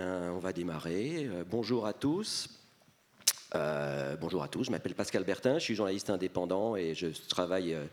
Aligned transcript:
on 0.00 0.38
va 0.38 0.52
démarrer. 0.52 1.26
Euh, 1.26 1.44
bonjour 1.48 1.86
à 1.86 1.92
tous. 1.92 2.48
Euh, 3.54 4.16
bonjour 4.20 4.42
à 4.42 4.48
tous, 4.48 4.64
je 4.64 4.72
m'appelle 4.72 4.96
Pascal 4.96 5.22
Bertin, 5.22 5.60
je 5.60 5.64
suis 5.64 5.76
journaliste 5.76 6.10
indépendant 6.10 6.74
et 6.74 6.96
je 6.96 7.06
travaille 7.28 7.72
euh, 7.72 7.84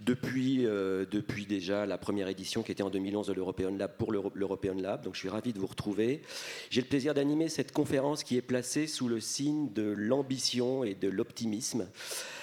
depuis, 0.00 0.62
depuis 0.62 1.44
déjà 1.44 1.84
la 1.84 1.98
première 1.98 2.28
édition 2.28 2.62
qui 2.62 2.72
était 2.72 2.82
en 2.82 2.88
2011 2.88 3.26
de 3.26 3.34
l'European 3.34 3.76
Lab 3.76 3.90
pour 3.98 4.12
l'European 4.12 4.80
Lab. 4.80 5.02
Donc 5.02 5.14
je 5.14 5.18
suis 5.18 5.28
ravi 5.28 5.52
de 5.52 5.58
vous 5.58 5.66
retrouver. 5.66 6.22
J'ai 6.70 6.80
le 6.80 6.86
plaisir 6.86 7.12
d'animer 7.12 7.50
cette 7.50 7.72
conférence 7.72 8.24
qui 8.24 8.38
est 8.38 8.42
placée 8.42 8.86
sous 8.86 9.08
le 9.08 9.20
signe 9.20 9.70
de 9.74 9.82
l'ambition 9.82 10.84
et 10.84 10.94
de 10.94 11.08
l'optimisme. 11.08 11.86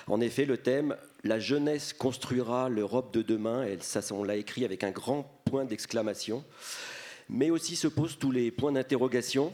En 0.06 0.22
effet, 0.22 0.46
le 0.46 0.58
thème 0.58 0.96
La 1.24 1.40
jeunesse 1.40 1.94
construira 1.94 2.70
l'Europe 2.70 3.12
de 3.12 3.24
demain, 3.24 3.66
ça, 3.80 4.02
on 4.12 4.24
l'a 4.24 4.36
écrit 4.36 4.66
avec 4.66 4.84
un 4.84 4.92
grand 4.92 5.24
point 5.46 5.66
d'exclamation 5.66 6.44
mais 7.30 7.50
aussi 7.50 7.76
se 7.76 7.88
posent 7.88 8.18
tous 8.18 8.32
les 8.32 8.52
points 8.52 8.72
d'interrogation 8.72 9.54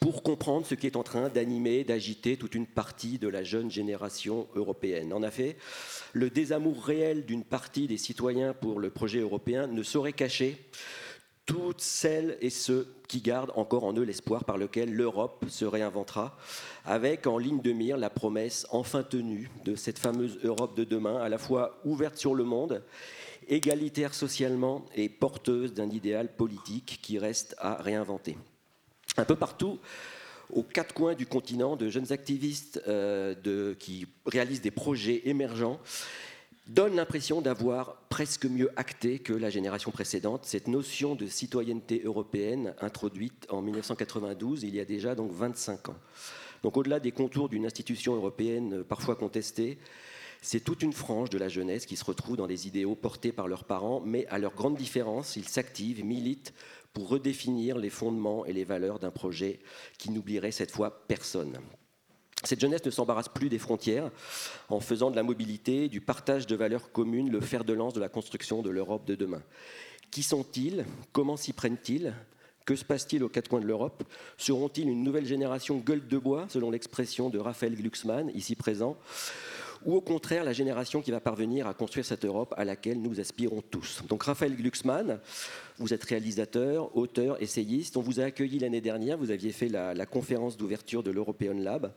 pour 0.00 0.22
comprendre 0.22 0.66
ce 0.66 0.74
qui 0.74 0.86
est 0.86 0.96
en 0.96 1.02
train 1.02 1.28
d'animer, 1.28 1.84
d'agiter 1.84 2.36
toute 2.36 2.54
une 2.54 2.66
partie 2.66 3.18
de 3.18 3.28
la 3.28 3.42
jeune 3.42 3.70
génération 3.70 4.48
européenne. 4.54 5.12
En 5.12 5.22
effet, 5.22 5.56
le 6.12 6.30
désamour 6.30 6.84
réel 6.84 7.24
d'une 7.26 7.44
partie 7.44 7.86
des 7.86 7.98
citoyens 7.98 8.54
pour 8.54 8.80
le 8.80 8.90
projet 8.90 9.20
européen 9.20 9.66
ne 9.66 9.82
saurait 9.82 10.12
cacher 10.12 10.58
toutes 11.44 11.80
celles 11.80 12.38
et 12.40 12.50
ceux 12.50 12.94
qui 13.08 13.20
gardent 13.20 13.52
encore 13.56 13.84
en 13.84 13.92
eux 13.94 14.04
l'espoir 14.04 14.44
par 14.44 14.56
lequel 14.56 14.92
l'Europe 14.92 15.44
se 15.48 15.64
réinventera, 15.64 16.36
avec 16.84 17.26
en 17.26 17.36
ligne 17.36 17.60
de 17.60 17.72
mire 17.72 17.96
la 17.96 18.10
promesse 18.10 18.66
enfin 18.70 19.02
tenue 19.02 19.50
de 19.64 19.74
cette 19.74 19.98
fameuse 19.98 20.38
Europe 20.44 20.76
de 20.76 20.84
demain, 20.84 21.16
à 21.20 21.28
la 21.28 21.38
fois 21.38 21.80
ouverte 21.84 22.16
sur 22.16 22.34
le 22.34 22.44
monde 22.44 22.82
égalitaire 23.48 24.14
socialement 24.14 24.84
et 24.94 25.08
porteuse 25.08 25.74
d'un 25.74 25.90
idéal 25.90 26.34
politique 26.34 27.00
qui 27.02 27.18
reste 27.18 27.54
à 27.58 27.74
réinventer. 27.74 28.36
Un 29.16 29.24
peu 29.24 29.36
partout, 29.36 29.78
aux 30.52 30.62
quatre 30.62 30.94
coins 30.94 31.14
du 31.14 31.26
continent, 31.26 31.76
de 31.76 31.88
jeunes 31.88 32.12
activistes 32.12 32.82
euh, 32.86 33.74
qui 33.78 34.06
réalisent 34.26 34.60
des 34.60 34.70
projets 34.70 35.22
émergents 35.24 35.80
donnent 36.68 36.96
l'impression 36.96 37.40
d'avoir 37.40 37.96
presque 38.08 38.46
mieux 38.46 38.70
acté 38.76 39.18
que 39.18 39.32
la 39.32 39.50
génération 39.50 39.90
précédente 39.90 40.44
cette 40.44 40.68
notion 40.68 41.14
de 41.14 41.26
citoyenneté 41.26 42.02
européenne 42.04 42.74
introduite 42.80 43.46
en 43.50 43.62
1992, 43.62 44.62
il 44.62 44.74
y 44.74 44.80
a 44.80 44.84
déjà 44.84 45.14
donc 45.14 45.32
25 45.32 45.88
ans. 45.88 45.96
Donc 46.62 46.76
au-delà 46.76 47.00
des 47.00 47.10
contours 47.10 47.48
d'une 47.48 47.66
institution 47.66 48.14
européenne 48.14 48.84
parfois 48.84 49.16
contestée, 49.16 49.78
c'est 50.42 50.60
toute 50.60 50.82
une 50.82 50.92
frange 50.92 51.30
de 51.30 51.38
la 51.38 51.48
jeunesse 51.48 51.86
qui 51.86 51.96
se 51.96 52.04
retrouve 52.04 52.36
dans 52.36 52.48
des 52.48 52.66
idéaux 52.66 52.96
portés 52.96 53.32
par 53.32 53.46
leurs 53.46 53.64
parents, 53.64 54.02
mais 54.04 54.26
à 54.26 54.38
leur 54.38 54.54
grande 54.54 54.76
différence, 54.76 55.36
ils 55.36 55.48
s'activent, 55.48 56.04
militent 56.04 56.52
pour 56.92 57.08
redéfinir 57.08 57.78
les 57.78 57.90
fondements 57.90 58.44
et 58.44 58.52
les 58.52 58.64
valeurs 58.64 58.98
d'un 58.98 59.12
projet 59.12 59.60
qui 59.98 60.10
n'oublierait 60.10 60.50
cette 60.50 60.72
fois 60.72 61.06
personne. 61.06 61.58
Cette 62.44 62.60
jeunesse 62.60 62.84
ne 62.84 62.90
s'embarrasse 62.90 63.28
plus 63.28 63.48
des 63.48 63.60
frontières. 63.60 64.10
En 64.68 64.80
faisant 64.80 65.12
de 65.12 65.16
la 65.16 65.22
mobilité, 65.22 65.88
du 65.88 66.00
partage 66.00 66.48
de 66.48 66.56
valeurs 66.56 66.90
communes 66.90 67.30
le 67.30 67.40
fer 67.40 67.64
de 67.64 67.72
lance 67.72 67.94
de 67.94 68.00
la 68.00 68.08
construction 68.08 68.62
de 68.62 68.70
l'Europe 68.70 69.06
de 69.06 69.14
demain. 69.14 69.42
Qui 70.10 70.24
sont-ils? 70.24 70.84
Comment 71.12 71.36
s'y 71.36 71.52
prennent-ils? 71.52 72.14
Que 72.64 72.74
se 72.74 72.84
passe-t-il 72.84 73.22
aux 73.22 73.28
quatre 73.28 73.48
coins 73.48 73.60
de 73.60 73.66
l'Europe? 73.66 74.02
Seront-ils 74.38 74.88
une 74.88 75.04
nouvelle 75.04 75.24
génération 75.24 75.78
gueule 75.78 76.06
de 76.06 76.18
bois, 76.18 76.46
selon 76.48 76.70
l'expression 76.70 77.30
de 77.30 77.38
Raphaël 77.38 77.76
Glucksmann, 77.76 78.30
ici 78.34 78.56
présent? 78.56 78.96
Ou 79.84 79.94
au 79.94 80.00
contraire 80.00 80.44
la 80.44 80.52
génération 80.52 81.00
qui 81.02 81.10
va 81.10 81.20
parvenir 81.20 81.66
à 81.66 81.74
construire 81.74 82.04
cette 82.04 82.24
Europe 82.24 82.54
à 82.56 82.64
laquelle 82.64 83.00
nous 83.00 83.20
aspirons 83.20 83.62
tous. 83.62 84.02
Donc 84.08 84.24
Raphaël 84.24 84.56
Glucksmann, 84.56 85.20
vous 85.78 85.92
êtes 85.94 86.04
réalisateur, 86.04 86.96
auteur, 86.96 87.40
essayiste. 87.42 87.96
On 87.96 88.02
vous 88.02 88.20
a 88.20 88.24
accueilli 88.24 88.58
l'année 88.58 88.80
dernière, 88.80 89.18
vous 89.18 89.30
aviez 89.30 89.52
fait 89.52 89.68
la, 89.68 89.94
la 89.94 90.06
conférence 90.06 90.56
d'ouverture 90.56 91.02
de 91.02 91.10
l'European 91.10 91.54
Lab. 91.54 91.92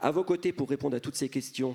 À 0.00 0.10
vos 0.10 0.24
côtés 0.24 0.52
pour 0.52 0.68
répondre 0.68 0.96
à 0.96 1.00
toutes 1.00 1.16
ces 1.16 1.28
questions, 1.28 1.74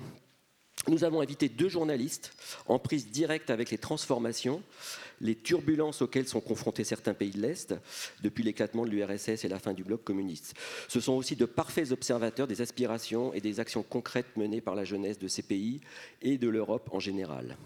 nous 0.88 1.04
avons 1.04 1.20
invité 1.20 1.48
deux 1.48 1.68
journalistes 1.68 2.32
en 2.66 2.78
prise 2.78 3.10
directe 3.10 3.50
avec 3.50 3.70
les 3.70 3.78
transformations 3.78 4.62
les 5.20 5.34
turbulences 5.34 6.02
auxquelles 6.02 6.28
sont 6.28 6.40
confrontés 6.40 6.84
certains 6.84 7.14
pays 7.14 7.30
de 7.30 7.40
l'Est 7.40 7.74
depuis 8.22 8.44
l'éclatement 8.44 8.84
de 8.84 8.90
l'URSS 8.90 9.44
et 9.44 9.48
la 9.48 9.58
fin 9.58 9.72
du 9.72 9.84
bloc 9.84 10.04
communiste. 10.04 10.54
Ce 10.88 11.00
sont 11.00 11.12
aussi 11.12 11.36
de 11.36 11.44
parfaits 11.44 11.92
observateurs 11.92 12.46
des 12.46 12.60
aspirations 12.60 13.32
et 13.32 13.40
des 13.40 13.60
actions 13.60 13.82
concrètes 13.82 14.36
menées 14.36 14.60
par 14.60 14.74
la 14.74 14.84
jeunesse 14.84 15.18
de 15.18 15.28
ces 15.28 15.42
pays 15.42 15.80
et 16.22 16.38
de 16.38 16.48
l'Europe 16.48 16.90
en 16.92 17.00
général. 17.00 17.56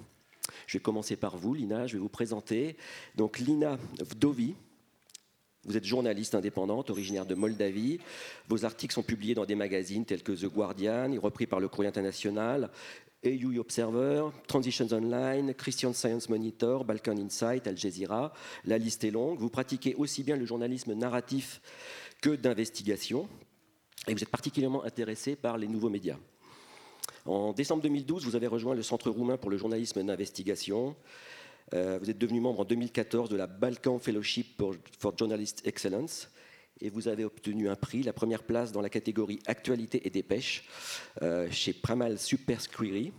Je 0.67 0.79
vais 0.79 0.83
commencer 0.83 1.17
par 1.17 1.37
vous, 1.37 1.55
Lina. 1.55 1.87
Je 1.87 1.95
vais 1.95 1.99
vous 1.99 2.09
présenter. 2.09 2.77
Donc, 3.17 3.39
Lina 3.39 3.79
Vdovi, 3.99 4.55
vous 5.65 5.77
êtes 5.77 5.85
journaliste 5.85 6.35
indépendante, 6.35 6.89
originaire 6.89 7.27
de 7.27 7.35
Moldavie. 7.35 7.99
Vos 8.49 8.65
articles 8.65 8.95
sont 8.95 9.03
publiés 9.03 9.35
dans 9.35 9.45
des 9.45 9.55
magazines 9.55 10.07
tels 10.07 10.23
que 10.23 10.33
The 10.33 10.47
Guardian, 10.47 11.15
repris 11.21 11.47
par 11.47 11.61
le 11.61 11.69
Courrier 11.69 11.89
International, 11.89 12.71
EU 13.25 13.59
Observer, 13.59 14.31
Transitions 14.47 14.89
Online, 14.93 15.53
Christian 15.53 15.93
Science 15.93 16.31
Monitor, 16.31 16.87
Balkan 16.87 17.19
Insight, 17.19 17.67
Al 17.67 17.77
Jazeera. 17.77 18.33
La 18.65 18.79
liste 18.79 19.05
est 19.05 19.11
longue. 19.11 19.39
Vous 19.39 19.51
pratiquez 19.51 19.95
aussi 19.97 20.23
bien 20.23 20.37
le 20.37 20.47
journalisme 20.47 20.95
narratif 20.95 21.61
que 22.23 22.31
d'investigation. 22.31 23.29
Et 24.09 24.15
vous 24.15 24.23
êtes 24.23 24.31
particulièrement 24.31 24.85
intéressé 24.85 25.37
par 25.37 25.59
les 25.59 25.69
nouveaux 25.69 25.91
médias. 25.91 26.17
En 27.27 27.53
décembre 27.53 27.83
2012, 27.83 28.25
vous 28.25 28.35
avez 28.35 28.47
rejoint 28.47 28.75
le 28.75 28.83
Centre 28.83 29.11
roumain 29.11 29.37
pour 29.37 29.51
le 29.51 29.59
journalisme 29.59 30.03
d'investigation. 30.03 30.97
Euh, 31.73 31.99
vous 32.01 32.11
êtes 32.11 32.19
devenu 32.19 32.41
membre 32.41 32.61
en 32.61 32.65
2014 32.65 33.29
de 33.29 33.37
la 33.37 33.47
Balkan 33.47 33.99
Fellowship 33.99 34.61
for 34.99 35.17
Journalist 35.17 35.67
Excellence 35.67 36.29
et 36.81 36.91
vous 36.91 37.09
avez 37.09 37.25
obtenu 37.25 37.69
un 37.69 37.77
prix, 37.77 38.03
la 38.03 38.13
première 38.13 38.43
place 38.43 38.73
dans 38.73 38.81
la 38.81 38.89
catégorie 38.89 39.39
Actualité 39.47 40.07
et 40.07 40.11
dépêche 40.11 40.65
euh, 41.23 41.49
chez 41.51 41.73
Pramal 41.73 42.19
Super 42.19 42.61
Squeery, 42.61 43.13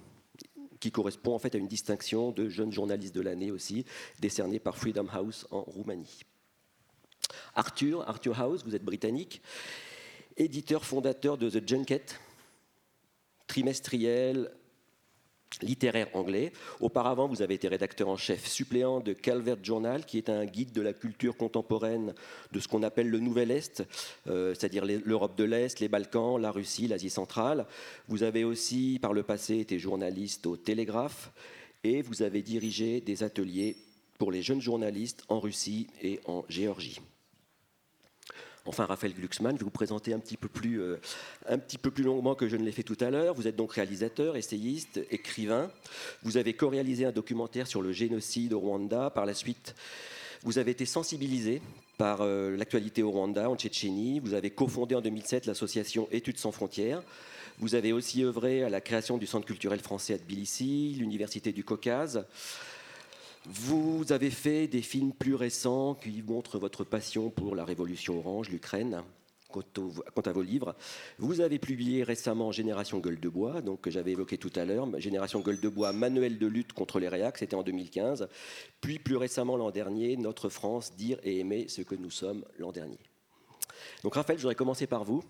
qui 0.79 0.91
correspond 0.91 1.35
en 1.35 1.39
fait 1.39 1.55
à 1.55 1.59
une 1.59 1.67
distinction 1.67 2.31
de 2.31 2.49
jeune 2.49 2.71
journaliste 2.71 3.13
de 3.15 3.21
l'année 3.21 3.51
aussi, 3.51 3.85
décernée 4.19 4.59
par 4.59 4.77
Freedom 4.77 5.07
House 5.11 5.47
en 5.51 5.61
Roumanie. 5.61 6.21
Arthur, 7.53 8.07
Arthur 8.09 8.39
House, 8.39 8.63
vous 8.65 8.75
êtes 8.75 8.83
britannique, 8.83 9.41
éditeur 10.37 10.83
fondateur 10.83 11.37
de 11.37 11.49
The 11.49 11.67
Junket, 11.67 12.19
trimestriel 13.47 14.51
littéraire 15.61 16.07
anglais. 16.13 16.51
Auparavant, 16.79 17.27
vous 17.27 17.41
avez 17.41 17.55
été 17.55 17.67
rédacteur 17.67 18.09
en 18.09 18.17
chef 18.17 18.45
suppléant 18.47 18.99
de 18.99 19.13
Calvert 19.13 19.57
Journal, 19.63 20.05
qui 20.05 20.17
est 20.17 20.29
un 20.29 20.45
guide 20.45 20.71
de 20.71 20.81
la 20.81 20.93
culture 20.93 21.37
contemporaine 21.37 22.13
de 22.51 22.59
ce 22.59 22.67
qu'on 22.67 22.83
appelle 22.83 23.09
le 23.09 23.19
Nouvel 23.19 23.51
Est, 23.51 23.83
euh, 24.27 24.53
c'est-à-dire 24.53 24.85
l'Europe 24.85 25.37
de 25.37 25.43
l'Est, 25.43 25.79
les 25.79 25.87
Balkans, 25.87 26.39
la 26.39 26.51
Russie, 26.51 26.87
l'Asie 26.87 27.09
centrale. 27.09 27.65
Vous 28.07 28.23
avez 28.23 28.43
aussi, 28.43 28.99
par 29.01 29.13
le 29.13 29.23
passé, 29.23 29.59
été 29.59 29.79
journaliste 29.79 30.45
au 30.47 30.57
Télégraphe 30.57 31.31
et 31.83 32.01
vous 32.01 32.21
avez 32.21 32.41
dirigé 32.41 33.01
des 33.01 33.23
ateliers 33.23 33.75
pour 34.17 34.31
les 34.31 34.43
jeunes 34.43 34.61
journalistes 34.61 35.23
en 35.29 35.39
Russie 35.39 35.87
et 36.01 36.19
en 36.25 36.45
Géorgie. 36.47 37.01
Enfin, 38.65 38.85
Raphaël 38.85 39.13
Glucksmann, 39.13 39.55
je 39.55 39.59
vais 39.59 39.65
vous 39.65 39.71
présenter 39.71 40.13
un 40.13 40.19
petit 40.19 40.37
peu 40.37 40.47
plus, 40.47 40.81
euh, 40.81 40.97
un 41.47 41.57
petit 41.57 41.79
peu 41.79 41.89
plus 41.89 42.03
longuement 42.03 42.35
que 42.35 42.47
je 42.47 42.55
ne 42.55 42.63
l'ai 42.63 42.71
fait 42.71 42.83
tout 42.83 42.97
à 42.99 43.09
l'heure. 43.09 43.33
Vous 43.33 43.47
êtes 43.47 43.55
donc 43.55 43.73
réalisateur, 43.73 44.37
essayiste, 44.37 44.99
écrivain. 45.09 45.71
Vous 46.21 46.37
avez 46.37 46.53
co-réalisé 46.53 47.05
un 47.05 47.11
documentaire 47.11 47.65
sur 47.65 47.81
le 47.81 47.91
génocide 47.91 48.53
au 48.53 48.59
Rwanda. 48.59 49.09
Par 49.09 49.25
la 49.25 49.33
suite, 49.33 49.75
vous 50.43 50.59
avez 50.59 50.71
été 50.71 50.85
sensibilisé 50.85 51.61
par 51.97 52.21
euh, 52.21 52.55
l'actualité 52.55 53.01
au 53.01 53.09
Rwanda, 53.09 53.49
en 53.49 53.55
Tchétchénie. 53.55 54.19
Vous 54.19 54.35
avez 54.35 54.51
cofondé 54.51 54.93
en 54.93 55.01
2007 55.01 55.47
l'association 55.47 56.07
Études 56.11 56.37
sans 56.37 56.51
frontières. 56.51 57.01
Vous 57.57 57.73
avez 57.75 57.93
aussi 57.93 58.23
œuvré 58.23 58.63
à 58.63 58.69
la 58.69 58.81
création 58.81 59.17
du 59.17 59.25
Centre 59.25 59.45
culturel 59.45 59.79
français 59.79 60.13
à 60.13 60.17
Tbilissi, 60.17 60.95
l'Université 60.97 61.51
du 61.51 61.63
Caucase. 61.63 62.25
Vous 63.45 64.11
avez 64.11 64.29
fait 64.29 64.67
des 64.67 64.83
films 64.83 65.13
plus 65.13 65.33
récents 65.33 65.95
qui 65.95 66.21
montrent 66.21 66.59
votre 66.59 66.83
passion 66.83 67.31
pour 67.31 67.55
la 67.55 67.65
révolution 67.65 68.19
orange, 68.19 68.49
l'Ukraine. 68.49 69.03
Quant, 69.49 70.21
à 70.25 70.31
vos 70.31 70.43
livres, 70.43 70.75
vous 71.17 71.41
avez 71.41 71.59
publié 71.59 72.03
récemment 72.03 72.53
Génération 72.53 72.99
Gueule 72.99 73.19
de 73.19 73.27
Bois, 73.27 73.61
donc 73.61 73.81
que 73.81 73.91
j'avais 73.91 74.11
évoqué 74.11 74.37
tout 74.37 74.51
à 74.55 74.63
l'heure, 74.63 74.87
Génération 74.97 75.41
Gueule 75.41 75.59
de 75.59 75.67
Bois, 75.67 75.91
manuel 75.91 76.39
de 76.39 76.47
lutte 76.47 76.71
contre 76.71 76.99
les 76.99 77.09
réacs, 77.09 77.37
c'était 77.37 77.55
en 77.55 77.63
2015. 77.63 78.29
Puis 78.79 78.97
plus 78.97 79.17
récemment 79.17 79.57
l'an 79.57 79.71
dernier, 79.71 80.15
Notre 80.15 80.47
France, 80.47 80.95
dire 80.95 81.19
et 81.23 81.39
aimer 81.39 81.67
ce 81.67 81.81
que 81.81 81.95
nous 81.95 82.11
sommes 82.11 82.45
l'an 82.59 82.71
dernier. 82.71 82.99
Donc 84.03 84.15
Raphaël, 84.15 84.39
je 84.39 84.43
voudrais 84.43 84.55
commencer 84.55 84.87
par 84.87 85.03
vous. 85.03 85.21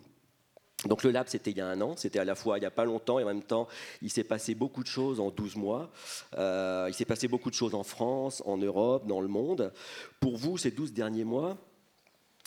Donc 0.85 1.03
le 1.03 1.11
lab, 1.11 1.27
c'était 1.27 1.51
il 1.51 1.57
y 1.57 1.61
a 1.61 1.67
un 1.67 1.79
an, 1.81 1.95
c'était 1.95 2.19
à 2.19 2.25
la 2.25 2.33
fois 2.33 2.57
il 2.57 2.61
n'y 2.61 2.67
a 2.67 2.71
pas 2.71 2.85
longtemps 2.85 3.19
et 3.19 3.23
en 3.23 3.27
même 3.27 3.43
temps, 3.43 3.67
il 4.01 4.09
s'est 4.09 4.23
passé 4.23 4.55
beaucoup 4.55 4.81
de 4.81 4.87
choses 4.87 5.19
en 5.19 5.29
12 5.29 5.55
mois. 5.55 5.91
Euh, 6.37 6.87
il 6.89 6.93
s'est 6.93 7.05
passé 7.05 7.27
beaucoup 7.27 7.49
de 7.49 7.55
choses 7.55 7.75
en 7.75 7.83
France, 7.83 8.41
en 8.45 8.57
Europe, 8.57 9.05
dans 9.05 9.21
le 9.21 9.27
monde. 9.27 9.71
Pour 10.19 10.37
vous, 10.37 10.57
ces 10.57 10.71
12 10.71 10.93
derniers 10.93 11.23
mois, 11.23 11.57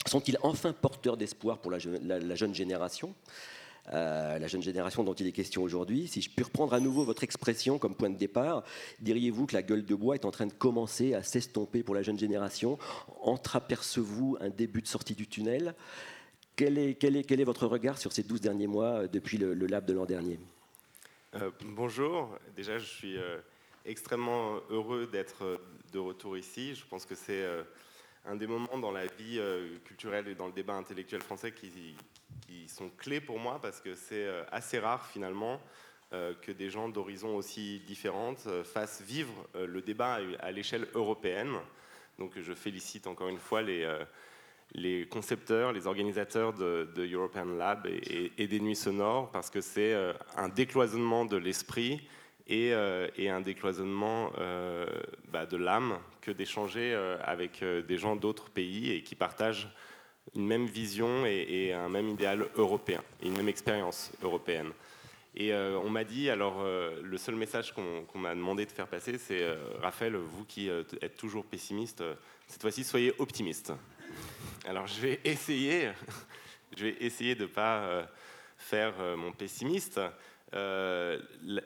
sont-ils 0.07 0.37
enfin 0.43 0.73
porteurs 0.73 1.17
d'espoir 1.17 1.59
pour 1.59 1.71
la, 1.71 1.79
jeune 1.79 2.55
génération? 2.55 3.15
La 3.93 4.47
jeune 4.49 4.63
génération 4.63 5.05
dont 5.05 5.15
il 5.15 5.27
est 5.27 5.33
question 5.33 5.63
aujourd'hui. 5.63 6.09
Si 6.09 6.21
je 6.21 6.29
puis 6.29 6.43
reprendre 6.43 6.75
à 6.75 6.81
nouveau 6.81 7.05
votre 7.05 7.23
expression 7.23 7.79
comme 7.79 7.95
point 7.95 8.11
de 8.11 8.17
départ, 8.17 8.65
diriez-vous 9.01 9.47
que 9.47 9.55
la 9.55 9.63
gueule 9.63 9.85
de 9.85 9.95
bois 9.95 10.17
est 10.17 10.25
en 10.25 10.31
train 10.31 10.47
de 10.47 10.53
commencer 10.53 11.15
à 11.15 11.23
s'estomper 11.23 11.85
pour 11.85 11.95
la 11.95 12.03
jeune 12.03 12.19
génération? 12.19 12.79
Entreapercevez-vous 13.23 14.39
un 14.41 14.49
début 14.49 14.83
de 14.83 14.89
sortie 14.89 15.15
du 15.15 15.29
tunnel? 15.29 15.75
Quel 16.57 16.79
est, 16.79 17.45
votre 17.45 17.67
regard 17.67 17.99
sur 17.99 18.13
ces 18.13 18.23
12 18.23 18.41
derniers 18.41 18.67
mois 18.67 19.01
euh, 19.01 19.09
depuis 19.09 19.39
le, 19.39 19.55
lab 19.55 19.85
de 19.85 19.93
l'an 19.93 20.07
dernier? 20.07 20.39
Euh, 21.35 21.51
Bonjour, 21.65 22.37
déjà 22.55 22.79
je 22.79 22.87
suis 22.87 23.17
euh, 23.17 23.39
extrêmement 23.85 24.61
heureux 24.71 25.09
d'être 25.11 25.61
de 25.93 25.99
retour 25.99 26.39
ici. 26.39 26.75
Je 26.75 26.85
pense 26.87 27.05
que 27.05 27.15
c'est 27.15 27.45
un 28.25 28.37
des 28.37 28.47
moments 28.47 28.79
dans 28.79 28.91
la 28.91 29.07
vie 29.07 29.41
culturelle 29.85 30.29
et 30.29 30.35
dans 30.35 30.47
le 30.47 30.53
débat 30.53 30.75
intellectuel 30.75 31.23
français 31.23 31.53
qui, 31.53 31.71
qui 32.47 32.69
sont 32.69 32.91
clés 32.99 33.21
pour 33.21 33.39
moi 33.39 33.59
parce 33.61 33.81
que 33.81 33.95
c'est 33.95 34.27
assez 34.51 34.79
rare 34.79 35.07
finalement 35.07 35.61
que 36.11 36.51
des 36.51 36.69
gens 36.69 36.89
d'horizons 36.89 37.37
aussi 37.37 37.81
différentes 37.87 38.49
fassent 38.65 39.03
vivre 39.03 39.47
le 39.55 39.83
débat 39.83 40.19
à 40.41 40.51
l'échelle 40.51 40.89
européenne. 40.95 41.55
Donc 42.19 42.33
je 42.41 42.55
félicite 42.55 43.07
encore 43.07 43.29
une 43.29 43.39
fois 43.39 43.63
les 43.63 43.87
les 44.75 45.07
concepteurs, 45.07 45.73
les 45.73 45.87
organisateurs 45.87 46.53
de, 46.53 46.89
European 47.13 47.45
Lab 47.45 47.87
et, 47.87 48.47
des 48.47 48.61
Nuits 48.61 48.77
Sonores, 48.77 49.31
parce 49.31 49.51
que 49.51 49.61
c'est 49.61 49.93
euh, 49.93 50.13
un 50.37 50.49
décloisonnement 50.49 51.25
de 51.25 51.37
l'esprit 51.37 52.07
et, 52.47 52.73
euh, 52.73 53.09
un 53.19 53.41
décloisonnement 53.41 54.33
euh, 54.39 54.87
bah, 55.29 55.47
de 55.47 55.57
l'âme 55.57 55.99
que 56.21 56.31
d'échanger 56.31 56.95
avec 57.23 57.63
des 57.63 57.99
gens 57.99 58.17
d'autres 58.17 58.51
pays 58.51 58.93
et 58.93 59.03
qui 59.03 59.15
partagent 59.15 59.69
une 60.35 60.47
même 60.47 60.67
vision 60.67 61.27
et, 61.27 61.73
un 61.73 61.89
même 61.89 62.09
idéal 62.09 62.47
européen, 62.57 63.03
une 63.23 63.37
même 63.37 63.49
expérience 63.49 64.11
européenne. 64.23 64.71
Et 65.37 65.53
on 65.53 65.91
m'a 65.91 66.05
dit, 66.05 66.31
alors 66.31 66.65
le 66.65 67.19
seul 67.19 67.35
message 67.35 67.75
qu'on 67.75 68.19
m'a 68.19 68.35
demandé 68.35 68.65
de 68.65 68.73
faire 68.73 68.87
passer, 68.87 69.19
c'est 69.19 69.47
Raphaël, 69.83 70.17
vous 70.17 70.45
qui 70.47 70.71
êtes 70.71 71.17
toujours 71.17 71.45
pessimiste, 71.45 72.03
cette 72.47 72.63
fois-ci 72.63 72.85
soyez 72.85 73.13
optimiste. 73.19 73.75
Alors 74.67 74.87
je 74.87 75.01
vais 75.01 75.21
essayer, 75.25 75.91
je 76.77 76.85
vais 76.85 76.97
essayer 77.01 77.35
de 77.35 77.43
ne 77.43 77.49
pas 77.49 77.79
euh, 77.79 78.05
faire 78.57 78.95
euh, 79.01 79.17
mon 79.17 79.33
pessimiste. 79.33 80.01
Euh, 80.55 81.19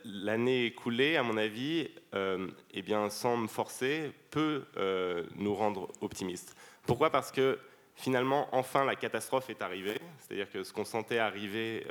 l'année 0.05 0.67
écoulée, 0.67 1.17
à 1.17 1.23
mon 1.23 1.37
avis, 1.37 1.91
eh 2.15 2.83
bien, 2.83 3.11
sans 3.11 3.37
me 3.37 3.47
forcer, 3.47 4.13
peut 4.31 4.65
nous 5.37 5.55
rendre 5.55 5.93
optimistes. 6.01 6.57
Pourquoi? 6.87 7.11
Parce 7.11 7.31
que 7.31 7.59
finalement, 7.97 8.49
enfin, 8.53 8.87
la 8.87 8.97
catastrophe 8.97 9.51
est 9.51 9.61
arrivée. 9.61 10.01
C'est-à-dire 10.19 10.51
que 10.51 10.65
ce 10.65 10.73
qu'on 10.73 10.87
sentait 10.87 11.19
arriver 11.19 11.87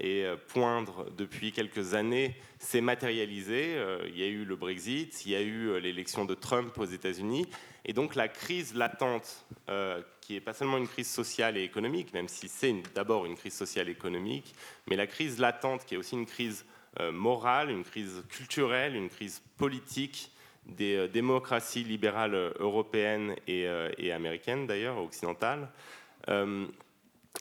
et 0.00 0.24
poindre 0.48 1.06
depuis 1.16 1.52
quelques 1.52 1.94
années 1.94 2.34
s'est 2.58 2.80
matérialisé. 2.80 3.76
Il 4.08 4.18
y 4.18 4.24
a 4.24 4.26
eu 4.26 4.44
le 4.44 4.56
Brexit, 4.56 5.24
il 5.24 5.32
y 5.32 5.36
a 5.36 5.40
eu 5.40 5.80
l'élection 5.80 6.24
de 6.24 6.34
Trump 6.34 6.76
aux 6.78 6.84
États-Unis, 6.84 7.46
et 7.84 7.92
donc 7.92 8.14
la 8.14 8.28
crise 8.28 8.74
latente, 8.74 9.44
euh, 9.68 10.02
qui 10.20 10.34
n'est 10.34 10.40
pas 10.40 10.54
seulement 10.54 10.78
une 10.78 10.88
crise 10.88 11.10
sociale 11.10 11.56
et 11.58 11.62
économique, 11.62 12.14
même 12.14 12.28
si 12.28 12.48
c'est 12.48 12.74
d'abord 12.94 13.26
une 13.26 13.36
crise 13.36 13.54
sociale 13.54 13.88
et 13.88 13.92
économique, 13.92 14.54
mais 14.86 14.96
la 14.96 15.06
crise 15.06 15.38
latente 15.38 15.84
qui 15.84 15.94
est 15.94 15.98
aussi 15.98 16.14
une 16.14 16.26
crise 16.26 16.64
euh, 17.00 17.12
morale, 17.12 17.70
une 17.70 17.84
crise 17.84 18.24
culturelle, 18.30 18.96
une 18.96 19.10
crise 19.10 19.42
politique 19.58 20.30
des 20.64 20.96
euh, 20.96 21.08
démocraties 21.08 21.84
libérales 21.84 22.54
européennes 22.58 23.36
et, 23.46 23.66
et 23.98 24.12
américaines 24.12 24.66
d'ailleurs, 24.66 24.98
occidentales, 24.98 25.68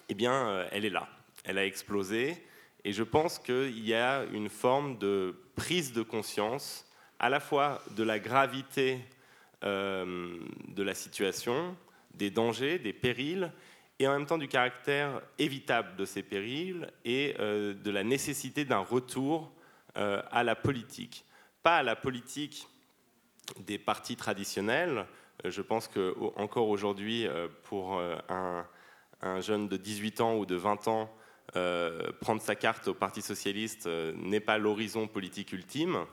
eh 0.09 0.13
bien, 0.15 0.67
elle 0.71 0.83
est 0.83 0.89
là. 0.89 1.07
Elle 1.43 1.57
a 1.57 1.65
explosé. 1.65 2.35
Et 2.85 2.91
je 2.91 3.03
pense 3.03 3.39
qu'il 3.39 3.85
y 3.85 3.93
a 3.93 4.23
une 4.33 4.49
forme 4.49 4.97
de 4.97 5.35
prise 5.55 5.93
de 5.93 6.01
conscience 6.01 6.85
à 7.19 7.29
la 7.29 7.39
fois 7.39 7.81
de 7.91 8.03
la 8.03 8.19
gravité 8.19 8.99
euh, 9.63 10.39
de 10.67 10.83
la 10.83 10.93
situation, 10.93 11.77
des 12.13 12.29
dangers, 12.29 12.79
des 12.79 12.91
périls, 12.91 13.49
et 13.97 14.07
en 14.09 14.11
même 14.11 14.25
temps 14.25 14.37
du 14.37 14.49
caractère 14.49 15.21
évitable 15.39 15.95
de 15.95 16.03
ces 16.03 16.21
périls 16.21 16.91
et 17.05 17.35
euh, 17.39 17.73
de 17.73 17.91
la 17.91 18.03
nécessité 18.03 18.65
d'un 18.65 18.79
retour 18.79 19.53
euh, 19.95 20.21
à 20.31 20.43
la 20.43 20.55
politique. 20.55 21.23
Pas 21.61 21.77
à 21.77 21.83
la 21.83 21.95
politique 21.95 22.67
des 23.61 23.77
partis 23.77 24.17
traditionnels. 24.17 25.05
Je 25.45 25.61
pense 25.61 25.87
qu'encore 25.87 26.67
aujourd'hui, 26.67 27.25
pour 27.63 28.01
un, 28.29 28.65
jeune 29.39 29.69
de 29.69 29.77
18 29.77 30.21
ans 30.21 30.35
ou 30.35 30.45
de 30.45 30.55
20 30.55 30.87
ans, 30.89 31.09
prendre 32.19 32.41
sa 32.41 32.55
carte 32.55 32.87
au 32.87 32.93
Parti 32.93 33.21
socialiste 33.21 33.87
n'est 34.15 34.39
pas 34.39 34.57
l'horizon 34.57 35.07
politique 35.07 35.53
ultime. 35.53 36.05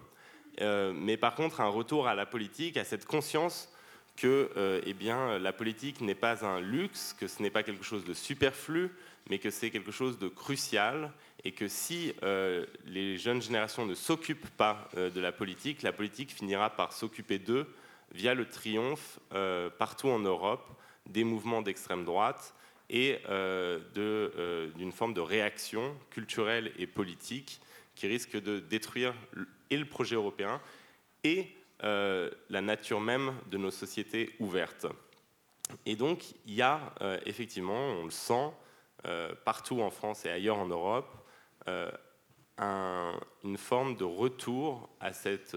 Euh, 0.60 0.92
mais 0.94 1.16
par 1.16 1.34
contre, 1.34 1.60
un 1.60 1.68
retour 1.68 2.08
à 2.08 2.14
la 2.14 2.26
politique, 2.26 2.76
à 2.76 2.84
cette 2.84 3.06
conscience 3.06 3.72
que 4.16 4.50
euh, 4.56 4.80
eh 4.84 4.92
bien, 4.92 5.38
la 5.38 5.52
politique 5.52 6.00
n'est 6.00 6.14
pas 6.14 6.44
un 6.44 6.60
luxe, 6.60 7.14
que 7.18 7.26
ce 7.26 7.42
n'est 7.42 7.50
pas 7.50 7.62
quelque 7.62 7.84
chose 7.84 8.04
de 8.04 8.12
superflu, 8.12 8.90
mais 9.30 9.38
que 9.38 9.50
c'est 9.50 9.70
quelque 9.70 9.92
chose 9.92 10.18
de 10.18 10.28
crucial, 10.28 11.12
et 11.44 11.52
que 11.52 11.68
si 11.68 12.12
euh, 12.22 12.66
les 12.84 13.16
jeunes 13.16 13.40
générations 13.40 13.86
ne 13.86 13.94
s'occupent 13.94 14.50
pas 14.56 14.90
de 14.94 15.20
la 15.20 15.32
politique, 15.32 15.82
la 15.82 15.92
politique 15.92 16.32
finira 16.32 16.70
par 16.70 16.92
s'occuper 16.92 17.38
d'eux 17.38 17.66
via 18.12 18.34
le 18.34 18.46
triomphe 18.46 19.20
partout 19.78 20.08
en 20.08 20.18
Europe 20.18 20.68
des 21.06 21.24
mouvements 21.24 21.62
d'extrême 21.62 22.04
droite 22.04 22.54
et 22.90 23.18
d'une 23.94 24.92
forme 24.92 25.14
de 25.14 25.20
réaction 25.20 25.96
culturelle 26.10 26.72
et 26.76 26.86
politique 26.86 27.60
qui 27.94 28.06
risque 28.06 28.40
de 28.40 28.60
détruire 28.60 29.14
et 29.70 29.76
le 29.76 29.84
projet 29.84 30.16
européen 30.16 30.60
et 31.24 31.48
euh, 31.82 32.30
la 32.48 32.60
nature 32.60 33.00
même 33.00 33.34
de 33.50 33.56
nos 33.56 33.70
sociétés 33.70 34.34
ouvertes. 34.38 34.86
Et 35.86 35.96
donc, 35.96 36.32
il 36.46 36.54
y 36.54 36.62
a 36.62 36.94
euh, 37.00 37.18
effectivement, 37.24 37.78
on 37.78 38.04
le 38.04 38.10
sent 38.10 38.50
euh, 39.06 39.34
partout 39.44 39.80
en 39.80 39.90
France 39.90 40.26
et 40.26 40.30
ailleurs 40.30 40.58
en 40.58 40.66
Europe, 40.66 41.16
une 42.58 43.56
forme 43.56 43.96
de 43.96 44.04
retour 44.04 44.88
à 44.98 45.12
cette 45.12 45.56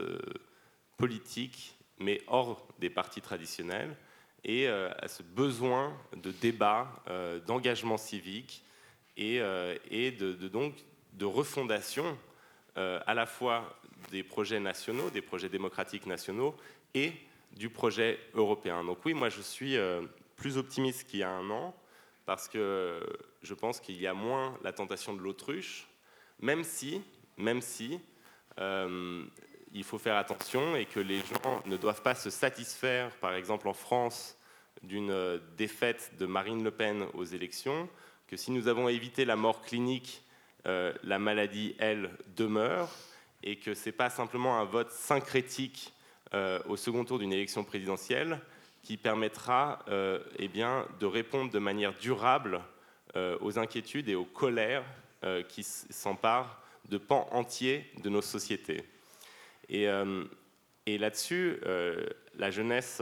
politique, 0.95 1.75
mais 1.97 2.21
hors 2.27 2.67
des 2.79 2.89
partis 2.89 3.21
traditionnels, 3.21 3.97
et 4.43 4.67
à 4.67 5.07
ce 5.07 5.23
besoin 5.23 5.95
de 6.15 6.31
débat, 6.31 6.87
d'engagement 7.47 7.97
civique 7.97 8.63
et, 9.15 9.39
de, 9.39 10.47
donc 10.47 10.75
de 11.13 11.25
refondation 11.25 12.17
à 12.75 13.13
la 13.13 13.25
fois 13.25 13.79
des 14.11 14.23
projets 14.23 14.59
nationaux, 14.59 15.09
des 15.09 15.21
projets 15.21 15.49
démocratiques 15.49 16.05
nationaux 16.05 16.55
et 16.93 17.13
du 17.55 17.69
projet 17.69 18.19
européen. 18.33 18.83
Donc 18.83 19.05
oui, 19.05 19.13
moi 19.13 19.29
je 19.29 19.41
suis 19.41 19.77
euh, 19.77 20.01
plus 20.35 20.57
optimiste 20.57 21.07
qu'il 21.07 21.19
y 21.19 21.23
a 21.23 21.29
un 21.29 21.49
an 21.49 21.75
parce 22.25 22.47
que 22.47 23.01
je 23.41 23.53
pense 23.53 23.79
qu'il 23.79 23.99
y 24.01 24.07
a 24.07 24.13
moins 24.13 24.57
la 24.63 24.71
tentation 24.71 25.13
de 25.13 25.19
l'autruche, 25.19 25.87
même 26.39 26.63
si, 26.63 27.01
même 27.37 27.61
si 27.61 27.99
euh, 28.59 29.25
il 29.73 29.83
faut 29.83 29.97
faire 29.97 30.15
attention 30.15 30.75
et 30.75 30.85
que 30.85 30.99
les 30.99 31.19
gens 31.19 31.61
ne 31.65 31.77
doivent 31.77 32.01
pas 32.01 32.15
se 32.15 32.29
satisfaire, 32.29 33.11
par 33.17 33.33
exemple 33.33 33.67
en 33.67 33.73
France, 33.73 34.37
d'une 34.83 35.11
euh, 35.11 35.39
défaite 35.57 36.13
de 36.19 36.25
Marine 36.25 36.63
Le 36.63 36.71
Pen 36.71 37.05
aux 37.13 37.25
élections, 37.25 37.89
que 38.27 38.37
si 38.37 38.51
nous 38.51 38.67
avons 38.67 38.87
évité 38.87 39.25
la 39.25 39.35
mort 39.35 39.61
clinique, 39.61 40.21
la 40.65 41.19
maladie, 41.19 41.75
elle, 41.77 42.09
demeure, 42.37 42.89
et 43.43 43.57
que 43.57 43.73
ce 43.73 43.87
n'est 43.87 43.93
pas 43.93 44.09
simplement 44.09 44.59
un 44.59 44.63
vote 44.63 44.91
syncrétique 44.91 45.93
euh, 46.33 46.59
au 46.67 46.77
second 46.77 47.05
tour 47.05 47.19
d'une 47.19 47.33
élection 47.33 47.63
présidentielle 47.63 48.39
qui 48.81 48.97
permettra 48.97 49.79
euh, 49.87 50.19
eh 50.39 50.47
de 50.47 51.05
répondre 51.05 51.51
de 51.51 51.59
manière 51.59 51.93
durable 51.93 52.61
euh, 53.15 53.37
aux 53.41 53.59
inquiétudes 53.59 54.09
et 54.09 54.15
aux 54.15 54.25
colères 54.25 54.85
qui 55.47 55.63
s'emparent 55.63 56.61
de 56.89 56.97
pans 56.97 57.29
entiers 57.31 57.89
de 58.03 58.09
nos 58.09 58.21
sociétés. 58.21 58.83
Et, 59.69 59.87
et 60.85 60.97
là-dessus, 60.97 61.59
la 62.35 62.51
jeunesse 62.51 63.01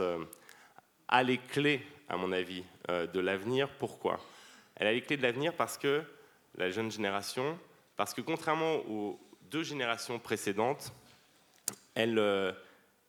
a 1.08 1.22
les 1.22 1.38
clés, 1.38 1.84
à 2.08 2.16
mon 2.16 2.32
avis, 2.32 2.64
de 2.88 3.20
l'avenir. 3.20 3.68
Pourquoi? 3.78 4.20
Elle 4.76 4.86
a 4.86 4.92
les 4.92 5.02
clés 5.02 5.16
de 5.16 5.22
l'avenir 5.22 5.54
parce 5.54 5.78
que 5.78 6.02
la 6.56 6.70
jeune 6.70 6.90
génération, 6.90 7.58
parce 7.96 8.14
que 8.14 8.20
contrairement 8.20 8.76
aux 8.88 9.20
deux 9.50 9.62
générations 9.62 10.18
précédentes, 10.18 10.92
elle, 11.94 12.18
euh, 12.18 12.52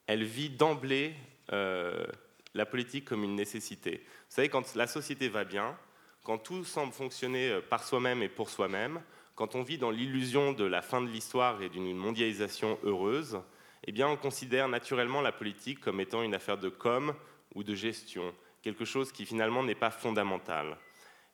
vit 0.08 0.50
d'emblée 0.50 1.16
euh, 1.52 2.06
la 2.54 2.66
politique 2.66 3.06
comme 3.06 3.24
une 3.24 3.36
nécessité. 3.36 4.04
Vous 4.06 4.36
savez, 4.36 4.50
quand 4.50 4.76
la 4.76 4.88
société 4.88 5.30
va 5.30 5.44
bien, 5.46 5.78
quand 6.24 6.38
tout 6.38 6.64
semble 6.64 6.94
fonctionner 6.94 7.50
euh, 7.50 7.62
par 7.62 7.84
soi-même 7.84 8.22
et 8.22 8.30
pour 8.30 8.50
soi-même, 8.50 9.02
quand 9.36 9.56
on 9.56 9.64
vit 9.64 9.78
dans 9.78 9.90
l'illusion 9.90 10.54
de 10.54 10.64
la 10.64 10.82
fin 10.82 11.02
de 11.02 11.08
l'histoire 11.08 11.62
et 11.62 11.70
d'une 11.70 11.96
mondialisation 11.98 12.78
heureuse, 12.84 13.42
eh 13.86 13.92
bien, 13.92 14.08
on 14.08 14.16
considère 14.16 14.68
naturellement 14.68 15.22
la 15.22 15.32
politique 15.32 15.80
comme 15.80 16.00
étant 16.00 16.24
une 16.24 16.36
affaire 16.36 16.58
de 16.58 16.70
com 16.70 17.14
ou 17.56 17.64
de 17.64 17.76
gestion, 17.76 18.34
quelque 18.62 18.86
chose 18.86 19.12
qui 19.12 19.26
finalement 19.26 19.64
n'est 19.64 19.76
pas 19.76 19.92
fondamental. 19.92 20.78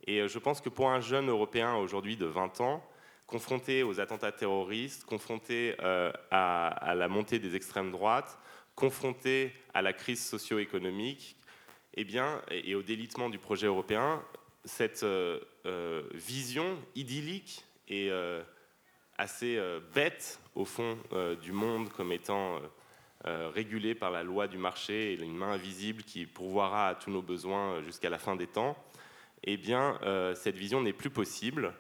Et 0.07 0.27
je 0.27 0.39
pense 0.39 0.61
que 0.61 0.69
pour 0.69 0.89
un 0.89 1.01
jeune 1.01 1.29
Européen 1.29 1.75
aujourd'hui 1.75 2.15
de 2.15 2.25
20 2.25 2.61
ans, 2.61 2.83
confronté 3.27 3.83
aux 3.83 3.99
attentats 3.99 4.31
terroristes, 4.31 5.03
confronté 5.05 5.75
à, 6.31 6.93
la 6.95 7.07
montée 7.07 7.37
des 7.37 7.55
extrêmes 7.55 7.91
droites, 7.91 8.39
confronté 8.75 9.53
à 9.73 9.81
la 9.81 9.93
crise 9.93 10.25
socio-économique, 10.25 11.35
eh 11.95 12.05
bien, 12.05 12.41
et, 12.49 12.75
au 12.75 12.81
délitement 12.81 13.29
du 13.29 13.37
projet 13.37 13.67
européen, 13.67 14.23
cette 14.63 15.05
vision 16.13 16.77
idyllique 16.95 17.65
et 17.89 18.11
assez 19.17 19.59
bête, 19.93 20.39
au 20.55 20.65
fond, 20.65 20.97
du 21.41 21.51
monde 21.51 21.89
comme 21.89 22.11
étant 22.11 22.59
euh, 23.27 23.51
régulé 23.53 23.95
par 23.95 24.11
la 24.11 24.23
loi 24.23 24.47
du 24.47 24.57
marché 24.57 25.11
et 25.11 25.21
une 25.21 25.35
main 25.35 25.51
invisible 25.51 26.03
qui 26.03 26.25
pourvoira 26.25 26.87
à 26.87 26.95
tous 26.95 27.11
nos 27.11 27.21
besoins 27.21 27.73
euh, 27.73 27.83
jusqu'à 27.83 28.09
la 28.09 28.17
fin 28.17 28.37
des 28.37 28.47
temps, 28.47 28.77
eh 29.43 29.57
bien, 29.57 29.99
euh, 30.03 30.33
cette 30.35 30.55
vision 30.55 30.79
n'est 30.79 30.93
plus 30.93 31.09
possible 31.09 31.73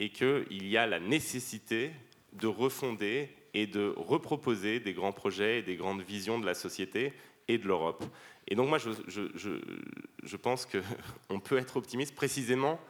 et 0.00 0.08
qu'il 0.08 0.66
y 0.66 0.78
a 0.78 0.86
la 0.86 0.98
nécessité 0.98 1.90
de 2.32 2.46
refonder 2.46 3.28
et 3.52 3.66
de 3.66 3.92
reproposer 3.98 4.80
des 4.80 4.94
grands 4.94 5.12
projets 5.12 5.58
et 5.58 5.62
des 5.62 5.76
grandes 5.76 6.00
visions 6.00 6.38
de 6.38 6.46
la 6.46 6.54
société 6.54 7.12
et 7.48 7.58
de 7.58 7.68
l'Europe. 7.68 8.02
Et 8.46 8.54
donc 8.54 8.70
moi, 8.70 8.78
je, 8.78 8.90
je, 9.06 10.36
pense 10.38 10.66
qu'on 10.66 11.40
peut 11.40 11.58
être 11.58 11.76
optimiste 11.76 12.14
précisément 12.14 12.80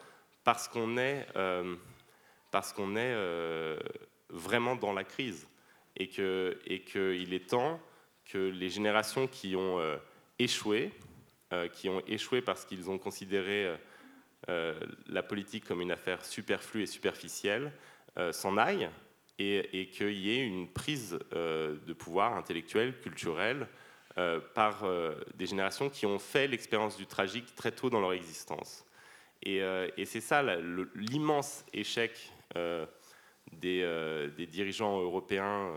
parce 0.44 0.68
qu'on 0.68 0.98
est, 0.98 1.26
parce 2.50 2.72
qu'on 2.72 2.96
est 2.96 3.14
vraiment 4.30 4.76
dans 4.76 4.92
la 4.92 5.04
crise 5.04 5.48
et 5.96 6.08
qu'il 6.08 6.56
et 6.66 6.80
que 6.80 7.14
est 7.14 7.48
temps 7.48 7.80
que 8.28 8.38
les 8.38 8.68
générations 8.68 9.26
qui 9.26 9.56
ont 9.56 9.78
euh, 9.80 9.96
échoué, 10.38 10.92
euh, 11.52 11.68
qui 11.68 11.88
ont 11.88 12.02
échoué 12.06 12.42
parce 12.42 12.64
qu'ils 12.64 12.90
ont 12.90 12.98
considéré 12.98 13.74
euh, 14.48 14.78
la 15.06 15.22
politique 15.22 15.64
comme 15.64 15.80
une 15.80 15.90
affaire 15.90 16.24
superflue 16.24 16.82
et 16.82 16.86
superficielle, 16.86 17.72
s'en 18.32 18.56
aillent 18.56 18.90
et, 19.38 19.80
et 19.80 19.86
qu'il 19.90 20.18
y 20.18 20.30
ait 20.36 20.44
une 20.44 20.66
prise 20.66 21.16
de 21.30 21.92
pouvoir 21.92 22.36
intellectuel, 22.36 22.98
culturel, 22.98 23.68
par 24.54 24.84
des 25.36 25.46
générations 25.46 25.88
qui 25.88 26.04
ont 26.04 26.18
fait 26.18 26.48
l'expérience 26.48 26.96
du 26.96 27.06
tragique 27.06 27.54
très 27.54 27.70
tôt 27.70 27.90
dans 27.90 28.00
leur 28.00 28.14
existence. 28.14 28.84
Et, 29.44 29.62
c'est 30.04 30.20
ça 30.20 30.42
l'immense 30.96 31.64
échec 31.72 32.32
des, 32.54 34.30
des, 34.36 34.46
dirigeants 34.46 35.00
européens 35.00 35.72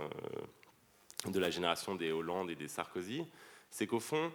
de 1.28 1.40
la 1.40 1.50
génération 1.50 1.96
des 1.96 2.12
Hollande 2.12 2.50
et 2.52 2.56
des 2.56 2.68
Sarkozy, 2.68 3.26
c'est 3.70 3.88
qu'au 3.88 4.00
fond, 4.00 4.32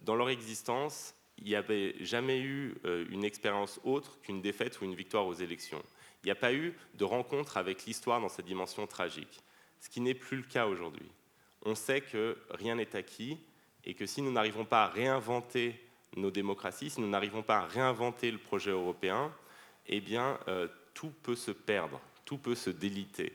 dans 0.00 0.14
leur 0.14 0.30
existence, 0.30 1.14
il 1.38 1.44
n'y 1.46 1.54
avait 1.54 1.94
jamais 2.00 2.40
eu 2.40 2.74
euh, 2.84 3.06
une 3.10 3.24
expérience 3.24 3.80
autre 3.84 4.20
qu'une 4.20 4.42
défaite 4.42 4.80
ou 4.80 4.84
une 4.84 4.94
victoire 4.94 5.26
aux 5.26 5.34
élections. 5.34 5.82
Il 6.22 6.26
n'y 6.26 6.32
a 6.32 6.36
pas 6.36 6.52
eu 6.52 6.74
de 6.94 7.04
rencontre 7.04 7.56
avec 7.56 7.86
l'histoire 7.86 8.20
dans 8.20 8.28
sa 8.28 8.42
dimension 8.42 8.86
tragique, 8.86 9.40
ce 9.80 9.88
qui 9.88 10.00
n'est 10.00 10.14
plus 10.14 10.36
le 10.36 10.42
cas 10.42 10.66
aujourd'hui. 10.66 11.10
On 11.62 11.74
sait 11.74 12.02
que 12.02 12.36
rien 12.50 12.74
n'est 12.74 12.94
acquis 12.94 13.38
et 13.84 13.94
que 13.94 14.04
si 14.04 14.20
nous 14.20 14.32
n'arrivons 14.32 14.66
pas 14.66 14.84
à 14.84 14.88
réinventer 14.88 15.80
nos 16.16 16.30
démocraties, 16.30 16.90
si 16.90 17.00
nous 17.00 17.08
n'arrivons 17.08 17.42
pas 17.42 17.58
à 17.58 17.66
réinventer 17.66 18.30
le 18.30 18.38
projet 18.38 18.70
européen, 18.70 19.32
eh 19.86 20.00
bien, 20.00 20.38
euh, 20.48 20.68
tout 20.94 21.12
peut 21.22 21.36
se 21.36 21.50
perdre, 21.50 22.00
tout 22.24 22.38
peut 22.38 22.54
se 22.54 22.70
déliter. 22.70 23.32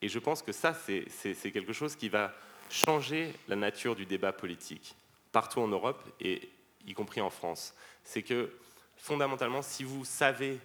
Et 0.00 0.08
je 0.08 0.18
pense 0.18 0.42
que 0.42 0.52
ça, 0.52 0.74
c'est 0.74 1.50
quelque 1.50 1.72
chose 1.72 1.96
qui 1.96 2.08
va 2.08 2.34
changer 2.70 3.32
la 3.48 3.56
nature 3.56 3.96
du 3.96 4.06
débat 4.06 4.32
politique 4.32 4.94
partout 5.32 5.60
en 5.60 5.68
Europe 5.68 6.02
et 6.20 6.48
y 6.86 6.94
compris 6.94 7.20
en 7.20 7.30
France. 7.30 7.74
C'est 8.04 8.22
que 8.22 8.50
fondamentalement, 8.96 9.62
si 9.62 9.84
vous 9.84 10.04
savez 10.04 10.58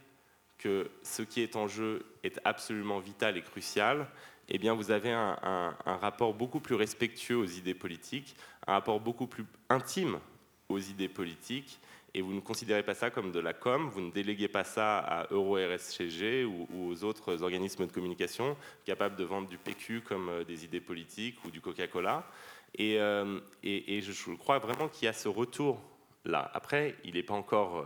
que 0.58 0.90
ce 1.02 1.22
qui 1.22 1.42
est 1.42 1.56
en 1.56 1.68
jeu 1.68 2.06
est 2.24 2.40
absolument 2.46 3.00
vital 3.00 3.38
et 3.38 3.42
crucial, 3.42 4.08
eh 4.50 4.58
bien 4.58 4.74
vous 4.74 4.92
avez 4.92 5.12
un, 5.12 5.76
un 5.86 5.98
rapport 5.98 6.34
beaucoup 6.34 6.60
plus 6.60 6.76
respectueux 6.76 7.38
aux 7.38 7.46
idées 7.46 7.74
politiques, 7.74 8.36
un 8.68 8.74
rapport 8.74 9.00
beaucoup 9.00 9.28
plus 9.28 9.46
intime 9.70 10.20
aux 10.70 10.80
idées 10.80 11.10
politiques, 11.10 11.80
et 12.16 12.22
vous 12.22 12.34
ne 12.34 12.42
considérez 12.42 12.84
pas 12.84 12.94
ça 12.94 13.10
comme 13.10 13.32
de 13.32 13.40
la 13.40 13.54
com, 13.54 13.90
vous 13.90 14.02
ne 14.02 14.12
déléguez 14.12 14.48
pas 14.48 14.64
ça 14.64 15.00
à 15.00 15.34
EuroRSCG 15.34 16.46
ou, 16.46 16.68
ou 16.72 16.92
aux 16.92 17.04
autres 17.04 17.42
organismes 17.42 17.88
de 17.88 17.92
communication 17.92 18.56
capables 18.86 19.16
de 19.16 19.24
vendre 19.24 19.48
du 19.48 19.58
PQ 19.58 20.02
comme 20.02 20.30
euh, 20.30 20.44
des 20.44 20.64
idées 20.64 20.82
politiques 20.82 21.44
ou 21.44 21.50
du 21.50 21.60
Coca-Cola. 21.60 22.28
Et, 22.76 23.00
euh, 23.00 23.40
je 23.64 24.36
crois 24.36 24.60
vraiment 24.60 24.90
qu'il 24.90 25.06
y 25.06 25.08
a 25.08 25.14
ce 25.14 25.28
retour-là. 25.28 26.52
Après, 26.54 26.96
il 27.04 27.16
n'est 27.16 27.24
pas 27.24 27.34
encore 27.34 27.86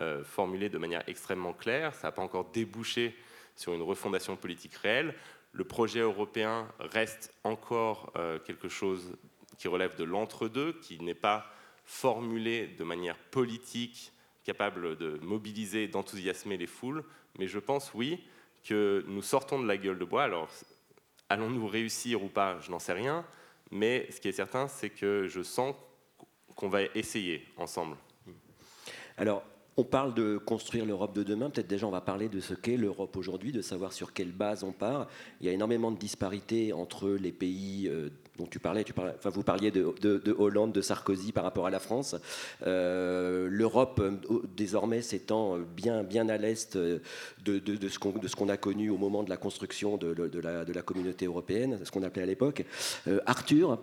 euh, 0.00 0.22
formulé 0.22 0.68
de 0.68 0.78
manière 0.78 1.02
extrêmement 1.08 1.52
claire, 1.52 1.94
ça 1.94 2.08
n'a 2.08 2.12
pas 2.12 2.22
encore 2.22 2.50
débouché 2.50 3.16
sur 3.56 3.74
une 3.74 3.82
refondation 3.82 4.36
politique 4.36 4.74
réelle. 4.74 5.14
Le 5.52 5.64
projet 5.64 6.00
européen 6.00 6.68
reste 6.78 7.34
encore 7.42 8.12
quelque 8.44 8.68
chose 8.68 9.16
qui 9.56 9.66
relève 9.66 9.96
de 9.96 10.04
l'entre-deux, 10.04 10.74
qui 10.74 11.00
n'est 11.00 11.14
pas 11.14 11.50
formulé 11.88 12.66
de 12.66 12.84
manière 12.84 13.16
politique, 13.16 14.12
capable 14.44 14.96
de 14.98 15.18
mobiliser, 15.22 15.88
d'enthousiasmer 15.88 16.58
les 16.58 16.66
foules. 16.66 17.02
Mais 17.38 17.48
je 17.48 17.58
pense, 17.58 17.94
oui, 17.94 18.22
que 18.62 19.02
nous 19.08 19.22
sortons 19.22 19.60
de 19.60 19.66
la 19.66 19.78
gueule 19.78 19.98
de 19.98 20.04
bois. 20.04 20.24
Alors, 20.24 20.50
allons-nous 21.30 21.66
réussir 21.66 22.22
ou 22.22 22.28
pas 22.28 22.60
Je 22.60 22.70
n'en 22.70 22.78
sais 22.78 22.92
rien. 22.92 23.24
Mais 23.70 24.06
ce 24.10 24.20
qui 24.20 24.28
est 24.28 24.32
certain, 24.32 24.68
c'est 24.68 24.90
que 24.90 25.28
je 25.28 25.42
sens 25.42 25.74
qu'on 26.54 26.68
va 26.68 26.82
essayer 26.94 27.46
ensemble. 27.56 27.96
Alors, 29.16 29.42
on 29.78 29.84
parle 29.84 30.12
de 30.12 30.38
construire 30.38 30.84
l'Europe 30.84 31.14
de 31.14 31.22
demain. 31.22 31.50
Peut-être 31.50 31.68
déjà 31.68 31.86
on 31.86 31.92
va 31.92 32.00
parler 32.00 32.28
de 32.28 32.40
ce 32.40 32.52
qu'est 32.52 32.76
l'Europe 32.76 33.16
aujourd'hui, 33.16 33.52
de 33.52 33.62
savoir 33.62 33.92
sur 33.92 34.12
quelle 34.12 34.32
base 34.32 34.64
on 34.64 34.72
part. 34.72 35.06
Il 35.40 35.46
y 35.46 35.50
a 35.50 35.52
énormément 35.52 35.92
de 35.92 35.96
disparités 35.96 36.72
entre 36.72 37.10
les 37.10 37.30
pays 37.30 37.86
euh, 37.88 38.08
dont 38.36 38.46
tu 38.46 38.58
parlais. 38.58 38.82
Tu 38.82 38.92
enfin, 38.98 39.30
vous 39.30 39.44
parliez 39.44 39.70
de, 39.70 40.34
Hollande, 40.36 40.72
de 40.72 40.80
Sarkozy 40.80 41.30
par 41.30 41.44
rapport 41.44 41.64
à 41.64 41.70
la 41.70 41.78
France. 41.78 42.16
Euh, 42.66 43.46
L'Europe 43.48 44.00
euh, 44.00 44.42
désormais 44.56 45.00
s'étend 45.00 45.58
bien, 45.58 46.02
bien 46.02 46.28
à 46.28 46.38
l'est 46.38 46.76
de, 46.76 47.00
ce 47.44 47.98
qu'on 48.34 48.48
a 48.48 48.56
connu 48.56 48.90
au 48.90 48.98
moment 48.98 49.22
de 49.22 49.30
la 49.30 49.36
construction 49.36 49.96
de, 49.96 50.40
la, 50.40 50.82
communauté 50.82 51.26
européenne, 51.26 51.78
ce 51.84 51.92
qu'on 51.92 52.02
appelait 52.02 52.24
à 52.24 52.26
l'époque. 52.26 52.64
Arthur, 53.26 53.78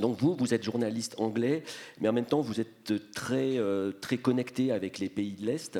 donc 0.00 0.18
vous, 0.18 0.34
vous 0.34 0.54
êtes 0.54 0.62
journaliste 0.62 1.14
anglais, 1.18 1.62
mais 2.00 2.08
en 2.08 2.12
même 2.12 2.24
temps 2.24 2.40
vous 2.40 2.60
êtes 2.60 3.12
très, 3.12 3.58
euh, 3.58 3.92
très 3.92 4.18
connecté 4.18 4.72
avec 4.72 4.98
les 4.98 5.08
pays 5.08 5.32
de 5.32 5.44
l'Est. 5.44 5.78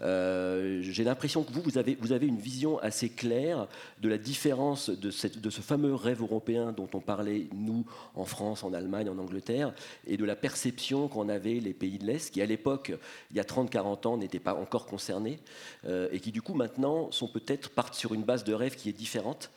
Euh, 0.00 0.80
j'ai 0.82 1.04
l'impression 1.04 1.42
que 1.42 1.52
vous, 1.52 1.62
vous 1.62 1.78
avez, 1.78 1.96
vous 2.00 2.12
avez 2.12 2.26
une 2.26 2.38
vision 2.38 2.78
assez 2.78 3.08
claire 3.08 3.68
de 4.00 4.08
la 4.08 4.18
différence 4.18 4.90
de, 4.90 5.10
cette, 5.10 5.40
de 5.40 5.50
ce 5.50 5.60
fameux 5.60 5.94
rêve 5.94 6.22
européen 6.22 6.72
dont 6.72 6.88
on 6.94 7.00
parlait, 7.00 7.48
nous, 7.54 7.84
en 8.14 8.24
France, 8.24 8.64
en 8.64 8.72
Allemagne, 8.72 9.08
en 9.08 9.18
Angleterre, 9.18 9.72
et 10.06 10.16
de 10.16 10.24
la 10.24 10.36
perception 10.36 11.08
qu'en 11.08 11.28
avaient 11.28 11.60
les 11.60 11.72
pays 11.72 11.98
de 11.98 12.06
l'Est, 12.06 12.32
qui 12.32 12.42
à 12.42 12.46
l'époque, 12.46 12.92
il 13.30 13.36
y 13.36 13.40
a 13.40 13.44
30-40 13.44 14.06
ans, 14.06 14.16
n'étaient 14.16 14.38
pas 14.38 14.54
encore 14.54 14.86
concernés, 14.86 15.38
euh, 15.86 16.08
et 16.12 16.20
qui 16.20 16.32
du 16.32 16.42
coup 16.42 16.54
maintenant 16.54 17.10
sont 17.10 17.28
peut-être 17.28 17.70
partent 17.70 17.94
sur 17.94 18.14
une 18.14 18.22
base 18.22 18.44
de 18.44 18.54
rêve 18.54 18.76
qui 18.76 18.88
est 18.88 18.92
différente, 18.92 19.50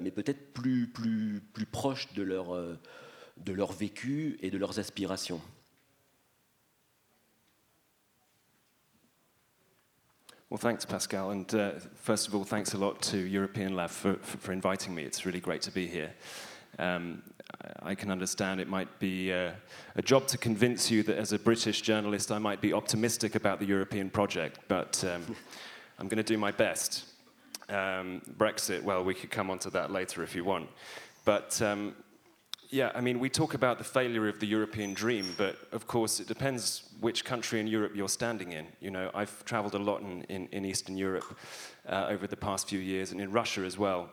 mais 0.00 0.12
peut-être 0.12 0.52
plus, 0.52 0.86
plus, 0.86 1.42
plus 1.52 1.66
proche 1.66 2.14
de 2.14 2.22
leur 2.22 2.56
de 3.36 3.52
leur 3.52 3.72
vécu 3.72 4.38
et 4.42 4.50
de 4.50 4.58
leurs 4.58 4.78
aspirations. 4.78 5.40
Well, 10.48 10.58
thanks, 10.58 10.84
Pascal. 10.84 11.30
And 11.32 11.54
uh, 11.54 11.72
first 11.94 12.28
of 12.28 12.34
all, 12.34 12.44
thanks 12.44 12.72
a 12.72 12.78
lot 12.78 13.02
to 13.02 13.18
European 13.18 13.74
Lab 13.74 13.90
for, 13.90 14.14
for, 14.14 14.36
for 14.38 14.52
inviting 14.52 14.94
me. 14.94 15.02
It's 15.02 15.26
really 15.26 15.40
great 15.40 15.60
to 15.62 15.72
be 15.72 15.88
here. 15.88 16.12
Um, 16.78 17.22
I 17.82 17.94
can 17.94 18.10
understand 18.10 18.60
it 18.60 18.68
might 18.68 18.98
be 19.00 19.32
uh, 19.32 19.52
a 19.96 20.02
job 20.02 20.28
to 20.28 20.38
convince 20.38 20.90
you 20.90 21.02
that 21.04 21.16
as 21.16 21.32
a 21.32 21.38
British 21.38 21.80
journalist, 21.80 22.30
I 22.30 22.38
might 22.38 22.60
be 22.60 22.72
optimistic 22.72 23.34
about 23.34 23.58
the 23.58 23.66
European 23.66 24.08
project, 24.08 24.60
but 24.68 25.02
um, 25.04 25.34
I'm 25.98 26.06
going 26.06 26.18
to 26.18 26.22
do 26.22 26.38
my 26.38 26.52
best. 26.52 27.06
Um, 27.68 28.22
Brexit, 28.38 28.82
well, 28.82 29.02
we 29.02 29.14
could 29.14 29.30
come 29.30 29.50
on 29.50 29.58
to 29.60 29.70
that 29.70 29.90
later 29.90 30.22
if 30.22 30.36
you 30.36 30.44
want. 30.44 30.68
But 31.24 31.60
um, 31.60 31.96
yeah, 32.76 32.92
I 32.94 33.00
mean, 33.00 33.18
we 33.18 33.30
talk 33.30 33.54
about 33.54 33.78
the 33.78 33.84
failure 33.84 34.28
of 34.28 34.38
the 34.38 34.46
European 34.46 34.92
dream, 34.92 35.34
but 35.38 35.56
of 35.72 35.86
course, 35.86 36.20
it 36.20 36.28
depends 36.28 36.82
which 37.00 37.24
country 37.24 37.58
in 37.58 37.66
Europe 37.66 37.92
you're 37.96 38.06
standing 38.06 38.52
in. 38.52 38.66
You 38.80 38.90
know, 38.90 39.10
I've 39.14 39.42
traveled 39.46 39.74
a 39.74 39.78
lot 39.78 40.02
in, 40.02 40.24
in, 40.24 40.46
in 40.52 40.66
Eastern 40.66 40.94
Europe 40.94 41.38
uh, 41.88 42.06
over 42.10 42.26
the 42.26 42.36
past 42.36 42.68
few 42.68 42.78
years, 42.78 43.12
and 43.12 43.20
in 43.20 43.32
Russia 43.32 43.62
as 43.62 43.78
well. 43.78 44.10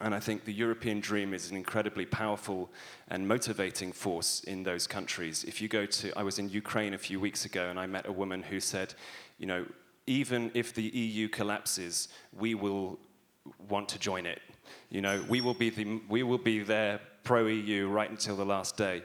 And 0.00 0.14
I 0.14 0.20
think 0.20 0.44
the 0.44 0.52
European 0.52 1.00
dream 1.00 1.34
is 1.34 1.50
an 1.50 1.56
incredibly 1.56 2.06
powerful 2.06 2.70
and 3.08 3.26
motivating 3.26 3.90
force 3.90 4.44
in 4.44 4.62
those 4.62 4.86
countries. 4.86 5.42
If 5.42 5.60
you 5.60 5.66
go 5.66 5.84
to, 5.84 6.16
I 6.16 6.22
was 6.22 6.38
in 6.38 6.48
Ukraine 6.50 6.94
a 6.94 6.98
few 6.98 7.18
weeks 7.18 7.46
ago, 7.46 7.68
and 7.68 7.80
I 7.80 7.86
met 7.86 8.06
a 8.06 8.12
woman 8.12 8.44
who 8.44 8.60
said, 8.60 8.94
you 9.38 9.46
know, 9.46 9.66
even 10.06 10.52
if 10.54 10.72
the 10.72 10.84
EU 10.84 11.28
collapses, 11.28 12.08
we 12.32 12.54
will 12.54 13.00
want 13.68 13.88
to 13.88 13.98
join 13.98 14.24
it. 14.24 14.40
You 14.88 15.00
know, 15.00 15.24
we 15.28 15.40
will 15.40 15.54
be, 15.54 15.70
the, 15.70 16.00
we 16.08 16.22
will 16.22 16.38
be 16.38 16.62
there 16.62 17.00
pro 17.28 17.46
EU 17.46 17.88
right 17.88 18.08
until 18.08 18.36
the 18.36 18.46
last 18.46 18.78
day. 18.78 19.02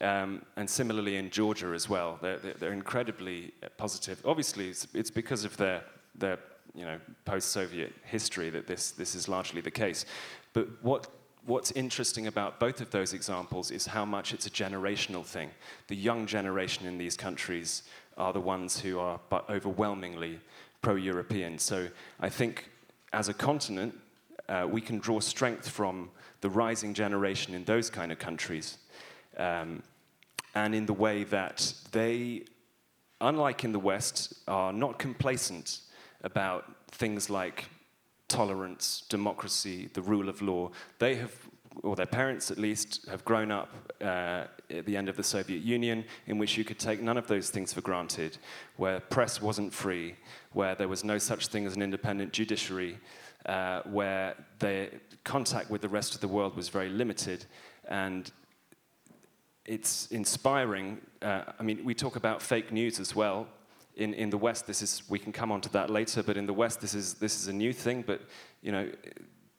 Um, 0.00 0.42
and 0.54 0.70
similarly 0.70 1.16
in 1.16 1.30
Georgia 1.30 1.72
as 1.74 1.88
well, 1.88 2.16
they're, 2.22 2.38
they're 2.38 2.72
incredibly 2.72 3.52
positive. 3.76 4.22
Obviously, 4.24 4.68
it's, 4.68 4.86
it's 4.94 5.10
because 5.10 5.44
of 5.44 5.56
their, 5.56 5.82
their 6.14 6.38
you 6.76 6.84
know, 6.84 7.00
post-Soviet 7.24 7.92
history 8.04 8.50
that 8.50 8.68
this, 8.68 8.92
this 8.92 9.16
is 9.16 9.26
largely 9.28 9.60
the 9.60 9.70
case. 9.70 10.06
But 10.52 10.68
what, 10.84 11.08
what's 11.44 11.72
interesting 11.72 12.28
about 12.28 12.60
both 12.60 12.80
of 12.80 12.92
those 12.92 13.14
examples 13.14 13.72
is 13.72 13.84
how 13.84 14.04
much 14.04 14.32
it's 14.32 14.46
a 14.46 14.50
generational 14.50 15.24
thing. 15.24 15.50
The 15.88 15.96
young 15.96 16.26
generation 16.26 16.86
in 16.86 16.98
these 16.98 17.16
countries 17.16 17.82
are 18.16 18.32
the 18.32 18.40
ones 18.40 18.78
who 18.78 19.00
are 19.00 19.18
overwhelmingly 19.48 20.38
pro-European. 20.82 21.58
So 21.58 21.88
I 22.20 22.28
think 22.28 22.70
as 23.12 23.28
a 23.28 23.34
continent, 23.34 23.98
uh, 24.50 24.66
we 24.66 24.80
can 24.80 24.98
draw 24.98 25.20
strength 25.20 25.68
from 25.68 26.10
the 26.40 26.50
rising 26.50 26.92
generation 26.92 27.54
in 27.54 27.64
those 27.64 27.88
kind 27.88 28.10
of 28.12 28.18
countries. 28.18 28.78
Um, 29.36 29.82
and 30.54 30.74
in 30.74 30.86
the 30.86 30.92
way 30.92 31.24
that 31.24 31.72
they, 31.92 32.44
unlike 33.20 33.64
in 33.64 33.72
the 33.72 33.78
West, 33.78 34.34
are 34.48 34.72
not 34.72 34.98
complacent 34.98 35.80
about 36.24 36.64
things 36.90 37.30
like 37.30 37.66
tolerance, 38.28 39.04
democracy, 39.08 39.88
the 39.94 40.02
rule 40.02 40.28
of 40.28 40.42
law. 40.42 40.70
They 40.98 41.14
have, 41.16 41.34
or 41.82 41.94
their 41.94 42.06
parents 42.06 42.50
at 42.50 42.58
least, 42.58 43.08
have 43.08 43.24
grown 43.24 43.50
up 43.52 43.70
uh, 44.00 44.44
at 44.70 44.86
the 44.86 44.96
end 44.96 45.08
of 45.08 45.16
the 45.16 45.22
Soviet 45.22 45.62
Union 45.62 46.04
in 46.26 46.38
which 46.38 46.56
you 46.58 46.64
could 46.64 46.78
take 46.78 47.00
none 47.00 47.16
of 47.16 47.26
those 47.28 47.50
things 47.50 47.72
for 47.72 47.80
granted, 47.80 48.38
where 48.76 49.00
press 49.00 49.40
wasn't 49.40 49.72
free, 49.72 50.16
where 50.52 50.74
there 50.74 50.88
was 50.88 51.04
no 51.04 51.18
such 51.18 51.46
thing 51.48 51.66
as 51.66 51.76
an 51.76 51.82
independent 51.82 52.32
judiciary, 52.32 52.98
uh, 53.46 53.82
where 53.82 54.34
the 54.58 54.90
contact 55.24 55.70
with 55.70 55.80
the 55.80 55.88
rest 55.88 56.14
of 56.14 56.20
the 56.20 56.28
world 56.28 56.56
was 56.56 56.68
very 56.68 56.88
limited. 56.88 57.44
And 57.88 58.30
it's 59.64 60.06
inspiring. 60.10 61.00
Uh, 61.22 61.44
I 61.58 61.62
mean, 61.62 61.84
we 61.84 61.94
talk 61.94 62.16
about 62.16 62.42
fake 62.42 62.72
news 62.72 63.00
as 63.00 63.14
well. 63.14 63.46
In, 63.96 64.14
in 64.14 64.30
the 64.30 64.38
West, 64.38 64.66
this 64.66 64.82
is, 64.82 65.02
we 65.08 65.18
can 65.18 65.32
come 65.32 65.52
on 65.52 65.60
to 65.60 65.68
that 65.72 65.90
later, 65.90 66.22
but 66.22 66.36
in 66.36 66.46
the 66.46 66.54
West, 66.54 66.80
this 66.80 66.94
is, 66.94 67.14
this 67.14 67.36
is 67.40 67.48
a 67.48 67.52
new 67.52 67.72
thing. 67.72 68.02
But, 68.06 68.20
you 68.62 68.72
know, 68.72 68.90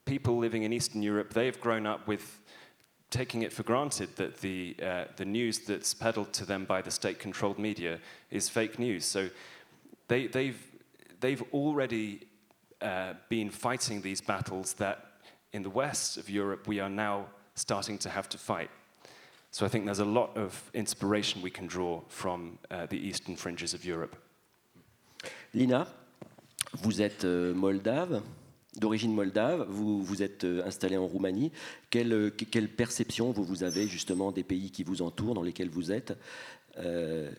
people 0.06 0.38
living 0.38 0.64
in 0.64 0.74
Eastern 0.74 1.04
Europe, 1.04 1.34
they've 1.34 1.60
grown 1.60 1.86
up 1.86 2.08
with 2.08 2.40
taking 3.10 3.42
it 3.44 3.52
for 3.54 3.64
granted 3.64 4.10
that 4.16 4.38
the, 4.38 4.76
uh, 4.82 5.04
the 5.18 5.26
news 5.26 5.60
that's 5.60 5.94
peddled 5.94 6.32
to 6.34 6.46
them 6.46 6.66
by 6.66 6.82
the 6.82 6.90
state-controlled 6.90 7.60
media 7.60 8.00
is 8.30 8.50
fake 8.50 8.80
news. 8.80 9.06
So 9.06 9.30
they, 10.08 10.28
they've, 10.28 10.60
they've 11.20 11.44
already 11.54 12.22
uh, 12.82 13.14
been 13.30 13.50
fighting 13.50 14.02
these 14.02 14.22
battles 14.22 14.74
that 14.74 14.98
in 15.54 15.64
the 15.64 15.70
west 15.70 16.18
of 16.18 16.30
Europe 16.30 16.68
we 16.68 16.80
are 16.80 16.90
now 16.90 17.26
starting 17.56 17.98
to 18.00 18.10
have 18.10 18.28
to 18.30 18.38
fight. 18.38 18.70
So 19.52 19.66
I 19.66 19.70
think 19.70 19.86
there's 19.86 20.00
a 20.00 20.06
lot 20.06 20.38
of 20.38 20.70
inspiration 20.74 21.42
we 21.42 21.52
can 21.52 21.68
draw 21.68 22.02
from 22.08 22.58
uh, 22.70 22.86
the 22.86 22.98
eastern 22.98 23.36
fringes 23.36 23.74
of 23.74 23.84
Europe. 23.84 24.16
Lina, 25.54 25.88
vous 26.74 27.02
êtes 27.02 27.26
euh, 27.26 27.54
moldave, 27.54 28.22
d'origine 28.78 29.14
moldave, 29.14 29.66
vous 29.68 30.02
vous 30.02 30.24
êtes 30.24 30.46
euh, 30.46 30.66
installée 30.66 30.98
en 30.98 31.06
Roumanie. 31.06 31.52
Quelle, 31.90 32.14
euh, 32.14 32.30
quelle, 32.30 32.70
perception 32.70 33.32
vous, 33.32 33.44
vous 33.44 33.64
avez 33.64 33.88
justement 33.88 34.32
des 34.32 34.44
pays 34.44 34.72
qui 34.72 34.84
vous 34.84 35.02
entourent, 35.02 35.34
dans 35.34 35.42
lesquels 35.42 35.70
vous 35.70 35.92
êtes 35.92 36.18
euh, 36.78 37.30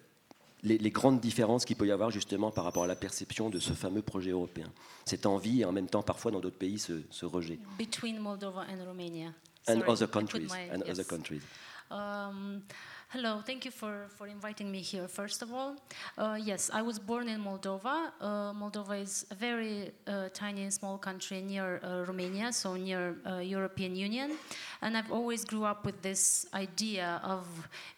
les, 0.63 0.79
les, 0.79 0.91
grandes 0.91 1.21
différences 1.21 1.65
qu'il 1.65 1.77
peut 1.77 1.87
y 1.87 1.93
avoir 1.93 2.11
justement 2.11 2.51
par 2.51 2.65
rapport 2.65 2.85
à 2.85 2.87
la 2.87 2.95
perception 2.95 3.51
de 3.51 3.59
ce 3.59 3.73
fameux 3.73 4.03
projet 4.03 4.31
européen. 4.31 4.73
Cette 5.05 5.27
envie 5.27 5.63
et 5.63 5.65
en 5.65 5.73
même 5.73 5.89
temps 5.89 6.03
parfois 6.03 6.31
dans 6.31 6.41
d'autres 6.41 6.59
pays 6.59 6.79
ce, 6.79 7.03
ce 7.11 7.27
rejet. 7.27 7.59
Between 7.79 8.19
Moldova 8.19 8.67
and 8.71 8.85
Romania. 8.85 9.33
And 9.69 9.81
Sorry, 9.81 9.91
other 9.91 10.11
countries. 10.11 10.49
My, 10.49 10.75
and 10.75 10.83
yes. 10.87 10.99
other 10.99 11.05
countries. 11.05 11.43
Um, 11.91 12.63
Hello, 13.13 13.43
thank 13.45 13.67
you 13.67 13.71
for, 13.71 14.07
for 14.17 14.27
inviting 14.27 14.73
me 14.73 14.81
here, 14.81 15.07
first 15.07 15.43
of 15.43 15.53
all. 15.53 15.77
Uh, 16.17 16.39
yes, 16.43 16.71
I 16.73 16.81
was 16.81 16.99
born 16.99 17.29
in 17.29 17.45
Moldova. 17.45 18.11
Uh, 18.19 18.55
Moldova 18.55 18.99
is 18.99 19.27
a 19.31 19.35
very 19.35 19.91
uh, 20.07 20.31
tiny, 20.33 20.71
small 20.71 20.97
country 20.97 21.43
near 21.43 21.79
uh, 21.85 22.07
Romania, 22.07 22.55
so 22.55 22.75
near 22.75 23.17
uh, 23.27 23.37
European 23.41 23.95
Union. 23.95 24.39
And 24.81 24.97
I've 24.97 25.13
always 25.13 25.45
grew 25.45 25.65
up 25.65 25.85
with 25.85 26.01
this 26.01 26.47
idea 26.55 27.21
of 27.23 27.45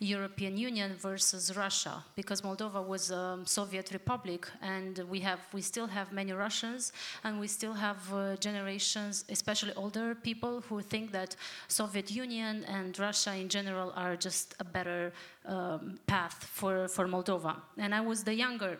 European 0.00 0.56
Union 0.56 0.96
versus 0.98 1.56
Russia, 1.56 2.02
because 2.16 2.42
Moldova 2.42 2.84
was 2.84 3.12
a 3.12 3.38
Soviet 3.44 3.92
republic, 3.92 4.48
and 4.62 4.98
we 5.08 5.20
have 5.20 5.38
we 5.52 5.62
still 5.62 5.86
have 5.86 6.10
many 6.10 6.32
Russians, 6.32 6.92
and 7.22 7.38
we 7.38 7.46
still 7.46 7.74
have 7.74 7.98
uh, 8.12 8.34
generations, 8.38 9.24
especially 9.28 9.74
older 9.74 10.16
people, 10.16 10.60
who 10.68 10.82
think 10.82 11.12
that 11.12 11.36
Soviet 11.68 12.10
Union 12.10 12.64
and 12.64 12.98
Russia 12.98 13.32
in 13.36 13.48
general 13.48 13.92
are 13.94 14.16
just 14.16 14.56
a 14.58 14.64
better 14.64 15.03
um, 15.46 15.98
path 16.06 16.44
for, 16.44 16.88
for 16.88 17.06
Moldova. 17.06 17.56
And 17.78 17.94
I 17.94 18.00
was 18.00 18.24
the 18.24 18.34
younger 18.34 18.78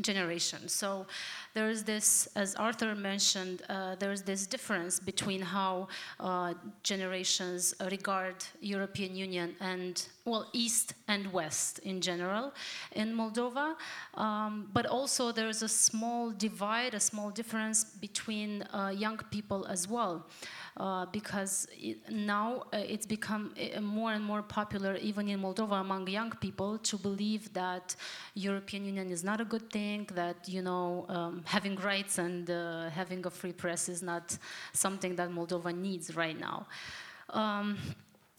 generation. 0.00 0.68
So 0.68 1.06
there 1.54 1.68
is 1.68 1.84
this, 1.84 2.28
as 2.36 2.54
Arthur 2.54 2.94
mentioned, 2.94 3.62
uh, 3.68 3.96
there 3.96 4.12
is 4.12 4.22
this 4.22 4.46
difference 4.46 5.00
between 5.00 5.40
how 5.40 5.88
uh, 6.20 6.54
generations 6.82 7.74
regard 7.90 8.36
European 8.60 9.16
Union 9.16 9.54
and, 9.60 10.06
well, 10.28 10.46
East 10.52 10.94
and 11.08 11.32
West 11.32 11.78
in 11.80 12.00
general 12.00 12.52
in 12.92 13.14
Moldova. 13.14 13.74
Um, 14.14 14.68
but 14.72 14.86
also 14.86 15.32
there 15.32 15.48
is 15.48 15.62
a 15.62 15.68
small 15.68 16.30
divide, 16.30 16.94
a 16.94 17.00
small 17.00 17.30
difference 17.30 17.84
between 17.84 18.62
uh, 18.62 18.92
young 18.94 19.18
people 19.30 19.66
as 19.66 19.88
well. 19.88 20.26
Uh, 20.78 21.06
because 21.06 21.66
it, 21.72 21.98
now 22.08 22.62
uh, 22.72 22.76
it's 22.76 23.04
become 23.04 23.52
uh, 23.76 23.80
more 23.80 24.12
and 24.12 24.24
more 24.24 24.42
popular, 24.42 24.94
even 24.96 25.28
in 25.28 25.40
Moldova, 25.40 25.80
among 25.80 26.06
young 26.06 26.30
people, 26.30 26.78
to 26.78 26.96
believe 26.96 27.52
that 27.52 27.96
European 28.34 28.84
Union 28.84 29.10
is 29.10 29.24
not 29.24 29.40
a 29.40 29.44
good 29.44 29.68
thing, 29.72 30.08
that 30.14 30.48
you 30.48 30.62
know 30.62 31.04
um, 31.08 31.42
having 31.44 31.74
rights 31.76 32.18
and 32.18 32.48
uh, 32.48 32.88
having 32.90 33.26
a 33.26 33.30
free 33.30 33.52
press 33.52 33.88
is 33.88 34.04
not 34.04 34.38
something 34.72 35.16
that 35.16 35.30
Moldova 35.30 35.74
needs 35.74 36.14
right 36.14 36.38
now. 36.38 36.68
Um, 37.30 37.76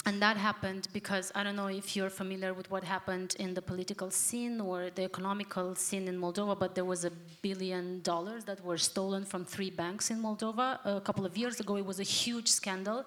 and 0.10 0.19
that 0.24 0.38
happened 0.38 0.88
because 0.91 1.32
I 1.36 1.43
don't 1.43 1.56
know 1.56 1.67
if 1.82 1.95
you're 1.95 2.10
familiar 2.10 2.52
with 2.60 2.72
what 2.72 2.84
happened 2.84 3.36
in 3.38 3.54
the 3.54 3.62
political 3.62 4.10
scene 4.10 4.60
or 4.60 4.89
the 4.98 5.04
economical 5.04 5.76
scene 5.76 6.08
in 6.08 6.17
Moldova, 6.19 6.58
but 6.58 6.74
there 6.74 6.89
was 6.93 7.06
a 7.06 7.12
billion 7.43 8.02
dollars 8.02 8.43
that 8.45 8.60
were 8.65 8.80
stolen 8.80 9.24
from 9.24 9.45
three 9.45 9.69
banks 9.69 10.10
in 10.10 10.17
Moldova 10.19 10.80
a 10.84 11.00
couple 11.00 11.28
of 11.28 11.38
years 11.38 11.60
ago. 11.60 11.76
It 11.78 11.86
was 11.86 12.00
a 12.00 12.10
huge 12.22 12.48
scandal. 12.48 13.06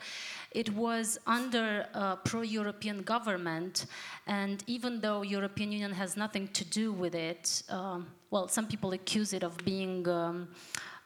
It 0.52 0.68
was 0.76 1.18
under 1.26 1.86
a 1.92 2.18
pro-European 2.24 3.02
government, 3.02 3.86
and 4.28 4.62
even 4.68 5.00
though 5.00 5.22
European 5.22 5.72
Union 5.72 5.92
has 6.02 6.16
nothing 6.16 6.46
to 6.58 6.64
do 6.64 6.92
with 6.92 7.16
it, 7.16 7.64
um, 7.68 8.06
well, 8.30 8.46
some 8.46 8.68
people 8.68 8.92
accuse 8.92 9.32
it 9.32 9.42
of 9.42 9.56
being 9.64 10.06
um, 10.08 10.48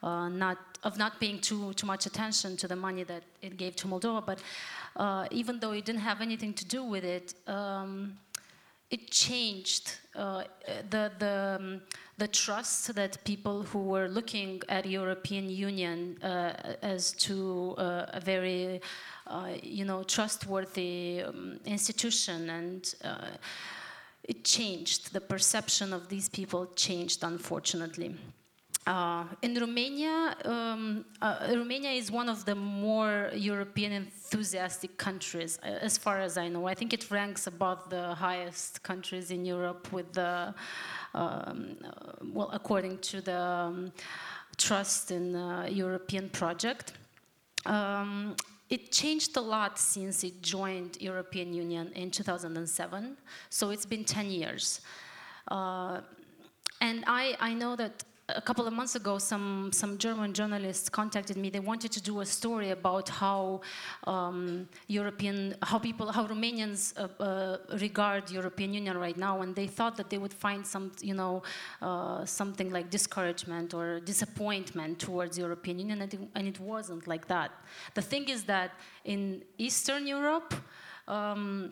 uh, 0.03 0.29
not 0.29 0.57
of 0.83 0.97
not 0.97 1.19
paying 1.19 1.39
too 1.39 1.73
too 1.73 1.87
much 1.87 2.05
attention 2.05 2.55
to 2.57 2.67
the 2.67 2.75
money 2.75 3.03
that 3.03 3.23
it 3.41 3.57
gave 3.57 3.75
to 3.77 3.87
Moldova, 3.87 4.25
but 4.25 4.39
uh, 4.95 5.27
even 5.31 5.59
though 5.59 5.71
it 5.71 5.85
didn't 5.85 6.01
have 6.01 6.21
anything 6.21 6.53
to 6.53 6.65
do 6.65 6.83
with 6.83 7.03
it, 7.03 7.33
um, 7.47 8.17
it 8.89 9.11
changed 9.11 9.97
uh, 10.15 10.43
the, 10.89 11.11
the, 11.19 11.57
um, 11.59 11.81
the 12.17 12.27
trust 12.27 12.95
that 12.95 13.23
people 13.25 13.63
who 13.63 13.79
were 13.79 14.07
looking 14.07 14.61
at 14.69 14.85
European 14.85 15.49
Union 15.49 16.17
uh, 16.23 16.53
as 16.81 17.11
to 17.13 17.75
uh, 17.77 18.05
a 18.13 18.19
very, 18.19 18.79
you 19.61 19.83
know, 19.83 20.03
trustworthy 20.03 21.21
um, 21.21 21.59
institution 21.65 22.49
and 22.49 22.95
it 24.23 24.43
changed. 24.43 25.13
The 25.13 25.21
perception 25.21 25.93
of 25.93 26.07
these 26.07 26.29
people 26.29 26.67
changed, 26.75 27.23
unfortunately. 27.23 28.15
Uh, 28.87 29.25
in 29.41 29.53
Romania, 29.53 30.33
um, 30.45 31.03
uh, 31.21 31.47
Romania 31.49 31.91
is 31.91 32.09
one 32.09 32.29
of 32.29 32.45
the 32.45 32.55
more 32.55 33.29
European 33.35 33.91
enthusiastic 33.91 34.97
countries, 34.97 35.59
uh, 35.61 35.67
as 35.81 35.97
far 35.97 36.21
as 36.21 36.37
I 36.37 36.47
know. 36.47 36.67
I 36.67 36.73
think 36.73 36.93
it 36.93 37.11
ranks 37.11 37.47
above 37.47 37.89
the 37.89 38.15
highest 38.15 38.83
countries 38.83 39.29
in 39.29 39.43
Europe 39.43 39.91
with 39.91 40.13
the, 40.13 40.53
um, 41.13 41.75
uh, 41.83 42.13
well, 42.31 42.49
according 42.53 42.99
to 42.99 43.19
the 43.19 43.37
um, 43.37 43.91
trust 44.55 45.11
in 45.11 45.33
the 45.33 45.67
European 45.69 46.29
project. 46.29 46.93
Um, 47.65 48.37
it 48.69 48.93
changed 48.93 49.35
a 49.35 49.41
lot 49.41 49.77
since 49.77 50.23
it 50.23 50.41
joined 50.41 50.97
European 51.01 51.53
Union 51.53 51.91
in 51.93 52.09
2007, 52.09 53.17
so 53.49 53.69
it's 53.69 53.85
been 53.85 54.05
10 54.05 54.31
years. 54.31 54.79
Uh, 55.49 55.99
and 56.79 57.03
I, 57.05 57.35
I 57.41 57.53
know 57.53 57.75
that 57.75 58.05
a 58.29 58.41
couple 58.41 58.67
of 58.67 58.73
months 58.73 58.95
ago, 58.95 59.17
some, 59.19 59.71
some 59.71 59.97
German 59.97 60.33
journalists 60.33 60.89
contacted 60.89 61.37
me. 61.37 61.49
They 61.49 61.61
wanted 61.61 61.93
to 61.93 62.01
do 62.01 62.19
a 62.19 62.25
story 62.25 62.71
about 62.71 63.07
how 63.07 63.61
um, 64.05 64.67
European, 64.87 65.55
how 65.63 65.79
people, 65.79 66.11
how 66.11 66.27
Romanians 66.27 66.93
uh, 66.97 67.23
uh, 67.23 67.57
regard 67.79 68.29
European 68.29 68.73
Union 68.73 68.97
right 68.97 69.15
now, 69.15 69.41
and 69.41 69.55
they 69.55 69.67
thought 69.67 69.95
that 69.95 70.09
they 70.09 70.17
would 70.17 70.33
find 70.33 70.67
some, 70.67 70.91
you 71.01 71.13
know, 71.13 71.41
uh, 71.81 72.25
something 72.25 72.69
like 72.69 72.89
discouragement 72.89 73.73
or 73.73 74.01
disappointment 74.01 74.99
towards 74.99 75.37
European 75.37 75.79
Union, 75.79 76.01
and 76.01 76.13
it, 76.13 76.19
and 76.35 76.47
it, 76.47 76.59
wasn't 76.59 77.07
like 77.07 77.27
that. 77.27 77.51
The 77.93 78.01
thing 78.01 78.27
is 78.27 78.43
that 78.45 78.71
in 79.05 79.43
Eastern 79.57 80.05
Europe. 80.05 80.53
Um, 81.07 81.71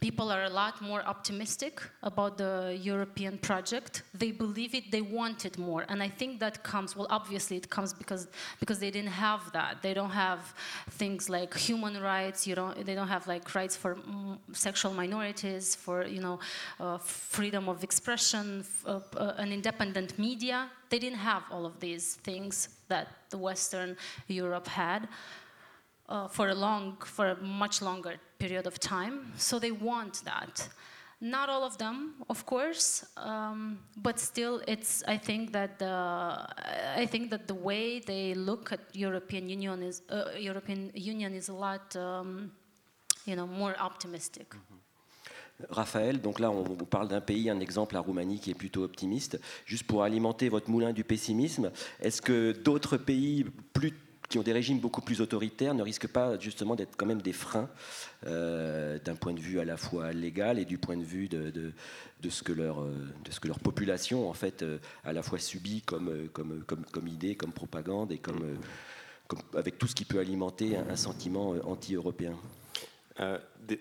people 0.00 0.32
are 0.32 0.44
a 0.44 0.48
lot 0.48 0.80
more 0.80 1.02
optimistic 1.02 1.82
about 2.02 2.38
the 2.38 2.78
European 2.80 3.36
project. 3.38 4.02
They 4.14 4.32
believe 4.32 4.74
it, 4.74 4.90
they 4.90 5.02
want 5.02 5.44
it 5.44 5.58
more. 5.58 5.84
And 5.88 6.02
I 6.02 6.08
think 6.08 6.40
that 6.40 6.62
comes, 6.62 6.96
well, 6.96 7.06
obviously 7.10 7.58
it 7.58 7.68
comes 7.68 7.92
because, 7.92 8.28
because 8.58 8.78
they 8.78 8.90
didn't 8.90 9.10
have 9.10 9.52
that. 9.52 9.82
They 9.82 9.92
don't 9.92 10.10
have 10.10 10.54
things 10.92 11.28
like 11.28 11.54
human 11.54 12.00
rights, 12.00 12.46
you 12.46 12.54
don't, 12.54 12.86
they 12.86 12.94
don't 12.94 13.08
have 13.08 13.26
like 13.26 13.54
rights 13.54 13.76
for 13.76 13.96
mm, 13.96 14.38
sexual 14.52 14.94
minorities, 14.94 15.74
for, 15.74 16.06
you 16.06 16.20
know, 16.20 16.38
uh, 16.80 16.96
freedom 16.98 17.68
of 17.68 17.84
expression, 17.84 18.64
uh, 18.86 19.00
uh, 19.16 19.34
an 19.36 19.52
independent 19.52 20.18
media. 20.18 20.70
They 20.88 20.98
didn't 20.98 21.18
have 21.18 21.42
all 21.50 21.66
of 21.66 21.80
these 21.80 22.14
things 22.16 22.68
that 22.88 23.08
the 23.30 23.38
Western 23.38 23.96
Europe 24.26 24.68
had 24.68 25.08
uh, 26.08 26.28
for 26.28 26.48
a 26.48 26.54
long, 26.54 26.96
for 27.04 27.28
a 27.30 27.36
much 27.36 27.80
longer 27.80 28.16
period 28.42 28.66
of 28.66 28.76
time. 28.78 29.14
So 29.36 29.58
they 29.58 29.70
want 29.70 30.14
that. 30.24 30.68
Not 31.20 31.48
all 31.48 31.62
of 31.62 31.76
them, 31.78 31.96
of 32.28 32.44
course, 32.44 33.06
um, 33.16 33.78
but 33.96 34.18
still, 34.18 34.60
it's. 34.66 35.04
I 35.06 35.18
think 35.18 35.52
that 35.52 35.78
the 35.78 35.94
I 37.02 37.06
think 37.06 37.30
that 37.30 37.46
the 37.46 37.54
way 37.54 38.00
they 38.00 38.34
look 38.34 38.72
at 38.72 38.80
European 38.92 39.48
Union 39.48 39.82
is 39.82 40.02
uh, 40.10 40.36
European 40.36 40.90
Union 40.94 41.32
is 41.32 41.48
a 41.48 41.52
lot, 41.54 41.94
um, 41.94 42.50
you 43.24 43.36
know, 43.36 43.46
more 43.46 43.76
optimistic. 43.78 44.48
Raphaël, 45.70 46.20
donc 46.20 46.40
là 46.40 46.50
on 46.50 46.64
parle 46.86 47.06
d'un 47.06 47.20
pays, 47.20 47.48
un 47.48 47.60
exemple, 47.60 47.94
la 47.94 48.00
Roumanie, 48.00 48.40
qui 48.40 48.50
est 48.50 48.58
plutôt 48.58 48.82
optimiste. 48.82 49.38
Juste 49.64 49.86
pour 49.86 50.02
alimenter 50.02 50.48
votre 50.48 50.68
moulin 50.70 50.92
du 50.92 51.04
pessimisme, 51.04 51.70
est-ce 52.00 52.20
que 52.20 52.50
d'autres 52.50 52.96
pays 52.96 53.44
plus 53.72 53.92
qui 54.32 54.38
ont 54.38 54.42
des 54.42 54.54
régimes 54.54 54.78
beaucoup 54.78 55.02
plus 55.02 55.20
autoritaires 55.20 55.74
ne 55.74 55.82
risquent 55.82 56.08
pas 56.08 56.38
justement 56.38 56.74
d'être 56.74 56.96
quand 56.96 57.04
même 57.04 57.20
des 57.20 57.34
freins 57.34 57.68
euh, 58.26 58.98
d'un 58.98 59.14
point 59.14 59.34
de 59.34 59.40
vue 59.40 59.60
à 59.60 59.66
la 59.66 59.76
fois 59.76 60.10
légal 60.12 60.58
et 60.58 60.64
du 60.64 60.78
point 60.78 60.96
de 60.96 61.04
vue 61.04 61.28
de, 61.28 61.74
ce, 62.30 62.42
que 62.42 62.52
leur, 62.52 62.80
euh, 62.80 62.94
de 63.26 63.30
ce 63.30 63.40
que 63.40 63.48
leur 63.48 63.60
population 63.60 64.30
en 64.30 64.32
fait 64.32 64.62
euh, 64.62 64.78
à 65.04 65.12
la 65.12 65.22
fois 65.22 65.38
subit 65.38 65.82
comme, 65.82 66.30
comme, 66.32 66.64
comme, 66.64 66.82
comme 66.86 67.08
idée, 67.08 67.34
comme 67.34 67.52
propagande 67.52 68.10
et 68.10 68.16
comme, 68.16 68.56
avec 69.54 69.76
tout 69.76 69.86
ce 69.86 69.94
qui 69.94 70.06
peut 70.06 70.18
alimenter 70.18 70.78
un, 70.78 70.96
sentiment 70.96 71.54
anti-européen 71.64 72.34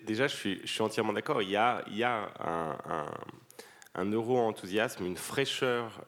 Déjà, 0.05 0.27
je 0.27 0.35
suis, 0.35 0.81
entièrement 0.81 1.13
d'accord. 1.13 1.41
Il 1.41 1.49
y 1.49 1.55
a, 1.55 1.83
il 1.87 1.97
y 1.97 2.03
a 2.03 2.29
un, 3.95 4.05
euro-enthousiasme, 4.05 5.05
une 5.05 5.17
fraîcheur 5.17 6.05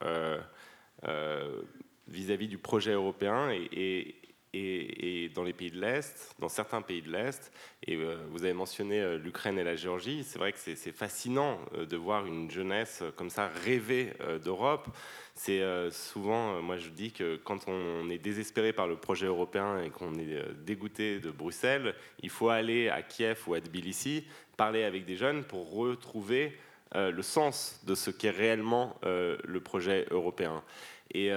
vis-à-vis 2.07 2.47
du 2.47 2.57
projet 2.57 2.91
européen 2.91 3.49
et, 3.51 4.15
dans 4.53 5.43
les 5.43 5.53
pays 5.53 5.71
de 5.71 5.81
l'Est, 5.81 6.35
dans 6.37 6.49
certains 6.49 6.83
pays 6.83 7.01
de 7.01 7.11
l'Est, 7.11 7.51
et 7.87 7.95
euh, 7.95 8.17
vous 8.29 8.43
avez 8.43 8.53
mentionné 8.53 9.01
euh, 9.01 9.17
l'Ukraine 9.17 9.57
et 9.57 9.63
la 9.63 9.75
Géorgie, 9.75 10.23
c'est 10.23 10.37
vrai 10.37 10.53
que 10.53 10.59
c'est 10.59 10.91
fascinant 10.91 11.59
euh, 11.73 11.87
de 11.87 11.97
voir 11.97 12.27
une 12.27 12.51
jeunesse 12.51 13.03
comme 13.15 13.31
ça 13.31 13.47
rêver 13.47 14.13
d'Europe. 14.43 14.87
C'est 15.35 15.63
souvent, 15.89 16.61
moi 16.61 16.77
je 16.77 16.89
dis 16.89 17.11
que 17.11 17.37
quand 17.37 17.67
on 17.67 18.07
est 18.11 18.19
désespéré 18.19 18.71
par 18.71 18.87
le 18.87 18.97
projet 18.97 19.25
européen 19.25 19.81
et 19.81 19.89
qu'on 19.89 20.13
est 20.13 20.37
dégoûté 20.63 21.19
de 21.19 21.31
Bruxelles, 21.31 21.95
il 22.21 22.29
faut 22.29 22.49
aller 22.49 22.89
à 22.89 23.01
Kiev 23.01 23.41
ou 23.47 23.55
à 23.55 23.59
Tbilissi, 23.59 24.25
parler 24.57 24.83
avec 24.83 25.05
des 25.05 25.15
jeunes 25.15 25.43
pour 25.43 25.73
retrouver 25.73 26.55
le 26.93 27.21
sens 27.23 27.81
de 27.87 27.95
ce 27.95 28.11
qu'est 28.11 28.29
réellement 28.29 28.95
le 29.01 29.59
projet 29.59 30.05
européen. 30.11 30.63
Et, 31.11 31.31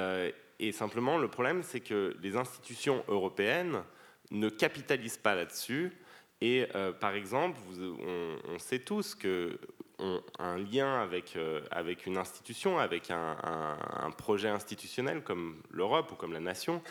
et 0.59 0.73
simplement, 0.73 1.19
le 1.19 1.29
problème, 1.29 1.63
c'est 1.63 1.81
que 1.81 2.17
les 2.23 2.37
institutions 2.37 3.05
européennes 3.09 3.83
ne 4.31 4.49
capitalisent 4.49 5.19
pas 5.19 5.35
là-dessus. 5.35 5.93
Et 6.41 6.67
euh, 6.75 6.93
par 6.93 7.15
exemple, 7.15 7.59
on, 8.49 8.59
sait 8.59 8.81
tous 8.81 9.15
que 9.15 9.59
un 10.39 10.59
lien 10.59 11.01
avec, 11.01 11.37
euh, 11.37 11.63
avec 11.71 12.05
une 12.05 12.19
institution, 12.19 12.79
avec 12.79 13.11
un, 13.11 14.11
projet 14.19 14.49
institutionnel 14.49 15.23
comme 15.23 15.63
l'Europe 15.71 16.13
ou 16.13 16.15
comme 16.17 16.33
la 16.33 16.41
nation, 16.41 16.83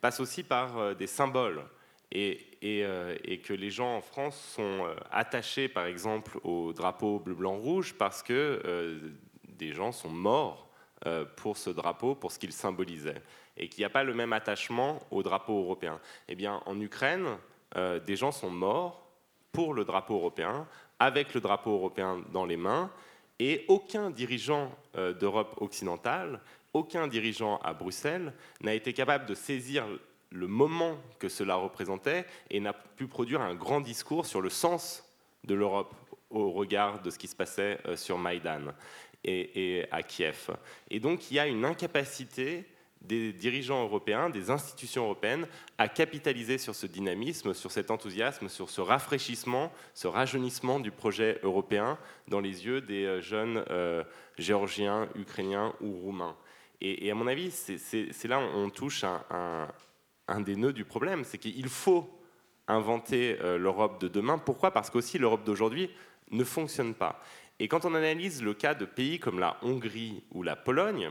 passe 0.00 0.20
aussi 0.20 0.42
par 0.42 0.78
euh, 0.78 0.94
des 0.94 1.06
symboles. 1.06 1.62
Et, 2.12 2.50
que 2.62 3.52
les 3.52 3.70
gens 3.70 3.96
en 3.96 4.00
France 4.00 4.40
sont 4.54 4.86
attachés, 5.10 5.68
par 5.68 5.86
exemple, 5.86 6.38
au 6.44 6.72
drapeau 6.72 7.18
bleu-blanc-rouge 7.18 7.94
parce 7.94 8.22
que 8.22 9.00
des 9.48 9.72
gens 9.72 9.90
sont 9.90 10.10
morts 10.10 10.63
pour 11.36 11.56
ce 11.56 11.70
drapeau, 11.70 12.14
pour 12.14 12.32
ce 12.32 12.38
qu'il 12.38 12.52
symbolisait, 12.52 13.22
et 13.56 13.68
qu'il 13.68 13.82
n'y 13.82 13.86
a 13.86 13.90
pas 13.90 14.04
le 14.04 14.14
même 14.14 14.32
attachement 14.32 15.00
au 15.10 15.22
drapeau 15.22 15.58
européen. 15.58 16.00
Eh 16.28 16.34
bien, 16.34 16.62
en 16.66 16.80
Ukraine, 16.80 17.38
euh, 17.76 18.00
des 18.00 18.16
gens 18.16 18.32
sont 18.32 18.50
morts 18.50 19.06
pour 19.52 19.74
le 19.74 19.84
drapeau 19.84 20.14
européen, 20.14 20.66
avec 20.98 21.34
le 21.34 21.40
drapeau 21.40 21.72
européen 21.72 22.22
dans 22.32 22.44
les 22.44 22.56
mains, 22.56 22.90
et 23.38 23.64
aucun 23.68 24.10
dirigeant 24.10 24.70
euh, 24.96 25.12
d'Europe 25.12 25.56
occidentale, 25.60 26.40
aucun 26.72 27.06
dirigeant 27.06 27.58
à 27.58 27.72
Bruxelles 27.72 28.32
n'a 28.60 28.74
été 28.74 28.92
capable 28.92 29.26
de 29.26 29.34
saisir 29.34 29.86
le 30.30 30.46
moment 30.48 30.96
que 31.20 31.28
cela 31.28 31.54
représentait 31.54 32.26
et 32.50 32.58
n'a 32.58 32.72
pu 32.72 33.06
produire 33.06 33.40
un 33.40 33.54
grand 33.54 33.80
discours 33.80 34.26
sur 34.26 34.40
le 34.40 34.50
sens 34.50 35.04
de 35.44 35.54
l'Europe 35.54 35.94
au 36.30 36.50
regard 36.50 37.00
de 37.00 37.10
ce 37.10 37.18
qui 37.18 37.28
se 37.28 37.36
passait 37.36 37.78
sur 37.94 38.18
Maïdan 38.18 38.72
et, 39.24 39.86
à 39.90 40.02
Kiev. 40.02 40.50
Et 40.90 41.00
donc 41.00 41.30
il 41.30 41.34
y 41.34 41.38
a 41.38 41.46
une 41.46 41.64
incapacité 41.64 42.64
des 43.00 43.32
dirigeants 43.32 43.82
européens, 43.82 44.30
des 44.30 44.50
institutions 44.50 45.04
européennes, 45.04 45.46
à 45.76 45.88
capitaliser 45.88 46.56
sur 46.56 46.74
ce 46.74 46.86
dynamisme, 46.86 47.52
sur 47.52 47.70
cet 47.70 47.90
enthousiasme, 47.90 48.48
sur 48.48 48.70
ce 48.70 48.80
rafraîchissement, 48.80 49.70
ce 49.92 50.06
rajeunissement 50.06 50.80
du 50.80 50.90
projet 50.90 51.38
européen 51.42 51.98
dans 52.28 52.40
les 52.40 52.64
yeux 52.64 52.80
des 52.80 53.04
euh, 53.04 53.20
jeunes 53.20 53.62
euh, 53.70 54.04
géorgiens, 54.38 55.08
ukrainiens 55.16 55.74
ou 55.80 55.92
roumains. 55.92 56.36
Et, 56.80 57.10
à 57.10 57.14
mon 57.14 57.26
avis, 57.26 57.50
c'est 57.50 58.28
là 58.28 58.40
où 58.40 58.42
on 58.42 58.68
touche 58.68 59.04
un, 59.04 59.68
un, 60.28 60.40
des 60.40 60.54
nœuds 60.56 60.72
du 60.72 60.84
problème, 60.84 61.24
c'est 61.24 61.38
qu'il 61.38 61.68
faut 61.68 62.10
inventer 62.68 63.38
euh, 63.40 63.56
l'Europe 63.56 64.00
de 64.00 64.08
demain. 64.08 64.36
Pourquoi? 64.36 64.70
Parce 64.70 64.90
qu'aussi 64.90 65.18
l'Europe 65.18 65.44
d'aujourd'hui 65.44 65.88
ne 66.30 66.44
fonctionne 66.44 66.94
pas. 66.94 67.22
Et 67.58 67.68
quand 67.68 67.84
on 67.84 67.94
analyse 67.94 68.42
le 68.42 68.54
cas 68.54 68.74
de 68.74 68.84
pays 68.84 69.18
comme 69.18 69.38
la 69.38 69.56
Hongrie 69.62 70.24
ou 70.32 70.42
la 70.42 70.56
Pologne, 70.56 71.10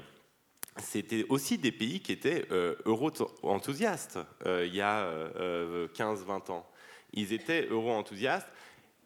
c'était 0.78 1.26
aussi 1.30 1.58
des 1.58 1.72
pays 1.72 2.02
qui 2.02 2.12
étaient 2.12 2.46
euh, 2.52 2.76
euro-enthousiastes 2.86 4.20
euh, 4.46 4.66
il 4.66 4.76
y 4.76 4.82
a 4.82 5.06
15-20 5.06 5.38
euh, 5.40 6.52
ans. 6.52 6.68
Ils 7.14 7.32
étaient 7.32 7.68
euro-enthousiastes 7.68 8.48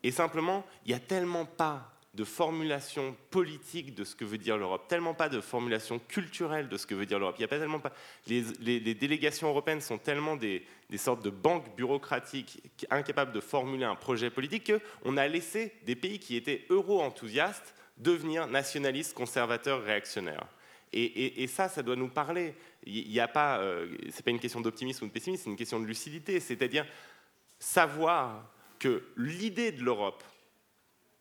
et 0.04 0.12
simplement, 0.12 0.66
il 0.86 0.90
n'y 0.90 0.96
a 0.96 1.00
tellement 1.00 1.46
pas 1.46 1.97
de 2.18 2.24
formulation 2.24 3.16
politique 3.30 3.94
de 3.94 4.04
ce 4.04 4.16
que 4.16 4.26
veut 4.26 4.40
dire 4.40 4.58
l'Europe, 4.58 4.88
tellement 4.88 5.14
pas 5.14 5.30
de 5.30 5.40
formulation 5.40 6.00
culturelle 6.00 6.68
de 6.68 6.76
ce 6.76 6.88
que 6.88 6.96
veut 6.96 7.06
dire 7.06 7.20
l'Europe. 7.20 7.36
Il 7.38 7.44
y 7.44 7.46
a 7.46 7.48
pas 7.48 7.60
tellement 7.60 7.80
pas. 7.80 7.94
Les, 8.26 8.96
délégations 8.96 9.48
européennes 9.48 9.82
sont 9.82 10.00
tellement 10.00 10.36
des, 10.36 10.66
sortes 10.98 11.24
de 11.24 11.30
banques 11.30 11.76
bureaucratiques 11.78 12.60
incapables 12.90 13.32
de 13.32 13.40
formuler 13.40 13.86
un 13.86 13.96
projet 13.96 14.32
politique 14.32 14.72
qu'on 15.04 15.16
a 15.16 15.28
laissé 15.28 15.74
des 15.86 15.96
pays 15.96 16.18
qui 16.18 16.36
étaient 16.36 16.66
euro-enthousiastes 16.72 17.76
devenir 17.98 18.48
nationalistes, 18.48 19.14
conservateurs, 19.14 19.84
réactionnaires. 19.84 20.48
Et, 20.94 21.46
ça, 21.46 21.70
ça 21.70 21.84
doit 21.84 21.96
nous 21.96 22.10
parler. 22.10 22.56
Il 22.84 23.10
n'y 23.10 23.20
a 23.20 23.28
pas, 23.28 23.60
euh, 23.60 23.96
c'est 24.10 24.26
pas 24.26 24.32
une 24.32 24.40
question 24.40 24.62
d'optimisme 24.62 25.06
ou 25.06 25.08
de 25.08 25.14
pessimisme, 25.14 25.44
c'est 25.44 25.50
une 25.52 25.56
question 25.56 25.80
de 25.80 25.86
lucidité. 25.86 26.40
C'est-à-dire 26.40 26.88
savoir 27.60 28.50
que 28.80 29.04
l'idée 29.18 29.72
de 29.72 29.84
l'Europe, 29.84 30.24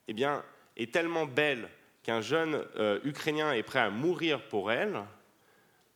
eh 0.09 0.15
bien, 0.15 0.43
est 0.77 0.93
tellement 0.93 1.27
belle 1.27 1.69
qu'un 2.03 2.21
jeune 2.21 2.65
euh, 2.77 3.01
Ukrainien 3.05 3.53
est 3.53 3.63
prêt 3.63 3.81
à 3.81 3.91
mourir 3.91 4.41
pour 4.49 4.71
elle, 4.71 5.03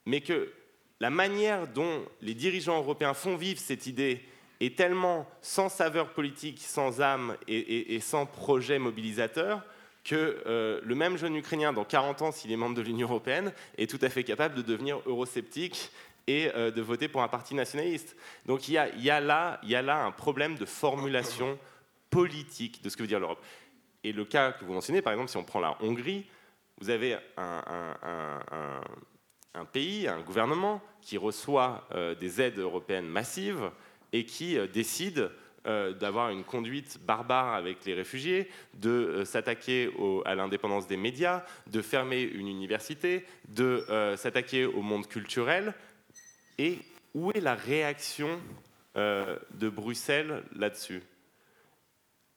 mais 0.06 0.20
que 0.20 0.52
la 0.98 1.10
manière 1.10 1.68
dont 1.68 2.04
les 2.20 2.34
dirigeants 2.34 2.78
européens 2.78 3.14
font 3.14 3.36
vivre 3.36 3.60
cette 3.60 3.86
idée 3.86 4.20
est 4.60 4.76
tellement 4.76 5.26
sans 5.40 5.68
saveur 5.68 6.12
politique, 6.12 6.58
sans 6.60 7.00
âme 7.00 7.36
et, 7.48 7.98
sans 8.00 8.26
projet 8.26 8.78
mobilisateur 8.78 9.62
que 10.04 10.42
euh, 10.46 10.80
le 10.82 10.94
même 10.94 11.16
jeune 11.16 11.36
Ukrainien, 11.36 11.72
dans 11.72 11.84
40 11.84 12.22
ans, 12.22 12.32
s'il 12.32 12.50
est 12.52 12.56
membre 12.56 12.74
de 12.74 12.82
l'Union 12.82 13.06
européenne, 13.06 13.52
est 13.78 13.88
tout 13.88 13.98
à 14.02 14.08
fait 14.08 14.24
capable 14.24 14.54
de 14.54 14.62
devenir 14.62 15.00
eurosceptique 15.06 15.90
et 16.26 16.50
euh, 16.54 16.70
de 16.70 16.82
voter 16.82 17.08
pour 17.08 17.22
un 17.22 17.28
parti 17.28 17.54
nationaliste. 17.54 18.16
Donc 18.46 18.68
il 18.68 18.72
y, 18.72 18.80
il 18.96 19.04
y 19.04 19.10
a 19.10 19.20
là 19.20 19.58
un 20.04 20.10
problème 20.10 20.56
de 20.56 20.64
formulation 20.64 21.58
politique 22.10 22.82
de 22.82 22.88
ce 22.88 22.96
que 22.96 23.02
veut 23.02 23.08
dire 23.08 23.20
l'Europe. 23.20 23.42
Et 24.04 24.12
le 24.12 24.24
cas 24.24 24.52
que 24.52 24.64
vous 24.64 24.72
mentionnez, 24.72 25.02
par 25.02 25.12
exemple, 25.12 25.30
si 25.30 25.36
on 25.36 25.44
prend 25.44 25.60
la 25.60 25.76
Hongrie, 25.82 26.26
vous 26.80 26.88
avez 26.88 27.18
un, 27.36 28.04
pays, 29.72 30.08
un 30.08 30.20
gouvernement 30.20 30.80
qui 31.02 31.18
reçoit 31.18 31.86
euh, 31.92 32.14
des 32.14 32.40
aides 32.40 32.58
européennes 32.58 33.06
massives 33.06 33.70
et 34.12 34.24
qui 34.24 34.56
euh, 34.56 34.66
décide 34.66 35.30
euh, 35.66 35.92
d'avoir 35.92 36.30
une 36.30 36.42
conduite 36.42 36.98
barbare 37.04 37.52
avec 37.52 37.84
les 37.84 37.92
réfugiés, 37.92 38.48
de 38.74 39.24
s'attaquer 39.26 39.92
à 40.24 40.34
l'indépendance 40.34 40.86
des 40.86 40.96
médias, 40.96 41.44
de 41.66 41.82
fermer 41.82 42.22
une 42.22 42.48
université, 42.48 43.26
de 43.48 43.84
s'attaquer 44.16 44.64
au 44.64 44.80
monde 44.80 45.06
culturel. 45.06 45.74
Et 46.56 46.78
où 47.14 47.30
est 47.32 47.40
la 47.40 47.54
réaction 47.54 48.40
de 48.94 49.68
Bruxelles 49.68 50.42
là-dessus? 50.56 51.02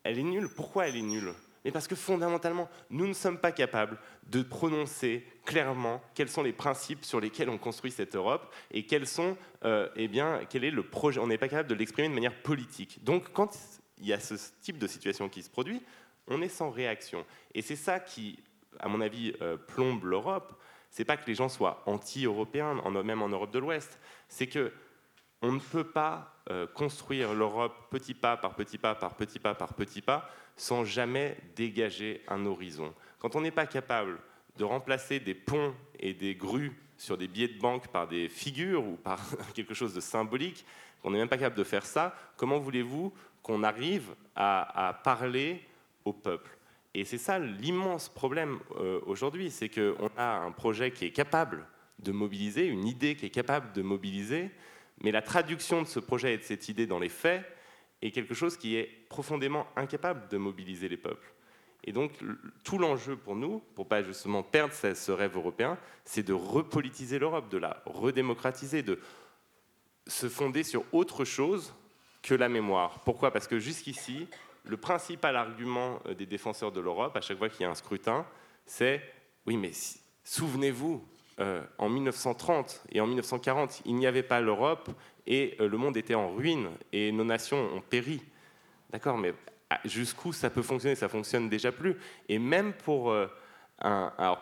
Elle 0.04 0.20
est 0.20 0.24
nulle. 0.24 0.50
Pourquoi 0.50 0.90
elle 0.90 0.98
est 0.98 1.02
nulle? 1.02 1.34
Mais 1.64 1.72
parce 1.72 1.88
que 1.88 1.96
fondamentalement, 1.96 2.70
nous 2.90 3.08
ne 3.08 3.14
sommes 3.14 3.38
pas 3.38 3.52
capables 3.52 3.98
de 4.28 4.42
prononcer 4.42 5.26
clairement 5.46 6.02
quels 6.14 6.30
sont 6.30 6.44
les 6.44 6.54
principes 6.54 7.06
sur 7.06 7.20
lesquels 7.20 7.50
on 7.50 7.58
construit 7.58 7.92
cette 7.92 8.16
Europe 8.16 8.54
et 8.72 8.86
quels 8.86 9.08
sont, 9.08 9.38
euh, 9.64 9.90
eh 9.96 10.08
bien, 10.08 10.42
quel 10.50 10.64
est 10.64 10.72
le 10.72 10.84
projet. 10.84 11.20
On 11.20 11.28
n'est 11.28 11.38
pas 11.38 11.48
capable 11.48 11.70
de 11.70 11.76
l'exprimer 11.76 12.10
de 12.10 12.14
manière 12.14 12.42
politique. 12.42 13.04
Donc, 13.04 13.32
quand 13.32 13.58
il 14.00 14.08
y 14.08 14.14
a 14.14 14.20
ce 14.20 14.36
type 14.62 14.78
de 14.78 14.88
situation 14.88 15.30
qui 15.30 15.42
se 15.42 15.50
produit, 15.50 15.82
on 16.28 16.42
est 16.42 16.50
sans 16.50 16.70
réaction. 16.70 17.26
Et 17.54 17.62
c'est 17.62 17.76
ça 17.76 18.00
qui, 18.00 18.40
à 18.80 18.88
mon 18.88 19.02
avis, 19.02 19.34
euh, 19.42 19.58
plombe 19.58 20.04
l'Europe. 20.04 20.60
C'est 20.90 21.06
pas 21.06 21.18
que 21.18 21.26
les 21.26 21.36
gens 21.36 21.50
soient 21.50 21.82
anti-européens, 21.86 22.76
même 23.04 23.22
en 23.22 23.30
Europe 23.30 23.52
de 23.52 23.60
l'Ouest. 23.60 24.00
C'est 24.28 24.48
que 24.48 24.72
on 25.42 25.52
ne 25.52 25.60
peut 25.60 25.84
pas 25.84 26.33
euh, 26.50 26.68
construire 26.68 27.34
l'Europe 27.34 27.74
petit 27.90 28.14
pas 28.14 28.36
par 28.36 28.56
petit 28.56 28.78
pas 28.78 28.96
par 28.96 29.16
petit 29.16 29.40
pas 29.40 29.56
par 29.56 29.74
petit 29.74 30.02
pas 30.02 30.30
sans 30.58 30.84
jamais 30.84 31.38
dégager 31.56 32.22
un 32.28 32.46
horizon. 32.46 32.94
Quand 33.20 33.36
on 33.36 33.42
n'est 33.42 33.52
pas 33.52 33.66
capable 33.66 34.20
de 34.58 34.64
remplacer 34.64 35.20
des 35.20 35.36
ponts 35.36 35.74
et 36.00 36.14
des 36.14 36.36
grues 36.36 36.78
sur 36.98 37.18
des 37.18 37.28
billets 37.28 37.48
de 37.48 37.60
banque 37.60 37.88
par 37.88 38.08
des 38.08 38.30
figures 38.30 38.86
ou 38.86 38.96
par 38.96 39.20
quelque 39.54 39.74
chose 39.74 39.94
de 39.94 40.02
symbolique, 40.02 40.66
qu'on 41.02 41.12
n'est 41.12 41.18
même 41.18 41.30
pas 41.30 41.38
capable 41.38 41.58
de 41.58 41.64
faire 41.64 41.86
ça, 41.86 42.16
comment 42.38 42.60
voulez-vous 42.60 43.14
qu'on 43.42 43.64
arrive 43.64 44.16
à, 44.36 45.00
parler 45.04 45.62
au 46.06 46.14
peuple? 46.14 46.58
Et 46.94 47.06
c'est 47.06 47.18
ça 47.18 47.40
l'immense 47.40 48.10
problème 48.10 48.60
euh, 48.78 49.00
aujourd'hui, 49.06 49.50
c'est 49.50 49.70
qu'on 49.70 50.10
a 50.18 50.38
un 50.40 50.52
projet 50.52 50.92
qui 50.92 51.06
est 51.06 51.12
capable 51.12 51.66
de 52.00 52.12
mobiliser, 52.12 52.68
une 52.68 52.86
idée 52.86 53.16
qui 53.16 53.26
est 53.26 53.32
capable 53.32 53.74
de 53.74 53.82
mobiliser, 53.82 54.52
mais 55.02 55.12
la 55.12 55.22
traduction 55.22 55.82
de 55.82 55.88
ce 55.88 56.00
projet 56.00 56.34
et 56.34 56.38
de 56.38 56.44
cette 56.44 56.70
idée 56.70 56.88
dans 56.88 57.00
les 57.00 57.10
faits 57.10 57.44
est 58.02 58.12
quelque 58.12 58.34
chose 58.34 58.58
qui 58.58 58.76
est 58.76 58.86
profondément 59.10 59.68
incapable 59.76 60.28
de 60.30 60.38
mobiliser 60.38 60.90
les 60.90 60.98
peuples. 60.98 61.34
Et 61.86 61.92
donc, 61.92 62.12
tout 62.64 62.78
l'enjeu 62.78 63.18
pour 63.18 63.36
nous, 63.36 63.60
pour 63.76 63.88
pas 63.88 64.04
justement 64.04 64.42
perdre 64.42 64.74
ce, 64.74 65.12
rêve 65.12 65.36
européen, 65.36 65.78
c'est 66.06 66.24
de 66.24 66.34
repolitiser 66.34 67.20
l'Europe, 67.20 67.50
de 67.50 67.58
la 67.58 67.82
redémocratiser, 67.86 68.84
de 68.84 69.00
se 70.08 70.30
fonder 70.30 70.64
sur 70.64 70.86
autre 70.94 71.26
chose 71.26 71.74
que 72.22 72.36
la 72.36 72.48
mémoire. 72.48 73.04
Pourquoi? 73.04 73.32
Parce 73.32 73.48
que 73.48 73.60
jusqu'ici, 73.60 74.28
le 74.64 74.78
principal 74.78 75.36
argument 75.36 76.00
euh, 76.06 76.14
des 76.14 76.26
défenseurs 76.26 76.72
de 76.72 76.80
l'Europe, 76.80 77.16
à 77.18 77.22
chaque 77.22 77.38
fois 77.38 77.50
qu'il 77.50 77.62
y 77.62 77.66
a 77.66 77.70
un 77.70 77.76
scrutin, 77.76 78.26
c'est 78.66 79.02
oui, 79.46 79.58
mais 79.58 79.72
souvenez-vous, 80.24 81.06
euh, 81.40 81.64
en 81.80 81.90
1930 81.90 82.84
et 82.92 83.02
en 83.02 83.08
1940, 83.08 83.82
il 83.86 83.96
n'y 83.96 84.06
avait 84.06 84.24
pas 84.24 84.40
l'Europe 84.40 84.90
et 85.26 85.56
euh, 85.60 85.68
le 85.68 85.78
monde 85.78 85.98
était 85.98 86.14
en 86.14 86.32
ruine 86.34 86.70
et 86.92 87.12
nos 87.12 87.24
nations 87.24 87.58
ont 87.74 87.82
péri. 87.82 88.22
D'accord, 88.92 89.18
mais 89.18 89.34
ah, 89.70 89.80
jusqu'où 89.84 90.32
ça 90.32 90.52
peut 90.52 90.62
fonctionner? 90.62 90.96
Ça 90.96 91.10
fonctionne 91.10 91.50
déjà 91.50 91.72
plus. 91.72 91.96
Et 92.30 92.38
même 92.38 92.74
pour, 92.74 93.12
euh, 93.12 93.28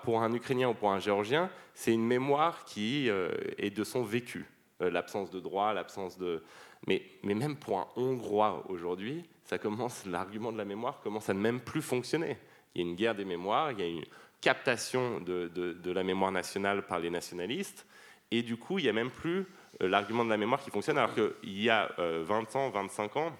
pour 0.03 0.21
un 0.21 0.33
Ukrainien 0.33 0.69
ou 0.69 0.73
pour 0.73 0.91
un 0.91 0.99
Géorgien, 0.99 1.49
c'est 1.73 1.93
une 1.93 2.05
mémoire 2.05 2.65
qui 2.65 3.07
est 3.07 3.75
de 3.75 3.83
son 3.85 4.03
vécu. 4.03 4.45
l'absence 4.81 5.31
de 5.31 5.39
droit, 5.39 5.73
l'absence 5.73 6.17
de... 6.17 6.43
Mais, 6.87 7.03
mais 7.23 7.35
même 7.35 7.55
pour 7.55 7.79
un 7.79 7.87
Hongrois 7.95 8.65
aujourd'hui, 8.67 9.23
ça 9.45 9.57
commence, 9.57 10.05
l'argument 10.07 10.51
de 10.51 10.57
la 10.57 10.65
mémoire 10.65 10.99
commence 10.99 11.29
à 11.29 11.33
ne 11.33 11.39
même 11.39 11.61
plus 11.61 11.81
fonctionner. 11.81 12.37
Il 12.75 12.81
y 12.81 12.83
a 12.83 12.89
une 12.89 12.95
guerre 12.95 13.15
des 13.15 13.25
mémoires, 13.25 13.71
il 13.71 13.79
y 13.79 13.83
a 13.83 13.87
une, 13.87 14.03
captation 14.41 15.21
de, 15.21 15.91
la 15.91 16.03
mémoire 16.03 16.31
nationale 16.31 16.85
par 16.85 16.99
les 16.99 17.09
nationalistes. 17.09 17.85
Et 18.31 18.41
du 18.41 18.57
coup, 18.57 18.79
il 18.79 18.83
n'y 18.83 18.89
a 18.89 18.93
même 18.93 19.11
plus 19.11 19.45
euh, 19.81 19.87
l'argument 19.87 20.25
de 20.25 20.29
la 20.29 20.37
mémoire 20.37 20.61
qui 20.61 20.71
fonctionne, 20.71 20.97
alors 20.97 21.13
qu'il 21.13 21.61
y 21.61 21.69
a 21.69 21.91
20 21.97 21.99
euh, 21.99 22.57
ans, 22.57 22.69
25 22.69 23.17
ans, 23.17 23.31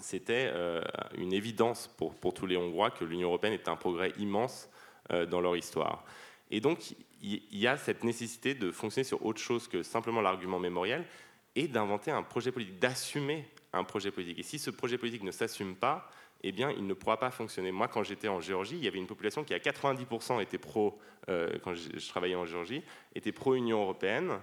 c'était 0.00 0.50
euh, 0.52 0.82
une 1.16 1.32
évidence 1.32 1.88
pour, 1.96 2.14
pour, 2.14 2.34
tous 2.34 2.46
les 2.46 2.56
Hongrois 2.56 2.90
que 2.90 3.04
l'Union 3.04 3.28
européenne 3.28 3.54
était 3.54 3.68
un 3.68 3.76
progrès 3.76 4.12
immense 4.18 4.68
dans 5.30 5.40
leur 5.40 5.56
histoire. 5.56 6.04
Et 6.50 6.60
donc, 6.60 6.96
il 7.22 7.40
y 7.52 7.68
a 7.68 7.76
cette 7.76 8.02
nécessité 8.02 8.54
de 8.54 8.72
fonctionner 8.72 9.04
sur 9.04 9.24
autre 9.24 9.40
chose 9.40 9.68
que 9.68 9.84
simplement 9.84 10.20
l'argument 10.20 10.58
mémoriel 10.58 11.04
et 11.54 11.68
d'inventer 11.68 12.10
un 12.10 12.24
projet 12.24 12.50
politique, 12.50 12.80
d'assumer 12.80 13.48
un 13.72 13.84
projet 13.84 14.10
politique. 14.10 14.40
Et 14.40 14.42
si 14.42 14.58
ce 14.58 14.70
projet 14.70 14.98
politique 14.98 15.22
ne 15.22 15.30
s'assume 15.30 15.76
pas, 15.76 16.10
eh 16.42 16.52
bien, 16.52 16.70
il 16.70 16.86
ne 16.86 16.94
pourra 16.94 17.18
pas 17.18 17.30
fonctionner. 17.30 17.72
Moi, 17.72 17.88
quand 17.88 18.02
j'étais 18.02 18.28
en 18.28 18.40
Géorgie, 18.40 18.76
il 18.76 18.84
y 18.84 18.88
avait 18.88 18.98
une 18.98 19.06
population 19.06 19.44
qui, 19.44 19.54
à 19.54 19.58
90%, 19.58 20.40
était 20.42 20.58
pro, 20.58 20.98
euh, 21.28 21.50
quand 21.62 21.74
je, 21.74 22.08
travaillais 22.08 22.34
en 22.34 22.44
Géorgie, 22.44 22.82
était 23.14 23.32
pro-Union 23.32 23.82
européenne. 23.82 24.38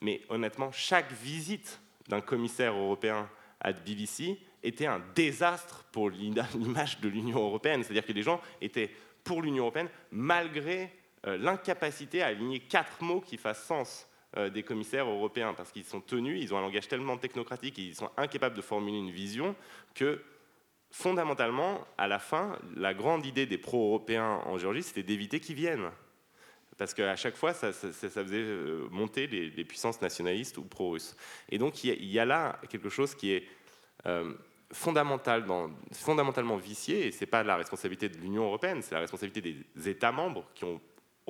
Mais 0.00 0.20
honnêtement, 0.28 0.70
chaque 0.72 1.10
visite 1.12 1.80
d'un 2.08 2.20
commissaire 2.20 2.74
européen 2.74 3.28
à 3.60 3.72
Tbilissi 3.72 4.38
était 4.62 4.86
un 4.86 5.02
désastre 5.14 5.84
pour 5.92 6.10
l'image 6.54 7.00
de 7.00 7.08
l'Union 7.08 7.38
européenne. 7.38 7.82
C'est-à-dire 7.82 8.06
que 8.06 8.12
les 8.12 8.22
gens 8.22 8.40
étaient 8.60 8.90
pour 9.24 9.42
l'Union 9.42 9.64
européenne 9.64 9.88
malgré 10.10 10.90
euh, 11.26 11.36
l'incapacité 11.38 12.22
à 12.22 12.26
aligner 12.26 12.60
quatre 12.60 13.02
mots 13.02 13.20
qui 13.20 13.36
fassent 13.36 13.64
sens 13.64 14.08
euh, 14.36 14.50
des 14.50 14.62
commissaires 14.62 15.06
européens, 15.06 15.54
parce 15.54 15.70
qu'ils 15.70 15.84
sont 15.84 16.00
tenus, 16.00 16.42
ils 16.42 16.54
ont 16.54 16.58
un 16.58 16.62
langage 16.62 16.88
tellement 16.88 17.16
technocratique 17.16 17.78
et 17.78 17.82
ils 17.82 17.94
sont 17.94 18.10
incapables 18.16 18.56
de 18.56 18.62
formuler 18.62 18.98
une 18.98 19.10
vision 19.10 19.54
que 19.94 20.22
fondamentalement, 20.92 21.80
à 21.98 22.06
la 22.06 22.18
fin, 22.18 22.56
la 22.76 22.94
grande 22.94 23.26
idée 23.26 23.46
des 23.46 23.58
pro-européens 23.58 24.40
en 24.44 24.58
Géorgie, 24.58 24.82
c'était 24.82 25.02
d'éviter 25.02 25.40
qu'ils 25.40 25.56
viennent. 25.56 25.90
Parce 26.78 26.94
qu'à 26.94 27.16
chaque 27.16 27.36
fois, 27.36 27.54
ça, 27.54 27.72
faisait 27.72 28.36
euh, 28.36 28.86
monter 28.90 29.26
les, 29.26 29.64
puissances 29.64 30.00
nationalistes 30.00 30.58
ou 30.58 30.64
pro-russes. 30.64 31.16
Et 31.48 31.58
donc, 31.58 31.82
il 31.82 32.04
y, 32.04 32.18
a, 32.18 32.24
là 32.24 32.58
quelque 32.68 32.88
chose 32.88 33.14
qui 33.14 33.32
est 33.32 33.44
euh, 34.06 34.32
fondamental 34.70 35.44
fondamentalement 35.92 36.56
vicié, 36.56 37.06
et 37.06 37.10
ce 37.10 37.20
n'est 37.20 37.26
pas 37.26 37.42
la 37.42 37.56
responsabilité 37.56 38.08
de 38.08 38.18
l'Union 38.18 38.44
européenne, 38.44 38.82
c'est 38.82 38.94
la 38.94 39.00
responsabilité 39.00 39.40
des 39.74 39.88
États 39.88 40.12
membres 40.12 40.46
qui 40.54 40.64
ont 40.64 40.80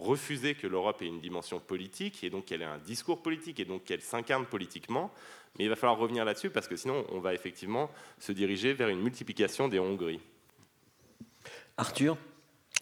refusé 0.02 0.54
que 0.54 0.66
l'Europe 0.66 1.02
ait 1.02 1.06
une 1.06 1.20
dimension 1.20 1.60
politique, 1.60 2.24
et 2.24 2.30
donc 2.30 2.46
qu'elle 2.46 2.62
ait 2.62 2.66
un 2.66 2.78
discours 2.78 3.22
politique, 3.22 3.60
et 3.60 3.64
donc 3.64 3.84
qu'elle 3.84 4.02
s'incarne 4.02 4.46
politiquement. 4.46 5.10
Mais 5.58 5.64
il 5.64 5.68
va 5.68 5.76
falloir 5.76 5.98
revenir 5.98 6.24
là-dessus 6.24 6.50
parce 6.50 6.66
que 6.66 6.76
sinon, 6.76 7.04
on 7.10 7.20
va 7.20 7.34
effectivement 7.34 7.90
se 8.18 8.32
diriger 8.32 8.72
vers 8.72 8.88
une 8.88 9.02
multiplication 9.02 9.68
des 9.68 9.78
Hongries. 9.78 10.20
Arthur 11.76 12.16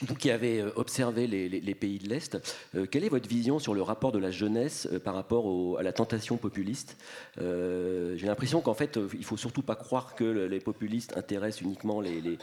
vous 0.02 0.14
qui 0.14 0.30
avez 0.30 0.60
euh, 0.60 0.70
observé 0.76 1.26
les, 1.26 1.74
pays 1.74 1.98
de 1.98 2.08
l'Est, 2.08 2.38
euh, 2.74 2.86
quelle 2.86 3.04
est 3.04 3.10
votre 3.10 3.28
vision 3.28 3.58
sur 3.58 3.74
le 3.74 3.82
rapport 3.82 4.12
de 4.12 4.18
la 4.18 4.30
jeunesse 4.30 4.88
euh, 4.90 4.98
par 4.98 5.14
rapport 5.14 5.78
à 5.78 5.82
la 5.82 5.92
tentation 5.92 6.38
populiste? 6.38 6.96
J'ai 7.36 8.26
l'impression 8.26 8.60
qu'en 8.60 8.74
fait, 8.74 8.98
il 9.12 9.24
faut 9.24 9.36
surtout 9.36 9.62
pas 9.62 9.76
croire 9.76 10.14
que 10.14 10.24
les 10.24 10.60
populistes 10.60 11.16
intéressent 11.16 11.62
uniquement 11.62 12.00
les 12.00 12.38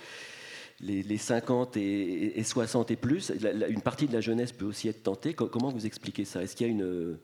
50 0.80 1.78
et, 1.78 2.44
60 2.44 2.92
et 2.92 2.96
plus. 2.96 3.32
une 3.70 3.82
partie 3.82 4.08
de 4.08 4.14
la 4.14 4.22
jeunesse 4.22 4.52
peut 4.52 4.66
aussi 4.66 4.88
être 4.88 5.04
tentée. 5.04 5.34
Comment 5.34 5.72
vous 5.72 5.86
expliquez 5.86 6.26
ça? 6.26 6.44
Est-ce 6.44 6.56
qu'il 6.56 6.68
y 6.68 6.70
a 6.70 6.74
une, 6.74 7.18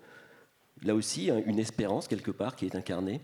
là 0.84 0.96
aussi 0.96 1.30
une 1.30 1.60
espérance 1.60 2.08
quelque 2.08 2.32
part 2.32 2.56
qui 2.56 2.66
est 2.66 2.76
incarnée? 2.76 3.22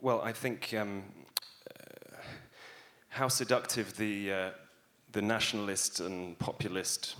Well, 0.00 0.20
I 0.24 0.32
think 0.32 0.74
um, 0.74 1.04
uh, 1.70 2.16
how 3.08 3.28
seductive 3.28 3.92
the, 3.96 4.30
uh, 4.32 4.50
the 5.12 5.22
nationalist 5.22 6.00
and 6.00 6.36
populist 6.40 7.16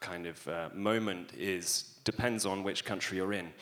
kind 0.00 0.26
of 0.26 0.48
uh, 0.48 0.70
moment 0.74 1.32
is 1.36 1.98
depends 2.04 2.46
on 2.46 2.62
which 2.62 2.84
country 2.84 3.18
you're 3.18 3.34
in. 3.34 3.52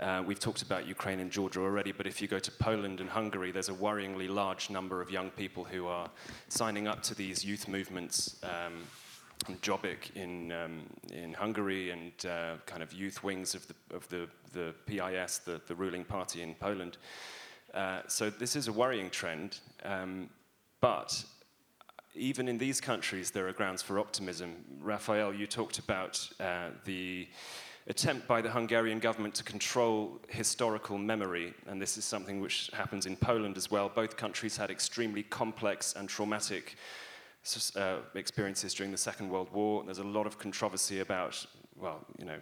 Uh, 0.00 0.22
we've 0.24 0.38
talked 0.38 0.62
about 0.62 0.86
Ukraine 0.86 1.18
and 1.18 1.30
Georgia 1.30 1.60
already, 1.60 1.90
but 1.90 2.06
if 2.06 2.22
you 2.22 2.28
go 2.28 2.38
to 2.38 2.50
Poland 2.52 3.00
and 3.00 3.10
Hungary, 3.10 3.50
there's 3.50 3.68
a 3.68 3.74
worryingly 3.74 4.28
large 4.28 4.70
number 4.70 5.02
of 5.02 5.10
young 5.10 5.30
people 5.30 5.64
who 5.64 5.88
are 5.88 6.08
signing 6.48 6.86
up 6.86 7.02
to 7.02 7.14
these 7.14 7.44
youth 7.44 7.66
movements. 7.66 8.36
Um, 8.44 8.84
Jobbik 9.62 10.14
in, 10.16 10.52
um, 10.52 10.82
in 11.12 11.32
Hungary 11.32 11.90
and 11.90 12.12
uh, 12.26 12.56
kind 12.66 12.82
of 12.82 12.92
youth 12.92 13.22
wings 13.22 13.54
of 13.54 13.66
the, 13.68 13.96
of 13.96 14.08
the, 14.08 14.28
the 14.52 14.74
PIS, 14.86 15.38
the, 15.38 15.60
the 15.66 15.74
ruling 15.74 16.04
party 16.04 16.42
in 16.42 16.54
Poland. 16.54 16.96
Uh, 17.72 18.00
so 18.08 18.30
this 18.30 18.56
is 18.56 18.68
a 18.68 18.72
worrying 18.72 19.10
trend, 19.10 19.60
um, 19.84 20.28
but 20.80 21.24
even 22.14 22.48
in 22.48 22.58
these 22.58 22.80
countries, 22.80 23.30
there 23.30 23.46
are 23.48 23.52
grounds 23.52 23.82
for 23.82 23.98
optimism. 23.98 24.56
Raphael, 24.80 25.32
you 25.32 25.46
talked 25.46 25.78
about 25.78 26.28
uh, 26.40 26.70
the 26.84 27.28
attempt 27.88 28.28
by 28.28 28.42
the 28.42 28.50
Hungarian 28.50 28.98
government 28.98 29.34
to 29.34 29.42
control 29.42 30.20
historical 30.28 30.98
memory, 30.98 31.54
and 31.66 31.80
this 31.80 31.96
is 31.96 32.04
something 32.04 32.40
which 32.40 32.70
happens 32.74 33.06
in 33.06 33.16
Poland 33.16 33.56
as 33.56 33.70
well. 33.70 33.88
Both 33.88 34.16
countries 34.16 34.56
had 34.56 34.70
extremely 34.70 35.22
complex 35.22 35.94
and 35.94 36.08
traumatic 36.08 36.76
uh, 37.76 37.96
experiences 38.14 38.74
during 38.74 38.92
the 38.92 38.98
Second 38.98 39.30
World 39.30 39.50
War. 39.52 39.82
There's 39.84 39.98
a 39.98 40.04
lot 40.04 40.26
of 40.26 40.38
controversy 40.38 41.00
about, 41.00 41.44
well, 41.76 42.04
you 42.18 42.26
know, 42.26 42.38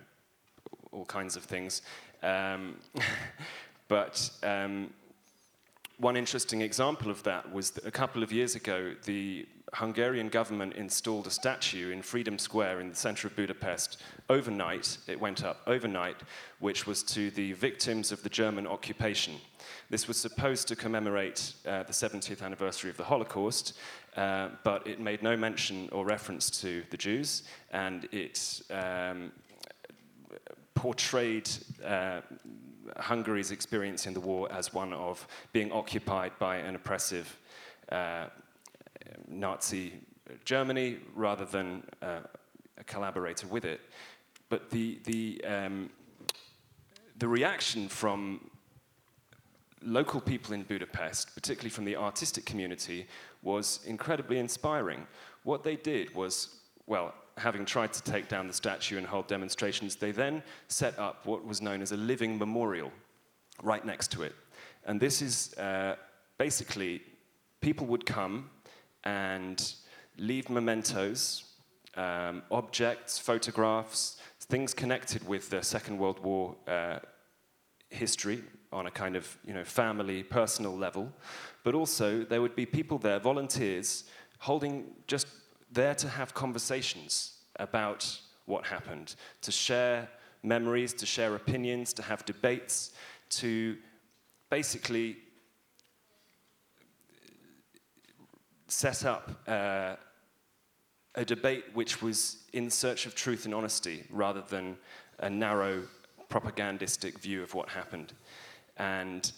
all 0.91 1.05
kinds 1.05 1.37
of 1.37 1.45
things. 1.45 1.83
Um, 2.25 2.77
but 3.89 4.29
um, 4.43 4.91
one 5.99 6.17
interesting 6.17 6.61
example 6.61 7.11
of 7.11 7.23
that 7.23 7.53
was 7.53 7.71
that 7.71 7.87
a 7.87 7.91
couple 7.91 8.23
of 8.23 8.31
years 8.31 8.55
ago, 8.55 8.95
the 9.05 9.47
Hungarian 9.73 10.29
government 10.29 10.75
installed 10.75 11.27
a 11.27 11.31
statue 11.31 11.91
in 11.91 12.03
Freedom 12.03 12.39
Square 12.39 12.81
in 12.81 12.89
the 12.91 12.95
center 12.95 13.27
of 13.27 13.35
Budapest 13.35 14.01
overnight. 14.29 14.99
It 15.09 15.19
went 15.19 15.43
up 15.43 15.63
overnight, 15.67 16.17
which 16.61 16.87
was 16.87 17.03
to 17.05 17.31
the 17.31 17.55
victims 17.55 18.13
of 18.13 18.23
the 18.23 18.29
German 18.29 18.67
occupation. 18.67 19.35
This 19.89 20.07
was 20.07 20.19
supposed 20.19 20.69
to 20.69 20.77
commemorate 20.77 21.55
uh, 21.67 21.83
the 21.85 21.93
70th 21.93 22.43
anniversary 22.43 22.91
of 22.91 22.97
the 22.97 23.05
Holocaust, 23.05 23.73
uh, 24.17 24.51
but 24.65 24.87
it 24.87 25.01
made 25.01 25.23
no 25.23 25.37
mention 25.37 25.89
or 25.93 26.05
reference 26.05 26.51
to 26.61 26.83
the 26.91 26.97
Jews, 26.97 27.43
and 27.73 28.09
it 28.13 28.63
um, 28.71 29.33
portrayed 30.75 31.49
uh, 31.85 32.21
Hungary's 32.97 33.51
experience 33.51 34.07
in 34.07 34.15
the 34.15 34.21
war 34.21 34.51
as 34.53 34.73
one 34.73 34.93
of 34.93 35.27
being 35.53 35.73
occupied 35.73 36.33
by 36.39 36.57
an 36.57 36.75
oppressive 36.75 37.37
uh, 37.91 38.27
Nazi 39.29 39.93
Germany 40.45 40.99
rather 41.15 41.45
than 41.45 41.83
uh, 42.03 42.21
a 42.79 42.85
collaborator 42.85 43.47
with 43.47 43.65
it. 43.65 43.81
But 44.49 44.71
the, 44.71 44.99
the, 45.05 45.45
um, 45.45 45.91
the 47.19 47.29
reaction 47.29 47.89
from 47.89 48.51
local 49.83 50.21
people 50.21 50.55
in 50.55 50.63
Budapest, 50.63 51.35
particularly 51.35 51.71
from 51.71 51.85
the 51.85 51.97
artistic 51.97 52.45
community, 52.45 53.07
was 53.43 53.81
incredibly 53.87 54.39
inspiring. 54.39 55.07
What 55.45 55.63
they 55.63 55.77
did 55.77 56.15
was, 56.15 56.57
well, 56.87 57.15
having 57.37 57.65
tried 57.65 57.93
to 57.93 58.03
take 58.03 58.29
down 58.29 58.47
the 58.47 58.53
statue 58.53 58.99
and 58.99 59.07
hold 59.07 59.27
demonstrations, 59.27 59.97
they 59.97 60.11
then 60.11 60.43
set 60.69 60.99
up 60.99 61.27
what 61.27 61.45
was 61.45 61.61
known 61.61 61.83
as 61.83 61.93
a 61.93 61.97
living 61.97 62.39
memorial 62.39 62.91
right 63.63 63.85
next 63.85 64.11
to 64.13 64.23
it. 64.23 64.35
And 64.85 65.01
this 65.01 65.21
is 65.21 65.55
uh, 65.59 65.97
basically 66.39 67.03
people 67.61 67.87
would 67.87 68.07
come 68.07 68.51
and 69.05 69.75
leave 70.19 70.49
mementos, 70.49 71.45
um, 71.97 72.43
objects, 72.51 73.19
photographs, 73.19 74.17
things 74.41 74.73
connected 74.73 75.27
with 75.27 75.51
the 75.51 75.63
Second 75.63 75.99
World 75.99 76.21
War 76.21 76.57
uh, 76.67 76.99
history 77.91 78.43
on 78.73 78.87
a 78.87 78.91
kind 78.91 79.17
of 79.17 79.37
you 79.47 79.55
know, 79.55 79.65
family, 79.65 80.23
personal 80.23 80.77
level. 80.77 81.13
But 81.65 81.75
also, 81.75 82.25
there 82.25 82.41
would 82.41 82.55
be 82.55 82.67
people 82.67 82.99
there, 82.99 83.19
volunteers, 83.19 84.05
holding 84.39 84.85
just 85.07 85.27
there 85.77 85.95
to 85.95 86.09
have 86.09 86.35
conversations 86.35 87.35
about 87.57 88.19
what 88.47 88.67
happened, 88.67 89.15
to 89.43 89.53
share 89.53 90.09
memories, 90.43 90.93
to 90.95 91.07
share 91.07 91.35
opinions, 91.37 91.93
to 91.93 92.03
have 92.03 92.25
debates, 92.25 92.93
to 93.29 93.77
basically 94.51 95.17
set 98.69 99.05
up 99.05 99.31
uh, 99.47 99.95
a 101.15 101.25
debate 101.25 101.65
which 101.75 102.03
was 102.03 102.39
in 102.53 102.71
search 102.71 103.07
of 103.07 103.15
truth 103.15 103.45
and 103.45 103.55
honesty 103.55 104.05
rather 104.11 104.43
than 104.49 104.77
a 105.21 105.31
narrow 105.31 105.83
propagandistic 106.29 107.19
view 107.19 107.43
of 107.43 107.55
what 107.55 107.69
happened. 107.69 108.13
And 108.79 109.31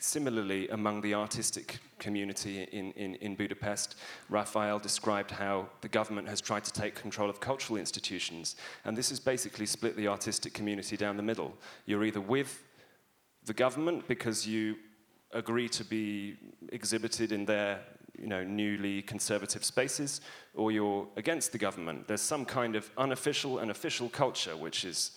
similarly, 0.00 0.68
among 0.68 1.00
the 1.00 1.14
artistic 1.14 1.78
community 1.98 2.62
in, 2.72 2.92
in, 2.92 3.14
in 3.16 3.34
Budapest, 3.34 3.96
Raphael 4.28 4.78
described 4.78 5.30
how 5.30 5.68
the 5.80 5.88
government 5.88 6.28
has 6.28 6.40
tried 6.40 6.64
to 6.64 6.72
take 6.72 6.94
control 6.94 7.30
of 7.30 7.40
cultural 7.40 7.78
institutions. 7.78 8.56
And 8.84 8.96
this 8.96 9.10
has 9.10 9.20
basically 9.20 9.66
split 9.66 9.96
the 9.96 10.08
artistic 10.08 10.54
community 10.54 10.96
down 10.96 11.16
the 11.16 11.22
middle. 11.22 11.54
You're 11.86 12.04
either 12.04 12.20
with 12.20 12.62
the 13.44 13.54
government 13.54 14.08
because 14.08 14.46
you 14.46 14.76
agree 15.32 15.68
to 15.68 15.84
be 15.84 16.36
exhibited 16.70 17.32
in 17.32 17.44
their 17.44 17.80
you 18.18 18.26
know, 18.26 18.42
newly 18.42 19.02
conservative 19.02 19.64
spaces, 19.64 20.20
or 20.54 20.72
you're 20.72 21.06
against 21.16 21.52
the 21.52 21.58
government. 21.58 22.08
There's 22.08 22.22
some 22.22 22.44
kind 22.44 22.76
of 22.76 22.90
unofficial 22.96 23.58
and 23.58 23.70
official 23.70 24.08
culture 24.08 24.56
which 24.56 24.84
is 24.84 25.12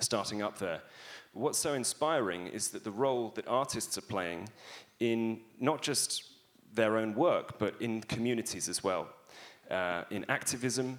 starting 0.00 0.42
up 0.42 0.58
there. 0.58 0.82
What's 1.36 1.58
so 1.58 1.74
inspiring 1.74 2.46
is 2.46 2.68
that 2.68 2.82
the 2.82 2.90
role 2.90 3.30
that 3.34 3.46
artists 3.46 3.98
are 3.98 4.08
playing 4.08 4.48
in 5.00 5.40
not 5.60 5.82
just 5.82 6.24
their 6.72 6.96
own 6.96 7.14
work, 7.14 7.58
but 7.58 7.74
in 7.78 8.00
communities 8.00 8.70
as 8.70 8.82
well, 8.82 9.06
uh, 9.70 10.04
in 10.10 10.24
activism, 10.30 10.98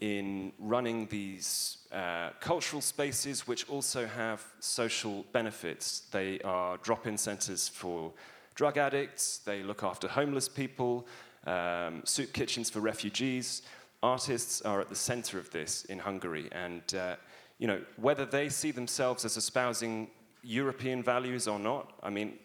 in 0.00 0.54
running 0.58 1.06
these 1.08 1.86
uh, 1.92 2.30
cultural 2.40 2.80
spaces 2.80 3.46
which 3.46 3.68
also 3.68 4.06
have 4.06 4.42
social 4.58 5.26
benefits. 5.32 6.04
They 6.10 6.40
are 6.40 6.78
drop 6.78 7.06
in 7.06 7.18
centers 7.18 7.68
for 7.68 8.14
drug 8.54 8.78
addicts, 8.78 9.36
they 9.44 9.62
look 9.62 9.82
after 9.82 10.08
homeless 10.08 10.48
people, 10.48 11.06
um, 11.46 12.00
soup 12.06 12.32
kitchens 12.32 12.70
for 12.70 12.80
refugees. 12.80 13.60
Artists 14.02 14.62
are 14.62 14.80
at 14.80 14.88
the 14.88 14.96
center 14.96 15.38
of 15.38 15.50
this 15.50 15.84
in 15.84 15.98
Hungary, 15.98 16.48
and 16.52 16.82
uh, 16.94 17.16
you 17.58 17.66
know 17.66 17.80
whether 17.96 18.24
they 18.24 18.48
see 18.48 18.70
themselves 18.70 19.24
as 19.24 19.36
espousing 19.36 20.08
European 20.42 21.02
values 21.02 21.48
or 21.48 21.58
not. 21.58 21.92
I 22.02 22.10
mean, 22.10 22.38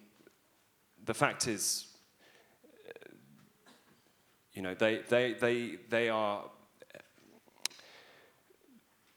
the 1.05 1.13
fact 1.13 1.47
is, 1.47 1.87
uh, 2.65 3.09
you 4.53 4.61
know, 4.61 4.73
they 4.73 5.01
they 5.09 5.33
they 5.33 5.77
they 5.89 6.09
are 6.09 6.43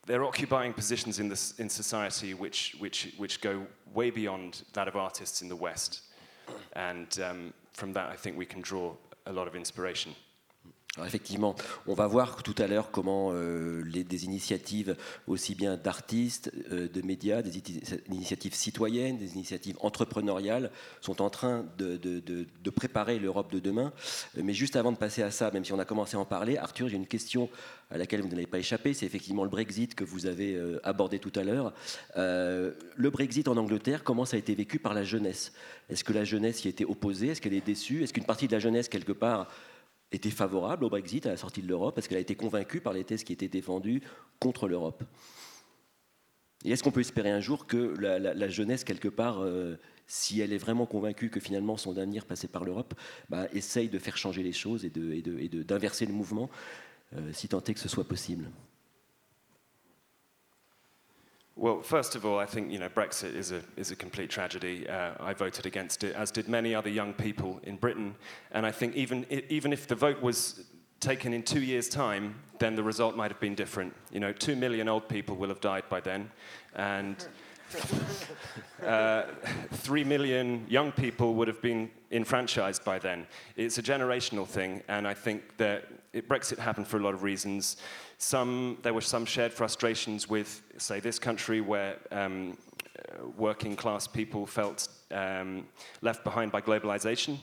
they're 0.06 0.24
occupying 0.24 0.72
positions 0.72 1.18
in, 1.18 1.28
this, 1.28 1.58
in 1.58 1.68
society 1.68 2.34
which, 2.34 2.74
which, 2.78 3.14
which 3.18 3.40
go 3.40 3.66
way 3.94 4.10
beyond 4.10 4.62
that 4.72 4.88
of 4.88 4.96
artists 4.96 5.42
in 5.42 5.48
the 5.48 5.56
West. 5.56 6.02
And 6.72 7.06
um, 7.20 7.54
from 7.72 7.92
that, 7.92 8.10
I 8.10 8.16
think 8.16 8.36
we 8.36 8.46
can 8.46 8.60
draw 8.60 8.94
a 9.26 9.32
lot 9.32 9.46
of 9.46 9.54
inspiration. 9.54 10.14
Alors 10.96 11.06
effectivement, 11.06 11.56
on 11.86 11.94
va 11.94 12.06
voir 12.06 12.42
tout 12.42 12.54
à 12.58 12.66
l'heure 12.66 12.90
comment 12.90 13.30
euh, 13.32 13.82
des 13.82 14.24
initiatives 14.26 14.94
aussi 15.26 15.54
bien 15.54 15.78
d'artistes, 15.78 16.52
euh, 16.70 16.86
de 16.86 17.00
médias, 17.00 17.40
des 17.40 17.62
initiatives 18.10 18.52
citoyennes, 18.52 19.16
des 19.16 19.32
initiatives 19.32 19.78
entrepreneuriales 19.80 20.70
sont 21.00 21.22
en 21.22 21.30
train 21.30 21.64
de, 21.78 22.46
préparer 22.76 23.18
l'Europe 23.18 23.50
de 23.50 23.58
demain. 23.58 23.94
Euh, 24.36 24.42
mais 24.44 24.52
juste 24.52 24.76
avant 24.76 24.92
de 24.92 24.98
passer 24.98 25.22
à 25.22 25.30
ça, 25.30 25.50
même 25.50 25.64
si 25.64 25.72
on 25.72 25.78
a 25.78 25.86
commencé 25.86 26.18
à 26.18 26.20
en 26.20 26.26
parler, 26.26 26.58
Arthur, 26.58 26.90
j'ai 26.90 26.96
une 26.96 27.06
question 27.06 27.48
à 27.90 27.96
laquelle 27.96 28.20
vous 28.20 28.28
n'avez 28.28 28.46
pas 28.46 28.58
échappé, 28.58 28.92
c'est 28.92 29.06
effectivement 29.06 29.44
le 29.44 29.50
Brexit 29.50 29.94
que 29.94 30.04
vous 30.04 30.26
avez 30.26 30.58
abordé 30.82 31.18
tout 31.18 31.32
à 31.34 31.42
l'heure. 31.42 31.74
Le 32.16 33.10
Brexit 33.10 33.48
en 33.48 33.56
Angleterre, 33.58 34.02
comment 34.02 34.24
ça 34.24 34.36
a 34.36 34.38
été 34.38 34.54
vécu 34.54 34.78
par 34.78 34.94
la 34.94 35.04
jeunesse? 35.04 35.52
Est-ce 35.90 36.02
que 36.02 36.14
la 36.14 36.24
jeunesse 36.24 36.64
y 36.64 36.68
était 36.68 36.86
opposée? 36.86 37.28
Est-ce 37.28 37.42
qu'elle 37.42 37.52
est 37.52 37.66
déçue? 37.66 38.02
Est-ce 38.02 38.14
qu'une 38.14 38.24
partie 38.24 38.46
de 38.46 38.52
la 38.52 38.60
jeunesse, 38.60 38.88
quelque 38.88 39.12
part, 39.12 39.48
était 40.12 40.30
favorable 40.30 40.84
au 40.84 40.90
Brexit, 40.90 41.26
à 41.26 41.30
la 41.30 41.36
sortie 41.36 41.62
de 41.62 41.68
l'Europe, 41.68 41.94
parce 41.94 42.08
qu'elle 42.08 42.18
a 42.18 42.22
été 42.22 42.34
convaincue 42.34 42.80
par 42.80 42.92
les 42.92 43.04
thèses 43.04 43.24
qui 43.24 43.32
étaient 43.32 43.48
défendues 43.48 44.02
contre 44.38 44.68
l'Europe. 44.68 45.02
Et 46.64 46.70
est-ce 46.70 46.82
qu'on 46.82 46.92
peut 46.92 47.00
espérer 47.00 47.30
un 47.30 47.40
jour 47.40 47.66
que 47.66 47.94
la, 47.98 48.48
jeunesse, 48.48 48.84
quelque 48.84 49.08
part, 49.08 49.40
euh, 49.40 49.76
si 50.06 50.40
elle 50.40 50.52
est 50.52 50.58
vraiment 50.58 50.86
convaincue 50.86 51.28
que 51.28 51.40
finalement 51.40 51.76
son 51.76 51.96
avenir 51.96 52.24
passait 52.24 52.48
par 52.48 52.64
l'Europe, 52.64 52.94
bah, 53.28 53.48
essaye 53.52 53.88
de 53.88 53.98
faire 53.98 54.16
changer 54.16 54.42
les 54.42 54.52
choses 54.52 54.84
et 54.84 54.90
d'inverser 54.90 56.06
le 56.06 56.12
mouvement, 56.12 56.50
euh, 57.16 57.32
si 57.32 57.48
tant 57.48 57.62
est 57.64 57.74
que 57.74 57.80
ce 57.80 57.88
soit 57.88 58.06
possible? 58.06 58.48
Well, 61.54 61.82
first 61.82 62.14
of 62.14 62.24
all, 62.24 62.38
I 62.38 62.46
think 62.46 62.72
you 62.72 62.78
know 62.78 62.88
Brexit 62.88 63.34
is 63.34 63.52
a 63.52 63.62
is 63.76 63.90
a 63.90 63.96
complete 63.96 64.30
tragedy. 64.30 64.88
Uh, 64.88 65.12
I 65.20 65.34
voted 65.34 65.66
against 65.66 66.02
it, 66.02 66.14
as 66.16 66.30
did 66.30 66.48
many 66.48 66.74
other 66.74 66.88
young 66.88 67.12
people 67.12 67.60
in 67.64 67.76
Britain. 67.76 68.14
And 68.52 68.64
I 68.64 68.72
think 68.72 68.94
even 68.96 69.26
even 69.50 69.72
if 69.72 69.86
the 69.86 69.94
vote 69.94 70.22
was 70.22 70.64
taken 71.00 71.34
in 71.34 71.42
two 71.42 71.60
years' 71.60 71.88
time, 71.88 72.36
then 72.58 72.74
the 72.74 72.82
result 72.82 73.16
might 73.16 73.30
have 73.30 73.40
been 73.40 73.54
different. 73.54 73.94
You 74.10 74.20
know, 74.20 74.32
two 74.32 74.56
million 74.56 74.88
old 74.88 75.08
people 75.08 75.36
will 75.36 75.48
have 75.48 75.60
died 75.60 75.84
by 75.90 76.00
then, 76.00 76.30
and 76.74 77.16
uh, 78.86 79.24
three 79.72 80.04
million 80.04 80.64
young 80.68 80.90
people 80.92 81.34
would 81.34 81.48
have 81.48 81.60
been 81.60 81.90
enfranchised 82.10 82.84
by 82.84 82.98
then. 82.98 83.26
It's 83.56 83.76
a 83.76 83.82
generational 83.82 84.46
thing, 84.46 84.82
and 84.88 85.06
I 85.06 85.14
think 85.14 85.56
that 85.58 85.88
it, 86.12 86.28
Brexit 86.28 86.58
happened 86.58 86.86
for 86.86 86.98
a 86.98 87.00
lot 87.00 87.14
of 87.14 87.22
reasons. 87.22 87.76
Some, 88.22 88.78
there 88.82 88.94
were 88.94 89.00
some 89.00 89.26
shared 89.26 89.52
frustrations 89.52 90.28
with, 90.28 90.62
say, 90.76 91.00
this 91.00 91.18
country 91.18 91.60
where 91.60 91.96
um, 92.12 92.56
working 93.36 93.74
class 93.74 94.06
people 94.06 94.46
felt 94.46 94.86
um, 95.10 95.66
left 96.02 96.22
behind 96.22 96.52
by 96.52 96.60
globalization. 96.60 97.38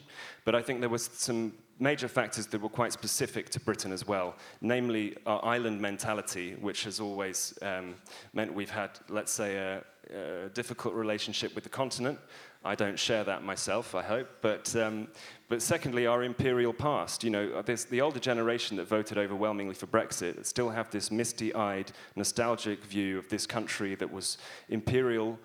But 0.45 0.55
I 0.55 0.61
think 0.61 0.79
there 0.79 0.87
was 0.87 1.09
some 1.11 1.51
major 1.79 2.07
factors 2.07 2.47
that 2.47 2.61
were 2.61 2.69
quite 2.69 2.93
specific 2.93 3.49
to 3.49 3.59
Britain 3.59 3.91
as 3.91 4.07
well, 4.07 4.37
namely 4.61 5.17
our 5.25 5.43
island 5.43 5.81
mentality, 5.81 6.55
which 6.61 6.85
has 6.85 7.01
always 7.01 7.59
um, 7.61 7.95
meant 8.31 8.53
we've 8.53 8.69
had, 8.69 8.91
let's 9.09 9.33
say, 9.33 9.57
a, 9.57 9.83
a 10.15 10.49
difficult 10.49 10.93
relationship 10.93 11.53
with 11.55 11.65
the 11.65 11.69
continent. 11.69 12.17
I 12.63 12.75
don't 12.75 12.99
share 12.99 13.23
that 13.23 13.43
myself, 13.43 13.95
I 13.95 14.01
hope. 14.01 14.27
But, 14.41 14.75
um, 14.75 15.07
but 15.47 15.61
secondly, 15.61 16.07
our 16.07 16.23
imperial 16.23 16.73
past. 16.73 17.23
You 17.23 17.29
know, 17.29 17.61
this, 17.61 17.85
the 17.85 18.01
older 18.01 18.19
generation 18.19 18.75
that 18.77 18.87
voted 18.87 19.17
overwhelmingly 19.17 19.75
for 19.75 19.87
Brexit 19.87 20.45
still 20.45 20.69
have 20.69 20.91
this 20.91 21.09
misty 21.09 21.53
eyed, 21.55 21.91
nostalgic 22.15 22.83
view 22.83 23.17
of 23.17 23.29
this 23.29 23.45
country 23.45 23.95
that 23.95 24.11
was 24.11 24.37
imperial 24.67 25.39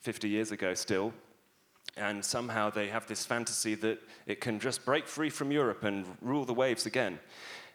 50 0.00 0.28
years 0.28 0.50
ago 0.50 0.74
still. 0.74 1.12
And 1.96 2.24
somehow 2.24 2.70
they 2.70 2.88
have 2.88 3.06
this 3.06 3.24
fantasy 3.24 3.74
that 3.76 4.00
it 4.26 4.40
can 4.40 4.58
just 4.58 4.84
break 4.84 5.06
free 5.06 5.30
from 5.30 5.52
Europe 5.52 5.84
and 5.84 6.06
rule 6.20 6.44
the 6.44 6.54
waves 6.54 6.86
again. 6.86 7.20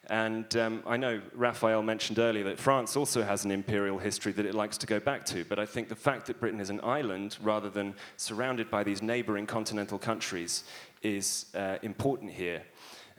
And 0.09 0.55
um, 0.55 0.83
I 0.87 0.95
know 0.95 1.21
Raphael 1.33 1.83
mentioned 1.83 2.17
earlier 2.17 2.43
that 2.45 2.57
France 2.57 2.95
also 2.95 3.23
has 3.23 3.43
an 3.43 3.51
imperial 3.51 3.97
history 3.97 4.31
that 4.33 4.45
it 4.45 4.55
likes 4.55 4.77
to 4.77 4.87
go 4.87 4.99
back 4.99 5.25
to, 5.25 5.43
but 5.43 5.59
I 5.59 5.65
think 5.65 5.89
the 5.89 5.95
fact 5.95 6.27
that 6.27 6.39
Britain 6.39 6.61
is 6.61 6.69
an 6.69 6.79
island 6.81 7.37
rather 7.41 7.69
than 7.69 7.93
surrounded 8.15 8.71
by 8.71 8.83
these 8.83 9.01
neighboring 9.01 9.45
continental 9.45 9.99
countries 9.99 10.63
is 11.01 11.47
uh, 11.55 11.77
important 11.81 12.31
here. 12.31 12.63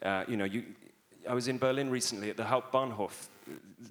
Uh, 0.02 0.24
you 0.26 0.38
know, 0.38 0.44
you, 0.44 0.64
I 1.28 1.34
was 1.34 1.46
in 1.46 1.58
Berlin 1.58 1.90
recently 1.90 2.30
at 2.30 2.38
the 2.38 2.44
Hauptbahnhof 2.44 3.28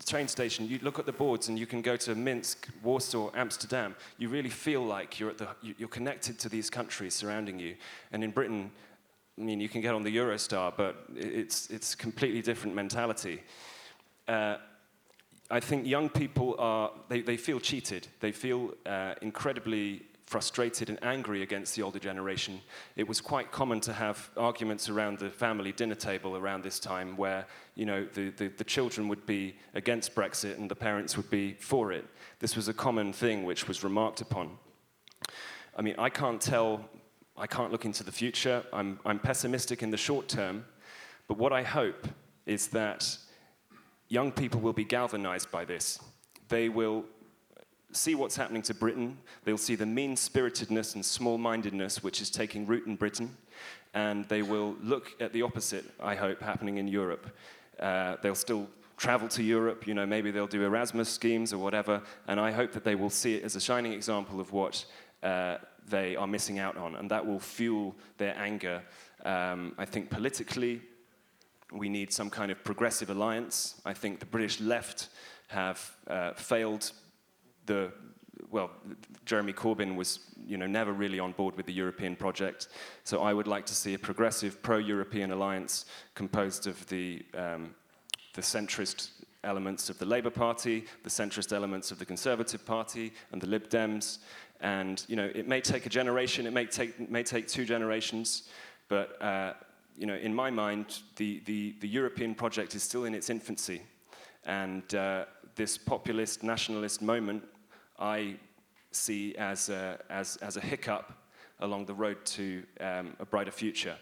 train 0.06 0.28
station. 0.28 0.68
You 0.68 0.80
look 0.82 1.00
at 1.00 1.06
the 1.06 1.12
boards 1.12 1.50
and 1.50 1.58
you 1.58 1.66
can 1.66 1.82
go 1.82 1.96
to 1.98 2.16
Minsk, 2.16 2.68
Warsaw, 2.84 3.32
Amsterdam. 3.36 3.96
You 4.18 4.30
really 4.30 4.50
feel 4.50 4.84
like 4.84 5.20
you're, 5.20 5.30
at 5.30 5.38
the, 5.38 5.48
you're 5.62 5.88
connected 5.88 6.40
to 6.40 6.50
these 6.50 6.70
countries 6.70 7.14
surrounding 7.14 7.60
you. 7.60 7.76
And 8.12 8.24
in 8.24 8.32
Britain, 8.32 8.72
I 9.40 9.44
mean, 9.44 9.60
you 9.60 9.70
can 9.70 9.82
get 9.82 9.94
on 9.94 10.04
the 10.04 10.16
Eurostar, 10.18 10.74
but 10.76 11.06
it's, 11.16 11.70
it's 11.70 11.94
completely 11.94 12.42
different 12.42 12.76
mentality. 12.76 13.44
Uh, 14.28 14.58
I 15.50 15.60
think 15.60 15.86
young 15.86 16.10
people 16.10 16.56
are, 16.58 16.92
they, 17.08 17.22
they 17.22 17.38
feel 17.38 17.60
cheated. 17.60 18.08
They 18.20 18.32
feel 18.32 18.74
uh, 18.86 19.14
incredibly 19.22 20.02
frustrated 20.26 20.90
and 20.90 21.02
angry 21.04 21.42
against 21.42 21.76
the 21.76 21.82
older 21.84 22.00
generation. 22.00 22.60
It 22.98 23.08
was 23.08 23.22
quite 23.22 23.52
common 23.52 23.80
to 23.82 23.94
have 23.94 24.30
arguments 24.36 24.90
around 24.90 25.20
the 25.20 25.30
family 25.30 25.72
dinner 25.72 25.96
table 25.96 26.36
around 26.36 26.64
this 26.64 26.80
time 26.80 27.16
where, 27.16 27.46
you 27.76 27.86
know, 27.86 28.06
the, 28.14 28.32
the, 28.32 28.50
the 28.50 28.64
children 28.66 29.08
would 29.08 29.26
be 29.26 29.56
against 29.74 30.16
Brexit 30.16 30.58
and 30.58 30.70
the 30.70 30.76
parents 30.76 31.16
would 31.16 31.30
be 31.30 31.54
for 31.54 31.94
it. 31.94 32.06
This 32.40 32.58
was 32.58 32.68
a 32.68 32.74
common 32.74 33.14
thing 33.14 33.46
which 33.46 33.70
was 33.70 33.86
remarked 33.86 34.20
upon. 34.20 34.58
I 35.78 35.82
mean, 35.82 35.96
I 35.98 36.10
can't 36.10 36.42
tell 36.42 36.90
I 37.40 37.46
can't 37.46 37.72
look 37.72 37.86
into 37.86 38.04
the 38.04 38.12
future. 38.12 38.64
I'm, 38.74 39.00
I'm 39.06 39.20
pessimistic 39.20 39.84
in 39.84 39.92
the 39.92 39.98
short 39.98 40.28
term. 40.28 40.66
But 41.28 41.38
what 41.38 41.54
I 41.54 41.62
hope 41.62 42.08
is 42.48 42.68
that 42.70 43.16
young 44.10 44.32
people 44.32 44.60
will 44.60 44.74
be 44.74 44.84
galvanized 44.84 45.52
by 45.52 45.64
this. 45.64 46.00
They 46.50 46.70
will 46.70 47.06
see 47.92 48.16
what's 48.16 48.36
happening 48.36 48.64
to 48.64 48.74
Britain. 48.74 49.18
They'll 49.44 49.58
see 49.58 49.76
the 49.76 49.86
mean 49.86 50.16
spiritedness 50.16 50.96
and 50.96 51.06
small 51.06 51.38
mindedness 51.38 52.02
which 52.02 52.22
is 52.22 52.32
taking 52.32 52.66
root 52.66 52.88
in 52.88 52.96
Britain. 52.96 53.38
And 53.94 54.28
they 54.30 54.42
will 54.42 54.76
look 54.82 55.14
at 55.22 55.32
the 55.32 55.44
opposite, 55.44 55.86
I 56.00 56.16
hope, 56.16 56.42
happening 56.42 56.78
in 56.78 56.88
Europe. 56.88 57.28
Uh, 57.80 58.16
they'll 58.24 58.36
still 58.36 58.68
travel 58.98 59.28
to 59.28 59.44
Europe, 59.44 59.86
you 59.86 59.94
know, 59.94 60.08
maybe 60.08 60.32
they'll 60.32 60.48
do 60.48 60.64
Erasmus 60.64 61.08
schemes 61.08 61.54
or 61.54 61.60
whatever. 61.60 62.02
And 62.28 62.40
I 62.40 62.52
hope 62.52 62.72
that 62.72 62.84
they 62.84 62.96
will 62.96 63.12
see 63.12 63.36
it 63.36 63.44
as 63.44 63.56
a 63.56 63.62
shining 63.62 63.94
example 63.94 64.40
of 64.40 64.52
what. 64.52 64.86
Uh, 65.22 65.58
they 65.88 66.16
are 66.16 66.28
missing 66.28 66.60
out 66.60 66.78
on, 66.78 66.96
and 66.96 67.10
that 67.10 67.26
will 67.26 67.40
fuel 67.40 67.96
their 68.18 68.38
anger. 68.38 68.84
Um, 69.26 69.74
I 69.78 69.86
think 69.86 70.10
politically, 70.10 70.82
we 71.72 71.90
need 71.90 72.14
some 72.14 72.30
kind 72.30 72.52
of 72.52 72.64
progressive 72.64 73.10
alliance. 73.10 73.82
I 73.86 73.94
think 73.94 74.20
the 74.20 74.26
British 74.26 74.60
left 74.62 75.10
have 75.48 75.96
uh, 76.08 76.34
failed 76.34 76.92
the 77.66 77.92
well, 78.50 78.70
Jeremy 79.26 79.52
Corbyn 79.52 79.96
was, 79.96 80.20
you 80.46 80.58
know, 80.58 80.68
never 80.68 80.94
really 80.94 81.20
on 81.20 81.34
board 81.34 81.58
with 81.58 81.66
the 81.66 81.74
European 81.74 82.16
project. 82.16 82.70
So 83.04 83.22
I 83.22 83.34
would 83.34 83.48
like 83.48 83.66
to 83.66 83.76
see 83.76 83.94
a 83.94 84.00
progressive 84.00 84.62
pro-European 84.62 85.32
alliance 85.32 85.86
composed 86.16 86.68
of 86.68 86.86
the 86.88 87.26
um, 87.34 87.76
the 88.34 88.42
centrist 88.42 89.10
elements 89.44 89.90
of 89.90 89.98
the 89.98 90.06
Labour 90.06 90.30
Party, 90.30 90.86
the 91.04 91.10
centrist 91.10 91.52
elements 91.52 91.92
of 91.92 91.98
the 91.98 92.06
Conservative 92.06 92.64
Party, 92.66 93.12
and 93.32 93.42
the 93.42 93.48
Lib 93.48 93.68
Dems, 93.70 94.20
and 94.62 95.04
you 95.08 95.16
know, 95.16 95.30
it 95.34 95.48
may 95.48 95.62
take 95.62 95.86
a 95.86 95.90
generation, 95.90 96.48
it 96.48 96.54
may 96.54 96.66
take, 96.66 97.10
may 97.10 97.24
take 97.24 97.48
two 97.48 97.66
generations, 97.66 98.50
but 98.88 99.22
uh, 99.22 99.54
you 99.98 100.06
know, 100.06 100.16
in 100.16 100.34
my 100.34 100.50
mind, 100.50 101.00
the, 101.16 101.42
the, 101.46 101.76
the, 101.80 101.88
European 101.88 102.36
project 102.36 102.76
is 102.76 102.84
still 102.84 103.06
in 103.06 103.16
its 103.16 103.30
infancy. 103.30 103.82
And 104.46 104.94
uh, 104.94 105.26
this 105.56 105.78
populist, 105.78 106.44
nationalist 106.44 107.02
moment, 107.02 107.44
I 108.00 108.36
see 108.92 109.36
as 109.36 109.70
a, 109.70 110.00
as, 110.10 110.38
as 110.38 110.56
a 110.56 110.62
hiccup 110.62 111.14
along 111.60 111.86
the 111.86 111.94
road 111.94 112.24
to 112.26 112.64
um, 112.80 113.16
a 113.20 113.26
brighter 113.26 113.52
future. 113.52 113.96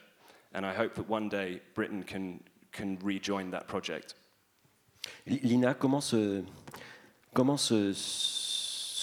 And 0.53 0.65
I 0.65 0.73
hope 0.73 0.95
that 0.95 1.07
one 1.07 1.29
day 1.29 1.61
Britain 1.73 2.03
can, 2.03 2.43
can 2.71 2.99
rejoin 3.01 3.51
that 3.51 3.67
project. 3.67 4.15
Lina, 5.25 5.73
comment 5.73 6.03
ce, 6.03 6.43
comment 7.33 7.59
ce, 7.59 7.93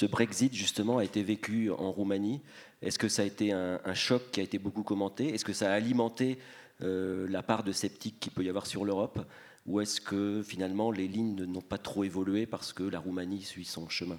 ce 0.03 0.07
Brexit, 0.07 0.53
justement, 0.53 0.99
a 0.99 1.05
été 1.05 1.23
vécu 1.23 1.71
en 1.71 1.93
Roumanie. 1.93 2.41
Est-ce 2.81 2.99
que 2.99 3.09
ça 3.09 3.23
a 3.23 3.25
été 3.25 3.53
un, 3.53 3.95
choc 3.95 4.33
qui 4.33 4.41
a 4.41 4.43
été 4.43 4.59
beaucoup 4.59 4.83
commenté? 4.83 5.33
Est-ce 5.33 5.45
que 5.45 5.53
ça 5.53 5.71
a 5.71 5.75
alimenté 5.75 6.41
euh, 6.81 7.29
la 7.29 7.45
part 7.45 7.63
de 7.63 7.71
sceptiques 7.71 8.19
qu'il 8.19 8.33
peut 8.33 8.43
y 8.43 8.49
avoir 8.49 8.67
sur 8.67 8.85
l'Europe? 8.85 9.25
Ou 9.65 9.81
est-ce 9.81 10.01
que 10.01 10.43
finalement 10.43 10.91
les 10.91 11.07
lignes 11.07 11.37
n'ont 11.45 11.61
pas 11.61 11.79
trop 11.79 12.03
évolué 12.03 12.47
parce 12.47 12.73
que 12.73 12.83
la 12.83 12.99
Roumanie 12.99 13.43
suit 13.43 13.65
son 13.65 13.89
chemin? 13.89 14.19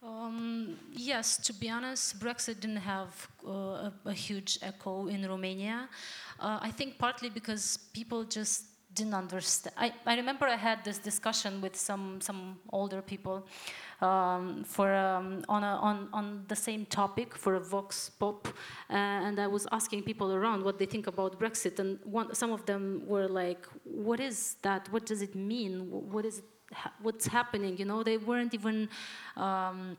Um, 0.00 0.76
yes, 0.94 1.40
to 1.42 1.52
be 1.52 1.68
honest, 1.68 2.20
Brexit 2.20 2.60
didn't 2.60 2.86
have 2.86 3.26
uh, 3.44 3.90
a, 4.04 4.12
huge 4.12 4.60
echo 4.62 5.08
in 5.08 5.26
Romania. 5.26 5.88
Uh, 6.38 6.60
I 6.62 6.70
think 6.70 6.96
partly 6.96 7.30
because 7.30 7.76
people 7.92 8.24
just 8.24 8.73
didn't 8.94 9.14
understand. 9.14 9.74
I, 9.76 9.92
I 10.06 10.16
remember 10.16 10.46
I 10.46 10.56
had 10.56 10.84
this 10.84 10.98
discussion 10.98 11.60
with 11.60 11.76
some 11.76 12.20
some 12.20 12.58
older 12.70 13.02
people 13.02 13.46
um, 14.00 14.64
for 14.64 14.94
um, 14.94 15.44
on 15.48 15.64
a, 15.64 15.76
on 15.76 16.08
on 16.12 16.44
the 16.48 16.56
same 16.56 16.86
topic 16.86 17.36
for 17.36 17.54
a 17.54 17.60
vox 17.60 18.10
pop, 18.10 18.48
uh, 18.48 18.94
and 19.26 19.38
I 19.40 19.46
was 19.46 19.66
asking 19.72 20.02
people 20.02 20.32
around 20.32 20.64
what 20.64 20.78
they 20.78 20.86
think 20.86 21.06
about 21.06 21.38
Brexit, 21.40 21.78
and 21.78 21.98
one, 22.04 22.34
some 22.34 22.52
of 22.52 22.64
them 22.66 23.02
were 23.06 23.28
like, 23.28 23.66
"What 23.84 24.20
is 24.20 24.56
that? 24.62 24.88
What 24.92 25.06
does 25.06 25.22
it 25.22 25.34
mean? 25.34 25.90
What 25.90 26.24
is 26.24 26.42
what's 27.02 27.26
happening?" 27.26 27.76
You 27.78 27.86
know, 27.86 28.02
they 28.02 28.18
weren't 28.18 28.54
even. 28.54 28.88
Um, 29.36 29.96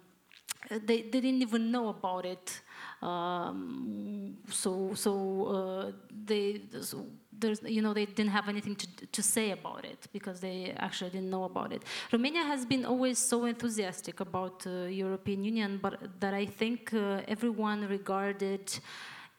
they, 0.69 1.03
they 1.03 1.21
didn't 1.21 1.43
even 1.43 1.71
know 1.71 1.89
about 1.89 2.25
it. 2.25 2.59
Um, 3.01 4.37
so 4.49 4.93
so 4.95 5.11
uh, 5.45 5.91
they 6.25 6.61
so 6.81 7.05
there's 7.39 7.61
you 7.63 7.81
know 7.81 7.93
they 7.93 8.05
didn't 8.05 8.31
have 8.31 8.47
anything 8.49 8.75
to 8.75 8.87
to 9.11 9.21
say 9.21 9.51
about 9.51 9.85
it 9.85 10.07
because 10.13 10.39
they 10.39 10.73
actually 10.77 11.11
didn't 11.11 11.29
know 11.29 11.43
about 11.43 11.71
it. 11.73 11.83
Romania 12.11 12.43
has 12.43 12.65
been 12.65 12.85
always 12.85 13.17
so 13.17 13.45
enthusiastic 13.45 14.19
about 14.19 14.65
uh, 14.67 14.85
European 15.05 15.43
Union, 15.43 15.79
but 15.81 15.93
that 16.19 16.33
I 16.33 16.45
think 16.45 16.93
uh, 16.93 17.21
everyone 17.27 17.87
regarded 17.87 18.79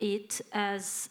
it 0.01 0.41
as 0.53 1.09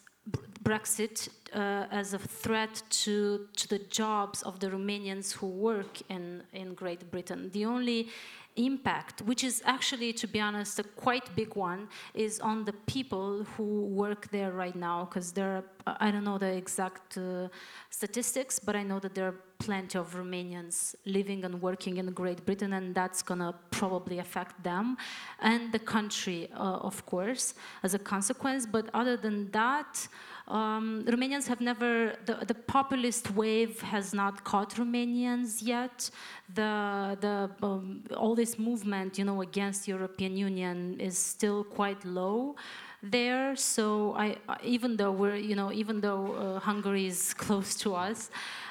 Brexit 0.63 1.29
uh, 1.53 1.85
as 1.91 2.13
a 2.13 2.19
threat 2.19 2.81
to, 2.89 3.47
to 3.55 3.67
the 3.67 3.79
jobs 3.79 4.41
of 4.41 4.59
the 4.59 4.67
Romanians 4.67 5.31
who 5.31 5.47
work 5.47 6.01
in, 6.09 6.41
in 6.53 6.73
Great 6.73 7.11
Britain. 7.11 7.51
The 7.53 7.65
only 7.65 8.09
impact, 8.55 9.21
which 9.21 9.43
is 9.43 9.61
actually, 9.65 10.13
to 10.13 10.27
be 10.27 10.39
honest, 10.39 10.79
a 10.79 10.83
quite 10.83 11.35
big 11.35 11.55
one, 11.55 11.87
is 12.13 12.39
on 12.39 12.65
the 12.65 12.73
people 12.87 13.43
who 13.55 13.85
work 13.85 14.29
there 14.31 14.51
right 14.51 14.75
now. 14.75 15.05
Because 15.05 15.31
there, 15.31 15.63
are, 15.87 15.97
I 15.99 16.11
don't 16.11 16.23
know 16.23 16.37
the 16.37 16.53
exact 16.55 17.17
uh, 17.17 17.47
statistics, 17.89 18.59
but 18.59 18.75
I 18.75 18.83
know 18.83 18.99
that 18.99 19.15
there 19.15 19.27
are 19.27 19.35
plenty 19.57 19.97
of 19.97 20.15
Romanians 20.15 20.95
living 21.05 21.45
and 21.45 21.61
working 21.61 21.97
in 21.97 22.11
Great 22.11 22.45
Britain, 22.45 22.73
and 22.73 22.93
that's 22.93 23.21
gonna 23.21 23.53
probably 23.71 24.19
affect 24.19 24.61
them 24.63 24.97
and 25.39 25.71
the 25.71 25.79
country, 25.79 26.49
uh, 26.53 26.89
of 26.89 27.05
course, 27.05 27.53
as 27.83 27.93
a 27.93 27.99
consequence. 27.99 28.65
But 28.65 28.89
other 28.93 29.17
than 29.17 29.51
that. 29.51 30.07
Um, 30.47 31.03
Romanians 31.07 31.47
have 31.47 31.59
never, 31.59 32.13
the, 32.25 32.35
the 32.45 32.53
populist 32.53 33.31
wave 33.31 33.81
has 33.81 34.13
not 34.13 34.43
caught 34.43 34.75
Romanians 34.75 35.61
yet. 35.61 36.09
The, 36.53 37.17
the, 37.19 37.49
um, 37.63 38.03
all 38.15 38.35
this 38.35 38.59
movement, 38.59 39.17
you 39.17 39.25
know, 39.25 39.41
against 39.41 39.87
European 39.87 40.37
Union 40.37 40.99
is 40.99 41.17
still 41.17 41.63
quite 41.63 42.05
low 42.05 42.55
there. 43.01 43.55
So 43.55 44.13
I, 44.15 44.37
even 44.63 44.97
though 44.97 45.11
we're, 45.11 45.35
you 45.35 45.55
know, 45.55 45.71
even 45.71 45.99
though 45.99 46.33
uh, 46.33 46.59
Hungary 46.59 47.07
is 47.07 47.33
close 47.45 47.75
to 47.77 47.95
us, 47.95 48.29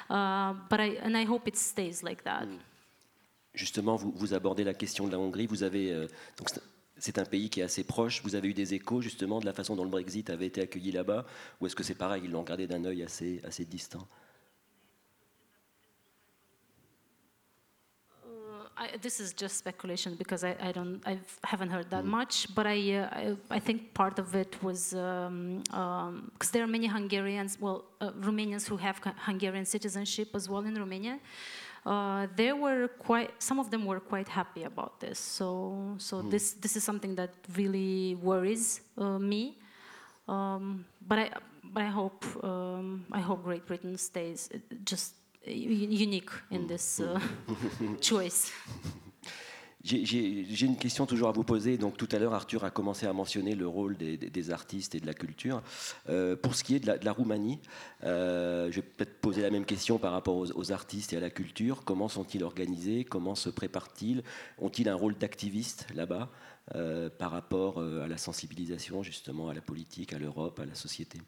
uh, 0.09 0.53
but 0.69 0.79
I, 0.79 0.97
and 1.01 1.17
I 1.17 1.25
hope 1.25 1.47
it 1.47 1.57
stays 1.57 2.03
like 2.03 2.23
that. 2.23 2.47
Justement, 3.53 3.95
vous, 3.95 4.11
vous 4.15 4.33
abordez 4.33 4.65
la 4.65 4.73
question 4.73 5.07
de 5.07 5.11
la 5.11 5.19
Hongrie. 5.19 5.47
Vous 5.47 5.63
avez 5.63 5.91
euh, 5.91 6.07
donc 6.37 6.49
c'est 6.97 7.19
un 7.19 7.25
pays 7.25 7.49
qui 7.49 7.59
est 7.59 7.63
assez 7.63 7.83
proche. 7.83 8.21
Vous 8.23 8.35
avez 8.35 8.49
eu 8.49 8.53
des 8.53 8.73
échos 8.73 9.01
justement 9.01 9.39
de 9.39 9.45
la 9.45 9.53
façon 9.53 9.75
dont 9.75 9.83
le 9.83 9.89
Brexit 9.89 10.29
avait 10.29 10.47
été 10.47 10.61
accueilli 10.61 10.91
là-bas 10.91 11.25
Ou 11.59 11.67
est-ce 11.67 11.75
que 11.75 11.83
c'est 11.83 11.95
pareil, 11.95 12.23
ils 12.25 12.31
l'ont 12.31 12.41
regardé 12.41 12.67
d'un 12.67 12.83
œil 12.85 13.03
assez, 13.03 13.41
assez 13.43 13.65
distant? 13.65 14.07
I, 18.77 18.97
this 18.97 19.19
is 19.21 19.31
just 19.33 19.57
speculation 19.57 20.15
because 20.15 20.43
I, 20.43 20.55
I 20.61 20.71
don't 20.73 21.01
I 21.05 21.17
haven't 21.45 21.69
heard 21.69 21.89
that 21.91 22.03
mm. 22.03 22.07
much, 22.07 22.53
but 22.53 22.67
I, 22.67 22.95
uh, 22.95 23.35
I, 23.51 23.55
I 23.57 23.59
think 23.59 23.93
part 23.93 24.19
of 24.19 24.35
it 24.35 24.61
was 24.61 24.89
because 24.89 25.27
um, 25.27 25.63
um, 25.71 26.31
there 26.51 26.63
are 26.63 26.67
many 26.67 26.87
Hungarians, 26.87 27.57
well, 27.59 27.85
uh, 28.01 28.11
Romanians 28.19 28.67
who 28.67 28.75
have 28.75 28.99
Hungarian 29.19 29.65
citizenship 29.65 30.35
as 30.35 30.49
well 30.49 30.65
in 30.65 30.75
Romania. 30.75 31.19
Uh, 31.85 32.27
they 32.35 32.51
were 32.53 32.87
quite. 32.99 33.31
Some 33.39 33.59
of 33.59 33.69
them 33.69 33.85
were 33.85 33.99
quite 33.99 34.27
happy 34.27 34.63
about 34.63 34.99
this. 34.99 35.19
So, 35.19 35.95
so 35.97 36.21
Hmm. 36.21 36.29
this 36.29 36.53
this 36.53 36.75
is 36.75 36.83
something 36.83 37.15
that 37.15 37.31
really 37.55 38.15
worries 38.15 38.81
uh, 38.97 39.19
me. 39.19 39.57
Um, 40.27 40.85
but 41.07 41.19
I, 41.19 41.29
but 41.63 41.83
I 41.83 41.89
hope, 41.93 42.25
um, 42.43 43.05
I 43.11 43.21
hope 43.21 43.43
Great 43.43 43.65
Britain 43.67 43.97
stays 43.97 44.49
uh, 44.53 44.57
just 44.83 45.13
unique 45.45 46.31
in 46.49 46.65
this 46.67 46.99
uh, 46.99 47.19
choice. 48.01 48.51
J'ai- 49.85 50.65
une 50.65 50.77
question 50.77 51.05
toujours 51.05 51.29
à 51.29 51.31
vous 51.31 51.43
poser. 51.43 51.77
Donc 51.77 51.95
tout 51.95 52.09
à 52.11 52.17
l'heure, 52.17 52.33
Arthur 52.33 52.63
a 52.63 52.71
commencé 52.71 53.05
à 53.05 53.13
mentionner 53.13 53.53
le 53.53 53.67
rôle 53.67 53.95
des, 53.95 54.51
artistes 54.51 54.95
et 54.95 54.99
de 54.99 55.05
la 55.05 55.13
culture. 55.13 55.61
Euh, 56.09 56.35
pour 56.35 56.55
ce 56.55 56.63
qui 56.63 56.75
est 56.75 56.79
de 56.79 57.05
la, 57.05 57.11
Roumanie, 57.11 57.59
euh, 58.03 58.71
je 58.71 58.77
vais 58.77 58.81
peut-être 58.81 59.21
poser 59.21 59.43
la 59.43 59.51
même 59.51 59.65
question 59.65 59.99
par 59.99 60.11
rapport 60.11 60.37
aux, 60.37 60.71
artistes 60.71 61.13
et 61.13 61.17
à 61.17 61.19
la 61.19 61.29
culture. 61.29 61.83
Comment 61.85 62.07
sont-ils 62.07 62.43
organisés? 62.43 63.03
Comment 63.03 63.35
se 63.35 63.49
préparent-ils? 63.49 64.23
Ont-ils 64.57 64.89
un 64.89 64.95
rôle 64.95 65.15
d'activiste 65.15 65.85
là-bas 65.93 66.31
euh, 66.73 67.11
par 67.11 67.29
rapport 67.29 67.79
à 67.79 68.07
la 68.07 68.17
sensibilisation 68.17 69.03
justement 69.03 69.49
à 69.49 69.53
la 69.53 69.61
politique, 69.61 70.13
à 70.13 70.17
l'Europe, 70.17 70.59
à 70.59 70.65
la 70.65 70.73
société? 70.75 71.19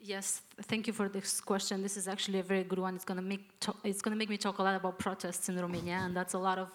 Yes, 0.00 0.42
thank 0.62 0.86
you 0.86 0.92
for 0.92 1.08
this 1.08 1.40
question. 1.40 1.82
This 1.82 1.96
is 1.96 2.08
actually 2.08 2.38
a 2.38 2.42
very 2.42 2.64
good 2.64 2.78
one. 2.78 2.94
It's 2.94 3.04
going 3.04 3.16
to 3.16 3.22
make 3.22 3.44
it's 3.84 4.02
going 4.02 4.14
to 4.14 4.18
make 4.18 4.30
me 4.30 4.36
talk 4.36 4.58
a 4.58 4.62
lot 4.62 4.76
about 4.76 4.98
protests 4.98 5.48
in 5.48 5.58
Romania, 5.58 6.00
and 6.04 6.16
that's 6.16 6.34
a 6.34 6.38
lot 6.38 6.58
of. 6.58 6.70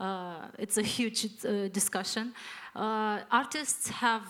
Uh, 0.00 0.48
it's 0.58 0.76
a 0.76 0.82
huge 0.82 1.26
uh, 1.44 1.68
discussion. 1.68 2.34
Uh, 2.74 3.20
artists 3.30 3.88
have 3.88 4.26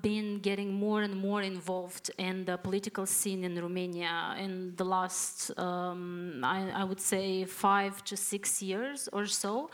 been 0.00 0.38
getting 0.38 0.72
more 0.72 1.02
and 1.02 1.16
more 1.16 1.42
involved 1.42 2.08
in 2.18 2.44
the 2.44 2.56
political 2.56 3.04
scene 3.04 3.42
in 3.42 3.60
Romania 3.60 4.36
in 4.38 4.72
the 4.76 4.84
last, 4.84 5.50
um, 5.58 6.40
I, 6.44 6.70
I 6.70 6.84
would 6.84 7.00
say, 7.00 7.44
five 7.44 8.04
to 8.04 8.16
six 8.16 8.62
years 8.62 9.08
or 9.12 9.26
so. 9.26 9.70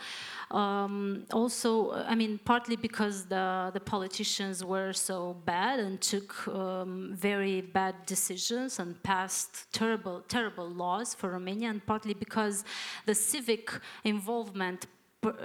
Um, 0.51 1.27
also, 1.31 1.93
I 1.93 2.15
mean, 2.15 2.41
partly 2.43 2.77
because 2.77 3.27
the, 3.27 3.71
the 3.75 3.81
politicians 3.81 4.65
were 4.65 4.95
so 4.95 5.37
bad 5.45 5.79
and 5.79 6.01
took 6.01 6.49
um, 6.49 7.13
very 7.15 7.61
bad 7.61 8.07
decisions 8.07 8.79
and 8.79 9.03
passed 9.03 9.71
terrible, 9.75 10.23
terrible 10.27 10.71
laws 10.71 11.13
for 11.13 11.33
Romania, 11.33 11.69
and 11.69 11.85
partly 11.85 12.15
because 12.15 12.65
the 13.05 13.15
civic 13.15 13.71
involvement 14.05 14.87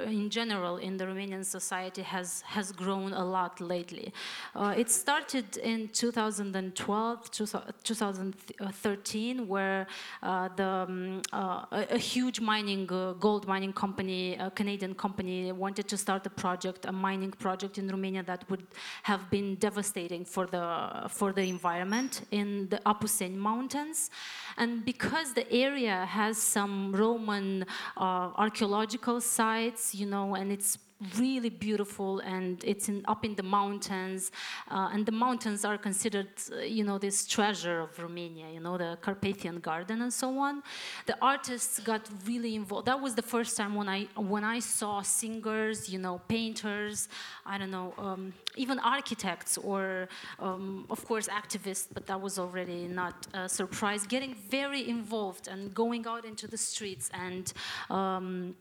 in 0.06 0.30
general 0.30 0.78
in 0.78 0.98
the 0.98 1.06
Romanian 1.06 1.46
society 1.46 2.02
has 2.02 2.42
has 2.42 2.72
grown 2.72 3.14
a 3.14 3.24
lot 3.24 3.62
lately. 3.62 4.12
Uh, 4.56 4.74
it 4.78 4.90
started 4.90 5.58
in 5.58 5.90
2012, 5.90 7.32
2013, 7.32 9.48
where 9.48 9.86
uh, 10.24 10.50
the 10.56 10.64
um, 10.64 11.22
uh, 11.34 11.66
a, 11.72 11.96
a 11.96 11.98
huge 11.98 12.40
mining 12.40 12.92
uh, 12.92 13.14
gold 13.14 13.48
mining 13.48 13.74
company, 13.74 14.36
a 14.36 14.52
Canadian 14.52 14.94
company, 14.96 15.52
wanted 15.52 15.88
to 15.88 15.98
start 15.98 16.26
a 16.26 16.30
project, 16.30 16.86
a 16.86 16.92
mining 16.92 17.32
project 17.32 17.78
in 17.78 17.88
Romania 17.88 18.24
that 18.24 18.50
would 18.50 18.66
have 19.04 19.30
been 19.30 19.56
devastating 19.56 20.26
for 20.26 20.48
the 20.48 21.08
for 21.10 21.34
the 21.34 21.44
environment 21.44 22.22
in 22.32 22.68
the 22.70 22.80
Apuseni 22.86 23.38
Mountains, 23.38 24.10
and 24.58 24.86
because 24.86 25.34
the 25.34 25.52
area 25.52 26.06
has 26.06 26.38
some 26.38 26.91
Roman 26.93 27.66
uh, 27.97 28.32
archaeological 28.36 29.22
sites, 29.22 29.95
you 29.95 30.06
know, 30.06 30.36
and 30.36 30.52
it's 30.52 30.78
really 31.18 31.49
beautiful 31.49 32.20
and 32.20 32.64
it's 32.64 32.89
in, 32.89 33.04
up 33.08 33.26
in 33.26 33.36
the 33.36 33.43
mountains 33.43 34.32
uh, 34.70 34.89
and 34.93 35.06
the 35.06 35.12
mountains 35.12 35.66
are 35.66 35.78
considered 35.78 36.28
uh, 36.52 36.60
you 36.60 36.84
know 36.84 36.97
this 36.97 37.26
treasure 37.26 37.82
of 37.82 37.97
romania 37.99 38.47
you 38.52 38.60
know 38.60 38.78
the 38.78 38.97
carpathian 39.02 39.60
garden 39.60 40.02
and 40.02 40.14
so 40.14 40.38
on. 40.38 40.62
The 41.06 41.18
artists 41.22 41.80
got 41.80 42.08
really 42.26 42.56
involved. 42.56 42.86
That 42.88 42.99
was 43.02 43.16
the 43.16 43.22
first 43.22 43.58
time 43.58 43.76
when 43.76 43.89
i 43.89 44.08
when 44.16 44.43
i 44.43 44.60
saw 44.60 45.02
singers 45.02 45.89
you 45.89 45.99
know 45.99 46.22
painters 46.28 47.10
i 47.45 47.58
don't 47.58 47.72
know 47.72 47.93
um, 47.97 48.34
even 48.56 48.80
architects 48.80 49.58
or 49.58 50.08
um, 50.39 50.86
of 50.89 51.04
course 51.06 51.28
activists 51.28 51.88
but 51.93 52.06
that 52.06 52.20
was 52.20 52.38
already 52.39 52.88
not 52.88 53.28
a 53.34 53.47
surprise. 53.49 54.06
Getting 54.08 54.36
very 54.49 54.88
involved 54.88 55.47
and 55.47 55.74
going 55.74 56.06
out 56.08 56.26
into 56.26 56.47
the 56.47 56.58
streets 56.58 57.10
and 57.14 57.52
um, 57.89 58.56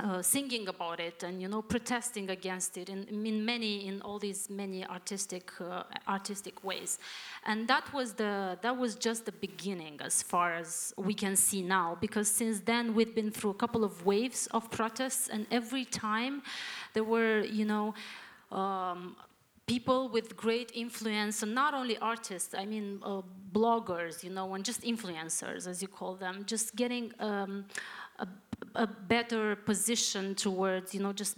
uh, 0.00 0.22
singing 0.22 0.68
about 0.68 1.00
it 1.00 1.22
and 1.24 1.42
you 1.42 1.48
know 1.48 1.60
protesting 1.60 2.30
against 2.30 2.76
it 2.76 2.88
in, 2.88 3.04
in 3.04 3.44
many 3.44 3.86
in 3.88 4.00
all 4.02 4.18
these 4.18 4.48
many 4.48 4.86
artistic 4.86 5.50
uh, 5.60 5.82
artistic 6.06 6.62
ways. 6.62 6.98
And 7.44 7.66
that 7.68 7.92
was 7.92 8.12
the 8.12 8.58
that 8.62 8.76
was 8.76 8.94
just 8.94 9.26
the 9.26 9.32
beginning 9.32 9.98
as 10.00 10.22
far 10.22 10.54
as 10.54 10.94
we 10.96 11.14
can 11.14 11.34
see 11.34 11.62
now 11.62 11.96
because 12.00 12.28
since 12.28 12.60
then 12.60 12.94
we've 12.94 13.14
been 13.14 13.30
through 13.30 13.50
a 13.50 13.60
couple 13.62 13.82
of 13.82 14.06
waves 14.06 14.46
of 14.52 14.70
protests 14.70 15.28
and 15.28 15.46
every 15.50 15.84
time 15.84 16.42
there 16.94 17.04
were 17.04 17.40
you 17.40 17.64
know 17.64 17.94
um, 18.52 19.16
people 19.66 20.08
with 20.08 20.36
great 20.36 20.70
influence 20.74 21.42
and 21.42 21.54
not 21.54 21.74
only 21.74 21.98
artists 21.98 22.54
i 22.54 22.64
mean 22.64 22.98
uh, 23.02 23.20
bloggers 23.52 24.24
you 24.24 24.30
know 24.30 24.54
and 24.54 24.64
just 24.64 24.80
influencers 24.82 25.66
as 25.66 25.82
you 25.82 25.88
call 25.88 26.14
them 26.14 26.44
just 26.46 26.74
getting 26.74 27.12
um, 27.20 27.66
a, 28.18 28.26
a 28.78 28.86
better 28.86 29.56
position 29.56 30.34
towards 30.34 30.94
you 30.94 31.00
know 31.00 31.12
just 31.12 31.36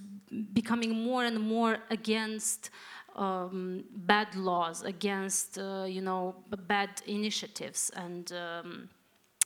becoming 0.52 0.92
more 0.92 1.24
and 1.24 1.40
more 1.40 1.78
against 1.90 2.70
um, 3.16 3.84
bad 3.90 4.34
laws 4.36 4.82
against 4.82 5.58
uh, 5.58 5.84
you 5.88 6.02
know 6.02 6.36
bad 6.68 6.90
initiatives 7.06 7.90
and 7.96 8.32
um, 8.32 8.88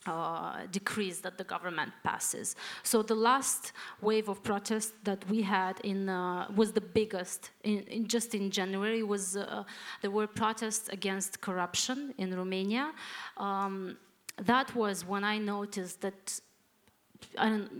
uh, 0.05 0.67
decrees 0.71 1.19
that 1.21 1.35
the 1.37 1.43
government 1.43 1.91
passes. 2.03 2.55
So 2.83 3.01
the 3.01 3.15
last 3.15 3.71
wave 4.01 4.29
of 4.29 4.43
protest 4.43 4.93
that 5.03 5.27
we 5.29 5.41
had 5.41 5.79
in 5.79 6.09
uh, 6.09 6.47
was 6.55 6.71
the 6.71 6.81
biggest 6.81 7.49
in, 7.63 7.79
in 7.87 8.07
just 8.07 8.35
in 8.35 8.51
January 8.51 9.01
was 9.01 9.35
uh, 9.35 9.63
there 10.01 10.11
were 10.11 10.27
protests 10.27 10.89
against 10.89 11.41
corruption 11.41 12.13
in 12.17 12.35
Romania. 12.35 12.91
Um, 13.37 13.97
that 14.37 14.75
was 14.75 15.05
when 15.05 15.23
I 15.23 15.37
noticed 15.37 16.01
that 16.01 16.39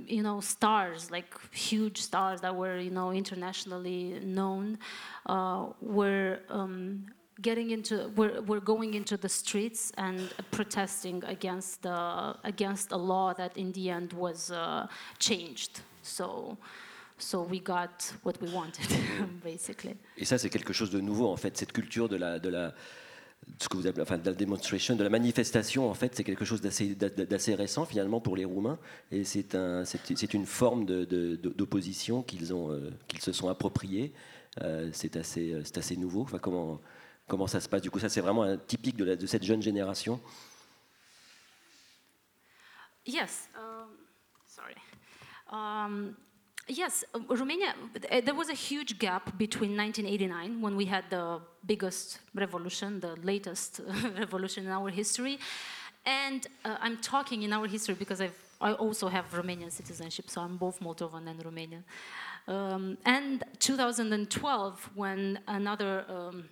you 0.07 0.21
know, 0.21 0.39
stars 0.39 1.11
like 1.11 1.33
huge 1.51 2.01
stars 2.01 2.41
that 2.41 2.55
were, 2.55 2.77
you 2.77 2.91
know, 2.91 3.11
internationally 3.11 4.19
known, 4.23 4.77
uh, 5.25 5.67
were 5.81 6.39
um, 6.49 7.05
getting 7.41 7.71
into, 7.71 8.11
were, 8.15 8.41
were 8.41 8.59
going 8.59 8.93
into 8.93 9.17
the 9.17 9.29
streets 9.29 9.91
and 9.97 10.19
protesting 10.51 11.23
against 11.25 11.81
the 11.83 12.36
against 12.43 12.91
a 12.91 12.97
law 12.97 13.33
that 13.33 13.57
in 13.57 13.71
the 13.73 13.89
end 13.89 14.13
was 14.13 14.51
uh, 14.51 14.88
changed. 15.19 15.81
So, 16.01 16.57
so 17.17 17.41
we 17.41 17.59
got 17.59 18.11
what 18.23 18.39
we 18.41 18.49
wanted, 18.51 18.88
basically. 19.43 19.97
Et 20.17 20.25
ça, 20.25 20.38
c'est 20.38 20.49
quelque 20.49 20.73
chose 20.73 20.91
de 20.91 21.01
nouveau, 21.01 21.29
en 21.31 21.38
fait, 21.38 21.57
cette 21.57 21.71
culture 21.71 22.07
de 22.09 22.17
la, 22.17 22.39
de 22.39 22.49
la, 22.49 22.73
ce 23.59 23.69
que 23.69 23.77
vous 23.77 23.88
appelez, 23.88 24.01
enfin, 24.01 24.17
de 24.17 24.29
la 24.29 24.36
demonstration, 24.36 24.95
de 24.95 25.03
la 25.03 25.09
manifestation, 25.09 25.89
en 25.89 25.93
fait, 25.93 26.15
c'est 26.15 26.23
quelque 26.23 26.45
chose 26.45 26.61
d'assez, 26.61 27.55
récent, 27.55 27.86
finalement, 27.86 28.19
pour 28.19 28.36
les 28.36 28.45
Roumains. 28.45 28.79
Et 29.11 29.23
c'est, 29.23 29.55
un, 29.55 29.86
c'est, 29.86 29.99
c'est 30.15 30.33
une 30.33 30.45
forme 30.45 30.86
d'opposition 30.86 32.19
euh, 32.19 32.91
qu'ils 33.07 33.21
se 33.21 33.31
sont 33.31 33.47
appropriée. 33.47 34.13
Euh, 34.61 34.89
c'est, 34.93 35.15
assez, 35.15 35.53
euh, 35.53 35.61
c'est 35.63 35.77
assez 35.77 35.95
nouveau. 35.95 36.25
Comment, 36.41 37.47
ça 37.47 37.59
se 37.59 37.69
passe? 37.69 37.81
Du 37.81 37.91
coup, 37.91 37.99
ça, 37.99 38.09
c'est 38.09 38.21
vraiment 38.21 38.57
typique 38.57 38.97
de 38.97 39.25
cette 39.25 39.43
jeune 39.43 39.61
génération. 39.61 40.19
Yes. 43.05 43.49
Um, 43.55 43.89
sorry. 44.47 44.75
Um, 45.51 46.15
yes, 46.68 47.03
uh, 47.13 47.20
Romania. 47.30 47.74
uh, 48.11 48.22
There 48.22 48.36
was 48.36 48.49
a 48.49 48.53
huge 48.53 48.99
gap 48.99 49.38
between 49.38 49.76
1989, 49.78 50.61
when 50.61 50.76
we 50.76 50.86
had 50.86 51.03
the 51.09 51.39
biggest 51.66 52.20
revolution, 52.34 52.99
the 52.99 53.16
latest 53.24 53.82
revolution 54.18 54.66
in 54.66 54.72
our 54.72 54.89
history, 54.89 55.39
and 56.05 56.47
uh, 56.63 56.78
I'm 56.82 56.97
talking 56.97 57.43
in 57.43 57.51
our 57.53 57.68
history 57.68 57.95
because 57.95 58.22
I've, 58.22 58.38
I 58.61 58.74
also 58.74 59.07
have 59.07 59.26
Romanian 59.32 59.72
citizenship, 59.72 60.30
so 60.30 60.41
I'm 60.41 60.57
both 60.57 60.80
Moldovan 60.80 61.28
and 61.28 61.43
Romanian. 61.43 61.84
Um, 62.47 62.97
and 63.05 63.43
2012, 63.59 64.89
when 64.93 65.39
another 65.47 66.05
um, 66.07 66.43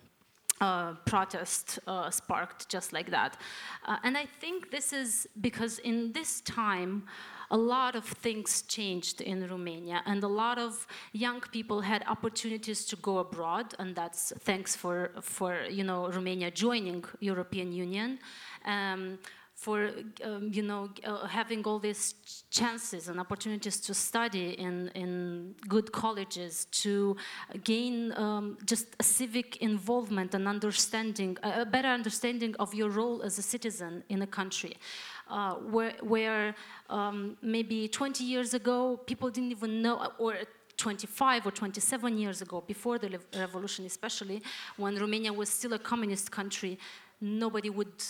uh, 0.60 0.94
protest 1.04 1.78
uh, 1.86 2.10
sparked 2.10 2.68
just 2.68 2.92
like 2.92 3.10
that. 3.10 3.36
Uh, 3.84 3.96
and 4.02 4.16
I 4.16 4.26
think 4.40 4.70
this 4.70 4.92
is 4.92 5.28
because 5.40 5.78
in 5.80 6.12
this 6.12 6.40
time, 6.42 7.04
a 7.50 7.56
lot 7.56 7.94
of 7.94 8.04
things 8.04 8.62
changed 8.62 9.20
in 9.20 9.48
Romania, 9.48 10.02
and 10.06 10.22
a 10.22 10.28
lot 10.28 10.58
of 10.58 10.86
young 11.12 11.40
people 11.40 11.80
had 11.80 12.04
opportunities 12.06 12.84
to 12.86 12.96
go 12.96 13.18
abroad, 13.18 13.74
and 13.78 13.94
that's 13.94 14.32
thanks 14.40 14.76
for, 14.76 15.10
for 15.20 15.64
you 15.64 15.84
know, 15.84 16.08
Romania 16.10 16.50
joining 16.50 17.04
European 17.20 17.72
Union. 17.72 18.18
Um, 18.64 19.18
for 19.54 19.90
um, 20.24 20.50
you 20.52 20.62
know 20.62 20.90
uh, 21.04 21.26
having 21.26 21.64
all 21.64 21.78
these 21.78 22.14
chances 22.50 23.08
and 23.08 23.20
opportunities 23.20 23.80
to 23.80 23.94
study 23.94 24.48
in 24.58 24.88
in 24.94 25.54
good 25.68 25.92
colleges 25.92 26.66
to 26.82 27.16
gain 27.62 28.12
um, 28.16 28.58
just 28.66 28.86
a 28.98 29.02
civic 29.02 29.56
involvement 29.58 30.34
and 30.34 30.48
understanding 30.48 31.38
a 31.42 31.64
better 31.64 31.88
understanding 31.88 32.54
of 32.58 32.74
your 32.74 32.90
role 32.90 33.22
as 33.22 33.38
a 33.38 33.42
citizen 33.42 34.02
in 34.08 34.22
a 34.22 34.26
country 34.26 34.76
uh, 35.28 35.54
where, 35.54 35.94
where 36.02 36.54
um, 36.90 37.36
maybe 37.42 37.88
20 37.88 38.24
years 38.24 38.54
ago 38.54 38.98
people 39.06 39.30
didn't 39.30 39.50
even 39.50 39.82
know 39.82 40.12
or 40.18 40.36
25 40.76 41.46
or 41.46 41.50
27 41.50 42.18
years 42.18 42.42
ago, 42.42 42.62
before 42.66 42.98
the 42.98 43.18
revolution, 43.36 43.84
especially 43.86 44.42
when 44.76 44.96
Romania 44.96 45.32
was 45.32 45.48
still 45.48 45.72
a 45.74 45.78
communist 45.78 46.30
country, 46.30 46.78
nobody 47.20 47.70
would 47.70 48.02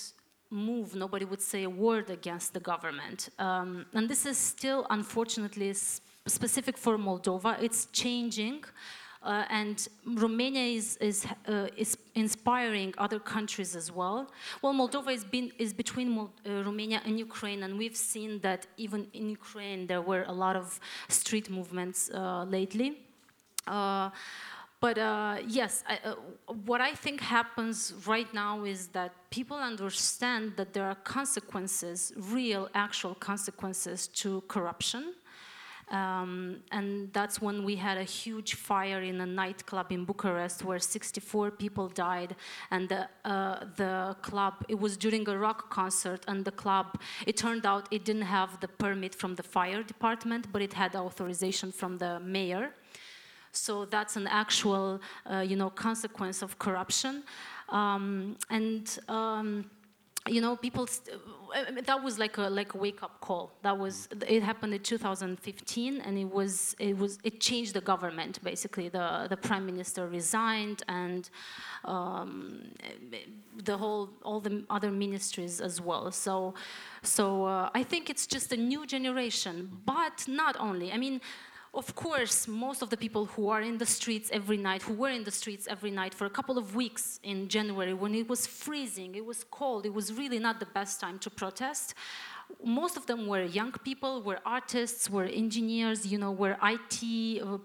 move, 0.51 0.95
nobody 0.95 1.25
would 1.25 1.43
say 1.43 1.65
a 1.65 1.71
word 1.71 2.11
against 2.11 2.55
the 2.55 2.61
government. 2.61 3.29
Um, 3.39 3.87
and 3.93 4.09
this 4.09 4.25
is 4.27 4.39
still, 4.39 4.87
unfortunately, 4.91 5.75
specific 6.27 6.79
for 6.79 6.97
Moldova. 6.97 7.61
It's 7.63 7.87
changing. 7.87 8.65
Uh, 9.25 9.45
and 9.49 9.89
Romania 10.07 10.77
is, 10.77 10.99
is, 10.99 11.27
uh, 11.49 11.69
is 11.79 11.97
inspiring 12.15 12.93
other 12.99 13.19
countries 13.19 13.75
as 13.75 13.91
well. 13.91 14.31
Well, 14.61 14.75
Moldova 14.75 15.15
is, 15.15 15.25
been, 15.25 15.51
is 15.59 15.73
between 15.73 16.19
uh, 16.19 16.51
Romania 16.63 17.01
and 17.07 17.19
Ukraine, 17.19 17.63
and 17.63 17.79
we've 17.79 17.97
seen 17.97 18.41
that 18.41 18.67
even 18.77 19.07
in 19.15 19.31
Ukraine 19.31 19.87
there 19.87 20.03
were 20.03 20.25
a 20.29 20.33
lot 20.33 20.57
of 20.57 20.79
street 21.09 21.49
movements 21.49 22.11
uh, 22.11 22.45
lately. 22.45 22.99
Uh, 23.67 24.11
but 24.79 24.99
uh, 24.99 25.39
yes, 25.49 25.83
I, 25.89 25.99
what 26.67 26.83
I 26.83 26.93
think 26.93 27.23
happens 27.23 27.95
right 28.07 28.33
now 28.35 28.65
is 28.65 28.89
that 28.89 29.13
people 29.31 29.57
understand 29.57 30.53
that 30.59 30.75
there 30.75 30.85
are 30.85 30.97
consequences, 30.97 32.13
real, 32.19 32.69
actual 32.75 33.15
consequences 33.15 34.09
to 34.09 34.43
corruption. 34.49 35.15
Um, 35.91 36.63
and 36.73 37.13
that's 37.13 37.41
when 37.41 37.65
we 37.65 37.77
had 37.77 37.99
a 37.99 38.05
huge 38.05 38.55
fire 38.55 39.03
in 39.03 39.21
a 39.21 39.27
nightclub 39.27 39.93
in 39.93 40.05
Bucharest 40.05 40.65
where 40.65 40.79
64 40.79 41.51
people 41.53 41.89
died. 41.89 42.37
And 42.71 42.89
the, 42.89 43.09
uh, 43.25 43.67
the 43.77 44.17
club, 44.23 44.65
it 44.69 44.79
was 44.79 44.97
during 44.97 45.29
a 45.29 45.39
rock 45.39 45.71
concert, 45.71 46.25
and 46.27 46.45
the 46.45 46.53
club, 46.53 47.01
it 47.27 47.37
turned 47.37 47.67
out 47.67 47.87
it 47.91 48.05
didn't 48.05 48.23
have 48.23 48.61
the 48.61 48.69
permit 48.69 49.15
from 49.15 49.35
the 49.35 49.43
fire 49.43 49.83
department, 49.83 50.47
but 50.53 50.63
it 50.63 50.73
had 50.73 50.97
authorization 50.97 51.71
from 51.71 51.99
the 51.99 52.21
mayor. 52.21 52.73
So 53.53 53.85
that's 53.85 54.17
an 54.17 54.27
actual, 54.27 55.01
uh, 55.31 55.39
you 55.41 55.57
know, 55.57 55.71
consequence 55.71 56.43
of 56.43 56.59
corruption. 56.59 57.23
Um, 57.69 58.37
and 58.51 58.99
um, 59.09 59.71
you 60.29 60.41
know, 60.41 60.57
people. 60.57 60.89
I 61.55 61.81
that 61.83 62.03
was 62.03 62.19
like 62.19 62.39
a 62.39 62.49
like 62.49 62.75
a 62.75 62.79
wake 62.79 63.03
up 63.03 63.21
call. 63.21 63.53
That 63.63 63.79
was 63.79 64.09
it 64.27 64.43
happened 64.43 64.73
in 64.73 64.81
2015, 64.81 66.01
and 66.01 66.19
it 66.19 66.25
was 66.25 66.75
it 66.79 66.97
was 66.97 67.19
it 67.23 67.41
changed 67.41 67.75
the 67.75 67.83
government 67.83 68.43
basically. 68.43 68.89
The 68.89 69.27
the 69.29 69.37
prime 69.37 69.67
minister 69.67 70.09
resigned, 70.09 70.83
and 70.89 71.29
um, 71.85 72.63
the 73.63 73.77
whole 73.77 74.09
all 74.23 74.41
the 74.41 74.65
other 74.71 74.91
ministries 74.91 75.61
as 75.61 75.81
well. 75.81 76.11
So 76.11 76.55
so 77.03 77.45
uh, 77.45 77.71
I 77.75 77.83
think 77.83 78.09
it's 78.09 78.27
just 78.27 78.51
a 78.53 78.57
new 78.57 78.87
generation, 78.87 79.71
but 79.85 80.25
not 80.27 80.57
only. 80.59 80.91
I 80.91 80.97
mean 80.97 81.21
of 81.75 81.95
course, 81.95 82.47
most 82.47 82.83
of 82.83 82.91
the 82.91 82.97
people 82.97 83.27
who 83.27 83.49
are 83.49 83.61
in 83.61 83.79
the 83.79 83.87
streets 83.87 84.31
every 84.33 84.57
night, 84.57 84.83
who 84.83 84.95
were 84.95 85.11
in 85.11 85.25
the 85.25 85.31
streets 85.31 85.67
every 85.69 85.91
night 85.91 86.15
for 86.15 86.27
a 86.27 86.31
couple 86.31 86.57
of 86.57 86.75
weeks 86.75 87.21
in 87.23 87.49
January 87.49 87.95
when 87.95 88.15
it 88.15 88.29
was 88.29 88.47
freezing, 88.47 89.15
it 89.15 89.25
was 89.25 89.45
cold, 89.51 89.85
it 89.85 89.93
was 89.93 90.13
really 90.13 90.39
not 90.39 90.61
the 90.61 90.67
best 90.67 91.01
time 91.01 91.19
to 91.19 91.31
protest. 91.31 91.95
Most 92.63 92.97
of 92.97 93.07
them 93.07 93.27
were 93.27 93.43
young 93.43 93.73
people, 93.73 94.23
were 94.23 94.39
artists, 94.47 95.11
were 95.11 95.25
engineers, 95.25 96.07
you 96.07 96.19
know, 96.19 96.31
were 96.31 96.57
IT 96.63 97.43
uh, 97.43 97.59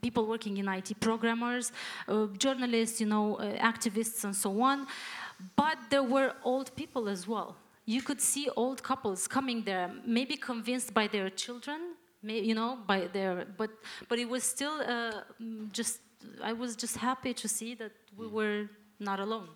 people 0.00 0.26
working 0.26 0.56
in 0.58 0.68
IT, 0.68 1.00
programmers, 1.00 1.72
uh, 2.08 2.26
journalists, 2.38 3.00
you 3.00 3.06
know, 3.06 3.36
uh, 3.36 3.56
activists, 3.56 4.24
and 4.24 4.34
so 4.34 4.60
on. 4.60 4.86
But 5.56 5.78
there 5.90 6.02
were 6.02 6.34
old 6.44 6.74
people 6.76 7.08
as 7.08 7.26
well. 7.26 7.56
You 7.84 8.02
could 8.02 8.20
see 8.20 8.48
old 8.54 8.82
couples 8.82 9.26
coming 9.26 9.62
there, 9.64 9.90
maybe 10.04 10.36
convinced 10.36 10.92
by 10.92 11.06
their 11.06 11.30
children 11.30 11.80
you 12.22 12.54
know, 12.54 12.78
by 12.86 13.08
their, 13.12 13.46
but, 13.56 13.70
but 14.08 14.18
it 14.18 14.28
was 14.28 14.42
still 14.42 14.80
uh, 14.86 15.22
just, 15.72 16.00
I 16.42 16.52
was 16.52 16.76
just 16.76 16.96
happy 16.96 17.34
to 17.34 17.48
see 17.48 17.74
that 17.74 17.92
we 18.16 18.26
were 18.26 18.68
not 18.98 19.20
alone. 19.20 19.48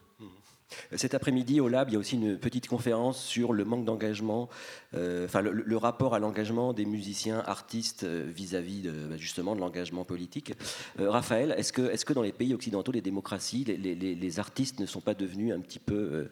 Cet 0.97 1.15
après-midi, 1.15 1.61
au 1.61 1.69
Lab, 1.69 1.89
il 1.91 1.95
y 1.95 1.97
a 1.97 1.99
aussi 1.99 2.15
une 2.17 2.39
petite 2.39 2.69
conférence 2.69 3.23
sur 3.23 3.53
le 3.53 3.65
manque 3.65 3.85
d'engagement, 3.85 4.49
euh, 4.95 5.27
enfin 5.27 5.43
le, 5.43 5.77
rapport 5.77 6.15
à 6.15 6.19
l'engagement 6.19 6.73
des 6.73 6.85
musiciens, 6.85 7.43
artistes 7.47 8.05
euh, 8.05 8.31
vis-à-vis 8.35 8.83
de, 8.83 8.91
bah, 8.91 9.17
justement 9.17 9.55
de 9.55 9.61
l'engagement 9.61 10.05
politique. 10.05 10.55
Euh, 11.01 11.11
Raphaël, 11.11 11.55
est-ce 11.57 11.73
que, 11.73 11.83
est 11.83 12.05
que 12.05 12.13
dans 12.13 12.23
les 12.23 12.33
pays 12.33 12.55
occidentaux, 12.55 12.93
les 12.93 13.01
démocraties, 13.01 13.65
les, 13.65 13.77
les, 13.77 14.15
les, 14.15 14.39
artistes 14.39 14.81
ne 14.81 14.87
sont 14.87 15.01
pas 15.01 15.15
devenus 15.15 15.53
un 15.53 15.61
petit 15.61 15.79
peu 15.79 16.29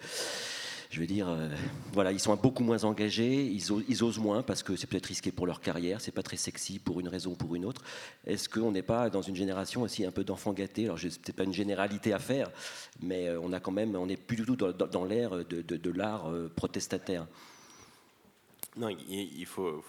je 0.91 0.99
veux 0.99 1.07
dire, 1.07 1.29
euh, 1.29 1.49
voilà, 1.93 2.11
ils 2.11 2.19
sont 2.19 2.35
beaucoup 2.35 2.65
moins 2.65 2.83
engagés, 2.83 3.45
ils, 3.45 4.03
osent, 4.03 4.19
moins 4.19 4.43
parce 4.43 4.65
que 4.65 4.75
c'est 4.75 4.89
peut-être 4.89 5.07
risqué 5.07 5.31
pour 5.31 5.47
leur 5.47 5.61
carrière, 5.61 6.01
c'est 6.01 6.11
pas 6.11 6.25
très 6.25 6.37
sexy 6.37 6.81
pour 6.81 6.99
une 6.99 7.07
raison 7.07 7.31
ou 7.33 7.37
pour 7.37 7.55
une 7.55 7.65
autre. 7.65 7.83
Est-ce 8.27 8.49
qu'on 8.49 8.73
n'est 8.73 8.83
pas 8.83 9.09
dans 9.09 9.23
une 9.23 9.37
génération 9.37 9.83
aussi 9.83 10.05
un 10.05 10.11
peu 10.11 10.25
d'enfants 10.25 10.53
gâtés? 10.53 10.87
Alors, 10.87 10.99
c'est 10.99 11.35
pas 11.35 11.45
une 11.45 11.55
généralité 11.55 12.13
à 12.13 12.19
faire, 12.19 12.51
mais 13.01 13.29
euh, 13.29 13.41
on 13.41 13.53
a 13.53 13.61
quand 13.61 13.71
même, 13.71 13.95
on 13.95 14.07
n'est 14.07 14.17
plus 14.17 14.37
du 14.37 14.45
tout 14.45 14.57
dans, 14.57 15.05
l'ère 15.05 15.45
de 15.45 15.91
l'art 15.91 16.29
euh, 16.29 16.51
protestataire. 16.55 17.27
Non, 18.77 18.89
il, 18.89 19.47
faut, 19.47 19.83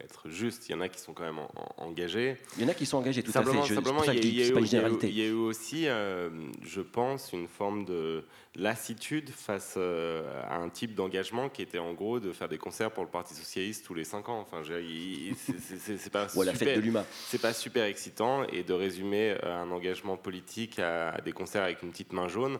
être 0.00 0.30
juste. 0.30 0.68
Il 0.68 0.72
y 0.72 0.74
en 0.74 0.80
a 0.80 0.88
qui 0.88 0.98
sont 0.98 1.12
quand 1.12 1.24
même 1.24 1.40
engagés. 1.76 2.38
Il 2.56 2.62
y 2.62 2.64
en 2.64 2.68
a 2.68 2.74
qui 2.74 2.86
sont 2.86 2.96
engagés, 2.96 3.22
tout 3.22 3.30
simplement, 3.30 3.62
à 3.62 3.66
fait. 3.66 3.74
simplement, 3.74 4.02
il 4.04 4.34
y, 4.34 5.22
a 5.22 5.26
eu 5.26 5.32
aussi, 5.32 5.86
euh, 5.86 6.30
je 6.62 6.80
pense, 6.80 7.34
une 7.34 7.46
forme 7.46 7.84
de 7.84 8.24
lassitude 8.54 9.28
face 9.28 9.74
euh, 9.76 10.22
à 10.48 10.56
un 10.56 10.70
type 10.70 10.94
d'engagement 10.94 11.50
qui 11.50 11.60
était 11.60 11.78
en 11.78 11.92
gros 11.92 12.20
de 12.20 12.32
faire 12.32 12.48
des 12.48 12.56
concerts 12.56 12.90
pour 12.90 13.04
le 13.04 13.10
Parti 13.10 13.34
socialiste 13.34 13.84
tous 13.84 13.92
les 13.92 14.04
cinq 14.04 14.30
ans. 14.30 14.40
Enfin, 14.40 14.62
c'est 14.64 16.10
pas 16.10 16.26
Ou 16.34 16.40
à 16.40 16.46
la 16.46 16.54
fête 16.54 16.76
de 16.76 16.80
l'UMA. 16.80 17.04
C'est 17.26 17.40
pas 17.40 17.52
super 17.52 17.84
excitant 17.84 18.44
et 18.44 18.62
de 18.62 18.72
résumer 18.72 19.36
euh, 19.44 19.62
un 19.62 19.70
engagement 19.70 20.16
politique 20.16 20.78
à, 20.78 21.20
des 21.20 21.32
concerts 21.32 21.64
avec 21.64 21.82
une 21.82 21.90
petite 21.90 22.14
main 22.14 22.28
jaune 22.28 22.58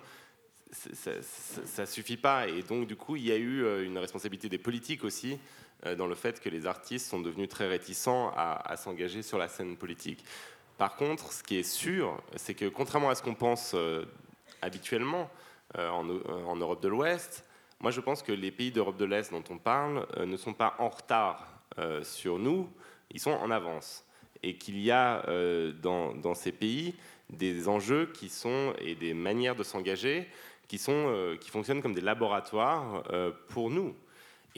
ça, 0.94 1.82
ne 1.82 1.86
suffit 1.86 2.16
pas. 2.16 2.48
Et 2.48 2.62
donc, 2.62 2.86
du 2.86 2.96
coup, 2.96 3.16
il 3.16 3.26
y 3.26 3.32
a 3.32 3.36
eu 3.36 3.84
une 3.84 3.98
responsabilité 3.98 4.48
des 4.48 4.56
politiques 4.56 5.04
aussi 5.04 5.38
dans 5.96 6.06
le 6.06 6.14
fait 6.14 6.40
que 6.40 6.48
les 6.48 6.66
artistes 6.66 7.08
sont 7.08 7.20
devenus 7.20 7.48
très 7.48 7.66
réticents 7.66 8.32
à, 8.36 8.76
s'engager 8.76 9.22
sur 9.22 9.38
la 9.38 9.48
scène 9.48 9.76
politique. 9.76 10.24
Par 10.78 10.96
contre, 10.96 11.32
ce 11.32 11.42
qui 11.42 11.56
est 11.56 11.64
sûr, 11.64 12.20
c'est 12.36 12.54
que 12.54 12.66
contrairement 12.68 13.10
à 13.10 13.14
ce 13.14 13.22
qu'on 13.22 13.34
pense 13.34 13.72
euh, 13.74 14.04
habituellement 14.62 15.28
euh, 15.76 15.88
en, 15.90 16.56
Europe 16.56 16.82
de 16.82 16.88
l'Ouest, 16.88 17.44
moi 17.80 17.90
je 17.90 18.00
pense 18.00 18.22
que 18.22 18.32
les 18.32 18.50
pays 18.50 18.70
d'Europe 18.70 18.96
de 18.96 19.04
l'Est 19.04 19.32
dont 19.32 19.44
on 19.50 19.58
parle 19.58 20.06
ne 20.24 20.36
sont 20.36 20.54
pas 20.54 20.74
en 20.78 20.88
retard 20.88 21.48
sur 22.02 22.38
nous, 22.38 22.68
ils 23.10 23.20
sont 23.20 23.30
en 23.30 23.50
avance. 23.50 24.04
Et 24.42 24.56
qu'il 24.56 24.78
y 24.78 24.90
a 24.90 25.24
dans, 25.80 26.14
dans, 26.14 26.34
ces 26.34 26.52
pays 26.52 26.94
des 27.30 27.68
enjeux 27.68 28.10
qui 28.12 28.28
sont, 28.28 28.74
et 28.78 28.94
des 28.94 29.14
manières 29.14 29.56
de 29.56 29.62
s'engager 29.62 30.28
qui, 30.68 30.78
sont, 30.78 31.36
qui 31.40 31.50
fonctionnent 31.50 31.80
comme 31.80 31.94
des 31.94 32.02
laboratoires 32.02 33.02
pour 33.48 33.70
nous. 33.70 33.96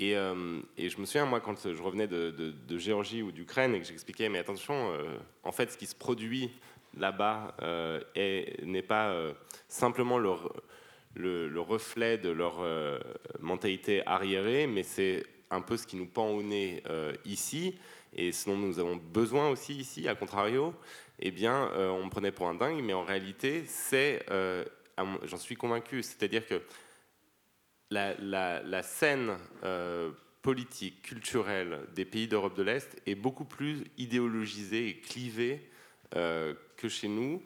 Euh, 0.00 0.60
et, 0.76 0.88
je 0.88 0.98
me 1.00 1.06
souviens, 1.06 1.26
moi, 1.26 1.40
quand 1.40 1.68
je 1.72 1.82
revenais 1.82 2.06
de, 2.06 2.78
Géorgie 2.78 3.22
ou 3.22 3.32
d'Ukraine 3.32 3.74
et 3.74 3.80
que 3.80 3.86
j'expliquais, 3.86 4.28
mais 4.28 4.38
attention, 4.38 4.92
euh, 4.92 5.16
en 5.42 5.52
fait, 5.52 5.72
ce 5.72 5.78
qui 5.78 5.86
se 5.86 5.94
produit 5.94 6.50
là-bas 6.96 7.54
euh, 7.62 8.00
n'est 8.62 8.82
pas 8.82 9.16
simplement 9.68 10.18
le, 10.18 10.34
le, 11.14 11.60
reflet 11.60 12.18
de 12.18 12.30
leur 12.30 12.62
mentalité 13.40 14.02
arriérée, 14.06 14.66
mais 14.66 14.82
c'est 14.82 15.24
un 15.50 15.60
peu 15.60 15.76
ce 15.76 15.86
qui 15.86 15.96
nous 15.96 16.06
pend 16.06 16.28
au 16.28 16.42
nez 16.42 16.82
ici, 17.24 17.76
et 18.16 18.30
ce 18.32 18.46
dont 18.48 18.56
nous 18.56 18.78
avons 18.78 18.96
besoin 18.96 19.48
aussi 19.48 19.74
ici, 19.74 20.08
à 20.08 20.14
contrario, 20.14 20.72
eh 21.20 21.30
bien, 21.30 21.70
on 21.76 22.04
me 22.04 22.10
prenait 22.10 22.32
pour 22.32 22.48
un 22.48 22.54
dingue, 22.54 22.80
mais 22.82 22.92
en 22.92 23.04
réalité, 23.04 23.64
c'est, 23.66 24.24
j'en 25.24 25.36
suis 25.36 25.56
convaincu, 25.56 26.02
c'est-à-dire 26.02 26.46
que 26.46 26.62
la, 27.90 28.82
scène 28.82 29.36
euh, 29.64 30.10
politique, 30.42 31.02
culturelle 31.02 31.80
des 31.94 32.04
pays 32.04 32.28
d'Europe 32.28 32.56
de 32.56 32.62
l'Est 32.62 33.00
est 33.06 33.14
beaucoup 33.14 33.44
plus 33.44 33.84
idéologisée 33.98 34.88
et 34.88 35.00
clivée 35.00 35.70
euh, 36.16 36.54
que 36.76 36.88
chez 36.88 37.08
nous. 37.08 37.42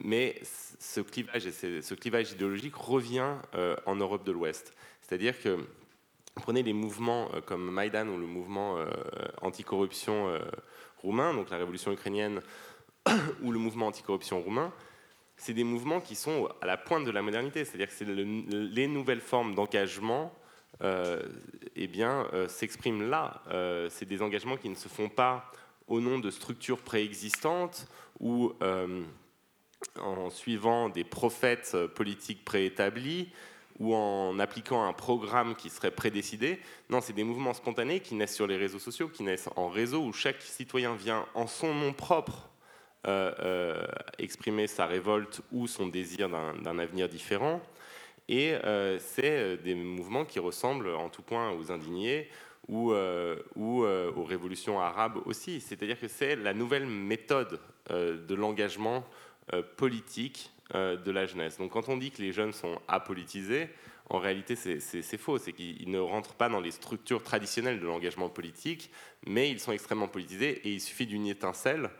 Mais 0.00 0.40
ce 0.78 1.00
clivage, 1.00 1.50
ce 1.50 1.94
clivage 1.94 2.32
idéologique 2.32 2.76
revient 2.76 3.34
euh, 3.54 3.76
en 3.86 3.96
Europe 3.96 4.24
de 4.24 4.32
l'Ouest. 4.32 4.74
C'est-à-dire 5.02 5.40
que 5.40 5.58
prenez 6.36 6.62
les 6.62 6.72
mouvements 6.72 7.30
comme 7.46 7.68
Maïdan 7.70 8.06
ou 8.06 8.16
le 8.16 8.26
mouvement 8.26 8.76
anticorruption 9.42 10.38
roumain, 10.98 11.34
donc 11.34 11.50
la 11.50 11.56
révolution 11.56 11.90
ukrainienne 11.90 12.40
ou 13.42 13.50
le 13.50 13.58
mouvement 13.58 13.88
anticorruption 13.88 14.40
roumain, 14.40 14.72
c'est 15.38 15.54
des 15.54 15.64
mouvements 15.64 16.00
qui 16.00 16.16
sont 16.16 16.48
à 16.60 16.66
la 16.66 16.76
pointe 16.76 17.04
de 17.04 17.10
la 17.10 17.22
modernité, 17.22 17.64
c'est-à-dire 17.64 17.86
que 17.86 17.94
c'est 17.94 18.04
les 18.04 18.88
nouvelles 18.88 19.20
formes 19.20 19.54
d'engagement 19.54 20.32
euh, 20.82 21.22
eh 21.74 21.88
bien, 21.88 22.28
euh, 22.32 22.46
s'expriment 22.48 23.08
là. 23.08 23.42
Euh, 23.50 23.88
c'est 23.90 24.04
des 24.04 24.22
engagements 24.22 24.56
qui 24.56 24.68
ne 24.68 24.74
se 24.74 24.88
font 24.88 25.08
pas 25.08 25.50
au 25.86 26.00
nom 26.00 26.18
de 26.18 26.30
structures 26.30 26.78
préexistantes 26.78 27.88
ou 28.20 28.52
en 30.00 30.28
suivant 30.28 30.88
des 30.88 31.04
prophètes 31.04 31.76
politiques 31.94 32.44
préétablis 32.44 33.28
ou 33.78 33.94
en 33.94 34.38
appliquant 34.40 34.84
un 34.84 34.92
programme 34.92 35.54
qui 35.54 35.70
serait 35.70 35.92
prédécidé. 35.92 36.58
Non, 36.90 37.00
c'est 37.00 37.12
des 37.12 37.22
mouvements 37.22 37.54
spontanés 37.54 38.00
qui 38.00 38.16
naissent 38.16 38.34
sur 38.34 38.48
les 38.48 38.56
réseaux 38.56 38.80
sociaux, 38.80 39.08
qui 39.08 39.22
naissent 39.22 39.48
en 39.54 39.68
réseau, 39.68 40.02
où 40.02 40.12
chaque 40.12 40.42
citoyen 40.42 40.94
vient 40.96 41.26
en 41.34 41.46
son 41.46 41.72
nom 41.72 41.92
propre 41.92 42.47
exprimer 44.18 44.66
sa 44.66 44.86
révolte 44.86 45.40
ou 45.52 45.66
son 45.66 45.86
désir 45.86 46.28
d'un 46.28 46.78
avenir 46.78 47.08
différent. 47.08 47.60
Et 48.28 48.52
euh, 48.52 48.98
c'est 48.98 49.56
des 49.58 49.74
mouvements 49.74 50.24
qui 50.24 50.38
ressemblent 50.38 50.90
en 50.90 51.08
tout 51.08 51.22
point 51.22 51.50
aux 51.52 51.72
indignés 51.72 52.28
ou 52.68 52.92
aux 52.92 54.24
révolutions 54.24 54.78
arabes 54.78 55.18
aussi. 55.24 55.60
C'est-à-dire 55.60 55.98
que 55.98 56.08
c'est 56.08 56.36
la 56.36 56.52
nouvelle 56.52 56.86
méthode 56.86 57.60
de 57.88 58.34
l'engagement 58.34 59.06
politique 59.78 60.50
de 60.74 61.10
la 61.10 61.24
jeunesse. 61.24 61.56
Donc 61.56 61.72
quand 61.72 61.88
on 61.88 61.96
dit 61.96 62.10
que 62.10 62.20
les 62.20 62.32
jeunes 62.32 62.52
sont 62.52 62.78
apolitisés, 62.86 63.70
en 64.10 64.18
réalité 64.18 64.54
c'est 64.54 65.16
faux, 65.16 65.38
c'est 65.38 65.52
qu'ils 65.52 65.90
ne 65.90 65.98
rentrent 65.98 66.34
pas 66.34 66.50
dans 66.50 66.60
les 66.60 66.70
structures 66.70 67.22
traditionnelles 67.22 67.80
de 67.80 67.86
l'engagement 67.86 68.28
politique, 68.28 68.90
mais 69.26 69.50
ils 69.50 69.60
sont 69.60 69.72
extrêmement 69.72 70.08
politisés 70.08 70.60
et 70.68 70.72
il 70.72 70.80
suffit 70.82 71.06
d'une 71.06 71.26
étincelle 71.26 71.90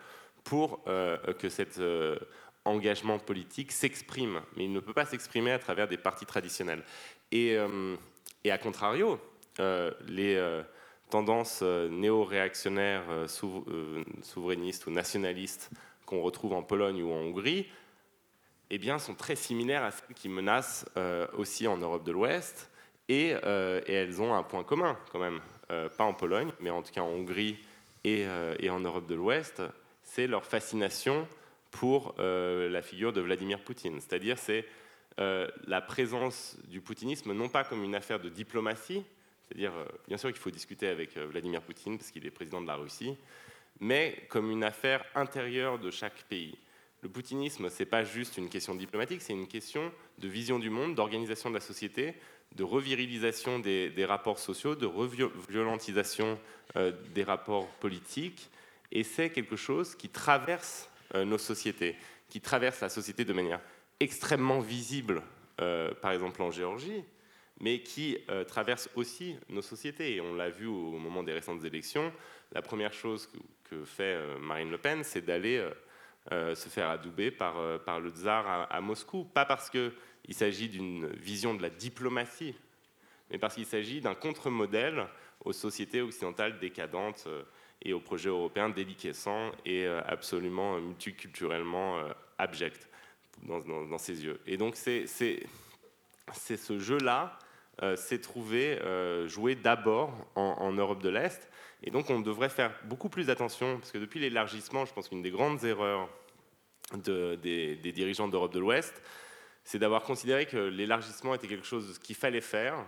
pour 0.49 0.81
euh, 0.89 1.19
que 1.35 1.51
cet 1.51 1.79
euh, 1.79 2.19
engagement 2.65 3.19
politique 3.19 3.71
s'exprime. 3.71 4.41
Mais 4.57 4.65
il 4.65 4.73
ne 4.73 4.81
peut 4.81 4.95
pas 4.95 5.05
s'exprimer 5.05 5.53
à 5.53 5.59
travers 5.59 5.89
des 5.89 5.99
partis 5.99 6.25
traditionnels. 6.25 6.83
Et, 7.31 7.55
euh, 7.55 7.97
à 8.49 8.57
contrario, 8.57 9.21
les 10.07 10.63
tendances 11.11 11.61
néo-réactionnaires, 11.61 13.05
souverainistes 13.27 14.87
ou 14.87 14.91
nationalistes 14.91 15.69
qu'on 16.07 16.23
retrouve 16.23 16.55
en 16.55 16.63
Pologne 16.63 17.03
ou 17.03 17.13
en 17.13 17.17
Hongrie, 17.17 17.67
eh 18.71 18.79
bien, 18.79 18.99
sont 18.99 19.15
très 19.15 19.37
similaires 19.37 19.85
à 19.85 19.91
celles 19.91 20.15
qui 20.15 20.31
menacent 20.31 20.87
aussi 21.37 21.67
en 21.67 21.77
Europe 21.77 22.05
de 22.05 22.13
l'Ouest. 22.13 22.71
Et, 23.11 23.29
elles 23.29 24.23
ont 24.23 24.35
un 24.35 24.45
point 24.45 24.65
commun, 24.65 24.97
quand 25.13 25.19
même. 25.19 25.41
pas 25.69 26.05
en 26.05 26.15
Pologne, 26.15 26.53
mais 26.61 26.71
en 26.71 26.83
tout 26.83 26.93
cas 26.93 27.03
en 27.03 27.09
Hongrie 27.11 27.59
et 28.05 28.25
en 28.71 28.81
Europe 28.81 29.07
de 29.07 29.15
l'Ouest 29.15 29.61
c'est 30.09 30.27
leur 30.27 30.45
fascination 30.45 31.29
pour 31.71 32.15
euh, 32.19 32.71
la 32.71 32.83
figure 32.83 33.13
de 33.13 33.21
Vladimir 33.21 33.61
Poutine. 33.61 34.01
C'est-à-dire, 34.01 34.39
c'est 34.39 34.65
euh, 35.21 35.47
la 35.67 35.81
présence 35.81 36.57
du 36.69 36.81
poutinisme 36.81 37.33
non 37.33 37.49
pas 37.49 37.65
comme 37.65 37.85
une 37.85 37.95
affaire 37.95 38.19
de 38.19 38.31
diplomatie, 38.31 39.05
c'est-à-dire, 39.43 39.73
euh, 39.77 39.85
bien 40.07 40.17
sûr 40.17 40.31
qu'il 40.31 40.41
faut 40.41 40.51
discuter 40.51 40.89
avec 40.89 41.17
Vladimir 41.17 41.61
Poutine 41.61 41.99
parce 41.99 42.11
qu'il 42.11 42.27
est 42.27 42.31
président 42.31 42.63
de 42.63 42.67
la 42.67 42.77
Russie, 42.77 43.17
mais 43.81 44.27
comme 44.31 44.51
une 44.51 44.65
affaire 44.65 45.05
intérieure 45.15 45.79
de 45.79 45.91
chaque 45.91 46.23
pays. 46.25 46.57
Le 47.03 47.09
poutinisme, 47.09 47.69
ce 47.69 47.83
n'est 47.83 47.89
pas 47.89 48.03
juste 48.03 48.39
une 48.39 48.49
question 48.49 48.75
diplomatique, 48.75 49.21
c'est 49.23 49.35
une 49.35 49.47
question 49.47 49.93
de 50.19 50.27
vision 50.27 50.59
du 50.59 50.71
monde, 50.71 50.95
d'organisation 50.95 51.51
de 51.51 51.55
la 51.55 51.61
société, 51.61 52.15
de 52.57 52.65
revirilisation 52.65 53.59
des, 53.59 53.91
des 53.91 54.05
rapports 54.05 54.39
sociaux, 54.39 54.75
de 54.75 54.87
reviolentisation 54.87 56.41
des 57.15 57.23
rapports 57.23 57.69
politiques, 57.81 58.51
et 58.91 59.03
c'est 59.03 59.31
quelque 59.31 59.57
chose 59.57 59.95
qui 59.95 60.09
traverse 60.09 60.91
euh, 61.15 61.25
nos 61.25 61.39
sociétés, 61.39 61.97
qui 62.29 62.41
traverse 62.41 62.81
la 62.81 62.89
société 62.89 63.25
de 63.25 63.33
manière 63.33 63.61
extrêmement 64.01 64.61
visible, 64.61 65.23
euh, 65.61 65.93
par 65.95 66.13
exemple 66.13 66.43
en 66.43 66.51
Géorgie, 66.51 67.05
mais 67.61 67.83
qui 67.83 68.19
euh, 68.29 68.45
traverse 68.45 68.89
aussi 68.95 69.37
nos 69.49 69.63
sociétés. 69.63 70.17
Et 70.17 70.21
on 70.21 70.35
l'a 70.35 70.51
vu 70.51 70.67
au, 70.67 70.99
moment 70.99 71.23
des 71.23 71.33
récentes 71.33 71.65
élections. 71.65 72.13
La 72.53 72.63
première 72.63 72.93
chose 72.93 73.29
que, 73.65 73.85
fait 73.85 74.19
Marine 74.41 74.71
Le 74.71 74.79
Pen, 74.79 75.05
c'est 75.05 75.21
d'aller 75.21 75.63
se 76.31 76.69
faire 76.71 76.89
adouber 76.89 77.31
par, 77.31 77.61
le 78.01 78.11
tsar 78.11 78.67
à 78.71 78.81
Moscou. 78.81 79.25
Pas 79.25 79.45
parce 79.45 79.69
qu'il 79.69 79.93
s'agit 80.31 80.71
d'une 80.71 81.09
vision 81.09 81.55
de 81.55 81.61
la 81.61 81.69
diplomatie, 81.69 82.55
mais 83.31 83.37
parce 83.37 83.57
qu'il 83.57 83.67
s'agit 83.67 84.01
d'un 84.01 84.15
contre-modèle 84.15 85.07
aux 85.45 85.53
sociétés 85.53 86.01
occidentales 86.01 86.59
décadentes 86.59 87.29
et 87.83 87.93
au 87.93 88.01
projet 88.01 88.29
européen 88.29 88.69
déliquescent 88.69 89.53
et 89.65 89.87
euh, 89.87 90.01
absolument 90.07 90.79
multiculturellement 90.81 91.99
euh, 91.99 92.13
abject 92.39 92.89
dans, 93.43 93.99
ses 93.99 94.25
yeux. 94.25 94.41
Et 94.47 94.57
donc 94.57 94.75
c'est 94.75 95.07
ce 95.07 96.79
jeu-là 96.79 97.39
euh, 97.83 97.95
s'est 97.95 98.21
trouvé 98.21 98.79
joué 99.27 99.55
d'abord 99.55 100.13
en, 100.35 100.73
Europe 100.73 101.03
de 101.03 101.09
l'Est. 101.09 101.49
Et 101.85 101.91
donc 101.93 102.11
on 102.11 102.19
devrait 102.21 102.49
faire 102.49 102.73
beaucoup 102.85 103.09
plus 103.09 103.31
attention, 103.31 103.79
parce 103.79 103.93
que 103.93 103.99
depuis 103.99 104.19
l'élargissement, 104.19 104.85
je 104.85 104.93
pense 104.93 105.09
qu'une 105.09 105.23
des 105.23 105.31
grandes 105.31 105.63
erreurs 105.63 106.09
de, 107.05 107.37
des, 107.37 107.77
des, 107.77 107.93
dirigeants 107.93 108.27
d'Europe 108.27 108.53
de 108.53 108.59
l'Ouest, 108.59 109.01
c'est 109.63 109.79
d'avoir 109.79 110.03
considéré 110.03 110.47
que 110.47 110.57
l'élargissement 110.57 111.35
était 111.35 111.47
quelque 111.47 111.67
chose 111.67 111.99
qu'il 112.01 112.17
fallait 112.17 112.41
faire, 112.41 112.85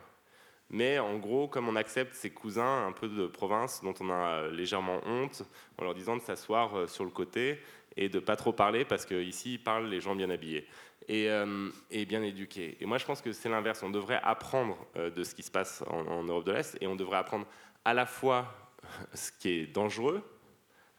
mais 0.71 1.01
en 1.01 1.19
gros, 1.19 1.49
comme 1.49 1.69
on 1.69 1.75
accepte 1.75 2.15
ses 2.15 2.31
cousins 2.31 2.87
un 2.87 2.93
peu 2.93 3.09
de 3.09 3.27
province 3.27 3.83
dont 3.83 3.95
on 4.01 4.09
a 4.09 4.49
légèrement 4.49 5.01
honte, 5.05 5.43
en 5.79 5.85
leur 5.85 5.95
disant 5.95 6.17
de 6.17 6.23
s'asseoir 6.23 6.77
euh, 6.77 6.87
sur 6.87 7.05
le 7.05 7.11
côté 7.11 7.59
et 7.97 8.09
de 8.09 8.21
pas 8.21 8.37
trop 8.37 8.53
parler 8.53 8.85
parce 8.85 9.05
qu'ici, 9.05 9.55
ils 9.55 9.63
parlent 9.63 9.89
les 9.89 10.01
gens 10.01 10.15
bien 10.15 10.31
habillés 10.31 10.67
euh, 11.11 11.71
et, 11.91 12.07
bien 12.07 12.23
éduqués. 12.23 12.77
Et 12.81 12.87
moi, 12.87 12.99
je 12.99 13.05
pense 13.05 13.21
que 13.21 13.33
c'est 13.33 13.49
l'inverse. 13.49 13.83
On 13.83 13.91
devrait 13.91 14.21
apprendre 14.23 14.79
euh, 14.97 15.11
de 15.11 15.25
ce 15.25 15.35
qui 15.35 15.43
se 15.43 15.51
passe 15.51 15.83
en, 15.89 16.23
Europe 16.23 16.45
de 16.45 16.53
l'Est 16.53 16.79
et 16.81 16.87
on 16.87 16.95
devrait 16.95 17.19
apprendre 17.19 17.47
à 17.85 17.93
la 17.93 18.07
fois 18.07 18.55
ce 19.15 19.33
qui 19.33 19.49
est 19.51 19.67
dangereux, 19.67 20.23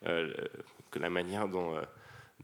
que 0.03 0.97
la 0.97 1.11
manière 1.11 1.47
dont 1.47 1.80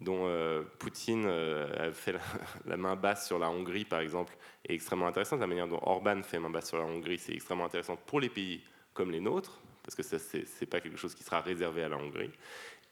dont 0.02 0.22
euh, 0.28 0.64
Poutine 0.80 1.26
euh, 1.26 1.90
a 1.90 1.92
fait 1.92 2.16
la, 2.66 2.78
main 2.78 2.96
basse 2.96 3.28
sur 3.28 3.40
la 3.40 3.50
Hongrie, 3.50 3.86
par 3.86 4.00
exemple, 4.00 4.36
est 4.68 4.74
extrêmement 4.74 5.08
intéressante. 5.08 5.40
La 5.40 5.48
manière 5.48 5.68
dont 5.68 5.80
Orban 5.82 6.22
fait 6.24 6.40
main 6.40 6.50
basse 6.50 6.70
sur 6.70 6.78
la 6.78 6.86
Hongrie, 6.86 7.18
c'est 7.18 7.34
extrêmement 7.34 7.66
intéressant 7.66 7.96
pour 7.96 8.20
les 8.20 8.30
pays 8.30 8.62
comme 8.94 9.12
les 9.12 9.20
nôtres, 9.20 9.60
parce 9.84 9.96
que 9.96 10.04
ce 10.04 10.38
n'est 10.38 10.68
pas 10.68 10.80
quelque 10.80 10.98
chose 10.98 11.16
qui 11.16 11.24
sera 11.24 11.42
réservé 11.42 11.84
à 11.84 11.90
la 11.90 11.98
Hongrie. 11.98 12.32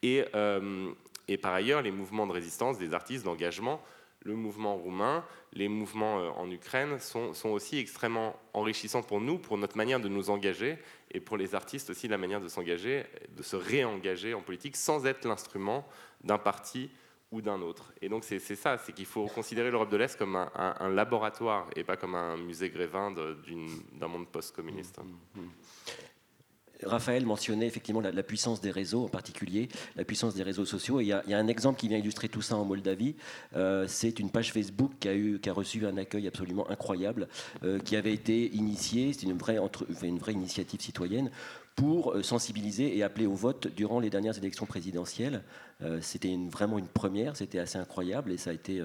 Et, 0.02 0.24
euh, 0.34 0.92
et, 1.28 1.36
par 1.36 1.54
ailleurs, 1.54 1.82
les 1.82 1.90
mouvements 1.90 2.26
de 2.26 2.32
résistance 2.32 2.78
des 2.78 2.94
artistes 2.94 3.24
d'engagement, 3.24 3.82
le 4.26 4.34
mouvement 4.34 4.76
roumain, 4.76 5.24
les 5.52 5.68
mouvements 5.68 6.16
en 6.38 6.50
Ukraine 6.50 6.98
sont, 6.98 7.32
aussi 7.44 7.78
extrêmement 7.78 8.36
enrichissants 8.52 9.02
pour 9.02 9.20
nous, 9.20 9.38
pour 9.38 9.56
notre 9.56 9.76
manière 9.76 10.00
de 10.00 10.08
nous 10.08 10.30
engager, 10.30 10.78
et 11.12 11.20
pour 11.20 11.36
les 11.36 11.54
artistes 11.54 11.90
aussi 11.90 12.08
la 12.08 12.18
manière 12.18 12.40
de 12.40 12.48
s'engager, 12.48 13.04
de 13.34 13.42
se 13.42 13.56
réengager 13.56 14.34
en 14.34 14.42
politique 14.42 14.76
sans 14.76 15.06
être 15.06 15.26
l'instrument 15.26 15.86
d'un 16.24 16.38
parti 16.38 16.90
ou 17.30 17.40
d'un 17.40 17.60
autre. 17.62 17.92
Et 18.02 18.08
donc 18.08 18.24
c'est 18.24 18.38
ça, 18.38 18.78
c'est 18.78 18.92
qu'il 18.92 19.06
faut 19.06 19.26
considérer 19.26 19.70
l'Europe 19.70 19.90
de 19.90 19.96
l'Est 19.96 20.18
comme 20.18 20.36
un, 20.36 20.88
laboratoire 20.90 21.68
et 21.76 21.84
pas 21.84 21.96
comme 21.96 22.14
un 22.14 22.36
musée 22.36 22.70
grévin 22.70 23.12
d'un 23.12 24.08
monde 24.08 24.26
post-communiste. 24.28 25.00
Raphaël 26.84 27.24
mentionnait 27.24 27.66
effectivement 27.66 28.00
la, 28.00 28.22
puissance 28.22 28.60
des 28.60 28.70
réseaux, 28.70 29.04
en 29.04 29.08
particulier 29.08 29.68
la 29.96 30.04
puissance 30.04 30.34
des 30.34 30.42
réseaux 30.42 30.64
sociaux. 30.64 31.00
il 31.00 31.06
y, 31.06 31.12
a, 31.12 31.22
un 31.28 31.48
exemple 31.48 31.78
qui 31.78 31.88
vient 31.88 31.98
illustrer 31.98 32.28
tout 32.28 32.42
ça 32.42 32.56
en 32.56 32.64
Moldavie. 32.64 33.14
Euh, 33.54 33.86
c'est 33.88 34.18
une 34.18 34.30
page 34.30 34.52
Facebook 34.52 34.92
qui 35.00 35.08
a, 35.08 35.14
eu, 35.14 35.38
qui 35.40 35.48
a 35.48 35.52
reçu 35.52 35.86
un 35.86 35.96
accueil 35.96 36.26
absolument 36.26 36.68
incroyable, 36.70 37.28
euh, 37.64 37.78
qui 37.78 37.96
avait 37.96 38.12
été 38.12 38.54
initiée, 38.54 39.12
c'est 39.12 39.22
une 39.22 39.38
vraie, 39.38 39.58
une 40.02 40.18
vraie 40.18 40.32
initiative 40.32 40.80
citoyenne 40.80 41.30
pour 41.74 42.12
euh, 42.12 42.22
sensibiliser 42.22 42.96
et 42.96 43.02
appeler 43.02 43.26
au 43.26 43.34
vote 43.34 43.68
durant 43.68 44.00
les 44.00 44.10
dernières 44.10 44.36
élections 44.38 44.66
présidentielles. 44.66 45.42
c'était 46.00 46.34
vraiment 46.50 46.78
une 46.78 46.88
première, 46.88 47.36
c'était 47.36 47.58
assez 47.58 47.78
incroyable 47.78 48.32
et 48.32 48.38
ça 48.38 48.50
a 48.50 48.52
été 48.54 48.82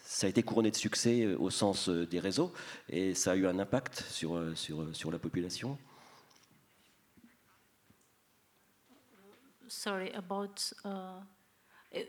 ça 0.00 0.26
a 0.26 0.30
été 0.30 0.42
couronné 0.42 0.70
de 0.70 0.76
succès 0.76 1.26
au 1.34 1.50
sens 1.50 1.88
des 1.88 2.18
réseaux 2.18 2.52
et 2.88 3.14
ça 3.14 3.32
a 3.32 3.36
eu 3.36 3.46
un 3.46 3.58
impact 3.58 4.04
sur, 4.10 4.40
sur, 4.54 4.86
sur 4.92 5.10
la 5.10 5.18
population. 5.18 5.78
Sorry, 9.68 10.10
about, 10.12 10.72
uh, 10.84 11.20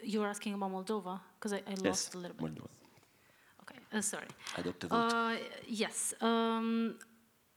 you 0.04 0.20
were 0.22 0.28
asking 0.28 0.54
about 0.54 0.72
Moldova? 0.72 1.20
Because 1.36 1.54
I, 1.54 1.62
I 1.68 1.72
lost 1.72 1.84
yes, 1.84 2.14
a 2.14 2.18
little 2.18 2.38
bit. 2.38 2.46
Moldova. 2.46 2.70
Okay, 3.64 3.80
uh, 3.94 4.02
sorry. 4.02 4.28
Adopt 4.58 4.84
a 4.84 4.88
vote. 4.88 4.96
Uh, 4.96 5.36
yes. 5.68 6.14
Um, 6.22 6.96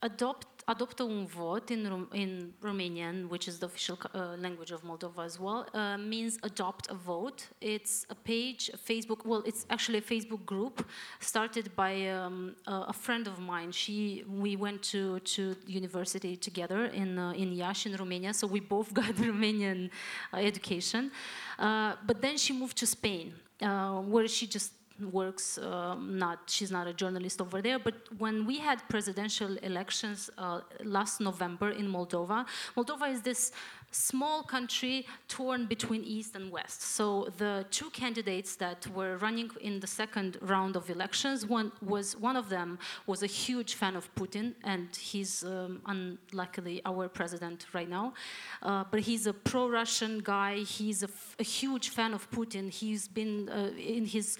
adopt 0.01 0.52
adoptă 0.65 1.03
un 1.03 1.25
vot 1.25 1.69
in, 1.69 2.07
in 2.11 2.53
Romanian, 2.61 3.27
which 3.29 3.47
is 3.47 3.57
the 3.57 3.65
official 3.65 3.97
uh, 4.13 4.21
language 4.41 4.71
of 4.71 4.81
Moldova 4.81 5.23
as 5.23 5.37
well, 5.39 5.65
uh, 5.73 5.97
means 5.97 6.37
adopt 6.41 6.89
a 6.89 6.93
vote. 6.93 7.49
It's 7.59 8.05
a 8.09 8.15
page, 8.15 8.69
a 8.73 8.77
Facebook, 8.77 9.25
well, 9.25 9.43
it's 9.45 9.65
actually 9.69 9.97
a 9.97 10.01
Facebook 10.01 10.45
group 10.45 10.85
started 11.19 11.75
by 11.75 12.07
um, 12.09 12.55
a 12.65 12.93
friend 12.93 13.27
of 13.27 13.39
mine. 13.39 13.71
She, 13.71 14.23
we 14.27 14.55
went 14.55 14.81
to, 14.91 15.19
to 15.19 15.55
university 15.67 16.35
together 16.35 16.85
in, 16.85 17.17
uh, 17.17 17.31
in 17.31 17.53
Iași, 17.53 17.89
in 17.89 17.95
Romania, 17.95 18.33
so 18.33 18.47
we 18.47 18.59
both 18.59 18.93
got 18.99 19.15
Romanian 19.15 19.89
uh, 20.33 20.37
education. 20.37 21.11
Uh, 21.59 21.95
but 22.05 22.21
then 22.21 22.37
she 22.37 22.53
moved 22.53 22.77
to 22.77 22.87
Spain, 22.87 23.33
uh, 23.61 24.01
where 24.01 24.27
she 24.27 24.47
just 24.47 24.71
works 25.11 25.57
um, 25.57 26.17
not 26.17 26.39
she's 26.47 26.71
not 26.71 26.87
a 26.87 26.93
journalist 26.93 27.41
over 27.41 27.61
there 27.61 27.79
but 27.79 27.95
when 28.17 28.45
we 28.45 28.57
had 28.59 28.77
presidential 28.89 29.57
elections 29.57 30.29
uh, 30.37 30.61
last 30.83 31.19
november 31.19 31.69
in 31.71 31.87
moldova 31.87 32.45
moldova 32.75 33.11
is 33.11 33.21
this 33.21 33.51
small 33.93 34.41
country 34.43 35.05
torn 35.27 35.65
between 35.67 36.03
east 36.03 36.35
and 36.35 36.51
west. 36.51 36.81
So 36.81 37.29
the 37.37 37.65
two 37.69 37.89
candidates 37.91 38.55
that 38.57 38.87
were 38.87 39.17
running 39.17 39.51
in 39.61 39.79
the 39.79 39.87
second 39.87 40.37
round 40.41 40.75
of 40.75 40.89
elections, 40.89 41.45
one 41.45 41.71
was 41.81 42.17
one 42.17 42.35
of 42.35 42.49
them 42.49 42.79
was 43.05 43.21
a 43.23 43.27
huge 43.27 43.75
fan 43.75 43.95
of 43.95 44.13
Putin, 44.15 44.55
and 44.63 44.95
he's 44.95 45.43
um, 45.43 45.81
unluckily 45.85 46.81
our 46.85 47.07
president 47.07 47.67
right 47.73 47.89
now. 47.89 48.13
Uh, 48.61 48.83
but 48.89 48.99
he's 49.01 49.27
a 49.27 49.33
pro-Russian 49.33 50.19
guy. 50.19 50.57
He's 50.57 51.03
a, 51.03 51.09
huge 51.43 51.89
fan 51.89 52.13
of 52.13 52.29
Putin. 52.31 52.71
He's 52.71 53.07
been 53.07 53.49
uh, 53.49 53.71
in 53.77 54.05
his 54.05 54.37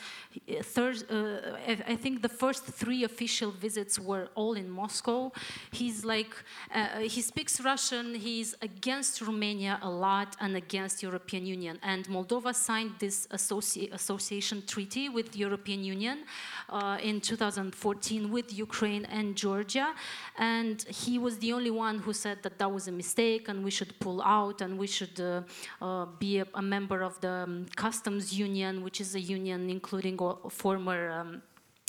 uh, 0.50 0.64
third. 0.64 1.04
Uh, 1.12 1.58
I 1.88 1.96
think 1.96 2.22
the 2.22 2.30
first 2.44 2.64
three 2.66 3.04
official 3.04 3.52
visits 3.52 4.00
were 4.00 4.30
all 4.36 4.54
in 4.54 4.70
Moscow. 4.70 5.32
He's 5.72 6.04
like 6.04 6.34
uh, 6.74 7.00
he 7.00 7.22
speaks 7.22 7.62
Russian. 7.62 8.16
He's 8.16 8.56
against 8.62 9.22
Romania 9.22 9.43
Romania 9.44 9.78
a 9.82 9.90
lot 9.90 10.38
and 10.40 10.56
against 10.56 11.04
European 11.04 11.46
Union. 11.46 11.78
And 11.84 12.08
Moldova 12.08 12.54
signed 12.56 12.92
this 13.00 13.28
associ 13.28 13.92
association 13.92 14.64
treaty 14.66 15.10
with 15.10 15.34
the 15.34 15.40
European 15.40 15.84
Union 15.84 16.18
uh, 16.70 16.98
in 17.04 17.20
2014 17.20 18.32
with 18.32 18.58
Ukraine 18.68 19.04
and 19.06 19.36
Georgia. 19.36 19.88
And 20.38 20.82
he 20.84 21.20
was 21.20 21.40
the 21.40 21.52
only 21.52 21.72
one 21.72 22.00
who 22.00 22.14
said 22.14 22.38
that 22.44 22.58
that 22.60 22.72
was 22.72 22.88
a 22.88 22.92
mistake 22.92 23.50
and 23.50 23.66
we 23.66 23.72
should 23.72 23.94
pull 24.00 24.22
out 24.22 24.62
and 24.62 24.78
we 24.78 24.88
should 24.88 25.20
uh, 25.20 25.42
uh, 25.82 26.06
be 26.20 26.40
a, 26.40 26.48
a, 26.54 26.62
member 26.62 27.02
of 27.04 27.20
the 27.20 27.36
um, 27.44 27.66
customs 27.76 28.24
union, 28.48 28.82
which 28.82 29.02
is 29.02 29.14
a 29.16 29.24
union 29.38 29.70
including 29.70 30.18
former 30.50 31.00
um, 31.20 31.42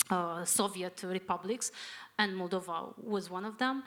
uh, 0.09 0.43
Soviet 0.43 1.01
republics, 1.03 1.71
and 2.19 2.35
Moldova 2.39 2.93
was 3.01 3.29
one 3.29 3.45
of 3.45 3.57
them. 3.57 3.83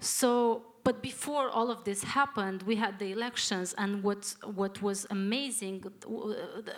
So, 0.00 0.62
but 0.88 1.02
before 1.02 1.50
all 1.50 1.70
of 1.70 1.84
this 1.84 2.02
happened, 2.02 2.62
we 2.62 2.74
had 2.74 2.98
the 2.98 3.12
elections, 3.12 3.74
and 3.76 4.02
what 4.02 4.22
what 4.60 4.80
was 4.80 4.98
amazing, 5.10 5.76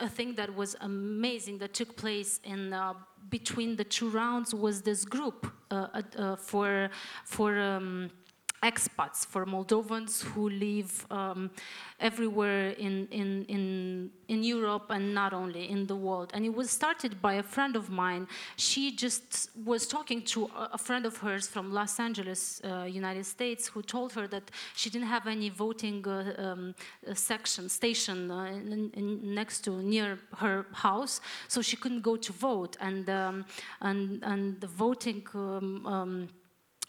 a 0.01 0.09
thing 0.09 0.35
that 0.35 0.51
was 0.63 0.75
amazing 0.81 1.59
that 1.59 1.73
took 1.81 1.91
place 2.05 2.41
in 2.43 2.73
uh, 2.73 2.95
between 3.37 3.77
the 3.77 3.85
two 3.85 4.11
rounds 4.11 4.53
was 4.53 4.83
this 4.83 5.05
group 5.05 5.39
uh, 5.71 6.03
uh, 6.19 6.35
for 6.35 6.91
for. 7.25 7.51
Um, 7.61 8.11
expats, 8.63 9.27
for 9.27 9.47
Moldovans 9.47 10.23
who 10.23 10.51
live 10.51 11.07
um, 11.11 11.51
everywhere 11.99 12.71
in, 12.71 13.09
in, 13.11 13.45
in, 13.47 14.11
in 14.29 14.43
Europe 14.43 14.87
and 14.91 15.15
not 15.15 15.33
only 15.33 15.71
in 15.71 15.87
the 15.87 15.97
world. 15.97 16.31
And 16.35 16.45
it 16.45 16.55
was 16.55 16.71
started 16.71 17.23
by 17.23 17.35
a 17.35 17.43
friend 17.43 17.75
of 17.77 17.91
mine. 17.91 18.29
She 18.57 18.95
just 18.95 19.51
was 19.65 19.87
talking 19.87 20.23
to 20.23 20.51
a 20.55 20.79
friend 20.79 21.07
of 21.07 21.17
hers 21.17 21.47
from 21.47 21.73
Los 21.73 21.99
Angeles, 21.99 22.61
uh, 22.65 22.85
United 22.85 23.25
States, 23.25 23.67
who 23.67 23.83
told 23.83 24.13
her 24.13 24.27
that 24.29 24.51
she 24.77 24.91
didn't 24.91 25.09
have 25.09 25.27
any 25.27 25.49
voting 25.49 26.07
uh, 26.07 26.35
um, 26.39 26.75
section, 27.15 27.69
station 27.69 28.31
uh, 28.31 28.45
in, 28.45 28.91
in 28.95 29.35
next 29.35 29.61
to, 29.65 29.83
near 29.83 30.19
her 30.37 30.67
house, 30.73 31.21
so 31.49 31.63
she 31.63 31.77
couldn't 31.77 32.03
go 32.03 32.17
to 32.17 32.33
vote. 32.33 32.77
And, 32.81 33.09
um, 33.09 33.47
and, 33.81 34.23
and 34.23 34.61
the 34.61 34.67
voting 34.67 35.27
um, 35.35 35.87
um, 35.87 36.29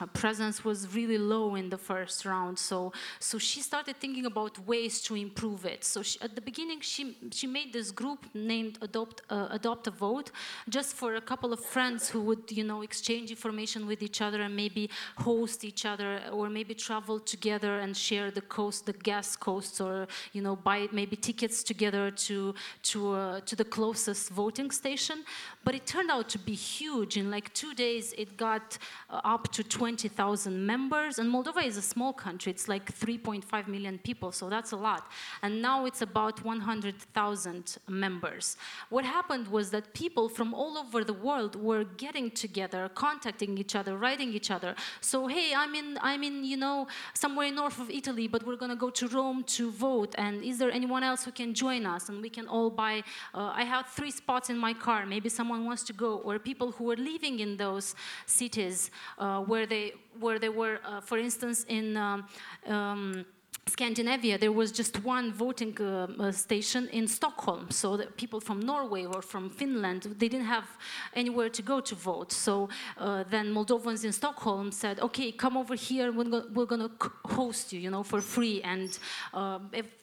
presence 0.08 0.64
was 0.64 0.94
really 0.96 1.18
low 1.18 1.56
in 1.56 1.70
the 1.70 1.78
first 1.78 2.26
round. 2.26 2.58
So, 2.58 2.92
so 3.20 3.38
she 3.38 3.62
started 3.62 3.98
thinking 3.98 4.26
about 4.26 4.60
ways 4.66 5.02
to 5.04 5.16
improve 5.16 5.66
it. 5.66 5.84
So 5.84 6.02
she, 6.02 6.20
at 6.22 6.36
the 6.36 6.42
beginning, 6.42 6.80
she, 6.82 7.18
she 7.32 7.48
made 7.48 7.74
this 7.74 7.92
group 7.92 8.26
named 8.34 8.78
Adopt, 8.82 9.22
uh, 9.30 9.48
Adopt 9.52 9.88
a 9.88 9.92
Vote, 9.92 10.32
just 10.70 10.96
for 10.96 11.16
a 11.16 11.22
couple 11.22 11.54
of 11.54 11.60
friends 11.60 12.10
who 12.10 12.22
would, 12.22 12.52
you 12.52 12.64
know, 12.64 12.82
exchange 12.82 13.32
information 13.32 13.86
with 13.86 14.02
each 14.02 14.22
other 14.22 14.42
and 14.42 14.56
maybe 14.56 14.90
host 15.18 15.64
each 15.64 15.86
other 15.86 16.22
or 16.32 16.50
maybe 16.50 16.74
travel 16.74 17.20
together 17.20 17.80
and 17.80 17.96
share 17.96 18.32
the 18.32 18.42
cost, 18.42 18.86
the 18.86 18.94
gas 18.94 19.36
costs 19.36 19.80
or, 19.80 20.08
you 20.34 20.42
know, 20.42 20.56
buy 20.56 20.88
maybe 20.92 21.16
tickets 21.16 21.64
together 21.64 22.12
to, 22.12 22.54
to, 22.84 23.14
uh, 23.14 23.40
to 23.42 23.56
the 23.56 23.66
closest 23.66 24.30
voting 24.30 24.72
station. 24.72 25.24
But 25.64 25.76
it 25.76 25.86
turned 25.86 26.10
out 26.10 26.30
to 26.30 26.40
be 26.40 26.54
huge. 26.54 27.18
In 27.18 27.30
like 27.30 27.54
two 27.54 27.74
days, 27.74 28.14
it 28.18 28.38
got 28.38 28.78
uh, 29.10 29.22
up 29.24 29.52
to 29.54 29.64
20 29.64 29.91
20,000 29.92 30.66
members, 30.66 31.20
and 31.20 31.30
Moldova 31.30 31.66
is 31.66 31.76
a 31.76 31.82
small 31.82 32.14
country. 32.14 32.50
It's 32.50 32.70
like 32.70 32.98
3.5 32.98 33.68
million 33.68 33.98
people, 33.98 34.32
so 34.32 34.50
that's 34.50 34.72
a 34.72 34.78
lot. 34.78 35.12
And 35.42 35.62
now 35.62 35.86
it's 35.86 36.02
about 36.02 36.46
100,000 36.46 37.78
members. 37.90 38.56
What 38.90 39.04
happened 39.04 39.50
was 39.50 39.70
that 39.72 39.94
people 39.94 40.30
from 40.30 40.54
all 40.54 40.78
over 40.78 41.04
the 41.04 41.18
world 41.28 41.58
were 41.62 41.84
getting 42.06 42.32
together, 42.32 42.90
contacting 42.96 43.58
each 43.58 43.76
other, 43.76 43.98
writing 43.98 44.32
each 44.34 44.50
other. 44.50 44.76
So 45.02 45.28
hey, 45.28 45.54
I'm 45.54 45.76
in, 45.76 45.98
I'm 46.02 46.24
in, 46.24 46.46
you 46.46 46.56
know, 46.56 46.88
somewhere 47.14 47.52
north 47.52 47.78
of 47.78 47.90
Italy, 47.90 48.30
but 48.30 48.46
we're 48.48 48.62
gonna 48.64 48.78
go 48.86 48.92
to 48.92 49.10
Rome 49.10 49.44
to 49.58 49.72
vote. 49.72 50.16
And 50.18 50.42
is 50.42 50.58
there 50.58 50.72
anyone 50.72 51.04
else 51.04 51.26
who 51.26 51.34
can 51.34 51.54
join 51.54 51.86
us? 51.86 52.08
And 52.08 52.22
we 52.22 52.30
can 52.30 52.48
all 52.48 52.70
buy. 52.70 53.04
Uh, 53.34 53.52
I 53.62 53.66
have 53.66 53.88
three 53.88 54.12
spots 54.12 54.50
in 54.50 54.58
my 54.58 54.74
car. 54.74 55.06
Maybe 55.06 55.28
someone 55.28 55.66
wants 55.66 55.84
to 55.84 55.94
go. 55.94 56.12
Or 56.20 56.40
people 56.40 56.72
who 56.72 56.90
are 56.92 56.96
living 56.96 57.42
in 57.42 57.58
those 57.58 57.94
cities 58.26 58.90
uh, 59.18 59.42
where 59.42 59.66
they 59.66 59.81
they 59.82 59.94
where 60.20 60.40
they 60.40 60.50
were, 60.50 60.80
uh, 60.86 61.02
for 61.02 61.18
instance, 61.18 61.66
in 61.68 61.98
um, 61.98 62.28
um, 62.68 63.26
Scandinavia, 63.68 64.38
there 64.38 64.52
was 64.52 64.72
just 64.72 65.04
one 65.04 65.32
voting 65.32 65.78
uh, 65.80 66.08
uh, 66.20 66.32
station 66.32 66.90
in 66.90 67.08
Stockholm. 67.08 67.70
So 67.70 67.88
people 68.18 68.40
from 68.40 68.60
Norway 68.60 69.06
or 69.06 69.22
from 69.22 69.50
Finland, 69.50 70.02
they 70.20 70.30
didn't 70.34 70.48
have 70.58 70.68
anywhere 71.14 71.50
to 71.50 71.62
go 71.62 71.80
to 71.80 71.96
vote. 71.96 72.32
So 72.32 72.70
uh, 72.98 73.24
then 73.34 73.54
Moldovans 73.54 74.04
in 74.04 74.12
Stockholm 74.12 74.72
said, 74.72 75.00
"Okay, 75.00 75.32
come 75.32 75.56
over 75.62 75.76
here. 75.76 76.12
We're, 76.12 76.44
we're 76.56 76.72
going 76.74 76.86
to 76.88 76.92
host 77.40 77.74
you, 77.74 77.80
you 77.86 77.92
know, 77.96 78.04
for 78.04 78.22
free, 78.22 78.62
and 78.74 78.90
uh, 79.34 79.60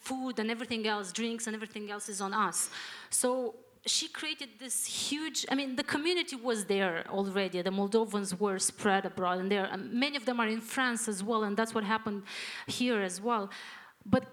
food 0.09 0.39
and 0.41 0.51
everything 0.51 0.87
else, 0.87 1.13
drinks 1.13 1.47
and 1.47 1.55
everything 1.55 1.91
else 1.91 2.09
is 2.09 2.21
on 2.21 2.33
us." 2.49 2.71
So 3.11 3.55
she 3.87 4.09
created 4.09 4.49
this 4.59 4.85
huge 4.85 5.47
i 5.51 5.55
mean 5.55 5.77
the 5.77 5.83
community 5.83 6.37
was 6.37 6.65
there 6.67 7.05
already. 7.09 7.63
The 7.63 7.71
moldovans 7.71 8.39
were 8.39 8.59
spread 8.59 9.07
abroad 9.07 9.39
and 9.39 9.51
there 9.51 9.69
many 9.77 10.17
of 10.17 10.25
them 10.25 10.41
are 10.41 10.49
in 10.49 10.61
france 10.61 11.09
as 11.09 11.23
well 11.23 11.45
and 11.45 11.57
that's 11.57 11.75
what 11.75 11.85
happened 11.85 12.23
here 12.67 13.01
as 13.01 13.21
well. 13.21 13.51
But 14.05 14.25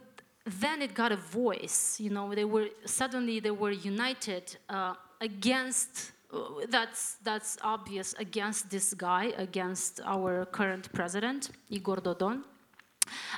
then 0.45 0.81
it 0.81 0.93
got 0.93 1.11
a 1.11 1.17
voice 1.17 1.99
you 1.99 2.09
know 2.09 2.33
they 2.33 2.45
were 2.45 2.67
suddenly 2.85 3.39
they 3.39 3.51
were 3.51 3.71
united 3.71 4.57
uh, 4.69 4.93
against 5.21 6.11
uh, 6.33 6.65
that's 6.69 7.15
that's 7.23 7.57
obvious 7.61 8.13
against 8.19 8.69
this 8.69 8.93
guy 8.93 9.33
against 9.37 10.01
our 10.03 10.45
current 10.45 10.91
president 10.93 11.49
igor 11.69 11.97
dodon. 11.97 12.43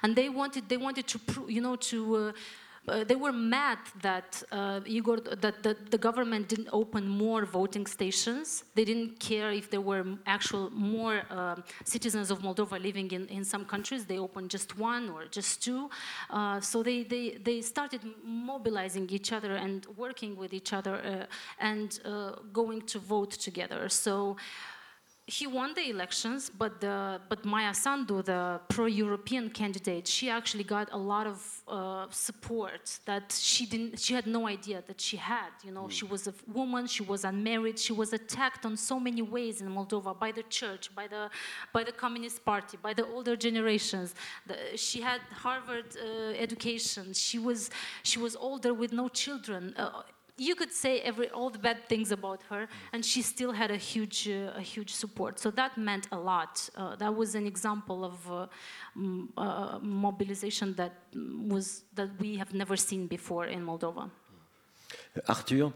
And 0.04 0.16
they 0.16 0.30
wanted 0.30 0.70
they 0.70 0.78
wanted 0.78 1.08
to 1.08 1.20
you 1.48 1.62
know 1.62 1.76
to 1.92 2.16
uh, 2.16 2.32
uh, 2.88 3.04
they 3.04 3.16
were 3.16 3.34
mad 3.34 3.80
that 4.02 4.42
uh, 4.52 4.80
Igor, 4.86 5.18
that 5.18 5.62
the, 5.64 5.76
the, 5.90 5.98
government 5.98 6.48
didn't 6.48 6.70
open 6.72 7.08
more 7.08 7.46
voting 7.46 7.86
stations. 7.86 8.64
They 8.76 8.86
didn't 8.86 9.20
care 9.20 9.52
if 9.52 9.70
there 9.70 9.82
were 9.82 10.06
actual 10.26 10.70
more 10.72 11.24
uh, 11.30 11.56
citizens 11.84 12.32
of 12.32 12.40
Moldova 12.40 12.82
living 12.82 13.12
in, 13.12 13.28
in 13.28 13.44
some 13.44 13.66
countries. 13.66 14.06
They 14.06 14.20
opened 14.20 14.50
just 14.50 14.78
one 14.78 15.10
or 15.10 15.26
just 15.26 15.64
two. 15.64 15.90
Uh, 16.30 16.62
so 16.62 16.82
they, 16.82 17.04
they, 17.04 17.38
they 17.44 17.62
started 17.62 18.02
mobilizing 18.24 19.10
each 19.10 19.34
other 19.34 19.56
and 19.56 19.86
working 19.98 20.38
with 20.38 20.54
each 20.54 20.72
other 20.72 20.96
uh, 20.96 21.26
and 21.60 22.00
uh, 22.06 22.32
going 22.54 22.84
to 22.84 23.00
vote 23.00 23.32
together. 23.32 23.90
So 23.90 24.38
he 25.30 25.46
won 25.46 25.74
the 25.74 25.90
elections, 25.90 26.50
but 26.50 26.80
the, 26.80 27.20
but 27.28 27.44
Maia 27.44 27.74
Sandu, 27.74 28.24
the 28.24 28.62
pro-European 28.70 29.50
candidate, 29.50 30.08
she 30.08 30.30
actually 30.30 30.64
got 30.64 30.88
a 30.94 30.98
lot 30.98 31.28
of 31.28 31.62
uh, 31.68 32.06
support 32.10 32.98
that 33.06 33.38
she 33.38 33.66
didn't. 33.66 34.00
She 34.00 34.14
had 34.14 34.26
no 34.26 34.48
idea 34.48 34.82
that 34.88 35.02
she 35.02 35.18
had. 35.18 35.50
You 35.66 35.72
know, 35.72 35.84
mm. 35.84 35.92
she 35.92 36.06
was 36.06 36.28
a 36.28 36.34
woman. 36.54 36.88
She 36.88 37.04
was 37.04 37.26
unmarried. 37.26 37.78
She 37.78 37.92
was 37.92 38.14
attacked 38.14 38.66
on 38.66 38.78
so 38.78 39.02
many 39.02 39.22
ways 39.22 39.60
in 39.60 39.68
Moldova 39.68 40.18
by 40.18 40.32
the 40.32 40.44
church, 40.44 40.96
by 40.96 41.08
the 41.08 41.30
by 41.74 41.84
the 41.84 41.92
Communist 41.92 42.46
Party, 42.46 42.78
by 42.82 42.94
the 42.94 43.06
older 43.06 43.36
generations. 43.36 44.16
The, 44.46 44.78
she 44.78 45.02
had 45.02 45.20
Harvard 45.32 45.98
uh, 45.98 46.46
education. 46.46 47.14
She 47.14 47.38
was 47.38 47.70
she 48.04 48.18
was 48.18 48.38
older 48.38 48.74
with 48.74 48.94
no 48.94 49.10
children. 49.10 49.74
Uh, 49.76 50.04
you 50.38 50.56
could 50.56 50.72
say 50.72 51.00
every 51.02 51.30
all 51.30 51.50
the 51.50 51.60
bad 51.60 51.88
things 51.88 52.12
about 52.12 52.42
her, 52.50 52.68
and 52.94 53.04
she 53.04 53.22
still 53.22 53.52
had 53.52 53.72
a 53.72 53.78
huge 53.78 54.30
uh, 54.30 54.54
a 54.56 54.62
huge 54.62 54.92
support. 54.92 55.40
So 55.40 55.52
that 55.52 55.78
meant 55.78 56.08
a 56.12 56.18
lot. 56.18 56.70
Uh, 56.76 56.96
that 56.98 57.16
was 57.16 57.36
an 57.36 57.46
example 57.46 58.04
of 58.06 58.32
uh, 58.32 58.48
uh 59.38 59.80
mobilization 59.82 60.76
that 60.76 60.94
was 61.48 61.84
that 61.96 62.10
we 62.20 62.38
have 62.38 62.54
never 62.54 62.78
seen 62.78 63.08
before 63.08 63.46
in 63.46 63.64
Moldova. 63.64 64.10
Arthur. 65.28 65.72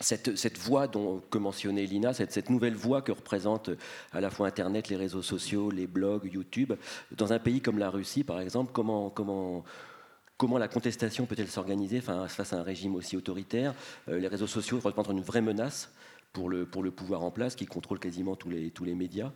Cette, 0.00 0.36
cette, 0.36 0.58
voix 0.58 0.86
dont, 0.86 1.20
que 1.28 1.38
mentionnait 1.38 1.84
Lina, 1.84 2.12
cette, 2.12 2.30
cette, 2.30 2.50
nouvelle 2.50 2.76
voix 2.76 3.02
que 3.02 3.10
représente 3.10 3.70
à 4.12 4.20
la 4.20 4.30
fois 4.30 4.46
Internet, 4.46 4.88
les 4.88 4.94
réseaux 4.94 5.22
sociaux, 5.22 5.72
les 5.72 5.88
blogs, 5.88 6.32
YouTube, 6.32 6.74
dans 7.10 7.32
un 7.32 7.40
pays 7.40 7.60
comme 7.60 7.80
la 7.80 7.90
Russie, 7.90 8.22
par 8.22 8.38
exemple, 8.38 8.70
comment, 8.72 9.10
comment, 9.10 9.64
comment 10.38 10.56
la 10.56 10.68
contestation 10.68 11.26
peut-elle 11.26 11.48
s'organiser 11.48 12.00
face 12.00 12.52
à 12.52 12.56
un 12.56 12.62
régime 12.62 12.94
aussi 12.94 13.16
autoritaire? 13.16 13.74
Les 14.06 14.28
réseaux 14.28 14.46
sociaux 14.46 14.80
représentent 14.80 15.12
une 15.12 15.20
vraie 15.20 15.42
menace 15.42 15.92
pour 16.32 16.48
le, 16.48 16.64
pouvoir 16.64 17.22
en 17.22 17.30
place 17.30 17.54
qui 17.54 17.66
contrôle 17.66 17.98
quasiment 17.98 18.36
tous 18.36 18.48
les, 18.48 18.94
médias. 18.94 19.32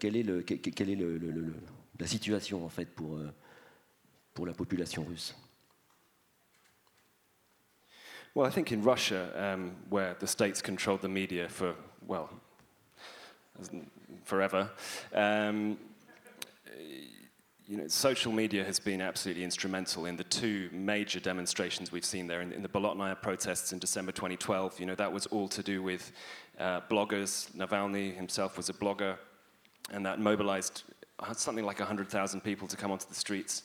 quelle 0.00 0.16
est, 0.16 0.22
le, 0.22 0.42
quelle 0.42 0.90
est 0.90 0.98
la 2.00 2.06
situation 2.06 2.64
en 2.64 2.68
fait 2.68 2.86
pour, 2.86 3.20
pour 4.32 4.46
la 4.46 4.54
population 4.54 5.04
russe? 5.04 5.36
Well, 8.34 8.48
I 8.48 8.50
think 8.50 8.72
in 8.72 8.82
Russia, 8.82 9.30
um, 9.36 9.76
where 9.88 10.16
the 10.18 10.26
states 10.26 10.60
controlled 10.60 11.02
the 11.02 11.08
media 11.08 11.48
for, 11.48 11.76
well, 12.04 12.28
forever, 14.24 14.68
um, 15.14 15.78
you 17.66 17.78
know, 17.78 17.88
social 17.88 18.30
media 18.30 18.62
has 18.62 18.78
been 18.78 19.00
absolutely 19.00 19.42
instrumental 19.42 20.04
in 20.04 20.16
the 20.16 20.24
two 20.24 20.68
major 20.70 21.18
demonstrations 21.18 21.90
we've 21.90 22.04
seen 22.04 22.26
there. 22.26 22.42
In, 22.42 22.52
in, 22.52 22.62
the 22.62 22.68
Bolotnaya 22.68 23.20
protests 23.20 23.72
in 23.72 23.78
December 23.78 24.12
2012, 24.12 24.78
you 24.78 24.86
know, 24.86 24.94
that 24.94 25.10
was 25.10 25.26
all 25.26 25.48
to 25.48 25.62
do 25.62 25.82
with 25.82 26.12
uh, 26.58 26.82
bloggers. 26.90 27.50
Navalny 27.52 28.14
himself 28.14 28.58
was 28.58 28.68
a 28.68 28.74
blogger, 28.74 29.16
and 29.90 30.04
that 30.04 30.20
mobilized 30.20 30.82
something 31.32 31.64
like 31.64 31.78
100,000 31.78 32.40
people 32.42 32.68
to 32.68 32.76
come 32.76 32.90
onto 32.90 33.08
the 33.08 33.14
streets. 33.14 33.62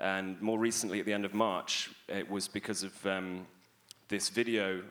And 0.00 0.40
more 0.40 0.58
recently, 0.58 0.98
at 0.98 1.06
the 1.06 1.12
end 1.12 1.24
of 1.24 1.32
March, 1.32 1.90
it 2.08 2.28
was 2.28 2.48
because 2.48 2.82
of 2.82 3.06
um, 3.06 3.46
this 4.08 4.30
video 4.30 4.82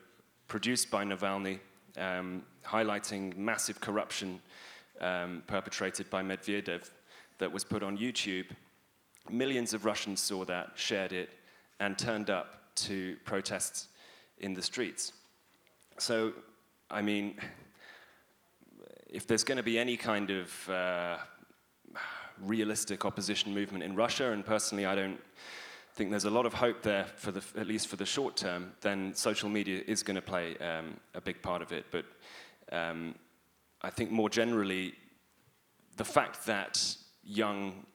produced 0.48 0.90
by 0.90 1.04
Navalny 1.04 1.60
um, 1.98 2.44
highlighting 2.66 3.36
massive 3.36 3.82
corruption 3.82 4.40
um, 5.02 5.44
perpetrated 5.48 6.10
by 6.10 6.24
Medvedev 6.24 6.90
that 7.40 7.52
was 7.52 7.64
put 7.64 7.84
on 7.84 7.98
YouTube. 7.98 8.48
Millions 9.30 9.74
of 9.74 9.86
Russians 9.86 10.22
saw 10.22 10.46
that, 10.46 10.72
shared 10.76 11.14
it, 11.14 11.30
and 11.80 11.98
turned 11.98 12.30
up 12.30 12.76
to 12.76 13.18
protests 13.26 13.88
in 14.40 14.54
the 14.54 14.62
streets. 14.62 15.14
So, 15.98 16.34
I 16.90 17.02
mean, 17.02 17.36
if 19.10 19.26
there's 19.28 19.44
going 19.44 19.58
to 19.58 19.64
be 19.64 19.80
any 19.80 19.98
kind 19.98 20.30
of 20.30 20.70
uh, 20.70 21.18
realistic 22.42 23.06
opposition 23.06 23.54
movement 23.54 23.84
in 23.84 23.96
Russia, 23.96 24.32
and 24.32 24.46
personally, 24.46 24.86
I 24.86 24.96
don't 24.96 25.20
think 25.94 26.12
there's 26.12 26.26
a 26.26 26.30
lot 26.30 26.46
of 26.46 26.54
hope 26.54 26.84
there, 26.84 27.06
for 27.16 27.32
the, 27.32 27.44
at 27.60 27.68
least 27.68 27.88
for 27.88 27.96
the 27.96 28.06
short 28.06 28.38
term, 28.38 28.74
then 28.82 29.16
social 29.16 29.50
media 29.50 29.82
is 29.88 30.04
going 30.04 30.16
to 30.16 30.22
play 30.22 30.56
um, 30.58 31.00
a 31.16 31.22
big 31.22 31.42
part 31.42 31.62
of 31.62 31.72
it. 31.72 31.86
But 31.92 32.06
um, 32.72 33.16
I 33.82 33.90
think 33.90 34.12
more 34.12 34.30
generally, 34.30 34.94
the 35.96 36.06
fact 36.06 36.46
that 36.46 36.96
young 37.28 37.86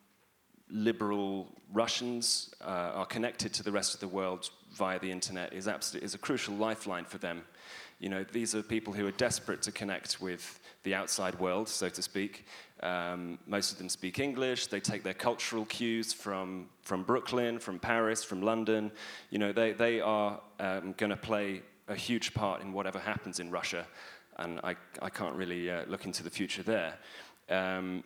liberal 0.71 1.49
Russians 1.73 2.55
uh, 2.61 2.93
are 2.95 3.07
connected 3.07 3.53
to 3.55 3.63
the 3.63 3.73
rest 3.73 3.95
of 3.95 4.01
the 4.01 4.09
world 4.09 4.51
via 4.75 4.99
the 4.99 5.11
internet 5.11 5.53
is 5.53 5.69
absolutely 5.69 6.05
is 6.05 6.15
a 6.15 6.19
crucial 6.19 6.55
lifeline 6.55 7.05
for 7.05 7.19
them. 7.19 7.43
You 7.99 8.09
know, 8.09 8.25
these 8.25 8.55
are 8.55 8.63
people 8.63 8.93
who 8.93 9.07
are 9.07 9.13
desperate 9.13 9.63
to 9.63 9.73
connect 9.73 10.21
with 10.21 10.61
the 10.83 10.95
outside 10.95 11.39
world, 11.39 11.69
so 11.69 11.89
to 11.89 12.03
speak. 12.03 12.47
Um, 12.83 13.39
most 13.47 13.71
of 13.71 13.79
them 13.79 13.89
speak 13.89 14.19
English. 14.19 14.67
They 14.67 14.81
take 14.81 15.05
their 15.05 15.15
cultural 15.15 15.65
cues 15.67 16.13
from, 16.13 16.69
from 16.83 17.05
Brooklyn, 17.05 17.61
from 17.61 17.79
Paris, 17.79 18.25
from 18.25 18.43
London. 18.43 18.91
You 19.31 19.39
know, 19.39 19.53
they, 19.53 19.73
they 19.73 20.01
are 20.01 20.41
um, 20.59 20.95
going 20.97 21.11
to 21.11 21.17
play 21.17 21.63
a 21.87 21.95
huge 21.95 22.35
part 22.35 22.61
in 22.61 22.73
whatever 22.73 22.99
happens 22.99 23.39
in 23.39 23.51
Russia, 23.51 23.87
and 24.39 24.59
I, 24.65 24.75
I 25.01 25.11
can't 25.11 25.37
really 25.37 25.71
uh, 25.71 25.85
look 25.87 26.05
into 26.05 26.25
the 26.25 26.31
future 26.31 26.63
there. 26.63 26.95
Um, 27.49 28.03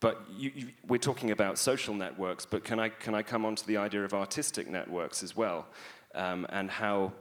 but 0.00 0.22
you, 0.30 0.52
you, 0.54 0.68
we're 0.86 0.98
talking 0.98 1.30
about 1.30 1.58
social 1.58 1.94
networks, 1.94 2.44
but 2.44 2.64
can 2.64 2.78
I, 2.78 2.90
can 2.90 3.14
I 3.14 3.22
come 3.22 3.44
on 3.44 3.56
to 3.56 3.66
the 3.66 3.76
idea 3.76 4.04
of 4.04 4.12
artistic 4.12 4.68
networks 4.68 5.22
as 5.22 5.36
well, 5.36 5.66
um, 6.14 6.46
and 6.50 6.70
how 6.70 7.12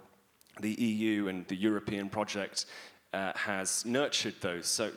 the 0.62 0.74
EU 0.74 1.28
and 1.28 1.48
the 1.48 1.56
European 1.56 2.10
project 2.10 2.66
uh, 3.14 3.32
has 3.36 3.86
nurtured 3.86 4.36
those 4.42 4.68
so, 4.68 4.92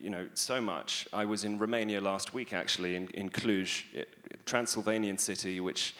you 0.00 0.08
know, 0.08 0.26
so 0.32 0.60
much. 0.60 1.06
I 1.12 1.26
was 1.26 1.44
in 1.44 1.58
Romania 1.58 2.00
last 2.00 2.32
week, 2.32 2.54
actually, 2.54 2.96
in, 2.96 3.08
in 3.08 3.28
Cluj, 3.28 3.84
Transylvanian 4.46 5.18
city, 5.18 5.60
which 5.60 5.94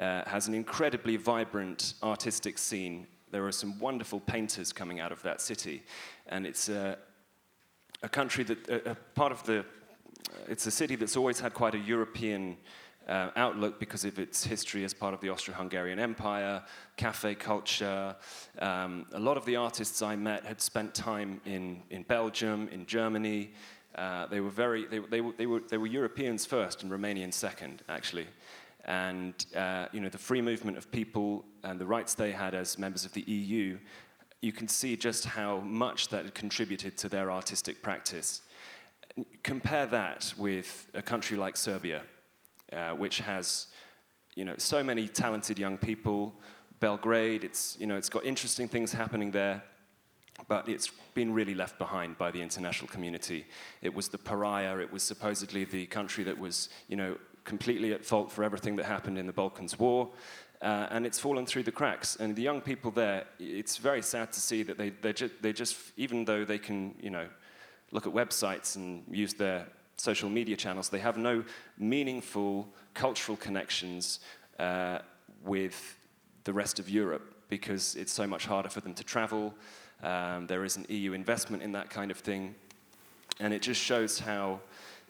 uh, 0.00 0.22
has 0.26 0.48
an 0.48 0.54
incredibly 0.54 1.16
vibrant 1.16 1.94
artistic 2.02 2.58
scene. 2.58 3.06
There 3.30 3.46
are 3.46 3.52
some 3.52 3.78
wonderful 3.78 4.18
painters 4.18 4.72
coming 4.72 4.98
out 4.98 5.12
of 5.12 5.22
that 5.22 5.40
city, 5.40 5.84
and 6.26 6.44
it's 6.44 6.68
a, 6.68 6.98
a 8.02 8.08
country 8.08 8.42
that, 8.44 8.68
a, 8.68 8.90
a 8.90 8.94
part 9.14 9.30
of 9.30 9.44
the, 9.44 9.64
it's 10.48 10.66
a 10.66 10.70
city 10.70 10.96
that's 10.96 11.16
always 11.16 11.40
had 11.40 11.54
quite 11.54 11.74
a 11.74 11.78
European 11.78 12.56
uh, 13.08 13.30
outlook 13.36 13.80
because 13.80 14.04
of 14.04 14.18
its 14.18 14.44
history 14.44 14.84
as 14.84 14.94
part 14.94 15.14
of 15.14 15.20
the 15.20 15.28
Austro-Hungarian 15.28 15.98
Empire, 15.98 16.62
cafe 16.96 17.34
culture. 17.34 18.14
Um, 18.58 19.06
a 19.12 19.18
lot 19.18 19.36
of 19.36 19.44
the 19.44 19.56
artists 19.56 20.02
I 20.02 20.16
met 20.16 20.44
had 20.44 20.60
spent 20.60 20.94
time 20.94 21.40
in, 21.44 21.82
in 21.90 22.02
Belgium, 22.02 22.68
in 22.70 22.86
Germany. 22.86 23.52
Uh, 23.94 24.26
they 24.26 24.40
were 24.40 24.50
very, 24.50 24.86
they, 24.86 24.98
they, 24.98 25.20
they, 25.36 25.46
were, 25.46 25.60
they 25.68 25.78
were 25.78 25.86
Europeans 25.86 26.46
first 26.46 26.82
and 26.82 26.92
Romanians 26.92 27.34
second, 27.34 27.82
actually. 27.88 28.26
And 28.84 29.34
uh, 29.54 29.86
you 29.92 30.00
know, 30.00 30.08
the 30.08 30.18
free 30.18 30.42
movement 30.42 30.76
of 30.76 30.90
people 30.90 31.44
and 31.62 31.78
the 31.78 31.86
rights 31.86 32.14
they 32.14 32.32
had 32.32 32.54
as 32.54 32.78
members 32.78 33.04
of 33.04 33.12
the 33.12 33.22
EU, 33.22 33.78
you 34.40 34.52
can 34.52 34.66
see 34.66 34.96
just 34.96 35.24
how 35.24 35.60
much 35.60 36.08
that 36.08 36.24
had 36.24 36.34
contributed 36.34 36.96
to 36.98 37.08
their 37.08 37.30
artistic 37.30 37.80
practice. 37.80 38.42
Compare 39.42 39.86
that 39.86 40.32
with 40.38 40.88
a 40.94 41.02
country 41.02 41.36
like 41.36 41.56
Serbia, 41.56 42.02
uh, 42.72 42.90
which 42.90 43.18
has 43.20 43.66
you 44.34 44.44
know, 44.44 44.54
so 44.56 44.82
many 44.82 45.08
talented 45.08 45.58
young 45.58 45.76
people. 45.76 46.34
Belgrade, 46.80 47.44
it's, 47.44 47.76
you 47.78 47.86
know, 47.86 47.96
it's 47.96 48.08
got 48.08 48.24
interesting 48.24 48.66
things 48.68 48.92
happening 48.92 49.30
there, 49.30 49.62
but 50.48 50.68
it's 50.68 50.90
been 51.14 51.32
really 51.32 51.54
left 51.54 51.78
behind 51.78 52.18
by 52.18 52.30
the 52.30 52.40
international 52.40 52.88
community. 52.88 53.46
It 53.82 53.94
was 53.94 54.08
the 54.08 54.18
pariah, 54.18 54.78
it 54.78 54.92
was 54.92 55.02
supposedly 55.02 55.64
the 55.64 55.86
country 55.86 56.24
that 56.24 56.38
was 56.38 56.70
you 56.88 56.96
know, 56.96 57.16
completely 57.44 57.92
at 57.92 58.04
fault 58.04 58.32
for 58.32 58.42
everything 58.42 58.76
that 58.76 58.86
happened 58.86 59.18
in 59.18 59.26
the 59.26 59.32
Balkans 59.32 59.78
War. 59.78 60.10
Uh, 60.60 60.86
and 60.90 61.04
it's 61.04 61.18
fallen 61.18 61.44
through 61.44 61.64
the 61.64 61.72
cracks. 61.72 62.16
And 62.16 62.36
the 62.36 62.42
young 62.42 62.60
people 62.60 62.92
there, 62.92 63.26
it's 63.38 63.76
very 63.76 64.00
sad 64.00 64.32
to 64.32 64.40
see 64.40 64.62
that 64.62 64.78
they, 64.78 64.90
they, 64.90 65.12
ju- 65.12 65.30
they 65.40 65.52
just, 65.52 65.76
even 65.96 66.24
though 66.24 66.44
they 66.44 66.58
can, 66.58 66.94
you 67.00 67.10
know, 67.10 67.26
look 67.92 68.06
at 68.06 68.12
websites 68.12 68.76
and 68.76 69.04
use 69.10 69.34
their 69.34 69.66
social 69.96 70.28
media 70.28 70.56
channels, 70.56 70.88
they 70.88 70.98
have 70.98 71.16
no 71.16 71.44
meaningful 71.78 72.68
cultural 72.94 73.36
connections 73.36 74.20
uh, 74.58 74.98
with 75.44 75.96
the 76.44 76.52
rest 76.52 76.78
of 76.78 76.90
Europe 76.90 77.34
because 77.48 77.94
it's 77.96 78.12
so 78.12 78.26
much 78.26 78.46
harder 78.46 78.68
for 78.68 78.80
them 78.80 78.94
to 78.94 79.04
travel. 79.04 79.54
Um, 80.02 80.46
there 80.46 80.64
isn't 80.64 80.90
EU 80.90 81.12
investment 81.12 81.62
in 81.62 81.72
that 81.72 81.90
kind 81.90 82.10
of 82.10 82.18
thing. 82.18 82.54
And 83.38 83.52
it 83.52 83.62
just 83.62 83.80
shows 83.80 84.18
how 84.18 84.60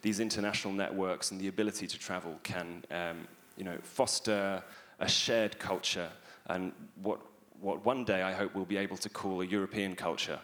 these 0.01 0.19
international 0.19 0.73
networks 0.73 1.31
and 1.31 1.39
the 1.39 1.47
ability 1.47 1.87
to 1.87 1.97
travel 1.97 2.37
can 2.43 2.83
um, 2.91 3.27
you 3.57 3.63
know, 3.63 3.77
foster 3.81 4.61
a 4.99 5.07
shared 5.07 5.57
culture 5.57 6.09
and 6.47 6.73
what, 7.01 7.19
what 7.61 7.85
one 7.85 8.03
day 8.03 8.21
I 8.21 8.33
hope 8.33 8.53
we'll 8.53 8.65
be 8.65 8.77
able 8.77 8.97
to 8.97 9.09
call 9.09 9.41
a 9.41 9.45
European 9.45 9.95
culture. 9.95 10.39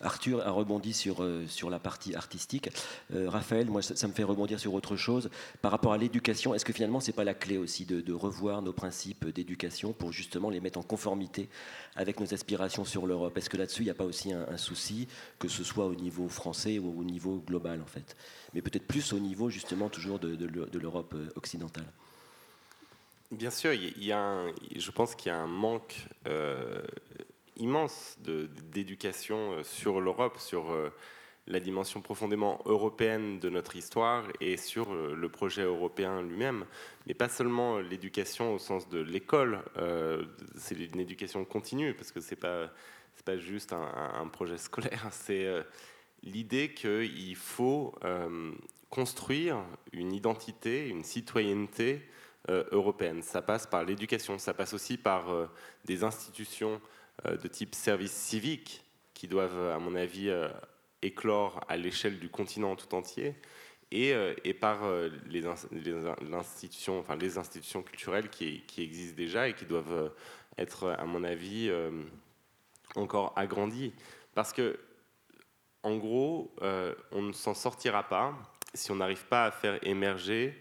Arthur 0.00 0.46
a 0.46 0.50
rebondi 0.50 0.92
sur, 0.92 1.22
euh, 1.22 1.46
sur 1.46 1.70
la 1.70 1.78
partie 1.78 2.14
artistique. 2.14 2.70
Euh, 3.14 3.30
Raphaël, 3.30 3.66
moi, 3.66 3.82
ça, 3.82 4.08
me 4.08 4.12
fait 4.12 4.24
rebondir 4.24 4.58
sur 4.58 4.74
autre 4.74 4.96
chose. 4.96 5.30
Par 5.62 5.70
rapport 5.70 5.92
à 5.92 5.98
l'éducation, 5.98 6.54
est-ce 6.54 6.64
que 6.64 6.72
finalement, 6.72 7.00
ce 7.00 7.08
n'est 7.08 7.12
pas 7.12 7.24
la 7.24 7.34
clé 7.34 7.58
aussi 7.58 7.84
de, 7.84 8.12
revoir 8.12 8.62
nos 8.62 8.72
principes 8.72 9.26
d'éducation 9.28 9.92
pour 9.92 10.12
justement 10.12 10.50
les 10.50 10.60
mettre 10.60 10.78
en 10.78 10.82
conformité 10.82 11.48
avec 11.96 12.20
nos 12.20 12.32
aspirations 12.34 12.84
sur 12.84 13.06
l'Europe? 13.06 13.36
Est-ce 13.36 13.50
que 13.50 13.56
là-dessus, 13.56 13.82
il 13.82 13.86
n'y 13.86 13.90
a 13.90 13.94
pas 13.94 14.04
aussi 14.04 14.32
un, 14.32 14.56
souci, 14.56 15.08
que 15.38 15.48
ce 15.48 15.64
soit 15.64 15.86
au 15.86 15.94
niveau 15.94 16.28
français 16.28 16.78
ou 16.78 17.00
au 17.00 17.04
niveau 17.04 17.42
global, 17.46 17.80
en 17.82 17.86
fait? 17.86 18.16
Mais 18.52 18.62
peut-être 18.62 18.86
plus 18.86 19.12
au 19.12 19.18
niveau, 19.18 19.50
justement, 19.50 19.88
toujours 19.88 20.18
de, 20.18 20.34
de 20.36 20.78
l'Europe 20.78 21.14
euh, 21.14 21.28
occidentale 21.36 21.86
Bien 23.30 23.50
sûr, 23.50 23.72
il 23.72 24.04
y 24.04 24.12
a 24.12 24.44
je 24.76 24.90
pense 24.90 25.14
qu'il 25.14 25.32
y 25.32 25.34
a 25.34 25.38
un 25.38 25.48
manque 25.48 26.06
immense 27.56 28.16
d'éducation 28.20 29.52
euh, 29.52 29.62
sur 29.62 30.00
l'Europe, 30.00 30.38
sur 30.38 30.72
euh, 30.72 30.90
la 31.46 31.60
dimension 31.60 32.00
profondément 32.00 32.60
européenne 32.64 33.38
de 33.38 33.50
notre 33.50 33.76
histoire 33.76 34.24
et 34.40 34.56
sur 34.56 34.92
euh, 34.92 35.14
le 35.14 35.28
projet 35.28 35.62
européen 35.62 36.22
lui-même. 36.22 36.64
Mais 37.06 37.14
pas 37.14 37.28
seulement 37.28 37.78
l'éducation 37.78 38.54
au 38.54 38.58
sens 38.58 38.88
de 38.88 39.00
l'école, 39.00 39.62
c'est 40.56 40.74
une 40.74 41.00
éducation 41.00 41.44
continue, 41.44 41.94
parce 41.94 42.12
que 42.12 42.20
ce 42.20 42.30
n'est 42.30 42.40
pas, 42.40 42.70
pas 43.24 43.36
juste 43.36 43.72
un, 43.72 44.26
projet 44.28 44.56
scolaire, 44.56 45.08
c'est 45.10 45.46
l'idée 46.22 46.72
qu'il 46.72 47.36
faut 47.36 47.94
construire 48.88 49.58
une 49.92 50.14
identité, 50.14 50.88
une 50.88 51.04
citoyenneté 51.04 52.00
européenne. 52.48 53.22
Ça 53.22 53.42
passe 53.42 53.66
par 53.66 53.84
l'éducation, 53.84 54.38
ça 54.38 54.54
passe 54.54 54.72
aussi 54.72 54.96
par 54.96 55.26
des 55.84 56.04
institutions 56.04 56.80
de 57.24 57.48
type 57.48 57.74
service 57.74 58.12
civique 58.12 58.84
qui 59.14 59.28
doivent, 59.28 59.70
à 59.70 59.78
mon 59.78 59.94
avis, 59.94 60.28
euh, 60.28 60.48
éclore 61.02 61.60
à 61.68 61.76
l'échelle 61.76 62.18
du 62.18 62.28
continent 62.28 62.76
tout 62.76 62.94
entier. 62.94 63.34
et, 63.90 64.12
et 64.44 64.54
par 64.54 64.80
les, 65.26 65.46
institutions, 65.46 66.98
enfin, 66.98 67.16
les 67.16 67.38
institutions 67.38 67.82
culturelles 67.82 68.28
qui, 68.28 68.62
qui, 68.66 68.82
existent 68.82 69.16
déjà 69.16 69.48
et 69.48 69.54
qui 69.54 69.66
doivent 69.66 70.12
être, 70.58 70.88
à 70.90 71.04
mon 71.04 71.22
avis, 71.22 71.70
encore 72.96 73.32
agrandies. 73.36 73.92
Parce 74.34 74.52
que, 74.52 74.80
en 75.84 75.96
gros, 75.96 76.56
on 77.12 77.22
ne 77.22 77.32
s'en 77.32 77.54
sortira 77.54 78.02
pas 78.08 78.34
si 78.72 78.90
on 78.90 78.96
n'arrive 78.96 79.26
pas 79.26 79.44
à 79.44 79.50
faire 79.52 79.78
émerger 79.86 80.60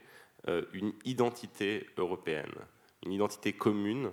une 0.74 0.94
identité 1.06 1.88
européenne, 1.98 2.54
une 3.06 3.14
identité 3.14 3.54
commune 3.54 4.08
euh, 4.08 4.12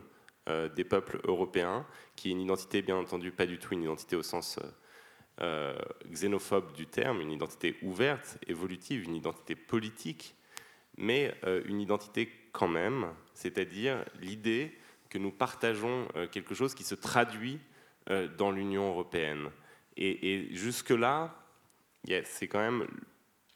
des 0.74 0.84
peuples 0.84 1.20
européens, 1.24 1.86
qui 2.16 2.28
est 2.28 2.32
une 2.32 2.40
identité, 2.40 2.82
bien 2.82 2.96
entendu, 2.96 3.30
pas 3.30 3.46
du 3.46 3.59
tout 3.59 3.74
une 3.74 3.82
identité 3.82 4.16
au 4.16 4.22
sens 4.22 4.59
euh, 4.59 4.66
euh, 5.42 5.78
xénophobe 6.12 6.72
du 6.72 6.86
terme, 6.86 7.20
une 7.20 7.32
identité 7.32 7.76
ouverte, 7.82 8.38
évolutive, 8.46 9.05
une 9.05 9.16
identité 9.16 9.55
politique, 9.55 10.34
mais 10.98 11.34
une 11.64 11.80
identité 11.80 12.30
quand 12.53 12.68
même, 12.68 13.07
c'est-à-dire 13.32 14.05
l'idée 14.20 14.76
que 15.09 15.16
nous 15.16 15.30
partageons 15.30 16.07
quelque 16.30 16.55
chose 16.55 16.74
qui 16.74 16.84
se 16.84 16.94
traduit 16.94 17.59
dans 18.36 18.51
l'Union 18.51 18.90
européenne. 18.90 19.48
Et, 19.96 20.48
jusque-là, 20.53 21.34
c'est 22.24 22.48
quand 22.48 22.59
même 22.59 22.86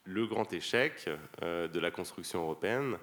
le 0.04 0.26
grand 0.26 0.50
échec 0.54 1.10
de 1.42 1.78
la 1.78 1.90
construction 1.90 2.40
européenne 2.40 2.96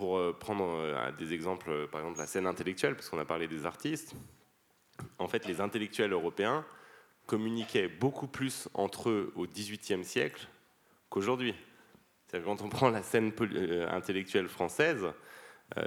pour 0.00 0.16
euh, 0.16 0.32
prendre 0.32 0.64
euh, 0.64 1.12
des 1.18 1.34
exemples, 1.34 1.68
euh, 1.68 1.86
par 1.86 2.00
exemple 2.00 2.18
la 2.18 2.26
scène 2.26 2.46
intellectuelle, 2.46 2.94
parce 2.94 3.10
qu'on 3.10 3.18
a 3.18 3.26
parlé 3.26 3.46
des 3.46 3.66
artistes, 3.66 4.14
en 5.18 5.28
fait, 5.28 5.46
les 5.46 5.60
intellectuels 5.60 6.12
européens 6.12 6.64
communiquaient 7.26 7.86
beaucoup 7.86 8.26
plus 8.26 8.66
entre 8.72 9.10
eux 9.10 9.30
au 9.36 9.46
XVIIIe 9.46 10.02
siècle 10.02 10.48
qu'aujourd'hui. 11.10 11.54
Quand 12.32 12.62
on 12.62 12.68
prend 12.78 12.88
la 12.88 13.02
scène 13.02 13.30
intellectuelle 13.90 14.48
française, 14.48 15.06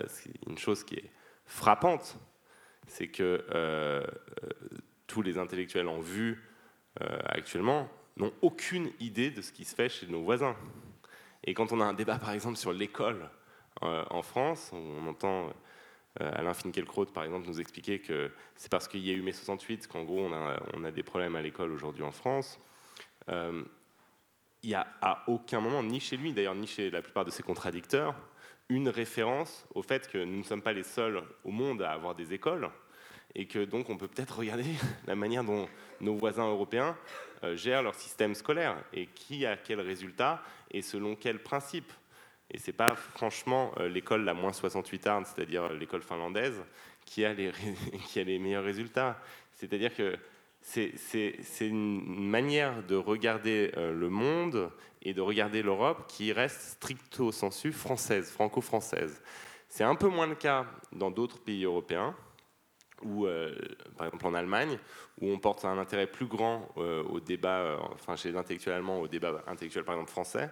c'est 0.07 0.31
une 0.47 0.59
chose 0.59 0.83
qui 0.83 0.95
est 0.95 1.09
frappante, 1.45 2.17
c'est 2.87 3.07
que 3.07 3.43
tous 5.07 5.21
les 5.21 5.37
intellectuels 5.37 5.87
en 5.87 5.99
vue 5.99 6.41
actuellement 6.99 7.89
n'ont 8.17 8.33
aucune 8.41 8.91
idée 8.99 9.31
de 9.31 9.41
ce 9.41 9.51
qui 9.51 9.65
se 9.65 9.75
fait 9.75 9.89
chez 9.89 10.07
nos 10.07 10.23
voisins. 10.23 10.55
Et 11.43 11.53
quand 11.53 11.71
on 11.71 11.81
a 11.81 11.85
un 11.85 11.93
débat, 11.93 12.19
par 12.19 12.31
exemple, 12.31 12.57
sur 12.57 12.73
l'école, 12.73 13.29
en 13.83 14.21
France. 14.21 14.71
On 14.73 15.07
entend 15.07 15.49
euh, 16.21 16.31
Alain 16.35 16.53
Finkielkraut, 16.53 17.05
par 17.07 17.23
exemple, 17.23 17.47
nous 17.47 17.59
expliquer 17.59 17.99
que 17.99 18.31
c'est 18.55 18.71
parce 18.71 18.87
qu'il 18.87 19.01
y 19.01 19.09
a 19.09 19.13
eu 19.13 19.21
mai 19.21 19.31
68 19.31 19.87
qu'en 19.87 20.03
gros, 20.03 20.29
on 20.73 20.83
a, 20.83 20.91
des 20.91 21.03
problèmes 21.03 21.35
à 21.35 21.41
l'école 21.41 21.71
aujourd'hui 21.71 22.03
en 22.03 22.11
France. 22.11 22.59
Euh, 23.29 23.63
il 24.61 24.69
n'y 24.69 24.75
a 24.75 24.87
à 25.01 25.23
aucun 25.27 25.59
moment, 25.59 25.81
ni 25.81 25.99
chez 25.99 26.17
lui 26.17 26.33
d'ailleurs, 26.33 26.55
ni 26.55 26.67
chez 26.67 26.91
la 26.91 27.01
plupart 27.01 27.25
de 27.25 27.31
ses 27.31 27.43
contradicteurs, 27.43 28.15
une 28.69 28.89
référence 28.89 29.65
au 29.73 29.81
fait 29.81 30.07
que 30.07 30.17
nous 30.17 30.37
ne 30.37 30.43
sommes 30.43 30.61
pas 30.61 30.71
les 30.71 30.83
seuls 30.83 31.21
au 31.43 31.51
monde 31.51 31.81
à 31.81 31.91
avoir 31.91 32.15
des 32.15 32.33
écoles 32.33 32.69
et 33.35 33.47
que 33.47 33.65
donc 33.65 33.89
on 33.89 33.97
peut 33.97 34.07
peut-être 34.07 34.37
regarder 34.37 34.65
la 35.07 35.15
manière 35.15 35.43
dont 35.43 35.67
nos 35.99 36.15
voisins 36.15 36.47
européens 36.47 36.95
gèrent 37.55 37.83
leur 37.83 37.95
système 37.95 38.35
scolaire 38.35 38.77
et 38.93 39.07
qui 39.07 39.45
a 39.45 39.57
quel 39.57 39.81
résultat 39.81 40.41
et 40.71 40.81
selon 40.81 41.15
quels 41.15 41.43
principes. 41.43 41.91
Et 42.53 42.59
c'est 42.59 42.73
pas 42.73 42.95
franchement 42.95 43.73
euh, 43.79 43.89
l'école 43.89 44.23
la 44.23 44.33
moins 44.33 44.53
68 44.53 45.07
arnes, 45.07 45.25
c'est-à-dire 45.25 45.63
euh, 45.63 45.73
l'école 45.73 46.03
finlandaise, 46.03 46.63
qui 47.05 47.25
a 47.25 47.33
les, 47.33 48.39
meilleurs 48.39 48.63
résultats. 48.63 49.19
C'est-à-dire 49.51 49.93
que 49.95 50.15
c'est 50.61 51.67
une 51.67 52.29
manière 52.29 52.83
de 52.83 52.95
regarder 52.95 53.71
euh, 53.75 53.93
le 53.93 54.09
monde 54.09 54.71
et 55.01 55.13
de 55.13 55.19
regarder 55.19 55.63
l'Europe 55.63 56.05
qui 56.07 56.31
reste 56.31 56.61
stricto 56.61 57.31
sensu 57.31 57.73
française, 57.73 58.31
franco-française. 58.31 59.21
C'est 59.67 59.83
un 59.83 59.95
peu 59.95 60.07
moins 60.07 60.27
le 60.27 60.35
cas 60.35 60.65
dans 60.93 61.11
d'autres 61.11 61.39
pays 61.39 61.65
européens, 61.65 62.15
ou 63.01 63.27
par 63.97 64.07
exemple 64.07 64.27
en 64.27 64.33
Allemagne, 64.33 64.77
où 65.19 65.29
on 65.29 65.39
porte 65.39 65.65
un 65.65 65.77
intérêt 65.77 66.07
plus 66.07 66.27
grand 66.27 66.69
au 66.77 67.19
débat, 67.19 67.79
enfin 67.91 68.15
chez 68.15 68.31
les 68.31 68.37
intellectuels 68.37 68.75
allemands, 68.75 69.01
au 69.01 69.07
débat 69.09 69.43
intellectuel 69.47 69.83
par 69.83 69.95
exemple 69.95 70.11
français. 70.11 70.49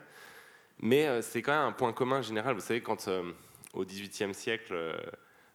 Mais 0.82 1.06
euh, 1.06 1.22
c'est 1.22 1.44
quand 1.44 1.54
même 1.54 1.68
un 1.68 1.72
point 1.72 1.94
commun 1.94 2.22
général. 2.22 2.56
Vous 2.56 2.62
savez, 2.62 2.82
quand 2.82 3.08
euh, 3.08 3.32
au 3.74 3.86
XVIIIe 3.86 4.34
siècle, 4.34 4.74
euh, 4.74 4.98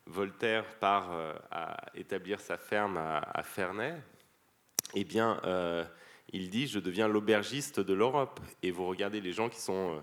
Voltaire 0.08 0.64
part 0.78 1.10
à 1.50 1.78
établir 1.96 2.38
sa 2.38 2.56
ferme 2.56 2.96
à, 2.96 3.42
Ferney, 3.42 3.92
eh 4.94 5.02
bien, 5.02 5.40
il 6.32 6.48
dit 6.48 6.68
Je 6.68 6.78
deviens 6.78 7.08
l'aubergiste 7.08 7.80
de 7.80 7.92
l'Europe. 7.92 8.38
Et 8.62 8.70
vous 8.70 8.86
regardez 8.86 9.20
les 9.20 9.32
gens 9.32 9.48
qui 9.48 9.58
sont 9.58 10.00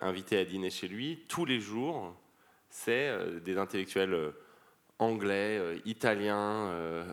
invités 0.00 0.38
à 0.38 0.46
dîner 0.46 0.70
chez 0.70 0.88
lui, 0.88 1.26
tous 1.28 1.44
les 1.44 1.60
jours, 1.60 2.16
c'est 2.70 3.42
des 3.42 3.58
intellectuels 3.58 4.32
anglais, 4.98 5.78
italiens, 5.84 7.04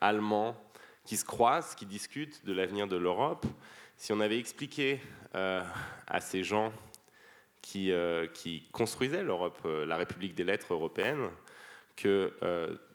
allemands, 0.00 0.60
qui 1.04 1.16
se 1.16 1.24
croisent, 1.24 1.76
qui 1.76 1.86
discutent 1.86 2.44
de 2.44 2.52
l'avenir 2.52 2.88
de 2.88 2.96
l'Europe. 2.96 3.46
Si 4.00 4.14
on 4.14 4.20
avait 4.20 4.38
expliqué 4.38 4.98
euh, 5.34 5.62
à 6.06 6.20
ces 6.20 6.42
gens 6.42 6.72
qui, 7.60 7.92
euh, 7.92 8.26
construisaient 8.72 9.22
l'Europe, 9.22 9.58
euh, 9.66 9.84
la 9.84 9.98
République 9.98 10.34
des 10.34 10.42
lettres 10.42 10.72
européenne, 10.72 11.28
que 11.96 12.32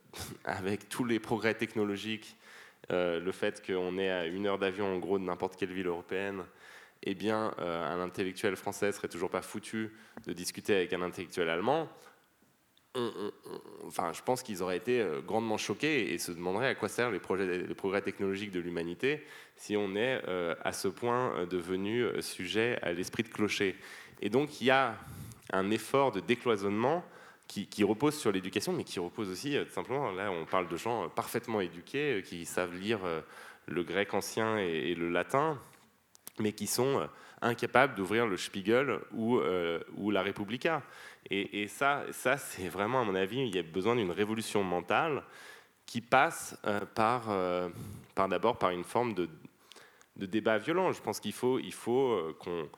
avec 0.46 0.90
tous 0.90 1.04
les 1.04 1.20
progrès 1.20 1.54
technologiques, 1.54 2.36
le 2.90 3.32
fait 3.32 3.64
qu'on 3.64 4.00
est 4.00 4.10
à 4.10 4.26
une 4.26 4.48
heure 4.48 4.58
d'avion 4.58 4.96
en 4.96 4.98
gros 4.98 5.20
de 5.20 5.24
n'importe 5.24 5.58
quelle 5.58 5.72
ville 5.72 5.86
européenne, 5.86 6.44
eh 7.04 7.14
bien, 7.14 7.54
un 7.60 8.02
intellectuel 8.02 8.56
français 8.56 8.92
serait 8.92 9.08
toujours 9.08 9.30
pas 9.30 9.44
foutu 9.44 9.94
de 10.26 10.34
discuter 10.34 10.76
avec 10.76 10.94
un 10.94 11.04
intellectuel 11.04 11.50
allemand. 11.50 11.88
Enfin, 13.86 14.14
je 14.14 14.22
pense 14.22 14.42
qu'ils 14.44 14.64
auraient 14.64 14.78
été 14.78 15.06
grandement 15.26 15.58
choqués 15.58 16.14
et 16.14 16.18
se 16.18 16.32
demanderaient 16.32 16.70
à 16.70 16.76
quoi 16.76 16.90
servent 16.90 17.14
les, 17.14 17.20
progrès 17.76 18.02
technologiques 18.02 18.52
de 18.52 18.60
l'humanité 18.60 19.22
si 19.56 19.78
on 19.78 19.96
est 19.96 20.22
euh, 20.28 20.56
à 20.64 20.72
ce 20.72 20.88
point 20.88 21.34
euh, 21.36 21.46
devenu 21.46 22.04
euh, 22.04 22.22
sujet 22.22 22.78
à 22.82 22.92
l'esprit 22.92 23.24
de 23.24 23.30
clocher. 23.30 23.76
Et 24.22 24.30
donc 24.30 24.62
il 24.62 24.68
y 24.68 24.72
a 24.72 24.96
un 25.52 25.72
effort 25.72 26.12
de 26.12 26.20
décloisonnement 26.20 27.04
qui, 27.48 27.84
repose 27.84 28.18
sur 28.18 28.32
l'éducation, 28.32 28.74
mais 28.74 28.84
qui 28.84 29.00
repose 29.00 29.30
aussi 29.30 29.56
tout 29.56 29.72
simplement, 29.72 30.12
là 30.12 30.32
on 30.32 30.46
parle 30.46 30.68
de 30.68 30.76
gens 30.78 31.10
parfaitement 31.10 31.62
éduqués, 31.62 32.24
qui 32.26 32.44
savent 32.44 32.74
lire 32.74 33.00
le 33.68 33.84
grec 33.84 34.16
ancien 34.16 34.58
et, 34.58 34.96
le 34.96 35.10
latin, 35.10 35.60
mais 36.40 36.54
qui 36.54 36.66
sont 36.66 37.08
incapables 37.44 37.94
d'ouvrir 37.94 38.26
le 38.26 38.36
Spiegel 38.36 39.00
ou, 39.14 39.40
ou 39.96 40.10
la 40.10 40.24
Repubblica. 40.24 40.82
Et, 41.32 41.68
ça, 41.68 42.04
ça 42.12 42.38
c'est 42.38 42.70
vraiment, 42.70 43.02
à 43.02 43.04
mon 43.04 43.16
avis, 43.16 43.40
il 43.40 43.56
y 43.56 43.60
a 43.60 43.64
besoin 43.64 43.96
d'une 43.96 44.12
révolution 44.12 44.64
mentale 44.64 45.24
qui 45.86 46.02
passe 46.02 46.60
par, 46.94 47.30
par 48.14 48.30
d'abord 48.30 48.58
par 48.58 48.70
une 48.70 48.84
forme 48.84 49.14
de 49.14 49.28
débat 50.26 50.58
violent. 50.58 50.92
Je 50.92 51.02
pense 51.02 51.20
qu'il 51.20 51.34
faut, 51.34 51.60
il 51.60 51.74
faut 51.74 52.12
euh, 52.12 52.36
qu'on, 52.40 52.70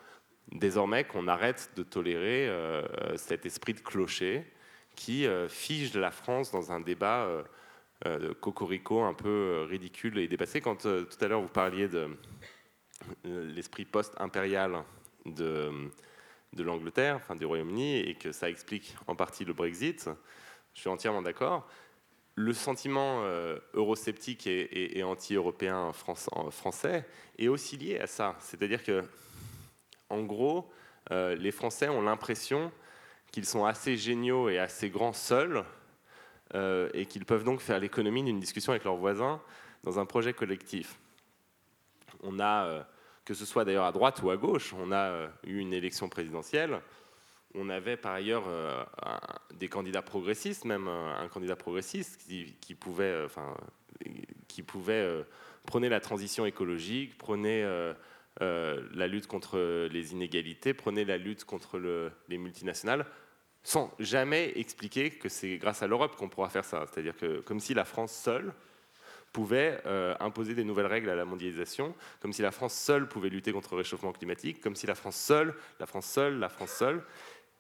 désormais 0.52 1.04
qu'on 1.04 1.28
arrête 1.28 1.72
de 1.76 1.84
tolérer 1.84 2.48
euh, 2.48 2.84
cet 3.18 3.46
esprit 3.46 3.74
de 3.74 3.80
clocher 3.80 4.46
qui 4.96 5.28
euh, 5.28 5.48
fige 5.48 5.94
la 5.96 6.12
France 6.12 6.52
dans 6.52 6.72
un 6.72 6.80
débat 6.80 7.28
de 8.06 8.32
cocorico 8.34 9.02
un 9.02 9.14
peu 9.14 9.66
ridicule 9.70 10.20
et 10.20 10.28
dépassé. 10.28 10.62
Quand 10.62 10.84
tout 10.84 11.18
à 11.20 11.28
l'heure 11.28 11.42
vous 11.42 11.48
parliez 11.48 11.88
de 11.88 12.10
l'esprit 13.24 13.86
post-impérial 13.86 14.84
de, 15.26 15.72
de 16.58 16.64
l'Angleterre, 16.64 17.16
enfin 17.16 17.36
du 17.36 17.46
Royaume-Uni, 17.46 18.00
et 18.00 18.16
que 18.16 18.34
ça 18.34 18.50
explique 18.50 18.96
en 19.08 19.16
partie 19.16 19.46
le 19.46 19.54
Brexit, 19.54 20.10
je 20.74 20.82
suis 20.82 20.90
entièrement 20.90 21.22
d'accord 21.22 21.68
le 22.38 22.54
sentiment 22.54 23.24
euh, 23.24 23.58
eurosceptique 23.74 24.46
et, 24.46 25.02
anti-européen 25.04 25.92
français 25.92 27.04
est 27.40 27.48
aussi 27.48 27.78
lié 27.78 27.98
à 28.00 28.06
ça. 28.06 28.36
C'est-à-dire 28.40 28.84
que, 28.84 29.04
en 30.12 30.22
gros, 30.22 30.72
euh, 31.12 31.36
les 31.36 31.52
Français 31.52 31.90
ont 31.90 32.04
l'impression 32.04 32.72
qu'ils 33.32 33.48
sont 33.48 33.66
assez 33.66 33.98
géniaux 33.98 34.50
et 34.50 34.60
assez 34.60 34.92
grands 34.92 35.14
seuls 35.14 35.66
euh, 36.54 36.92
et 36.94 37.08
qu'ils 37.08 37.26
peuvent 37.26 37.44
donc 37.44 37.60
faire 37.60 37.80
l'économie 37.80 38.24
d'une 38.24 38.40
discussion 38.40 38.72
avec 38.72 38.84
leurs 38.84 38.98
voisins 38.98 39.42
dans 39.84 39.98
un 39.98 40.06
projet 40.06 40.34
collectif. 40.34 41.00
On 42.22 42.40
a, 42.40 42.88
que 43.28 43.34
ce 43.34 43.46
soit 43.46 43.66
d'ailleurs 43.66 43.86
à 43.86 43.92
droite 43.92 44.22
ou 44.24 44.32
à 44.32 44.38
gauche, 44.38 44.74
on 44.74 44.92
a 44.92 45.28
eu 45.46 45.60
une 45.60 45.74
élection 45.74 46.08
présidentielle 46.10 46.80
on 47.58 47.70
avait 47.70 47.98
par 47.98 48.14
ailleurs 48.14 48.46
euh, 48.48 48.84
des 49.56 49.68
candidats 49.68 50.02
progressistes, 50.02 50.66
même 50.66 50.88
un, 50.88 51.28
candidat 51.28 51.56
progressiste 51.56 52.18
qui, 52.18 52.76
pouvait, 52.76 53.04
euh, 53.04 53.26
enfin, 53.26 53.56
qui 54.48 54.64
pouvait 54.64 54.94
euh, 54.94 55.24
prôner 55.66 55.90
la 55.90 56.00
transition 56.00 56.46
écologique, 56.46 57.18
prôner 57.18 57.64
la 58.40 59.08
lutte 59.08 59.28
contre 59.28 59.88
les 59.88 60.14
inégalités, 60.14 60.74
prôner 60.74 61.04
la 61.04 61.18
lutte 61.18 61.44
contre 61.44 61.80
les 62.30 62.38
multinationales, 62.38 63.06
sans 63.64 63.94
jamais 64.00 64.54
expliquer 64.56 65.10
que 65.10 65.28
c'est 65.28 65.58
grâce 65.58 65.84
à 65.84 65.88
l'Europe 65.88 66.16
qu'on 66.16 66.30
pourra 66.30 66.50
faire 66.50 66.64
ça. 66.64 66.86
C'est-à-dire 66.88 67.18
que 67.18 67.42
comme 67.42 67.60
si 67.60 67.74
la 67.74 67.84
France 67.84 68.14
seule 68.14 68.54
pouvait 69.38 69.80
euh, 69.86 70.16
imposer 70.20 70.56
des 70.56 70.64
nouvelles 70.64 70.88
règles 70.88 71.12
à 71.12 71.16
la 71.16 71.24
mondialisation, 71.24 71.94
comme 72.22 72.34
si 72.34 72.42
la 72.42 72.50
France 72.50 72.74
seule 72.74 73.08
pouvait 73.08 73.30
lutter 73.30 73.52
contre 73.52 73.76
le 73.76 73.78
réchauffement 73.78 74.12
climatique, 74.12 74.62
comme 74.62 74.76
si 74.76 74.88
la 74.88 74.96
France 74.96 75.16
seule, 75.16 75.54
la 75.80 75.86
France 75.86 76.08
seule, 76.08 76.40
la 76.40 76.50
France 76.50 76.72
seule, 76.72 77.04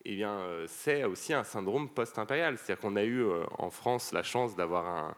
eh 0.03 0.15
bien, 0.15 0.31
euh, 0.31 0.65
c'est 0.67 1.03
aussi 1.03 1.35
un 1.35 1.43
syndrome 1.43 1.87
post-impérial. 1.87 2.57
C'est-à-dire 2.57 2.81
qu'on 2.81 2.95
a 2.95 3.03
eu 3.03 3.21
euh, 3.21 3.43
en 3.59 3.69
France 3.69 4.11
la 4.11 4.23
chance 4.23 4.55
d'avoir 4.55 5.13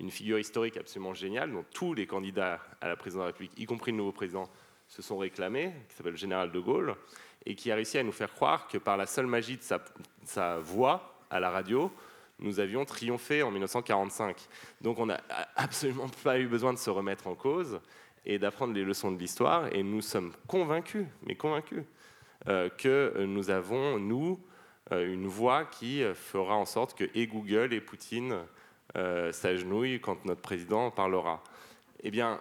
une 0.00 0.10
figure 0.10 0.38
historique 0.38 0.78
absolument 0.78 1.12
géniale, 1.12 1.52
dont 1.52 1.66
tous 1.74 1.92
les 1.92 2.06
candidats 2.06 2.58
à 2.80 2.88
la 2.88 2.96
présidence 2.96 3.24
de 3.24 3.24
la 3.24 3.32
République, 3.32 3.52
y 3.58 3.66
compris 3.66 3.90
le 3.90 3.98
nouveau 3.98 4.12
président, 4.12 4.48
se 4.86 5.02
sont 5.02 5.18
réclamés, 5.18 5.74
qui 5.90 5.94
s'appelle 5.94 6.12
le 6.12 6.18
général 6.18 6.50
de 6.50 6.58
Gaulle, 6.58 6.94
et 7.44 7.54
qui 7.54 7.70
a 7.70 7.74
réussi 7.74 7.98
à 7.98 8.02
nous 8.02 8.12
faire 8.12 8.32
croire 8.32 8.66
que 8.66 8.78
par 8.78 8.96
la 8.96 9.04
seule 9.04 9.26
magie 9.26 9.58
de 9.58 9.62
sa, 9.62 9.84
sa 10.24 10.58
voix 10.58 11.20
à 11.28 11.38
la 11.38 11.50
radio, 11.50 11.92
nous 12.40 12.60
avions 12.60 12.84
triomphé 12.84 13.42
en 13.42 13.50
1945. 13.50 14.36
Donc 14.80 14.98
on 14.98 15.06
n'a 15.06 15.20
absolument 15.56 16.08
pas 16.22 16.38
eu 16.38 16.46
besoin 16.46 16.72
de 16.72 16.78
se 16.78 16.90
remettre 16.90 17.26
en 17.26 17.34
cause 17.34 17.80
et 18.26 18.38
d'apprendre 18.38 18.74
les 18.74 18.84
leçons 18.84 19.10
de 19.10 19.18
l'histoire, 19.18 19.74
et 19.74 19.82
nous 19.82 20.02
sommes 20.02 20.32
convaincus, 20.46 21.06
mais 21.26 21.34
convaincus, 21.34 21.84
euh, 22.46 22.68
que 22.68 23.24
nous 23.24 23.50
avons, 23.50 23.98
nous, 23.98 24.38
euh, 24.92 25.12
une 25.12 25.26
voix 25.26 25.64
qui 25.64 26.02
fera 26.14 26.54
en 26.54 26.66
sorte 26.66 26.96
que 26.96 27.04
et 27.14 27.26
Google 27.26 27.72
et 27.72 27.80
Poutine 27.80 28.36
euh, 28.96 29.32
s'agenouillent 29.32 30.00
quand 30.00 30.24
notre 30.26 30.42
président 30.42 30.90
parlera. 30.90 31.42
Eh 32.02 32.10
bien, 32.10 32.40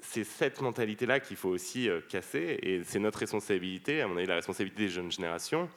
c'est 0.00 0.24
cette 0.24 0.60
mentalité-là 0.60 1.20
qu'il 1.20 1.36
faut 1.36 1.50
aussi 1.50 1.88
casser, 2.08 2.58
et 2.60 2.82
c'est 2.82 2.98
notre 2.98 3.20
responsabilité, 3.20 4.02
à 4.02 4.08
mon 4.08 4.16
avis 4.16 4.26
la 4.26 4.34
responsabilité 4.34 4.82
des 4.82 4.88
jeunes 4.88 5.12
générations, 5.12 5.68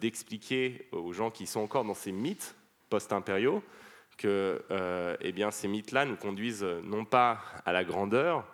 d'expliquer 0.00 0.88
aux 0.92 1.12
gens 1.12 1.30
qui 1.30 1.46
sont 1.46 1.60
encore 1.60 1.84
dans 1.84 1.94
ces 1.94 2.12
mythes 2.12 2.54
post-impériaux 2.90 3.62
que 4.18 4.62
eh 5.22 5.32
bien, 5.32 5.50
ces 5.50 5.66
mythes-là 5.66 6.04
nous 6.04 6.16
conduisent 6.16 6.66
non 6.84 7.06
pas 7.06 7.40
à 7.64 7.72
la 7.72 7.84
grandeur, 7.84 8.44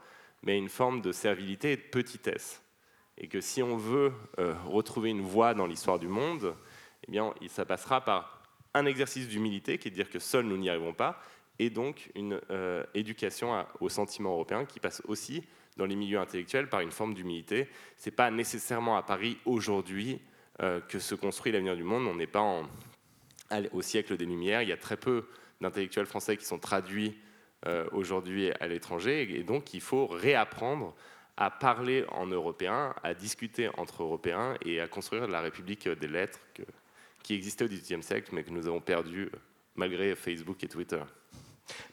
mais 0.45 0.53
à 0.53 0.55
une 0.55 0.69
forme 0.69 1.01
de 1.01 1.11
servilité 1.11 1.73
et 1.73 1.77
de 1.77 1.83
petitesse 1.83 2.63
et 3.19 3.29
que 3.29 3.41
si 3.41 3.63
on 3.63 3.77
veut 3.77 4.13
euh, 4.39 4.55
retrouver 4.67 5.11
une 5.11 5.23
voie 5.23 5.55
dans 5.55 5.67
l'histoire 5.67 5.99
du 5.99 6.09
monde, 6.09 6.55
eh 7.07 7.11
bien, 7.11 7.33
ça 7.49 7.65
passera 7.65 8.03
par 8.03 8.43
un 8.75 8.85
exercice 8.87 9.29
d'humilité, 9.29 9.79
qui 9.79 9.89
est 9.89 9.91
de 9.91 9.97
dire 9.97 10.11
que 10.11 10.19
seuls 10.19 10.45
nous 10.45 10.59
n'y 10.59 10.69
arrivons 10.69 10.93
pas, 10.93 11.21
et 11.59 11.71
donc 11.71 12.11
une 12.15 12.39
euh, 12.51 12.85
éducation 12.95 13.65
au 13.81 13.89
sentiment 13.89 14.33
européen 14.33 14.67
qui 14.67 14.81
passe 14.81 15.03
aussi 15.09 15.43
dans 15.79 15.87
les 15.87 15.97
milieux 15.97 16.19
intellectuels 16.19 16.69
par 16.69 16.81
une 16.81 16.91
forme 16.91 17.15
d'humilité. 17.15 17.69
Ce 17.97 18.09
n'est 18.09 18.17
pas 18.17 18.31
nécessairement 18.31 18.99
à 18.99 19.03
Paris 19.03 19.39
aujourd'hui 19.47 20.21
euh, 20.61 20.81
que 20.81 20.99
se 20.99 21.15
construit 21.15 21.53
l'avenir 21.53 21.77
du 21.77 21.85
monde. 21.85 22.07
On 22.07 22.15
n'est 22.15 22.27
pas 22.27 22.63
au 23.73 23.83
siècle 23.83 24.17
des 24.17 24.27
Lumières. 24.27 24.63
Il 24.63 24.69
y 24.69 24.73
a 24.73 24.77
très 24.77 24.97
peu 24.97 25.27
d'intellectuels 25.61 26.07
français 26.07 26.37
qui 26.37 26.45
sont 26.45 26.59
traduits 26.59 27.19
aujourd'hui 27.93 28.53
à 28.61 28.69
l'étranger, 28.69 29.39
et 29.39 29.43
donc 29.43 29.75
il 29.75 29.81
faut 29.81 30.07
réapprendre 30.07 30.95
à 31.37 31.51
parler 31.51 32.05
en 32.11 32.27
européen, 32.27 32.95
à 33.03 33.13
discuter 33.13 33.69
entre 33.77 34.03
Européens 34.03 34.57
et 34.65 34.81
à 34.81 34.89
construire 34.89 35.27
la 35.27 35.41
République 35.41 35.89
des 35.89 36.09
lettres 36.09 36.39
qui 37.23 37.35
existait 37.35 37.65
au 37.65 37.69
XVIIIe 37.69 38.03
siècle, 38.03 38.31
mais 38.33 38.45
que 38.45 38.51
nous 38.51 38.67
avons 38.69 38.81
perdu 38.81 39.31
malgré 39.75 40.15
Facebook 40.15 40.63
et 40.63 40.69
Twitter. 40.69 41.03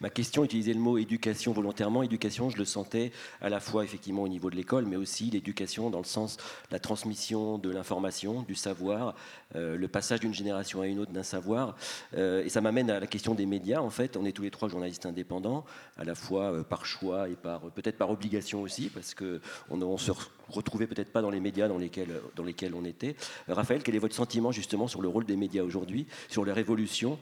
Ma 0.00 0.10
question 0.10 0.44
utilisait 0.44 0.72
le 0.72 0.80
mot 0.80 0.98
éducation 0.98 1.52
volontairement. 1.52 2.02
Éducation, 2.02 2.50
je 2.50 2.58
le 2.58 2.64
sentais 2.64 3.12
à 3.40 3.48
la 3.48 3.60
fois 3.60 3.84
effectivement 3.84 4.22
au 4.22 4.28
niveau 4.28 4.50
de 4.50 4.56
l'école, 4.56 4.86
mais 4.86 4.96
aussi 4.96 5.30
l'éducation 5.30 5.90
dans 5.90 5.98
le 5.98 6.04
sens 6.04 6.36
de 6.36 6.42
la 6.72 6.78
transmission 6.78 7.58
de 7.58 7.70
l'information, 7.70 8.42
du 8.42 8.54
savoir, 8.54 9.14
euh, 9.56 9.76
le 9.76 9.88
passage 9.88 10.20
d'une 10.20 10.34
génération 10.34 10.80
à 10.80 10.86
une 10.86 10.98
autre 10.98 11.12
d'un 11.12 11.22
savoir. 11.22 11.76
Euh, 12.16 12.44
et 12.44 12.48
ça 12.48 12.60
m'amène 12.60 12.90
à 12.90 13.00
la 13.00 13.06
question 13.06 13.34
des 13.34 13.46
médias. 13.46 13.80
En 13.80 13.90
fait, 13.90 14.16
on 14.16 14.24
est 14.24 14.32
tous 14.32 14.42
les 14.42 14.50
trois 14.50 14.68
journalistes 14.68 15.06
indépendants, 15.06 15.64
à 15.96 16.04
la 16.04 16.14
fois 16.14 16.52
euh, 16.52 16.62
par 16.62 16.86
choix 16.86 17.28
et 17.28 17.34
par 17.34 17.60
peut-être 17.72 17.96
par 17.96 18.10
obligation 18.10 18.62
aussi, 18.62 18.88
parce 18.88 19.14
que 19.14 19.40
on, 19.70 19.96
se 19.98 20.12
retrouvait 20.48 20.86
peut-être 20.86 21.12
pas 21.12 21.22
dans 21.22 21.30
les 21.30 21.40
médias 21.40 21.68
dans 21.68 21.78
lesquels 21.78 22.20
dans 22.36 22.44
lesquels 22.44 22.74
on 22.74 22.84
était. 22.84 23.16
Raphaël, 23.48 23.82
quel 23.82 23.94
est 23.94 23.98
votre 23.98 24.14
sentiment 24.14 24.52
justement 24.52 24.88
sur 24.88 25.02
le 25.02 25.08
rôle 25.08 25.24
des 25.24 25.36
médias 25.36 25.62
aujourd'hui, 25.62 26.06
sur 26.28 26.44
leur 26.44 26.58
évolution, 26.58 27.18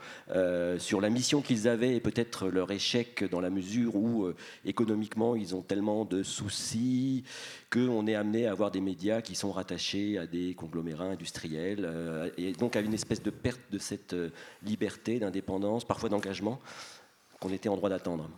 sur 0.79 1.01
la 1.01 1.11
mission 1.11 1.43
qu'ils 1.43 1.69
avaient 1.69 1.97
et 1.97 2.01
peut-être 2.01 2.49
leur 2.49 2.71
échec 2.71 3.25
dans 3.31 3.41
la 3.41 3.51
mesure 3.51 3.97
où 3.97 4.25
euh, 4.25 4.37
économiquement 4.65 5.37
ils 5.37 5.55
ont 5.55 5.63
tellement 5.63 6.05
de 6.05 6.23
soucis 6.23 7.25
qu'on 7.71 8.07
est 8.07 8.15
amené 8.15 8.47
à 8.47 8.53
avoir 8.53 8.71
des 8.71 8.81
médias 8.81 9.23
qui 9.23 9.35
sont 9.35 9.53
rattachés 9.53 10.19
à 10.19 10.27
des 10.27 10.55
conglomérats 10.55 11.05
industriels 11.05 11.85
euh, 11.85 12.31
et 12.37 12.53
donc 12.53 12.77
à 12.77 12.81
une 12.81 12.95
espèce 12.95 13.23
de 13.23 13.31
perte 13.31 13.61
de 13.71 13.79
cette 13.79 14.15
euh, 14.15 14.31
liberté, 14.63 15.19
d'indépendance, 15.19 15.85
parfois 15.85 16.09
d'engagement 16.09 16.61
qu'on 17.41 17.51
était 17.51 17.69
en 17.69 17.77
droit 17.77 17.89
d'attendre. 17.89 18.31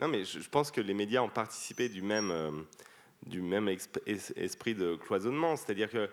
Non, 0.00 0.08
mais 0.08 0.24
je 0.24 0.48
pense 0.48 0.70
que 0.70 0.80
les 0.80 0.94
médias 0.94 1.22
ont 1.22 1.28
participé 1.28 1.88
du 1.88 2.02
même, 2.02 2.32
du 3.28 3.42
même 3.42 3.68
esprit 3.68 4.74
de 4.74 4.96
cloisonnement. 4.96 5.56
C'est-à-dire 5.56 5.90
que 5.90 6.08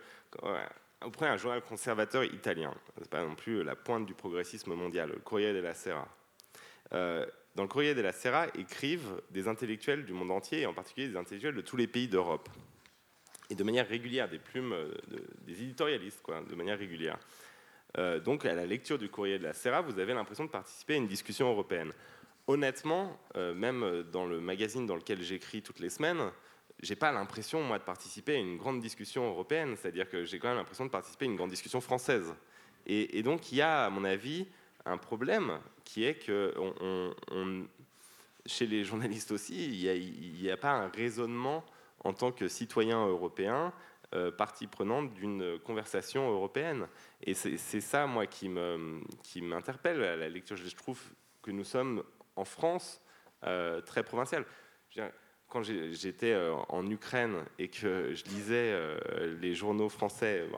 prenez 1.12 1.32
un 1.32 1.38
journal 1.38 1.62
conservateur 1.62 2.24
italien, 2.24 2.74
c'est 2.98 3.10
pas 3.10 3.24
non 3.24 3.36
plus 3.36 3.64
la 3.64 3.76
pointe 3.76 4.06
du 4.06 4.14
progressisme 4.14 4.74
mondial, 4.74 5.10
le 5.10 5.20
Corriere 5.20 5.54
della 5.54 5.74
Sera. 5.74 6.08
Euh, 6.94 7.26
dans 7.56 7.64
le 7.64 7.70
Courrier 7.70 7.96
de 7.96 8.02
la 8.02 8.12
Serra 8.12 8.48
écrivent 8.56 9.22
des 9.32 9.48
intellectuels 9.48 10.06
du 10.06 10.14
monde 10.14 10.32
entier, 10.32 10.62
et 10.62 10.66
en 10.66 10.74
particulier 10.74 11.08
des 11.08 11.18
intellectuels 11.18 11.56
de 11.56 11.62
tous 11.62 11.78
les 11.78 11.88
pays 11.88 12.08
d'Europe. 12.08 12.50
Et 13.50 13.56
de 13.56 13.64
manière 13.64 13.88
régulière, 13.88 14.28
des 14.28 14.40
plumes, 14.40 14.74
euh, 14.74 14.94
des 15.42 15.62
éditorialistes, 15.62 16.22
quoi, 16.22 16.42
de 16.42 16.56
manière 16.56 16.78
régulière. 16.78 17.18
Euh, 17.98 18.20
donc, 18.20 18.46
à 18.46 18.54
la 18.54 18.66
lecture 18.66 18.98
du 18.98 19.10
Courrier 19.10 19.40
de 19.40 19.44
la 19.44 19.54
Serra, 19.54 19.82
vous 19.82 20.00
avez 20.00 20.14
l'impression 20.14 20.46
de 20.46 20.50
participer 20.50 20.96
à 20.96 20.98
une 20.98 21.08
discussion 21.08 21.50
européenne. 21.50 21.92
Honnêtement, 22.48 23.20
même 23.34 24.04
dans 24.12 24.28
le 24.28 24.40
magazine 24.40 24.86
dans 24.86 24.96
lequel 24.96 25.20
j'écris 25.24 25.64
toutes 25.64 25.80
les 25.80 25.90
semaines, 25.90 26.30
j'ai 26.86 26.96
pas 26.96 27.12
l'impression, 27.12 27.62
moi, 27.64 27.80
de 27.80 27.84
participer 27.84 28.36
à 28.36 28.40
une 28.40 28.58
grande 28.58 28.80
discussion 28.80 29.28
européenne. 29.28 29.76
C'est-à-dire 29.76 30.08
que 30.08 30.24
j'ai 30.24 30.40
quand 30.40 30.48
même 30.50 30.58
l'impression 30.58 30.86
de 30.86 30.92
participer 30.92 31.26
à 31.26 31.30
une 31.30 31.36
grande 31.36 31.50
discussion 31.50 31.82
française. 31.82 32.34
Et, 32.88 33.24
donc, 33.24 33.52
il 33.52 33.58
y 33.58 33.62
a, 33.62 33.86
à 33.86 33.90
mon 33.90 34.04
avis, 34.04 34.48
un 34.86 34.98
problème 34.98 35.60
qui 35.84 36.06
est 36.06 36.14
que 36.14 36.54
chez 38.46 38.68
les 38.68 38.84
journalistes 38.84 39.32
aussi, 39.32 39.84
il 39.84 40.42
n'y 40.42 40.52
a, 40.52 40.58
pas 40.58 40.72
un 40.72 40.90
raisonnement 40.90 41.66
en 42.04 42.14
tant 42.14 42.32
que 42.32 42.48
citoyen 42.48 43.08
européen, 43.08 43.74
euh, 44.14 44.32
partie 44.32 44.68
prenante 44.68 45.12
d'une 45.16 45.58
conversation 45.60 46.30
européenne. 46.30 46.88
Et 47.24 47.34
c'est 47.34 47.82
ça, 47.82 48.06
moi, 48.06 48.28
qui 48.28 48.48
m'interpelle 48.48 49.98
qui 49.98 50.06
à 50.06 50.16
la 50.16 50.30
lecture. 50.30 50.56
Je 50.56 50.76
trouve 50.76 51.02
que 51.42 51.50
nous 51.50 51.64
sommes, 51.64 52.04
en 52.36 52.46
France, 52.46 53.02
euh, 53.44 53.82
très 53.82 54.04
provincial. 54.04 54.46
Quand 55.56 55.64
j'étais 55.64 56.34
euh, 56.34 56.54
en 56.68 56.86
Ukraine 56.86 57.38
et 57.58 57.70
que 57.70 58.14
je 58.14 58.26
lisais 58.26 58.78
les 59.40 59.56
journaux 59.56 59.88
français, 59.88 60.50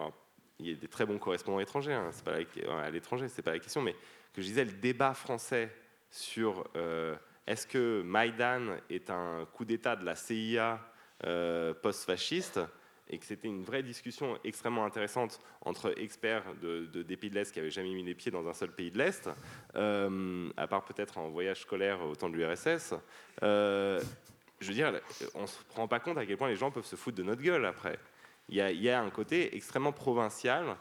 il 0.58 0.70
y 0.70 0.72
a 0.72 0.76
des 0.76 0.88
très 0.88 1.06
bons 1.06 1.20
correspondants 1.20 1.60
étrangers, 1.60 1.94
hein, 1.94 2.10
pas 2.26 2.38
à 2.82 2.90
l'étranger, 2.90 3.28
c'est 3.28 3.44
pas 3.44 3.52
la 3.52 3.60
question, 3.60 3.80
mais 3.84 3.94
que 4.34 4.42
je 4.42 4.48
disais 4.48 4.66
le 4.66 4.72
débat 4.72 5.14
français 5.14 5.72
sur 6.10 6.68
euh, 6.76 7.16
est-ce 7.46 7.68
que 7.68 8.02
Maïdan 8.02 8.78
est 8.90 9.12
un 9.12 9.46
coup 9.54 9.66
d'État 9.66 9.96
de 9.96 10.04
la 10.04 10.16
CIA 10.16 10.80
euh, 11.26 11.76
post-fasciste 11.76 12.60
et 13.08 13.20
que 13.20 13.26
c'était 13.26 13.48
une 13.48 13.64
vraie 13.64 13.84
discussion 13.84 14.38
extrêmement 14.44 14.84
intéressante 14.84 15.40
entre 15.62 15.94
experts 15.98 16.44
de, 16.62 16.86
des 17.04 17.18
pays 17.18 17.30
de 17.30 17.36
l'Est 17.36 17.54
qui 17.54 17.60
n'avaient 17.60 17.72
jamais 17.72 17.94
mis 17.94 18.04
les 18.04 18.16
pieds 18.16 18.32
dans 18.32 18.48
un 18.48 18.54
seul 18.54 18.72
pays 18.72 18.92
de 18.92 18.98
l'Est, 18.98 19.30
euh, 19.76 20.50
à 20.58 20.68
part 20.68 20.84
peut-être 20.84 21.18
en 21.18 21.30
voyage 21.30 21.62
scolaire 21.62 22.02
au 22.02 22.16
temps 22.16 22.30
de 22.30 22.36
l'URSS. 22.36 22.96
Je 24.60 24.68
veux 24.68 24.74
dire, 24.74 25.00
on 25.36 25.44
ne 25.44 25.48
se 25.48 25.58
rend 25.76 25.88
pas 25.88 26.00
compte 26.00 26.18
à 26.18 26.26
quel 26.26 26.38
point 26.38 26.50
les 26.50 26.56
gens 26.56 26.72
peuvent 26.72 26.86
se 26.86 26.96
foutre 26.96 27.18
de 27.18 27.24
notre 27.24 27.42
gueule 27.42 27.66
après. 27.66 28.00
Il 28.50 28.56
y 28.56 28.90
a, 28.90 29.02
un 29.02 29.10
côté 29.10 29.56
extrêmement 29.56 29.92
provincial 29.92 30.78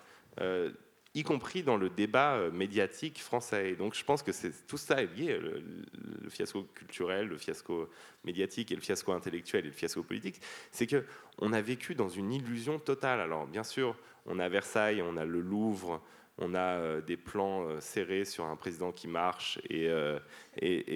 y 1.16 1.22
compris 1.22 1.62
dans 1.62 1.78
le 1.78 1.88
débat 1.88 2.34
euh, 2.34 2.50
médiatique 2.50 3.22
français. 3.22 3.74
Donc 3.74 3.94
je 3.94 4.04
pense 4.04 4.22
que 4.22 4.30
tout 4.68 4.76
ça 4.76 5.02
est 5.02 5.16
lié, 5.16 5.38
le, 5.38 6.28
fiasco 6.28 6.64
culturel, 6.74 7.28
le 7.28 7.38
fiasco 7.38 7.88
médiatique 8.24 8.70
et 8.70 8.74
le 8.74 8.82
fiasco 8.82 9.12
intellectuel 9.12 9.64
et 9.64 9.68
le 9.68 9.72
fiasco 9.72 10.02
politique, 10.02 10.40
c'est 10.70 10.86
qu'on 10.86 11.52
a 11.52 11.60
vécu 11.62 11.94
dans 11.94 12.10
une 12.10 12.32
illusion 12.32 12.78
totale. 12.78 13.20
Alors 13.20 13.46
bien 13.46 13.64
sûr, 13.64 13.96
on 14.26 14.38
a 14.38 14.48
Versailles, 14.50 15.00
on 15.00 15.16
a 15.16 15.24
le 15.24 15.40
Louvre, 15.40 16.02
on 16.36 16.54
a 16.54 16.76
euh, 16.76 17.00
des 17.00 17.16
plans 17.16 17.66
euh, 17.66 17.80
serrés 17.80 18.26
sur 18.26 18.44
un 18.44 18.56
président 18.56 18.92
qui 18.92 19.08
marche 19.08 19.58
et, 19.70 19.88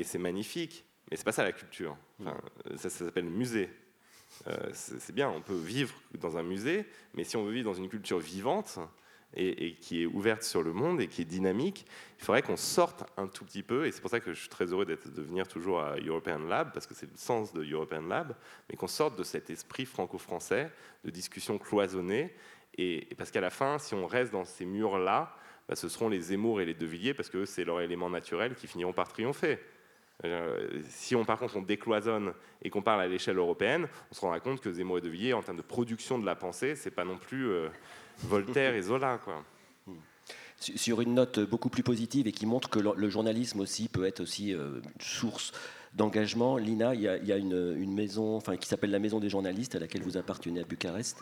c'est 0.05 0.19
magnifique. 0.19 0.85
Mais 1.11 1.17
c'est 1.17 1.25
pas 1.25 1.33
ça 1.33 1.45
la 1.45 1.53
culture. 1.53 1.97
Enfin, 2.21 2.37
ça, 2.77 2.91
ça 2.91 3.05
s'appelle 3.05 3.25
musée. 3.25 3.69
c'est 4.73 5.15
bien, 5.15 5.29
on 5.29 5.43
peut 5.43 5.57
vivre 5.57 5.95
dans 6.19 6.37
un 6.37 6.43
musée, 6.43 6.87
mais 7.15 7.25
si 7.25 7.37
on 7.37 7.45
veut 7.45 7.53
vivre 7.53 7.71
dans 7.71 7.79
une 7.79 7.89
culture 7.89 8.19
vivante, 8.19 8.79
et, 9.35 9.75
qui 9.81 10.03
est 10.03 10.07
ouverte 10.07 10.43
sur 10.43 10.63
le 10.63 10.73
monde 10.73 11.01
et 11.01 11.07
qui 11.07 11.23
est 11.23 11.27
dynamique, 11.27 11.87
il 12.19 12.25
faudrait 12.25 12.43
qu'on 12.43 12.57
sorte 12.57 13.05
un 13.17 13.27
tout 13.29 13.45
petit 13.45 13.63
peu, 13.63 13.87
et 13.87 13.93
c'est 13.93 14.01
pour 14.01 14.11
ça 14.11 14.21
que 14.21 14.33
je 14.33 14.41
suis 14.41 14.49
très 14.49 14.67
heureux 14.67 14.85
de 14.85 15.23
venir 15.23 15.47
toujours 15.47 15.81
à 15.81 15.97
European 15.97 16.39
Lab, 16.39 16.73
parce 16.73 16.87
que 16.87 16.95
c'est 16.95 17.11
le 17.11 17.17
sens 17.17 17.53
de 17.53 17.65
European 17.65 18.03
Lab, 18.03 18.35
mais 18.69 18.77
qu'on 18.77 18.89
sorte 18.89 19.17
de 19.17 19.23
cet 19.23 19.51
esprit 19.51 19.87
franco-français, 19.87 20.71
de 21.05 21.11
discussion 21.11 21.59
cloisonnée, 21.59 22.35
et, 22.77 23.09
parce 23.17 23.31
qu'à 23.31 23.41
la 23.41 23.51
fin, 23.51 23.79
si 23.79 23.95
on 23.95 24.07
reste 24.07 24.33
dans 24.33 24.45
ces 24.45 24.65
murs-là, 24.65 25.35
bah, 25.69 25.77
ce 25.77 25.89
seront 25.89 26.09
les 26.09 26.21
Zemmour 26.21 26.61
et 26.61 26.65
les 26.65 26.75
De 26.75 26.87
Villiers, 26.87 27.15
parce 27.15 27.31
que 27.31 27.45
c'est 27.45 27.65
leur 27.65 27.81
élément 27.81 28.11
naturel 28.11 28.55
qui 28.55 28.67
finiront 28.67 28.93
par 28.93 29.09
triompher. 29.09 29.59
Si 30.89 31.17
on, 31.17 31.25
par 31.25 31.39
contre 31.39 31.57
on 31.57 31.63
décloisonne 31.63 32.33
et 32.63 32.71
qu'on 32.71 32.83
parle 32.83 33.01
à 33.01 33.07
l'échelle 33.09 33.39
européenne, 33.39 33.89
on 34.11 34.15
se 34.15 34.21
rendra 34.21 34.41
compte 34.41 34.61
que 34.61 34.73
Zemmour 34.73 34.99
et 34.99 35.01
De 35.01 35.09
Villiers, 35.09 35.33
en 35.33 35.43
termes 35.43 35.57
de 35.57 35.63
production 35.63 36.19
de 36.19 36.27
la 36.27 36.35
pensée, 36.35 36.77
c'est 36.77 36.91
pas 36.91 37.05
non 37.05 37.17
plus 37.17 37.51
Voltaire 38.19 38.75
et 38.75 38.83
Zola. 38.83 39.19
Quoi 39.25 39.43
sur 40.61 41.01
une 41.01 41.15
note 41.15 41.41
beaucoup 41.41 41.71
plus 41.71 41.83
positive 41.83 42.27
et 42.27 42.33
qui 42.33 42.47
montre 42.47 42.69
que 42.69 42.79
le 42.79 43.09
journalisme 43.09 43.61
aussi 43.61 43.89
peut 43.89 44.05
être 44.05 44.21
aussi 44.21 44.55
euh, 44.55 44.81
source 45.01 45.53
d'engagement. 45.95 46.57
Lina, 46.57 46.95
il 46.95 47.01
y 47.01 47.09
a, 47.09 47.37
une, 47.37 47.95
maison 47.95 48.37
enfin, 48.37 48.57
qui 48.57 48.69
s'appelle 48.69 48.91
la 48.91 48.99
Maison 48.99 49.19
des 49.19 49.31
journalistes 49.31 49.75
à 49.75 49.79
laquelle 49.79 50.03
vous 50.03 50.17
appartenez 50.17 50.61
à 50.61 50.65
Bucarest. 50.65 51.19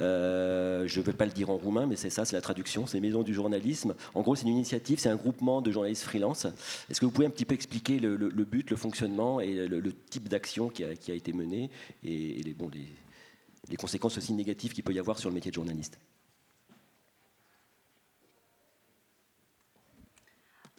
Euh, 0.00 0.86
je 0.86 1.00
ne 1.00 1.04
vais 1.04 1.12
pas 1.12 1.26
le 1.26 1.32
dire 1.32 1.50
en 1.50 1.56
roumain, 1.56 1.86
mais 1.86 1.96
c'est 1.96 2.10
ça, 2.10 2.24
c'est 2.24 2.36
la 2.36 2.42
traduction, 2.42 2.86
c'est 2.86 3.00
Maison 3.00 3.22
du 3.22 3.34
journalisme. 3.34 3.94
En 4.14 4.22
gros, 4.22 4.34
c'est 4.34 4.44
une 4.44 4.54
initiative, 4.54 4.98
c'est 4.98 5.08
un 5.08 5.16
groupement 5.16 5.62
de 5.62 5.70
journalistes 5.70 6.02
freelance. 6.02 6.46
Est-ce 6.90 7.00
que 7.00 7.06
vous 7.06 7.12
pouvez 7.12 7.26
un 7.26 7.30
petit 7.30 7.44
peu 7.44 7.54
expliquer 7.54 7.98
le, 7.98 8.16
but, 8.44 8.70
le 8.70 8.76
fonctionnement 8.76 9.40
et 9.40 9.66
le, 9.66 9.92
type 10.10 10.28
d'action 10.28 10.68
qui 10.68 10.84
a, 10.84 11.14
été 11.14 11.32
mené 11.32 11.70
et, 12.02 12.42
les, 12.42 12.56
les 13.68 13.76
conséquences 13.76 14.18
aussi 14.18 14.32
négatives 14.32 14.72
qu'il 14.72 14.84
peut 14.84 14.92
y 14.92 14.98
avoir 14.98 15.18
sur 15.18 15.28
le 15.28 15.34
métier 15.34 15.50
de 15.50 15.54
journaliste? 15.54 15.98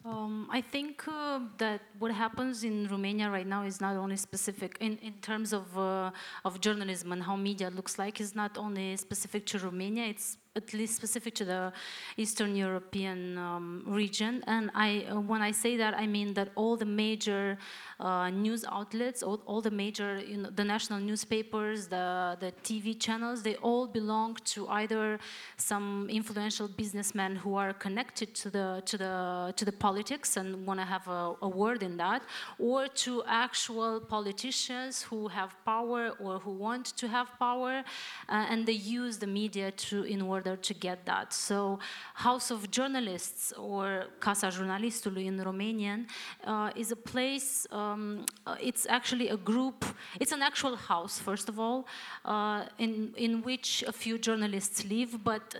Um, 0.06 0.46
I 0.52 0.60
think 0.60 1.02
uh, 1.08 1.40
that 1.58 1.80
what 1.98 2.12
happens 2.12 2.62
in 2.62 2.86
Romania 2.86 3.28
right 3.28 3.46
now 3.46 3.64
is 3.64 3.80
not 3.80 3.96
only 3.96 4.16
specific 4.16 4.76
in, 4.80 4.98
in 4.98 5.14
terms 5.14 5.52
of 5.52 5.76
uh, 5.76 6.12
of 6.44 6.60
journalism 6.60 7.10
and 7.10 7.22
how 7.24 7.34
media 7.34 7.70
looks 7.70 7.98
like 7.98 8.20
is 8.20 8.32
not 8.36 8.56
only 8.56 8.96
specific 8.96 9.46
to 9.46 9.58
Romania. 9.58 10.04
It's 10.04 10.38
at 10.56 10.72
least 10.72 10.96
specific 10.96 11.34
to 11.34 11.44
the 11.44 11.72
Eastern 12.16 12.56
European 12.56 13.38
um, 13.38 13.82
region. 13.86 14.42
And 14.46 14.70
I, 14.74 15.06
uh, 15.10 15.20
when 15.20 15.42
I 15.42 15.52
say 15.52 15.76
that, 15.76 15.94
I 15.94 16.06
mean 16.06 16.34
that 16.34 16.48
all 16.54 16.76
the 16.76 16.90
major 17.04 17.58
uh, 18.00 18.28
news 18.30 18.64
outlets, 18.70 19.22
all, 19.22 19.40
all, 19.46 19.60
the 19.60 19.70
major, 19.70 20.18
you 20.18 20.36
know, 20.38 20.50
the 20.50 20.64
national 20.64 21.00
newspapers, 21.00 21.86
the, 21.86 22.36
the 22.40 22.52
TV 22.62 22.98
channels, 22.98 23.42
they 23.42 23.56
all 23.56 23.86
belong 23.86 24.36
to 24.44 24.68
either 24.68 25.18
some 25.56 26.06
influential 26.10 26.68
businessmen 26.68 27.36
who 27.36 27.54
are 27.54 27.72
connected 27.72 28.34
to 28.34 28.50
the, 28.50 28.82
to 28.84 28.98
the, 28.98 29.54
to 29.56 29.64
the 29.64 29.72
politics 29.72 30.36
and 30.36 30.66
want 30.66 30.78
to 30.78 30.84
have 30.84 31.06
a, 31.08 31.34
a 31.42 31.48
word 31.48 31.82
in 31.82 31.96
that, 31.96 32.22
or 32.58 32.86
to 32.88 33.22
actual 33.26 34.00
politicians 34.00 35.02
who 35.02 35.28
have 35.28 35.56
power 35.64 36.10
or 36.20 36.38
who 36.38 36.50
want 36.50 36.86
to 36.96 37.08
have 37.08 37.28
power, 37.38 37.82
uh, 38.28 38.46
and 38.50 38.66
they 38.66 38.72
use 38.72 39.16
the 39.18 39.26
media 39.26 39.70
to, 39.70 40.02
in 40.04 40.20
order 40.20 40.45
order 40.46 40.60
to 40.62 40.74
get 40.74 41.04
that. 41.04 41.32
So 41.32 41.78
House 42.14 42.50
of 42.50 42.70
Journalists 42.70 43.52
or 43.56 44.06
Casa 44.18 44.48
Jurnalistului 44.50 45.24
in 45.24 45.42
Romanian 45.42 46.06
uh, 46.44 46.70
is 46.74 46.90
a 46.90 46.96
place, 46.96 47.66
um, 47.70 48.24
uh, 48.46 48.56
it's 48.60 48.86
actually 48.88 49.28
a 49.30 49.36
group, 49.36 49.84
it's 50.20 50.32
an 50.32 50.42
actual 50.42 50.76
house, 50.76 51.18
first 51.18 51.48
of 51.48 51.58
all, 51.58 51.86
uh, 52.24 52.64
in, 52.78 53.12
in 53.16 53.42
which 53.42 53.84
a 53.86 53.92
few 53.92 54.18
journalists 54.18 54.84
live, 54.84 55.18
but 55.22 55.56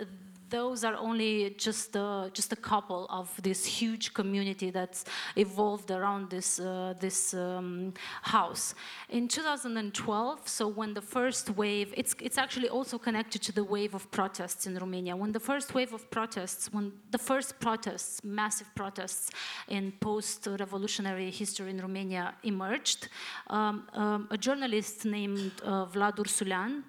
those 0.49 0.83
are 0.83 0.95
only 0.95 1.55
just 1.57 1.95
a, 1.95 2.29
just 2.33 2.53
a 2.53 2.55
couple 2.55 3.05
of 3.09 3.29
this 3.41 3.65
huge 3.65 4.13
community 4.13 4.69
that's 4.69 5.05
evolved 5.35 5.91
around 5.91 6.29
this 6.29 6.59
uh, 6.59 6.93
this 6.99 7.33
um, 7.33 7.93
house. 8.21 8.75
In 9.09 9.27
2012, 9.27 10.47
so 10.47 10.67
when 10.67 10.93
the 10.93 11.01
first 11.01 11.49
wave, 11.51 11.93
it's 11.97 12.15
it's 12.21 12.37
actually 12.37 12.69
also 12.69 12.97
connected 12.97 13.41
to 13.43 13.51
the 13.51 13.63
wave 13.63 13.93
of 13.93 14.09
protests 14.11 14.67
in 14.67 14.75
Romania. 14.77 15.15
When 15.15 15.31
the 15.31 15.39
first 15.39 15.73
wave 15.73 15.93
of 15.93 16.09
protests, 16.09 16.71
when 16.71 16.91
the 17.11 17.17
first 17.17 17.59
protests, 17.59 18.23
massive 18.23 18.69
protests 18.75 19.31
in 19.67 19.91
post-revolutionary 19.99 21.31
history 21.31 21.69
in 21.69 21.79
Romania 21.81 22.35
emerged, 22.43 23.09
um, 23.49 23.87
um, 23.93 24.27
a 24.31 24.37
journalist 24.37 25.05
named 25.05 25.51
uh, 25.63 25.85
Vlad 25.85 26.19
Ursulean 26.19 26.83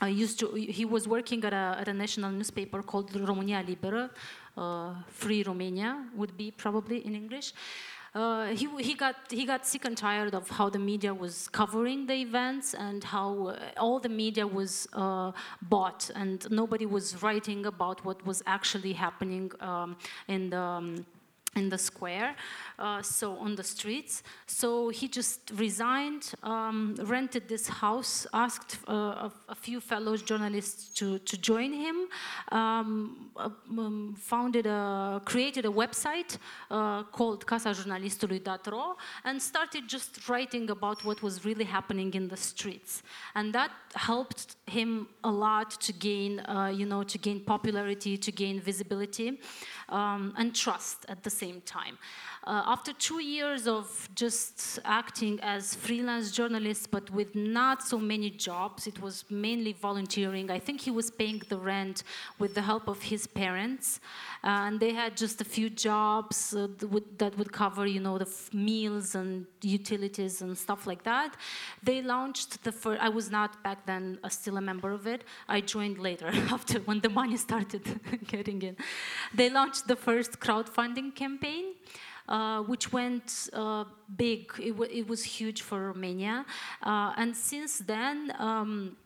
I 0.00 0.08
used 0.08 0.38
to, 0.40 0.48
he 0.52 0.84
was 0.84 1.08
working 1.08 1.44
at 1.44 1.52
a, 1.52 1.76
at 1.80 1.88
a 1.88 1.94
national 1.94 2.30
newspaper 2.30 2.82
called 2.82 3.12
România 3.12 3.64
Liberă, 3.66 4.10
uh, 4.56 4.94
Free 5.08 5.42
Romania 5.42 6.04
would 6.14 6.36
be 6.36 6.50
probably 6.50 7.04
in 7.06 7.14
English. 7.14 7.52
Uh, 8.14 8.46
he, 8.46 8.66
he, 8.78 8.94
got, 8.94 9.14
he 9.30 9.44
got 9.44 9.66
sick 9.66 9.84
and 9.84 9.96
tired 9.96 10.34
of 10.34 10.48
how 10.48 10.70
the 10.70 10.78
media 10.78 11.12
was 11.12 11.48
covering 11.48 12.06
the 12.06 12.14
events 12.14 12.72
and 12.72 13.04
how 13.04 13.48
uh, 13.48 13.58
all 13.76 14.00
the 14.00 14.08
media 14.08 14.46
was 14.46 14.88
uh, 14.94 15.32
bought 15.62 16.10
and 16.14 16.50
nobody 16.50 16.86
was 16.86 17.22
writing 17.22 17.66
about 17.66 18.02
what 18.06 18.24
was 18.26 18.42
actually 18.46 18.94
happening 18.94 19.52
um, 19.60 19.96
in 20.28 20.48
the 20.48 20.58
um, 20.58 21.04
in 21.56 21.68
the 21.70 21.78
square, 21.78 22.36
so 23.02 23.36
on 23.38 23.54
the 23.54 23.62
streets. 23.62 24.22
So 24.46 24.88
he 24.90 25.08
just 25.08 25.50
resigned, 25.54 26.32
um, 26.42 26.94
rented 27.04 27.48
this 27.48 27.68
house, 27.68 28.26
asked 28.32 28.78
uh, 28.88 28.92
a, 28.92 29.32
a, 29.48 29.54
few 29.54 29.80
fellow 29.80 30.16
journalists 30.16 30.92
to, 30.98 31.18
to 31.20 31.36
join 31.36 31.72
him, 31.72 32.08
um, 32.52 33.30
uh, 33.36 33.48
um, 33.78 34.14
founded 34.18 34.66
a, 34.66 35.20
created 35.24 35.64
a 35.64 35.70
website 35.70 36.38
uh, 36.70 37.02
called 37.04 37.46
casajurnalistului.ro 37.46 38.96
and 39.24 39.40
started 39.40 39.88
just 39.88 40.28
writing 40.28 40.70
about 40.70 41.04
what 41.04 41.22
was 41.22 41.44
really 41.44 41.64
happening 41.64 42.12
in 42.14 42.28
the 42.28 42.36
streets. 42.36 43.02
And 43.34 43.52
that 43.54 43.70
helped 43.94 44.56
him 44.66 45.08
a 45.24 45.30
lot 45.30 45.70
to 45.80 45.92
gain, 45.92 46.40
uh, 46.40 46.72
you 46.74 46.86
know, 46.86 47.02
to 47.04 47.18
gain 47.18 47.40
popularity, 47.40 48.16
to 48.18 48.32
gain 48.32 48.60
visibility 48.60 49.40
um, 49.88 50.34
and 50.36 50.54
trust 50.54 51.06
at 51.08 51.22
the 51.22 51.30
same 51.30 51.60
time. 51.62 51.98
Uh, 52.46 52.62
after 52.66 52.92
two 52.92 53.20
years 53.20 53.66
of 53.66 54.08
just 54.14 54.78
acting 54.84 55.40
as 55.42 55.74
freelance 55.74 56.30
journalist, 56.30 56.92
but 56.92 57.10
with 57.10 57.34
not 57.34 57.82
so 57.82 57.98
many 57.98 58.30
jobs, 58.30 58.86
it 58.86 59.02
was 59.02 59.24
mainly 59.28 59.72
volunteering. 59.72 60.48
I 60.48 60.60
think 60.60 60.80
he 60.80 60.92
was 60.92 61.10
paying 61.10 61.42
the 61.48 61.58
rent 61.58 62.04
with 62.38 62.54
the 62.54 62.62
help 62.62 62.86
of 62.86 63.02
his 63.02 63.26
parents, 63.26 63.98
uh, 64.44 64.66
and 64.66 64.78
they 64.78 64.92
had 64.92 65.16
just 65.16 65.40
a 65.40 65.44
few 65.44 65.68
jobs 65.68 66.54
uh, 66.54 66.68
that, 66.78 66.88
would, 66.88 67.18
that, 67.18 67.36
would, 67.36 67.52
cover, 67.52 67.84
you 67.84 67.98
know, 67.98 68.16
the 68.16 68.30
meals 68.52 69.16
and 69.16 69.46
utilities 69.62 70.40
and 70.40 70.56
stuff 70.56 70.86
like 70.86 71.02
that. 71.02 71.36
They 71.82 72.00
launched 72.00 72.62
the 72.62 72.70
first. 72.70 73.02
I 73.02 73.08
was 73.08 73.28
not 73.28 73.60
back 73.64 73.86
then 73.86 74.20
still 74.28 74.56
a 74.56 74.60
member 74.60 74.92
of 74.92 75.08
it. 75.08 75.24
I 75.48 75.62
joined 75.62 75.98
later 75.98 76.28
after 76.52 76.78
when 76.80 77.00
the 77.00 77.10
money 77.10 77.36
started 77.48 77.82
getting 78.28 78.62
in. 78.62 78.76
They 79.34 79.50
launched 79.50 79.88
the 79.88 79.96
first 79.96 80.38
crowdfunding 80.38 81.16
campaign. 81.16 81.74
Uh, 82.28 82.60
which 82.62 82.92
went 82.92 83.48
uh, 83.52 83.84
big. 84.16 84.50
It, 84.58 84.74
it, 84.90 85.06
was 85.06 85.22
huge 85.22 85.62
for 85.62 85.78
Romania. 85.92 86.44
Uh, 86.82 87.12
and 87.16 87.36
since 87.36 87.78
then, 87.78 88.32
um, 88.40 88.96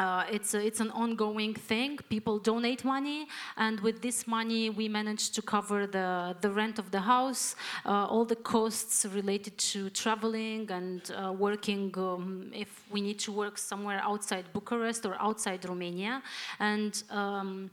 uh, 0.00 0.24
it's, 0.30 0.54
a, 0.54 0.66
it's 0.66 0.80
an 0.80 0.90
ongoing 0.90 1.54
thing. 1.54 1.98
People 2.08 2.38
donate 2.40 2.84
money, 2.84 3.28
and 3.56 3.78
with 3.80 4.02
this 4.02 4.26
money, 4.26 4.70
we 4.70 4.88
managed 4.88 5.36
to 5.36 5.42
cover 5.42 5.86
the, 5.86 6.34
the 6.40 6.50
rent 6.50 6.80
of 6.80 6.90
the 6.90 7.00
house, 7.00 7.54
uh, 7.86 8.06
all 8.06 8.24
the 8.24 8.36
costs 8.36 9.06
related 9.06 9.56
to 9.56 9.88
traveling 9.90 10.68
and 10.70 11.12
uh, 11.12 11.32
working 11.32 11.94
um, 11.96 12.50
if 12.52 12.82
we 12.90 13.00
need 13.00 13.20
to 13.20 13.30
work 13.30 13.56
somewhere 13.56 14.00
outside 14.02 14.46
Bucharest 14.52 15.06
or 15.06 15.14
outside 15.20 15.64
Romania. 15.64 16.22
And 16.58 17.00
um, 17.10 17.70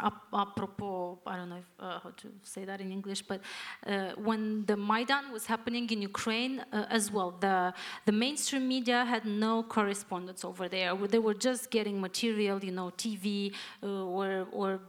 apropos, 0.00 1.18
I 1.26 1.36
don't 1.36 1.50
know 1.50 1.56
if, 1.56 1.70
uh, 1.78 2.00
how 2.00 2.10
to 2.10 2.28
say 2.42 2.64
that 2.64 2.80
in 2.80 2.90
English, 2.90 3.22
but 3.22 3.40
uh, 3.86 4.12
when 4.16 4.64
the 4.66 4.76
Maidan 4.76 5.32
was 5.32 5.46
happening 5.46 5.88
in 5.90 6.02
Ukraine 6.02 6.64
uh, 6.72 6.86
as 6.88 7.12
well, 7.12 7.34
the, 7.38 7.72
the 8.06 8.12
mainstream 8.12 8.66
media 8.66 9.04
had 9.04 9.24
no 9.24 9.62
correspondence 9.62 10.44
over 10.44 10.68
there. 10.68 10.94
They 10.96 11.18
were 11.18 11.34
just 11.34 11.70
getting 11.70 12.00
material, 12.00 12.62
you 12.64 12.72
know, 12.72 12.90
TV 12.96 13.54
uh, 13.82 13.86
or, 13.86 14.46
or 14.50 14.80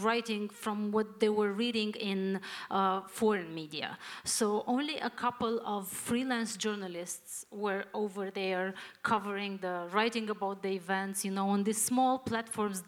writing 0.00 0.48
from 0.48 0.90
what 0.90 1.20
they 1.20 1.28
were 1.28 1.52
reading 1.52 1.92
in 1.92 2.40
uh, 2.70 3.02
foreign 3.08 3.54
media. 3.54 3.98
So 4.24 4.64
only 4.66 4.98
a 4.98 5.10
couple 5.10 5.60
of 5.64 5.88
freelance 5.88 6.56
journalists 6.56 7.44
were 7.50 7.84
over 7.94 8.30
there 8.30 8.74
covering 9.02 9.58
the 9.58 9.86
writing 9.92 10.30
about 10.30 10.62
the 10.62 10.70
events, 10.70 11.24
you 11.24 11.30
know, 11.30 11.48
on 11.48 11.64
these 11.64 11.80
small 11.80 12.18
platforms 12.18 12.82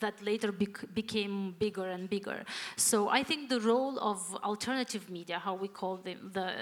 that 0.00 0.22
later 0.22 0.52
bec 0.52 0.78
became 0.94 1.54
bigger 1.58 1.88
and 1.88 2.08
bigger. 2.08 2.44
So 2.76 3.08
I 3.08 3.22
think 3.22 3.48
the 3.48 3.60
role 3.60 3.98
of 4.00 4.18
alternative 4.42 5.10
media, 5.10 5.38
how 5.38 5.54
we 5.54 5.68
call 5.68 5.96
them, 5.96 6.30
the, 6.32 6.52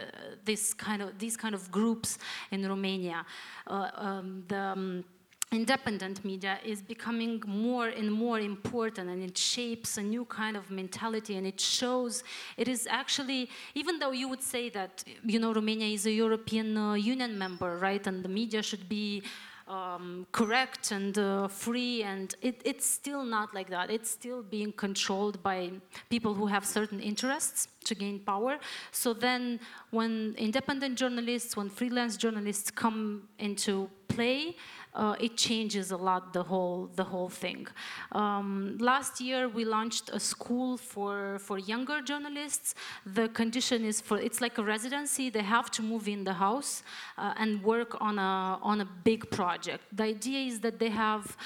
this 0.45 0.75
kind 0.75 1.03
of, 1.03 1.19
these 1.19 1.37
kind 1.37 1.55
of 1.55 1.71
groups 1.71 2.19
in 2.51 2.67
Romania, 2.67 3.25
uh, 3.67 3.91
um, 3.97 4.45
the, 4.49 4.59
um, 4.59 5.05
independent 5.53 6.25
media 6.25 6.59
is 6.65 6.83
becoming 6.83 7.41
more 7.47 7.89
and 7.89 8.11
more 8.11 8.41
important 8.41 9.09
and 9.09 9.23
it 9.23 9.39
shapes 9.39 9.97
a 9.97 10.03
new 10.03 10.25
kind 10.25 10.57
of 10.57 10.71
mentality 10.71 11.37
and 11.37 11.47
it 11.47 11.61
shows 11.61 12.25
it 12.57 12.67
is 12.67 12.89
actually 12.91 13.49
even 13.75 14.01
though 14.01 14.11
you 14.11 14.29
would 14.29 14.43
say 14.43 14.69
that 14.69 15.05
you 15.25 15.39
know 15.39 15.53
Romania 15.53 15.87
is 15.87 16.05
a 16.07 16.11
European 16.11 16.77
uh, 16.77 16.95
Union 16.95 17.39
member 17.39 17.79
right 17.79 18.05
and 18.09 18.25
the 18.25 18.29
media 18.29 18.61
should 18.61 18.89
be 18.89 19.23
um, 19.69 20.27
correct 20.31 20.93
and 20.93 21.19
uh, 21.19 21.49
free, 21.49 22.03
and 22.03 22.35
it, 22.41 22.61
it's 22.65 22.87
still 22.87 23.25
not 23.25 23.55
like 23.55 23.69
that. 23.71 23.91
It's 23.91 24.11
still 24.11 24.43
being 24.43 24.73
controlled 24.73 25.43
by 25.43 25.73
people 26.09 26.35
who 26.35 26.47
have 26.47 26.65
certain 26.65 27.01
interests 27.01 27.69
to 27.85 27.95
gain 27.95 28.21
power. 28.21 28.59
So 28.93 29.13
then, 29.13 29.61
when 29.91 30.35
independent 30.39 30.97
journalists, 30.99 31.57
when 31.57 31.69
freelance 31.69 32.17
journalists 32.17 32.71
come 32.71 33.29
into 33.39 33.91
play, 34.09 34.57
uh, 34.97 35.15
it 35.21 35.37
changes 35.37 35.91
a 35.91 35.97
lot 35.97 36.33
the 36.33 36.43
whole 36.43 36.89
the 36.97 37.05
whole 37.05 37.29
thing. 37.29 37.67
Um, 38.13 38.77
last 38.79 39.21
year 39.21 39.49
we 39.49 39.65
launched 39.65 40.11
a 40.13 40.19
school 40.19 40.77
for 40.77 41.39
for 41.39 41.59
younger 41.59 42.01
journalists. 42.01 42.75
The 43.05 43.29
condition 43.29 43.85
is 43.85 44.01
for 44.01 44.19
it's 44.19 44.41
like 44.41 44.59
a 44.59 44.65
residency. 44.65 45.31
They 45.31 45.43
have 45.43 45.71
to 45.73 45.83
move 45.83 46.09
in 46.09 46.25
the 46.25 46.35
house 46.35 46.83
uh, 47.19 47.35
and 47.37 47.63
work 47.63 47.97
on 48.01 48.19
a 48.19 48.59
on 48.63 48.81
a 48.81 48.89
big 49.05 49.31
project. 49.31 49.85
The 49.93 50.05
idea 50.05 50.41
is 50.47 50.61
that 50.61 50.79
they 50.79 50.91
have 50.91 51.37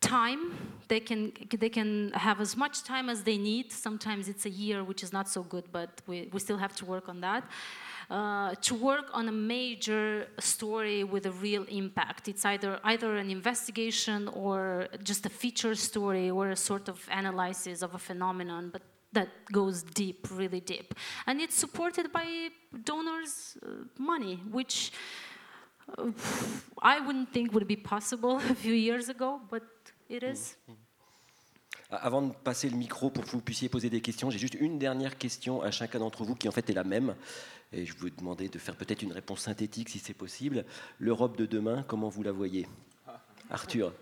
time 0.00 0.40
they 0.88 1.00
can 1.00 1.32
they 1.58 1.68
can 1.68 2.12
have 2.12 2.40
as 2.40 2.56
much 2.56 2.84
time 2.84 3.08
as 3.08 3.22
they 3.22 3.38
need 3.38 3.72
sometimes 3.72 4.28
it's 4.28 4.44
a 4.44 4.50
year 4.50 4.84
which 4.84 5.02
is 5.02 5.12
not 5.12 5.26
so 5.28 5.42
good 5.42 5.64
but 5.72 5.90
we, 6.06 6.28
we 6.32 6.38
still 6.38 6.58
have 6.58 6.76
to 6.76 6.84
work 6.84 7.08
on 7.08 7.20
that 7.20 7.42
uh, 8.10 8.54
to 8.62 8.74
work 8.74 9.10
on 9.12 9.28
a 9.28 9.32
major 9.32 10.28
story 10.38 11.04
with 11.04 11.26
a 11.26 11.32
real 11.32 11.64
impact. 11.64 12.28
It's 12.28 12.44
either 12.44 12.78
either 12.84 13.16
an 13.16 13.30
investigation 13.30 14.28
or 14.28 14.88
just 15.02 15.26
a 15.26 15.28
feature 15.28 15.74
story 15.74 16.30
or 16.30 16.50
a 16.50 16.56
sort 16.56 16.88
of 16.88 16.98
analysis 17.10 17.82
of 17.82 17.94
a 17.94 17.98
phenomenon, 17.98 18.70
but 18.72 18.82
that 19.12 19.28
goes 19.50 19.82
deep, 19.82 20.28
really 20.30 20.60
deep, 20.60 20.94
and 21.26 21.40
it's 21.40 21.56
supported 21.56 22.12
by 22.12 22.50
donors' 22.84 23.56
uh, 23.62 23.68
money, 23.98 24.40
which. 24.50 24.92
Uh, 25.98 26.10
I 26.82 26.98
wouldn't 26.98 27.32
think 27.32 27.52
would 27.52 27.68
be 27.68 27.76
possible 27.76 28.36
a 28.50 28.54
few 28.56 28.74
years 28.74 29.08
ago, 29.08 29.40
but 29.48 29.62
it 30.08 30.24
is. 30.24 30.56
Avant 31.90 32.22
de 32.22 32.32
passer 32.32 32.68
le 32.68 32.76
micro 32.76 33.10
pour 33.10 33.24
que 33.24 33.30
vous 33.30 33.40
puissiez 33.40 33.68
poser 33.68 33.88
des 33.88 34.00
questions, 34.00 34.28
j'ai 34.28 34.40
juste 34.40 34.56
une 34.58 34.76
dernière 34.76 35.16
question 35.16 35.62
à 35.62 35.70
chacun 35.70 36.00
d'entre 36.00 36.24
vous 36.24 36.34
qui 36.34 36.48
en 36.48 36.50
fait 36.50 36.68
est 36.68 36.74
la 36.74 36.82
même. 36.82 37.14
Et 37.72 37.84
je 37.84 37.96
vous 37.96 38.10
demander 38.10 38.48
de 38.48 38.58
faire 38.58 38.76
peut-être 38.76 39.02
une 39.02 39.12
réponse 39.12 39.40
synthétique 39.42 39.88
si 39.88 39.98
c'est 39.98 40.14
possible. 40.14 40.64
L'Europe 40.98 41.36
de 41.36 41.46
demain, 41.46 41.84
comment 41.86 42.08
vous 42.08 42.22
la 42.22 42.32
voyez? 42.32 42.66
Arthur 43.50 43.92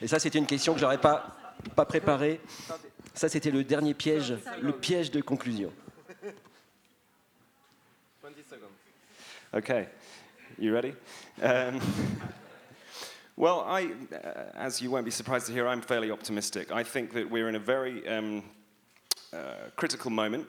Et 0.00 0.06
ça, 0.06 0.18
c'était 0.18 0.38
une 0.38 0.46
question 0.46 0.74
que 0.74 0.80
j'aurais 0.80 1.00
pas, 1.00 1.36
pas 1.74 1.84
préparée. 1.84 2.40
Ça, 3.14 3.28
c'était 3.28 3.50
le 3.50 3.64
dernier 3.64 3.94
piège, 3.94 4.34
le 4.60 4.72
piège 4.72 5.10
de 5.10 5.20
conclusion. 5.20 5.72
Okay, 9.54 9.88
you 10.58 10.72
ready? 10.72 10.92
Um, 11.40 11.80
Well, 13.38 13.64
I, 13.66 13.90
uh, 14.12 14.44
as 14.54 14.80
you 14.80 14.90
won't 14.90 15.04
be 15.04 15.10
surprised 15.10 15.46
to 15.48 15.52
hear, 15.52 15.68
I'm 15.68 15.82
fairly 15.82 16.10
optimistic. 16.10 16.72
I 16.72 16.82
think 16.82 17.12
that 17.12 17.30
we're 17.30 17.50
in 17.50 17.56
a 17.56 17.58
very 17.58 18.08
um, 18.08 18.42
uh, 19.30 19.68
critical 19.76 20.10
moment, 20.10 20.46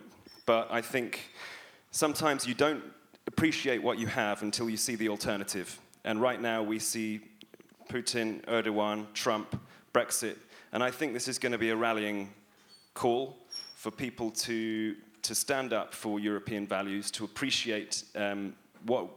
but 0.48 0.70
I 0.72 0.82
think 0.82 1.30
sometimes 1.92 2.48
you 2.48 2.56
don't 2.56 2.84
appreciate 3.28 3.84
what 3.84 4.00
you 4.00 4.08
have 4.08 4.42
until 4.42 4.70
you 4.70 4.78
see 4.78 4.96
the 4.96 5.10
alternative. 5.10 5.80
And 6.06 6.20
right 6.20 6.42
now 6.42 6.64
we 6.64 6.80
see 6.80 7.20
Putin, 7.90 8.44
Erdogan, 8.46 9.06
Trump, 9.14 9.62
Brexit, 9.94 10.38
and 10.72 10.82
I 10.82 10.90
think 10.90 11.14
this 11.14 11.28
is 11.28 11.38
going 11.38 11.52
to 11.52 11.58
be 11.58 11.70
a 11.70 11.76
rallying 11.76 12.34
call 12.94 13.38
for 13.76 13.92
people 13.92 14.32
to, 14.32 14.96
to 15.22 15.36
stand 15.36 15.74
up 15.74 15.94
for 15.94 16.20
European 16.20 16.66
values, 16.66 17.12
to 17.12 17.26
appreciate 17.26 18.04
um, 18.16 18.56
what 18.86 19.08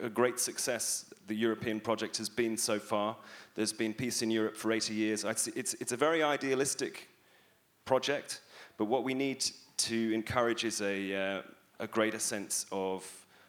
a 0.00 0.08
great 0.08 0.40
success 0.40 1.04
the 1.26 1.34
European 1.34 1.80
project 1.80 2.16
has 2.16 2.30
been 2.30 2.56
so 2.56 2.78
far. 2.78 3.16
There's 3.54 3.72
been 3.72 3.92
peace 3.92 4.22
in 4.22 4.30
Europe 4.30 4.56
for 4.56 4.72
80 4.72 4.94
years. 4.94 5.24
It's, 5.24 5.74
it's 5.74 5.92
a 5.92 5.96
very 5.96 6.22
idealistic 6.22 7.08
project, 7.84 8.40
but 8.78 8.86
what 8.86 9.04
we 9.04 9.12
need 9.12 9.44
to 9.78 10.12
encourage 10.12 10.64
is 10.64 10.80
a, 10.80 11.14
uh, 11.14 11.42
a 11.80 11.86
greater 11.86 12.18
sense 12.18 12.66
of 12.72 13.04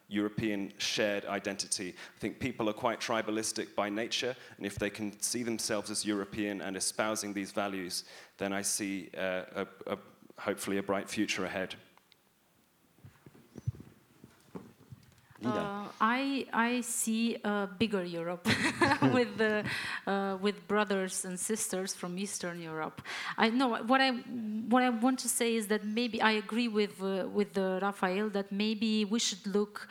European 0.10 0.72
shared 0.78 1.26
identity. 1.26 1.90
I 1.90 2.20
think 2.20 2.40
people 2.40 2.70
are 2.70 2.74
quite 2.74 3.00
tribalistic 3.00 3.76
by 3.76 3.90
nature, 3.90 4.36
and 4.58 4.66
if 4.66 4.76
they 4.80 4.90
can 4.90 5.20
see 5.22 5.44
themselves 5.44 5.92
as 5.92 6.06
European 6.06 6.62
and 6.62 6.78
espousing 6.78 7.34
these 7.34 7.52
values, 7.52 8.06
then 8.38 8.54
I 8.54 8.62
see 8.62 9.10
uh, 9.18 9.44
a, 9.56 9.68
a, 9.88 9.98
hopefully 10.38 10.78
a 10.78 10.84
bright 10.84 11.10
future 11.10 11.46
ahead. 11.46 11.76
Uh, 15.56 15.88
I 16.00 16.46
I 16.54 16.82
see 16.82 17.38
a 17.44 17.68
bigger 17.78 18.04
Europe 18.04 18.48
with 19.14 19.38
the 19.38 19.64
uh, 20.06 20.38
with 20.42 20.68
brothers 20.68 21.26
and 21.26 21.40
sisters 21.40 21.94
from 21.94 22.18
Eastern 22.18 22.62
Europe. 22.62 23.02
I 23.38 23.50
know 23.50 23.70
what 23.84 24.02
I 24.02 24.12
what 24.70 24.84
I 24.84 24.90
want 24.90 25.20
to 25.20 25.30
say 25.30 25.56
is 25.56 25.68
that 25.68 25.86
maybe 25.86 26.22
I 26.22 26.32
agree 26.32 26.68
with 26.68 27.02
uh, 27.02 27.28
with 27.28 27.58
Raphael 27.58 28.30
that 28.30 28.52
maybe 28.52 29.06
we 29.06 29.20
should 29.20 29.46
look 29.48 29.88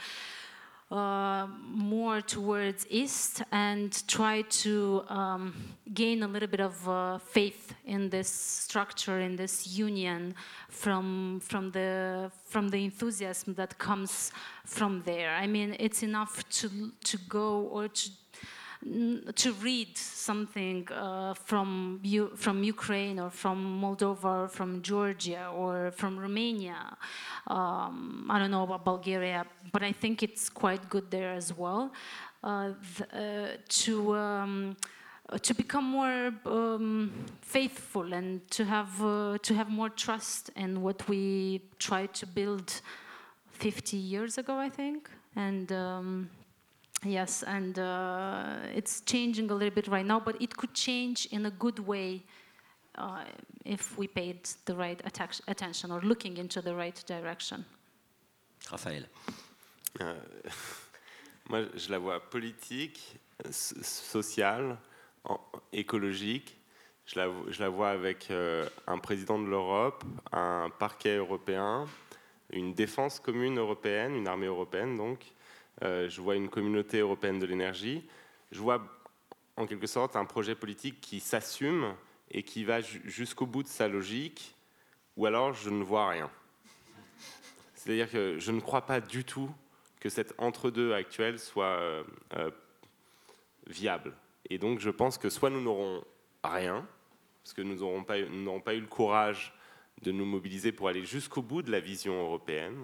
uh, 0.90 1.46
more 1.62 2.20
towards 2.20 2.86
east 2.90 3.42
and 3.50 4.06
try 4.06 4.42
to 4.42 5.02
um, 5.08 5.54
gain 5.92 6.22
a 6.22 6.28
little 6.28 6.48
bit 6.48 6.60
of 6.60 6.88
uh, 6.88 7.18
faith 7.18 7.74
in 7.84 8.08
this 8.08 8.28
structure 8.28 9.20
in 9.20 9.34
this 9.34 9.76
union 9.76 10.34
from 10.68 11.40
from 11.40 11.70
the 11.72 12.30
from 12.44 12.68
the 12.68 12.84
enthusiasm 12.84 13.54
that 13.54 13.76
comes 13.78 14.30
from 14.64 15.02
there. 15.04 15.30
I 15.34 15.46
mean 15.46 15.74
it's 15.80 16.02
enough 16.02 16.48
to 16.60 16.92
to 17.04 17.18
go 17.28 17.62
or 17.62 17.88
to 17.88 18.10
to 19.34 19.52
read 19.54 19.96
something 19.98 20.86
uh, 20.92 21.34
from 21.34 22.00
U 22.02 22.30
from 22.36 22.62
Ukraine 22.62 23.18
or 23.18 23.30
from 23.30 23.80
Moldova 23.82 24.44
or 24.44 24.48
from 24.48 24.82
Georgia 24.82 25.48
or 25.48 25.90
from 25.90 26.18
Romania. 26.18 26.96
Um, 27.46 28.26
I 28.30 28.38
don't 28.38 28.50
know 28.50 28.62
about 28.62 28.84
Bulgaria, 28.84 29.44
but 29.72 29.82
I 29.82 29.92
think 29.92 30.22
it's 30.22 30.48
quite 30.48 30.88
good 30.88 31.10
there 31.10 31.32
as 31.32 31.56
well. 31.56 31.92
Uh, 32.44 32.72
uh, 33.12 33.48
to 33.68 34.14
um, 34.14 34.76
to 35.42 35.54
become 35.54 35.84
more 35.84 36.32
um, 36.44 37.10
faithful 37.40 38.12
and 38.12 38.48
to 38.50 38.64
have 38.64 39.02
uh, 39.02 39.38
to 39.42 39.54
have 39.54 39.68
more 39.68 39.90
trust 39.90 40.50
in 40.54 40.82
what 40.82 41.08
we 41.08 41.60
tried 41.78 42.14
to 42.14 42.26
build 42.26 42.80
50 43.52 43.96
years 43.96 44.38
ago, 44.38 44.56
I 44.56 44.68
think, 44.68 45.10
and. 45.34 45.72
Um, 45.72 46.30
Yes, 47.06 47.44
and 47.44 47.78
uh, 47.78 48.56
it's 48.74 49.00
changing 49.02 49.50
a 49.50 49.54
little 49.54 49.74
bit 49.74 49.86
right 49.86 50.04
now, 50.04 50.18
but 50.18 50.40
it 50.40 50.56
could 50.56 50.74
change 50.74 51.26
in 51.30 51.46
a 51.46 51.50
good 51.50 51.78
way 51.78 52.24
uh, 52.98 53.24
if 53.64 53.96
we 53.96 54.08
paid 54.08 54.48
the 54.64 54.74
right 54.74 55.00
attention 55.46 55.92
or 55.92 56.00
looking 56.00 56.36
into 56.38 56.60
the 56.60 56.74
right 56.74 57.02
direction. 57.06 57.64
Raphaël. 58.70 59.06
Euh, 60.00 60.14
moi, 61.48 61.62
je 61.74 61.90
la 61.90 61.98
vois 61.98 62.20
politique, 62.20 63.18
sociale, 63.50 64.76
écologique. 65.72 66.56
Je 67.06 67.20
la, 67.20 67.28
je 67.48 67.62
la, 67.62 67.68
vois 67.68 67.90
avec 67.90 68.32
euh, 68.32 68.68
un 68.88 68.98
président 68.98 69.38
de 69.38 69.46
l'Europe, 69.46 70.02
un 70.32 70.70
parquet 70.76 71.16
européen, 71.16 71.86
une 72.50 72.74
défense 72.74 73.20
commune 73.20 73.58
européenne, 73.58 74.16
une 74.16 74.26
armée 74.26 74.46
européenne 74.46 74.96
donc, 74.96 75.20
je 75.82 76.20
vois 76.20 76.36
une 76.36 76.48
communauté 76.48 76.98
européenne 76.98 77.38
de 77.38 77.46
l'énergie, 77.46 78.04
je 78.52 78.60
vois 78.60 78.82
en 79.56 79.66
quelque 79.66 79.86
sorte 79.86 80.16
un 80.16 80.24
projet 80.24 80.54
politique 80.54 81.00
qui 81.00 81.20
s'assume 81.20 81.94
et 82.30 82.42
qui 82.42 82.64
va 82.64 82.80
jusqu'au 82.80 83.46
bout 83.46 83.62
de 83.62 83.68
sa 83.68 83.88
logique, 83.88 84.54
ou 85.16 85.26
alors 85.26 85.54
je 85.54 85.70
ne 85.70 85.82
vois 85.82 86.08
rien. 86.08 86.30
C'est-à-dire 87.74 88.10
que 88.10 88.38
je 88.38 88.52
ne 88.52 88.60
crois 88.60 88.84
pas 88.84 89.00
du 89.00 89.24
tout 89.24 89.50
que 90.00 90.08
cet 90.08 90.34
entre-deux 90.38 90.92
actuel 90.92 91.38
soit 91.38 91.78
euh, 91.78 92.04
euh, 92.36 92.50
viable. 93.66 94.12
Et 94.50 94.58
donc 94.58 94.80
je 94.80 94.90
pense 94.90 95.18
que 95.18 95.30
soit 95.30 95.50
nous 95.50 95.62
n'aurons 95.62 96.04
rien, 96.42 96.86
parce 97.42 97.54
que 97.54 97.62
nous 97.62 97.76
n'aurons 97.76 98.02
pas, 98.02 98.74
eu 98.74 98.80
le 98.80 98.86
courage 98.86 99.54
de 100.02 100.12
nous 100.12 100.26
mobiliser 100.26 100.72
pour 100.72 100.88
aller 100.88 101.04
jusqu'au 101.04 101.42
bout 101.42 101.62
de 101.62 101.70
la 101.70 101.80
vision 101.80 102.20
européenne, 102.20 102.76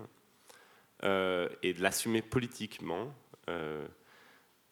euh, 1.04 1.48
et 1.62 1.74
de 1.74 1.82
l'assumer 1.82 2.22
politiquement 2.22 3.12
euh, 3.48 3.86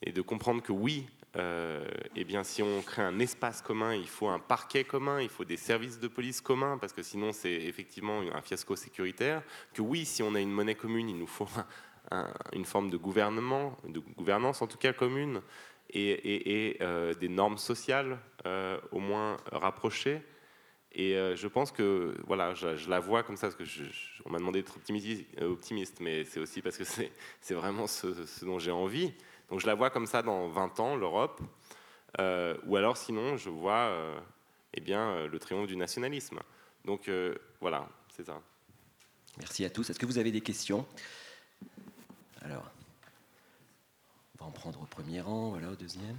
et 0.03 0.13
de 0.13 0.23
comprendre 0.23 0.63
que 0.63 0.71
oui, 0.71 1.07
euh, 1.37 1.85
eh 2.15 2.25
bien, 2.25 2.45
si 2.45 2.63
on 2.63 2.83
crée 2.83 3.03
un 3.03 3.19
espace 3.19 3.63
commun, 3.63 3.95
il 3.95 4.07
faut 4.07 4.29
un 4.29 4.39
parquet 4.39 4.85
commun, 4.85 5.21
il 5.21 5.29
faut 5.29 5.45
des 5.45 5.57
services 5.57 5.99
de 5.99 6.07
police 6.07 6.41
communs, 6.41 6.79
parce 6.79 6.93
que 6.93 7.03
sinon 7.03 7.33
c'est 7.33 7.53
effectivement 7.53 8.21
un 8.21 8.43
fiasco 8.43 8.77
sécuritaire. 8.77 9.43
Que 9.75 9.83
oui, 9.83 10.05
si 10.05 10.23
on 10.23 10.35
a 10.37 10.41
une 10.41 10.53
monnaie 10.53 10.77
commune, 10.77 11.09
il 11.09 11.19
nous 11.19 11.27
faut 11.27 11.49
une 12.53 12.65
forme 12.65 12.91
de 12.91 12.97
gouvernement, 12.97 13.77
de 13.87 13.99
gouvernance 13.99 14.63
en 14.63 14.67
tout 14.67 14.79
cas 14.79 14.93
commune, 14.93 15.43
et, 15.93 16.79
des 17.21 17.29
normes 17.29 17.59
sociales 17.59 18.19
au 18.93 19.01
moins 19.01 19.37
rapprochées. 19.53 20.23
Et 20.93 21.15
euh, 21.15 21.37
je 21.37 21.47
pense 21.47 21.71
que 21.71 22.17
voilà, 22.27 22.55
je, 22.55 22.89
la 22.89 22.99
vois 22.99 23.23
comme 23.23 23.37
ça, 23.37 23.47
parce 23.47 23.57
que 23.57 23.65
je, 23.65 23.85
on 24.25 24.31
m'a 24.31 24.39
demandé 24.39 24.61
d'être 24.61 24.77
optimiste, 24.77 25.25
euh, 25.41 25.53
optimiste, 25.53 26.01
mais 26.01 26.25
c'est 26.25 26.41
aussi 26.41 26.63
parce 26.63 26.77
que 26.77 26.85
c'est 26.85 27.11
vraiment 27.55 27.87
ce, 27.87 28.45
dont 28.45 28.59
j'ai 28.59 28.73
envie. 28.73 29.13
Donc 29.51 29.61
je 29.61 29.67
la 29.67 29.75
vois 29.75 29.91
comme 29.91 30.07
ça 30.07 30.23
dans 30.23 30.49
20 30.49 30.81
ans, 30.81 30.97
l'Europe, 30.97 31.41
ou 32.19 32.77
alors 32.77 32.97
sinon 32.97 33.37
je 33.37 33.51
vois 33.51 33.93
eh 34.75 34.81
bien, 34.81 35.27
le 35.27 35.39
triomphe 35.39 35.67
du 35.67 35.77
nationalisme. 35.77 36.39
Donc 36.85 37.11
voilà, 37.61 37.89
c'est 38.15 38.25
ça. 38.25 38.41
Merci 39.39 39.65
à 39.65 39.71
tous. 39.71 39.89
Est-ce 39.91 39.99
que 39.99 40.07
vous 40.07 40.19
avez 40.19 40.31
des 40.31 40.41
questions? 40.41 40.87
Alors, 42.43 42.71
on 44.39 44.45
va 44.45 44.47
en 44.49 44.53
prendre 44.53 44.81
au 44.81 44.87
premier 44.87 45.21
rang, 45.21 45.51
voilà, 45.51 45.71
au 45.71 45.77
deuxième. 45.77 46.19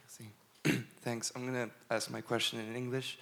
Merci. 0.00 0.30
Thanks. 1.02 1.32
I'm 1.34 1.46
going 1.46 1.68
to 1.68 1.72
ask 1.90 2.10
my 2.10 2.22
question 2.22 2.58
in 2.58 2.74
English. 2.74 3.18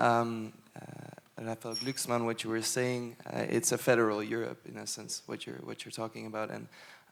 Um, 0.00 0.54
uh, 0.74 1.44
Raphael 1.44 1.74
Glucksmann, 1.74 2.24
what 2.24 2.42
you 2.42 2.48
were 2.48 2.62
saying, 2.62 3.16
uh, 3.26 3.44
it's 3.48 3.72
a 3.72 3.78
federal 3.78 4.22
Europe 4.22 4.60
in 4.66 4.78
essence, 4.78 5.22
what 5.26 5.46
you're, 5.46 5.56
what 5.56 5.84
you're 5.84 5.92
talking 5.92 6.26
about. 6.26 6.50
And 6.50 6.66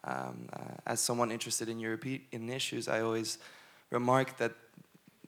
um, 0.05 0.49
uh, 0.53 0.59
as 0.87 1.01
someone 1.01 1.31
interested 1.31 1.69
in 1.69 1.79
European 1.79 2.23
in 2.33 2.49
issues, 2.49 2.89
I 2.89 3.03
always 3.03 3.39
remark 3.91 4.39
that 4.39 4.53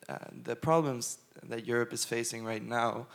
uh, 0.08 0.16
the 0.44 0.56
problems 0.56 1.18
that 1.48 1.66
Europe 1.66 1.92
is 1.92 2.04
facing 2.04 2.44
right 2.44 2.62
now 2.62 3.06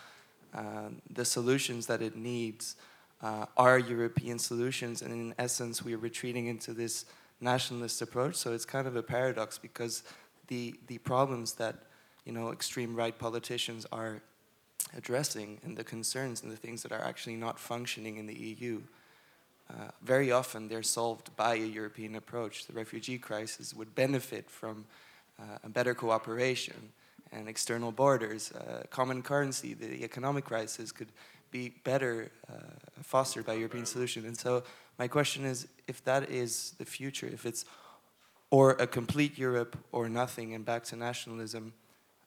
uh, 0.54 0.90
the 1.10 1.26
solutions 1.26 1.88
that 1.88 2.02
it 2.02 2.16
needs 2.16 2.76
uh, 3.22 3.46
are 3.58 3.80
European 3.80 4.38
solutions, 4.38 5.02
and 5.02 5.12
in 5.12 5.36
essence, 5.40 5.84
we 5.84 5.94
are 5.94 5.98
retreating 5.98 6.48
into 6.48 6.72
this 6.74 7.06
nationalist 7.42 8.02
approach. 8.02 8.36
So 8.36 8.54
it's 8.54 8.66
kind 8.66 8.88
of 8.88 8.96
a 8.96 9.04
paradox 9.04 9.58
because 9.58 10.04
the 10.48 10.76
the 10.88 10.98
problems 11.00 11.54
that 11.54 11.76
you 12.26 12.32
know 12.32 12.52
extreme 12.52 12.96
right 12.96 13.18
politicians 13.18 13.86
are 13.92 14.22
addressing 14.96 15.60
and 15.64 15.78
the 15.78 15.84
concerns 15.84 16.44
and 16.44 16.52
the 16.52 16.58
things 16.58 16.84
that 16.84 16.92
are 16.92 17.04
actually 17.04 17.36
not 17.36 17.60
functioning 17.60 18.18
in 18.18 18.28
the 18.28 18.34
EU. 18.36 18.82
Uh, 19.70 19.90
very 20.04 20.32
often 20.32 20.68
they're 20.68 20.84
solved 20.84 21.36
by 21.36 21.56
a 21.56 21.66
European 21.66 22.16
approach. 22.16 22.68
The 22.68 22.74
refugee 22.74 23.18
crisis 23.18 23.74
would 23.74 23.96
benefit 23.96 24.50
from 24.50 24.86
uh, 25.40 25.58
a 25.64 25.70
better 25.70 25.94
cooperation 25.94 26.92
and 27.32 27.50
external 27.50 27.92
borders, 27.92 28.52
uh, 28.52 28.84
common 28.90 29.22
currency, 29.22 29.74
the 29.74 30.04
economic 30.04 30.46
crisis 30.46 30.92
could 30.92 31.10
be 31.52 31.74
better 31.84 32.32
uh, 32.50 32.54
fostered 33.02 33.46
by 33.46 33.54
a 33.54 33.58
European 33.58 33.86
solution. 33.86 34.26
And 34.26 34.38
so 34.38 34.64
my 34.98 35.08
question 35.08 35.46
is, 35.46 35.68
if 35.88 36.04
that 36.06 36.30
is 36.30 36.76
the 36.78 36.86
future, 36.86 37.28
if 37.28 37.46
it's 37.46 37.66
or 38.52 38.72
a 38.72 38.88
complete 38.88 39.38
Europe 39.38 39.78
or 39.92 40.08
nothing 40.08 40.54
and 40.54 40.64
back 40.64 40.84
to 40.86 40.96
nationalism, 40.96 41.74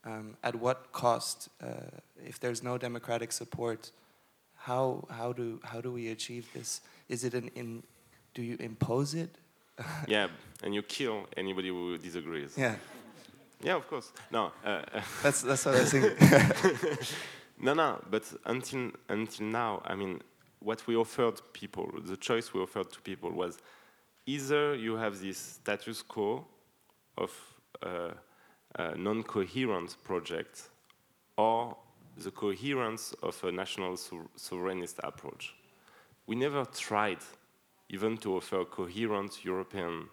um, 0.04 0.36
at 0.42 0.54
what 0.54 0.92
cost? 0.92 1.48
Uh, 1.62 1.66
if 2.24 2.38
there's 2.40 2.62
no 2.62 2.78
democratic 2.78 3.32
support, 3.32 3.90
how 4.56 5.04
how 5.10 5.32
do 5.32 5.60
how 5.64 5.80
do 5.80 5.92
we 5.92 6.10
achieve 6.10 6.48
this? 6.54 6.80
Is 7.08 7.24
it 7.24 7.34
an 7.34 7.50
in? 7.54 7.82
Do 8.34 8.42
you 8.42 8.56
impose 8.60 9.14
it? 9.14 9.30
yeah, 10.08 10.28
and 10.62 10.74
you 10.74 10.82
kill 10.82 11.26
anybody 11.36 11.68
who 11.68 11.98
disagrees. 11.98 12.54
Yeah. 12.56 12.76
Yeah, 13.60 13.74
of 13.74 13.88
course. 13.88 14.12
No, 14.30 14.52
uh, 14.64 14.82
that's 15.22 15.42
that's 15.42 15.64
what 15.66 15.74
I 15.74 15.84
thinking. 15.84 16.98
no, 17.60 17.74
no. 17.74 18.00
But 18.10 18.22
until 18.44 18.92
until 19.08 19.46
now, 19.46 19.82
I 19.84 19.94
mean, 19.96 20.20
what 20.60 20.86
we 20.86 20.96
offered 20.96 21.40
people, 21.52 21.90
the 22.04 22.16
choice 22.16 22.54
we 22.54 22.60
offered 22.60 22.92
to 22.92 23.00
people 23.00 23.30
was 23.30 23.58
either 24.26 24.74
you 24.74 24.96
have 24.96 25.20
this 25.20 25.38
status 25.38 26.02
quo 26.02 26.46
of 27.16 27.32
uh, 27.82 28.10
a 28.74 28.96
non-coherent 28.96 29.96
project, 30.04 30.68
or 31.36 31.76
the 32.16 32.30
coherence 32.30 33.14
of 33.22 33.42
a 33.44 33.52
national 33.52 33.94
sovereignist 33.94 34.98
approach. 35.02 35.54
We 36.26 36.36
never 36.36 36.64
tried 36.64 37.18
even 37.88 38.18
to 38.18 38.36
offer 38.36 38.60
a 38.60 38.64
coherent 38.66 39.44
European 39.44 40.08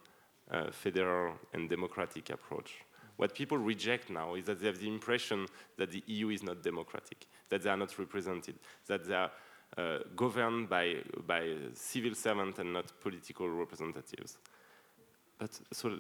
uh, 0.51 0.71
federal 0.71 1.33
and 1.53 1.69
democratic 1.69 2.29
approach. 2.29 2.73
What 3.17 3.33
people 3.33 3.57
reject 3.57 4.09
now 4.09 4.35
is 4.35 4.45
that 4.45 4.59
they 4.59 4.67
have 4.67 4.79
the 4.79 4.87
impression 4.87 5.47
that 5.77 5.91
the 5.91 6.03
EU 6.07 6.29
is 6.29 6.43
not 6.43 6.63
democratic, 6.63 7.27
that 7.49 7.63
they 7.63 7.69
are 7.69 7.77
not 7.77 7.97
represented, 7.97 8.55
that 8.87 9.07
they 9.07 9.15
are 9.15 9.31
uh, 9.77 9.99
governed 10.15 10.69
by, 10.69 10.97
by 11.25 11.55
civil 11.73 12.13
servants 12.13 12.59
and 12.59 12.73
not 12.73 12.91
political 13.01 13.49
representatives. 13.49 14.37
But 15.37 15.59
so 15.71 15.97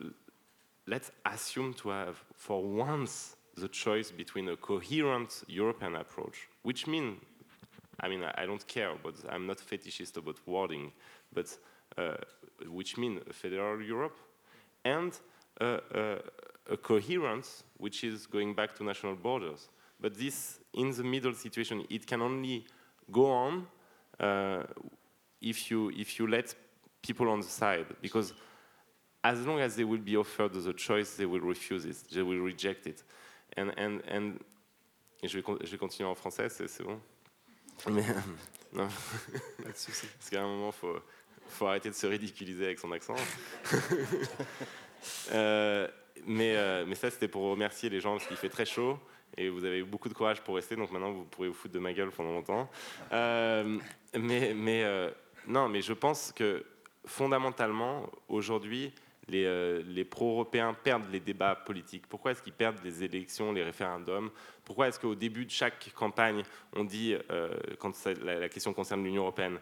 let's 0.87 1.11
assume 1.25 1.73
to 1.75 1.89
have, 1.89 2.23
for 2.33 2.63
once, 2.63 3.35
the 3.57 3.67
choice 3.67 4.11
between 4.11 4.49
a 4.49 4.57
coherent 4.57 5.43
European 5.47 5.95
approach, 5.95 6.47
which 6.63 6.87
means, 6.87 7.17
I 7.99 8.09
mean, 8.09 8.23
I 8.23 8.45
don't 8.45 8.65
care, 8.67 8.91
but 9.01 9.15
I'm 9.29 9.47
not 9.47 9.57
fetishist 9.57 10.17
about 10.17 10.37
wording, 10.45 10.91
but 11.33 11.57
uh, 11.97 12.17
which 12.67 12.97
means 12.97 13.21
a 13.29 13.33
federal 13.33 13.81
Europe 13.81 14.17
and 14.83 15.17
uh, 15.61 15.79
uh, 15.93 16.17
a 16.69 16.77
coherence 16.77 17.63
which 17.77 18.03
is 18.03 18.27
going 18.27 18.53
back 18.53 18.75
to 18.75 18.83
national 18.83 19.15
borders. 19.15 19.69
But 20.01 20.15
this, 20.15 20.59
in 20.73 20.91
the 20.91 21.03
middle 21.03 21.33
situation, 21.33 21.85
it 21.89 22.05
can 22.05 22.21
only 22.21 22.65
go 23.11 23.31
on 23.31 23.67
uh, 24.19 24.63
if, 25.41 25.71
you, 25.71 25.91
if 25.95 26.19
you 26.19 26.27
let 26.27 26.53
people 27.01 27.29
on 27.29 27.39
the 27.39 27.47
side. 27.47 27.85
Because 28.01 28.33
as 29.25 29.45
long 29.45 29.59
as 29.59 29.75
they 29.75 29.83
will 29.83 30.01
be 30.01 30.15
offered 30.15 30.53
the 30.53 30.73
choice, 30.73 31.15
they 31.15 31.25
will 31.25 31.41
refuse 31.41 31.85
it, 31.85 31.97
they 32.11 32.21
will 32.21 32.41
reject 32.41 32.85
it. 32.85 33.03
And, 33.57 33.71
and, 33.77 34.01
and 34.07 34.39
et 35.23 35.27
je, 35.27 35.39
vais, 35.39 35.43
je 35.61 35.71
vais 35.71 35.77
continuer 35.77 36.07
en 36.07 36.15
français, 36.15 36.47
c'est 36.49 36.83
bon? 36.83 36.99
Mais, 37.89 38.03
non. 38.73 38.87
Parce 39.63 40.29
qu'à 40.29 40.43
un 40.43 40.47
moment, 40.47 40.69
il 40.69 40.79
faut, 40.79 40.99
faut 41.47 41.65
arrêter 41.65 41.89
de 41.89 41.95
se 41.95 42.05
ridiculiser 42.05 42.65
avec 42.65 42.79
son 42.79 42.91
accent. 42.91 43.15
euh, 45.31 45.87
mais, 46.27 46.55
euh, 46.55 46.85
mais 46.87 46.95
ça, 46.95 47.09
c'était 47.09 47.27
pour 47.27 47.49
remercier 47.49 47.89
les 47.89 47.99
gens 47.99 48.17
parce 48.17 48.27
qu'il 48.27 48.37
fait 48.37 48.49
très 48.49 48.65
chaud 48.65 48.99
et 49.37 49.49
vous 49.49 49.65
avez 49.65 49.79
eu 49.79 49.83
beaucoup 49.83 50.07
de 50.07 50.13
courage 50.13 50.41
pour 50.41 50.55
rester, 50.55 50.75
donc 50.75 50.91
maintenant 50.91 51.11
vous 51.11 51.25
pourrez 51.25 51.47
vous 51.47 51.53
foutre 51.53 51.73
de 51.73 51.79
ma 51.79 51.93
gueule 51.93 52.11
pendant 52.11 52.31
longtemps. 52.31 52.69
Euh, 53.11 53.79
mais 54.17 54.53
mais 54.53 54.83
euh, 54.83 55.09
non, 55.47 55.67
mais 55.67 55.81
je 55.81 55.93
pense 55.93 56.31
que 56.31 56.63
fondamentalement, 57.05 58.09
aujourd'hui, 58.29 58.93
les, 59.27 59.81
les 59.83 60.05
pro-européens 60.05 60.73
perdent 60.73 61.09
les 61.11 61.19
débats 61.19 61.55
politiques. 61.55 62.07
Pourquoi 62.07 62.31
est-ce 62.31 62.41
qu'ils 62.41 62.53
perdent 62.53 62.83
les 62.83 63.03
élections, 63.03 63.51
les 63.51 63.63
référendums? 63.63 64.29
Pourquoi 64.63 64.87
est-ce 64.87 64.99
qu'au 64.99 65.15
début 65.15 65.45
de 65.45 65.51
chaque 65.51 65.91
campagne, 65.93 66.43
on 66.73 66.83
dit, 66.83 67.15
quand 67.79 67.93
la, 68.23 68.49
question 68.49 68.73
concerne 68.73 69.03
l'Union 69.03 69.23
européenne, 69.23 69.59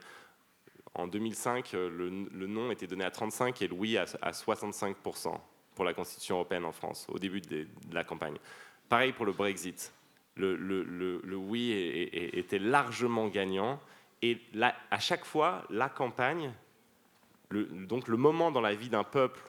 en 0.95 1.07
2005, 1.07 1.71
le, 1.73 1.89
le, 1.89 2.47
non 2.47 2.71
était 2.71 2.87
donné 2.87 3.03
à 3.03 3.11
35 3.11 3.61
et 3.61 3.67
le 3.67 3.73
oui 3.73 3.97
à, 3.97 4.05
à 4.21 4.31
65% 4.31 5.39
pour 5.75 5.85
la 5.85 5.93
Constitution 5.93 6.35
européenne 6.35 6.65
en 6.65 6.71
France, 6.71 7.07
au 7.09 7.19
début 7.19 7.41
de, 7.41 7.67
la 7.91 8.03
campagne. 8.03 8.37
Pareil 8.89 9.13
pour 9.13 9.25
le 9.25 9.31
Brexit. 9.31 9.93
Le, 10.35 11.35
oui 11.35 11.71
était 12.33 12.59
largement 12.59 13.27
gagnant. 13.27 13.79
Et 14.21 14.39
à 14.89 14.99
chaque 14.99 15.25
fois, 15.25 15.63
la 15.69 15.89
campagne, 15.89 16.53
donc 17.51 18.07
le 18.07 18.17
moment 18.17 18.51
dans 18.51 18.61
la 18.61 18.73
vie 18.73 18.89
d'un 18.89 19.03
peuple 19.03 19.41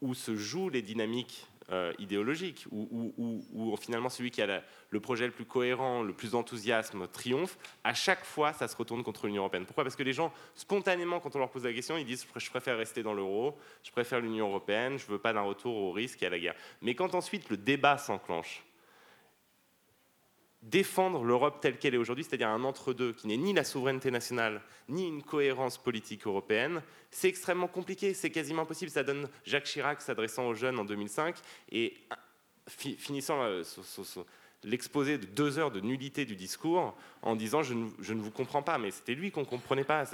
où 0.00 0.14
se 0.14 0.36
jouent 0.36 0.70
les 0.70 0.82
dynamiques 0.82 1.46
euh, 1.72 1.92
idéologique, 2.00 2.66
où, 2.72 3.76
finalement 3.80 4.08
celui 4.08 4.32
qui 4.32 4.42
a 4.42 4.62
le 4.88 5.00
projet 5.00 5.26
le 5.26 5.32
plus 5.32 5.44
cohérent, 5.44 6.02
le 6.02 6.12
plus 6.12 6.32
d'enthousiasme 6.32 7.06
triomphe, 7.06 7.56
à 7.84 7.94
chaque 7.94 8.24
fois 8.24 8.52
ça 8.52 8.66
se 8.66 8.76
retourne 8.76 9.04
contre 9.04 9.26
l'Union 9.26 9.42
européenne. 9.42 9.66
Pourquoi? 9.66 9.84
Parce 9.84 9.94
que 9.94 10.02
les 10.02 10.12
gens, 10.12 10.32
spontanément, 10.56 11.20
quand 11.20 11.36
on 11.36 11.38
leur 11.38 11.50
pose 11.50 11.64
la 11.64 11.72
question, 11.72 11.96
ils 11.96 12.04
disent 12.04 12.26
je 12.34 12.50
préfère 12.50 12.76
rester 12.76 13.04
dans 13.04 13.14
l'euro, 13.14 13.56
je 13.84 13.92
préfère 13.92 14.18
l'Union 14.18 14.48
européenne, 14.48 14.98
je 14.98 15.06
ne 15.06 15.10
veux 15.12 15.18
pas 15.18 15.32
d'un 15.32 15.42
retour 15.42 15.76
au 15.76 15.92
risque 15.92 16.20
et 16.24 16.26
à 16.26 16.30
la 16.30 16.40
guerre. 16.40 16.56
Mais 16.82 16.96
quand 16.96 17.14
ensuite 17.14 17.48
le 17.50 17.56
débat 17.56 17.98
s'enclenche, 17.98 18.64
défendre 20.62 21.24
l'Europe 21.24 21.60
telle 21.60 21.78
qu'elle 21.78 21.94
est 21.94 21.98
aujourd'hui, 21.98 22.24
c'est-à-dire 22.24 22.48
un 22.48 22.64
entre-deux 22.64 23.12
qui 23.12 23.26
n'est 23.26 23.36
ni 23.36 23.52
la 23.52 23.64
souveraineté 23.64 24.10
nationale, 24.10 24.60
ni 24.88 25.06
une 25.06 25.22
cohérence 25.22 25.78
politique 25.78 26.26
européenne, 26.26 26.82
c'est 27.10 27.28
extrêmement 27.28 27.68
compliqué, 27.68 28.14
c'est 28.14 28.30
quasiment 28.30 28.62
impossible. 28.62 28.90
Ça 28.90 29.02
donne 29.02 29.28
Jacques 29.44 29.64
Chirac 29.64 30.02
s'adressant 30.02 30.46
aux 30.46 30.54
jeunes 30.54 30.78
en 30.78 30.84
2005 30.84 31.36
et 31.72 31.94
finissant 32.68 33.42
euh, 33.42 33.62
l'exposé 34.64 35.18
de 35.18 35.26
deux 35.26 35.58
heures 35.58 35.70
de 35.70 35.80
nullité 35.80 36.24
du 36.24 36.36
discours 36.36 36.94
en 37.22 37.36
disant 37.36 37.62
je 37.62 37.74
ne, 37.74 38.20
vous 38.20 38.30
comprends 38.30 38.62
pas, 38.62 38.78
mais 38.78 38.90
c'était 38.90 39.14
lui 39.14 39.30
qu'on 39.30 39.40
ne 39.40 39.46
comprenait 39.46 39.84
pas. 39.84 40.04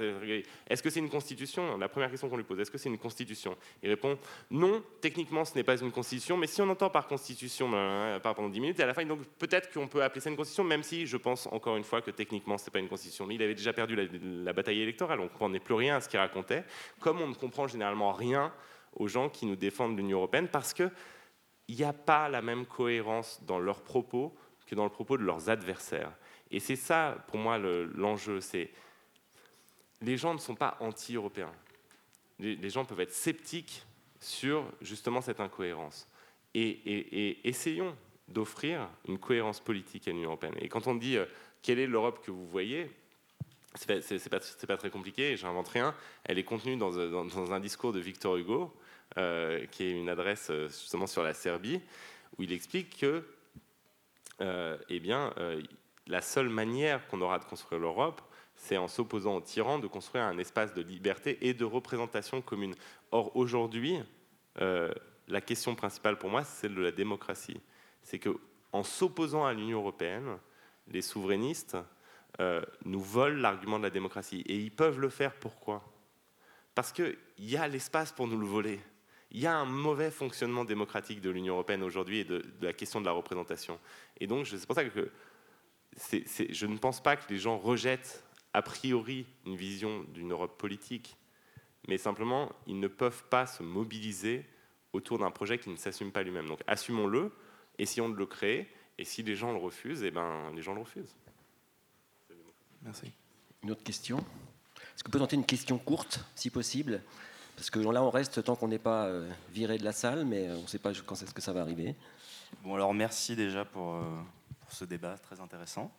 Est-ce 0.69 0.81
que 0.81 0.89
c'est 0.89 0.99
une 0.99 1.09
constitution? 1.09 1.77
La 1.77 1.89
première 1.89 2.09
question 2.09 2.29
qu'on 2.29 2.37
lui 2.37 2.43
pose, 2.43 2.59
est-ce 2.59 2.71
que 2.71 2.77
c'est 2.77 2.89
une 2.89 2.97
constitution? 2.97 3.57
Il 3.83 3.89
répond 3.89 4.17
non, 4.51 4.81
techniquement 5.01 5.45
ce 5.45 5.55
n'est 5.55 5.63
pas 5.63 5.77
une 5.77 5.91
constitution, 5.91 6.37
mais 6.37 6.47
si 6.47 6.61
on 6.61 6.69
entend 6.69 6.89
par 6.89 7.07
constitution, 7.07 7.69
ben, 7.69 8.19
pas 8.21 8.33
pendant 8.33 8.49
10 8.49 8.59
minutes, 8.59 8.79
et 8.79 8.83
à 8.83 8.87
la 8.87 8.93
fin, 8.93 9.05
donc 9.05 9.19
peut-être 9.37 9.71
qu'on 9.73 9.87
peut 9.87 10.03
appeler 10.03 10.21
ça 10.21 10.29
une 10.29 10.37
constitution, 10.37 10.63
même 10.63 10.83
si 10.83 11.05
je 11.05 11.17
pense 11.17 11.47
encore 11.47 11.77
une 11.77 11.83
fois 11.83 12.01
que 12.01 12.11
techniquement 12.11 12.57
ce 12.57 12.65
n'est 12.65 12.71
pas 12.71 12.79
une 12.79 12.89
constitution. 12.89 13.25
Mais 13.25 13.35
il 13.35 13.43
avait 13.43 13.55
déjà 13.55 13.73
perdu 13.73 13.95
la, 13.95 14.03
la 14.43 14.53
bataille 14.53 14.81
électorale, 14.81 15.19
on 15.19 15.25
ne 15.25 15.29
comprenait 15.29 15.59
plus 15.59 15.75
rien 15.75 15.97
à 15.97 16.01
ce 16.01 16.07
qu'il 16.09 16.19
racontait, 16.19 16.63
comme 16.99 17.21
on 17.21 17.27
ne 17.27 17.35
comprend 17.35 17.67
généralement 17.67 18.13
rien 18.13 18.53
aux 18.95 19.07
gens 19.07 19.29
qui 19.29 19.45
nous 19.45 19.55
défendent 19.55 19.97
l'Union 19.97 20.17
européenne, 20.17 20.47
parce 20.47 20.73
que 20.73 20.89
il 21.67 21.75
n'y 21.75 21.83
a 21.83 21.93
pas 21.93 22.29
la 22.29 22.41
même 22.41 22.65
cohérence 22.65 23.41
dans 23.43 23.59
leurs 23.59 23.81
propos 23.81 24.35
que 24.65 24.75
dans 24.75 24.83
le 24.83 24.89
propos 24.89 25.17
de 25.17 25.23
leurs 25.23 25.49
adversaires. 25.49 26.11
Et 26.51 26.59
c'est 26.59 26.75
ça, 26.75 27.23
pour 27.27 27.37
moi, 27.37 27.57
l'enjeu. 27.57 28.39
les 30.01 30.17
gens 30.17 30.33
ne 30.33 30.39
sont 30.39 30.55
pas 30.55 30.77
anti-européens. 30.79 31.51
Les, 32.39 32.69
gens 32.69 32.85
peuvent 32.85 32.99
être 32.99 33.13
sceptiques 33.13 33.83
sur 34.19 34.63
justement 34.81 35.21
cette 35.21 35.39
incohérence. 35.39 36.07
Et, 36.53 37.47
essayons 37.47 37.95
d'offrir 38.27 38.89
une 39.07 39.17
cohérence 39.17 39.59
politique 39.59 40.07
à 40.07 40.11
l'Union 40.11 40.29
européenne. 40.29 40.55
Et 40.59 40.69
quand 40.69 40.87
on 40.87 40.95
dit 40.95 41.17
quelle 41.61 41.79
est 41.79 41.87
l'Europe 41.87 42.23
que 42.23 42.31
vous 42.31 42.47
voyez, 42.47 42.91
c'est 43.75 44.29
pas, 44.29 44.39
pas, 44.67 44.77
très 44.77 44.89
compliqué, 44.89 45.35
j'invente 45.37 45.69
rien. 45.69 45.95
Elle 46.23 46.37
est 46.37 46.43
contenue 46.43 46.77
dans, 46.77 46.91
dans, 46.91 47.53
un 47.53 47.59
discours 47.59 47.93
de 47.93 47.99
Victor 47.99 48.37
Hugo, 48.37 48.73
qui 49.15 49.83
est 49.83 49.91
une 49.91 50.09
adresse 50.09 50.51
justement 50.67 51.07
sur 51.07 51.23
la 51.23 51.33
Serbie, 51.33 51.81
où 52.37 52.43
il 52.43 52.51
explique 52.51 52.97
que 52.99 53.23
euh, 54.41 54.77
eh 54.89 54.99
bien, 54.99 55.33
euh, 55.37 55.61
la 56.05 56.21
seule 56.21 56.49
manière 56.49 57.07
qu'on 57.07 57.21
aura 57.21 57.39
de 57.39 57.45
construire 57.45 57.81
l'Europe, 57.81 58.21
c'est 58.55 58.77
en 58.77 58.87
s'opposant 58.87 59.35
aux 59.35 59.41
tyrans 59.41 59.79
de 59.79 59.87
construire 59.87 60.25
un 60.25 60.37
espace 60.37 60.73
de 60.73 60.81
liberté 60.81 61.37
et 61.41 61.53
de 61.53 61.65
représentation 61.65 62.41
commune. 62.41 62.75
Or, 63.11 63.35
aujourd'hui, 63.35 63.99
euh, 64.61 64.91
la 65.27 65.41
question 65.41 65.75
principale 65.75 66.17
pour 66.17 66.29
moi, 66.29 66.43
c'est 66.43 66.61
celle 66.61 66.75
de 66.75 66.81
la 66.81 66.91
démocratie. 66.91 67.59
C'est 68.01 68.19
que 68.19 68.37
en 68.71 68.83
s'opposant 68.83 69.45
à 69.45 69.53
l'Union 69.53 69.79
européenne, 69.79 70.37
les 70.87 71.01
souverainistes 71.01 71.77
nous 72.85 73.01
volent 73.01 73.41
l'argument 73.41 73.79
de 73.79 73.83
la 73.83 73.89
démocratie. 73.89 74.41
Et 74.41 74.57
ils 74.57 74.69
peuvent 74.69 74.99
le 74.99 75.09
faire 75.09 75.33
pourquoi? 75.33 75.83
Parce 76.75 76.91
qu'il 76.91 77.17
y 77.39 77.57
a 77.57 77.67
l'espace 77.67 78.11
pour 78.11 78.27
nous 78.27 78.37
le 78.37 78.45
voler 78.45 78.79
il 79.37 79.41
y 79.41 79.45
a 79.45 79.55
un 79.55 79.65
mauvais 79.65 80.09
fonctionnement 80.09 80.65
démocratique 80.65 81.21
de 81.21 81.29
l'Union 81.29 81.53
européenne 81.53 81.83
aujourd'hui 81.83 82.21
et 82.21 82.23
de, 82.23 82.43
la 82.59 82.73
question 82.73 82.99
de 82.99 83.05
la 83.05 83.11
représentation. 83.11 83.79
Et 84.19 84.25
donc, 84.25 84.47
c'est 84.47 84.65
pour 84.65 84.75
ça 84.75 84.83
que 84.83 85.11
je 85.95 86.65
ne 86.65 86.77
pense 86.79 87.03
pas 87.03 87.15
que 87.17 87.31
les 87.31 87.37
gens 87.37 87.59
rejettent 87.59 88.23
a 88.55 88.63
priori 88.63 89.27
une 89.45 89.55
vision 89.55 90.05
d'une 90.05 90.31
Europe 90.31 90.57
politique, 90.57 91.17
mais 91.87 91.99
simplement, 91.99 92.51
ils 92.65 92.79
ne 92.79 92.87
peuvent 92.87 93.25
pas 93.29 93.45
se 93.45 93.61
mobiliser 93.61 94.43
autour 94.91 95.19
d'un 95.19 95.29
projet 95.29 95.59
qui 95.59 95.69
ne 95.69 95.75
s'assume 95.75 96.11
pas 96.11 96.23
lui-même. 96.23 96.47
Donc, 96.47 96.61
assumons-le, 96.65 97.31
essayons 97.77 98.09
de 98.09 98.15
le 98.15 98.25
créer, 98.25 98.67
et 98.97 99.05
si 99.05 99.21
les 99.21 99.35
gens 99.35 99.51
le 99.51 99.59
refusent, 99.59 100.01
eh 100.01 100.09
ben, 100.09 100.51
les 100.55 100.63
gens 100.63 100.73
le 100.73 100.81
refusent. 100.81 101.15
Merci. 102.81 103.11
Une 103.61 103.69
autre 103.69 103.83
question? 103.83 104.17
Est-ce 104.17 105.03
que 105.03 105.09
vous 105.09 105.11
pouvez 105.11 105.23
tenter 105.23 105.35
une 105.35 105.45
question 105.45 105.77
courte, 105.77 106.25
si 106.33 106.49
possible? 106.49 107.03
Parce 107.57 107.71
que 107.71 107.79
là, 107.79 108.03
on 108.03 108.11
reste 108.11 108.43
tant 108.43 108.55
qu'on 108.55 108.67
n'est 108.67 108.77
pas 108.77 109.05
euh, 109.07 109.27
viré 109.49 109.79
de 109.79 109.83
la 109.83 109.91
salle, 109.91 110.25
mais 110.25 110.47
euh, 110.47 110.57
on 110.57 110.61
ne 110.61 110.67
sait 110.67 110.77
pas 110.77 110.93
quand 110.93 111.15
est-ce 111.15 111.33
que 111.33 111.41
ça 111.41 111.53
va 111.53 111.61
arriver. 111.61 111.95
Bon, 112.61 112.75
alors 112.75 112.93
merci 112.93 113.35
déjà 113.35 113.65
pour, 113.65 113.95
euh, 113.95 114.03
ce 114.69 114.85
débat 114.85 115.17
très 115.17 115.41
intéressant. 115.41 115.91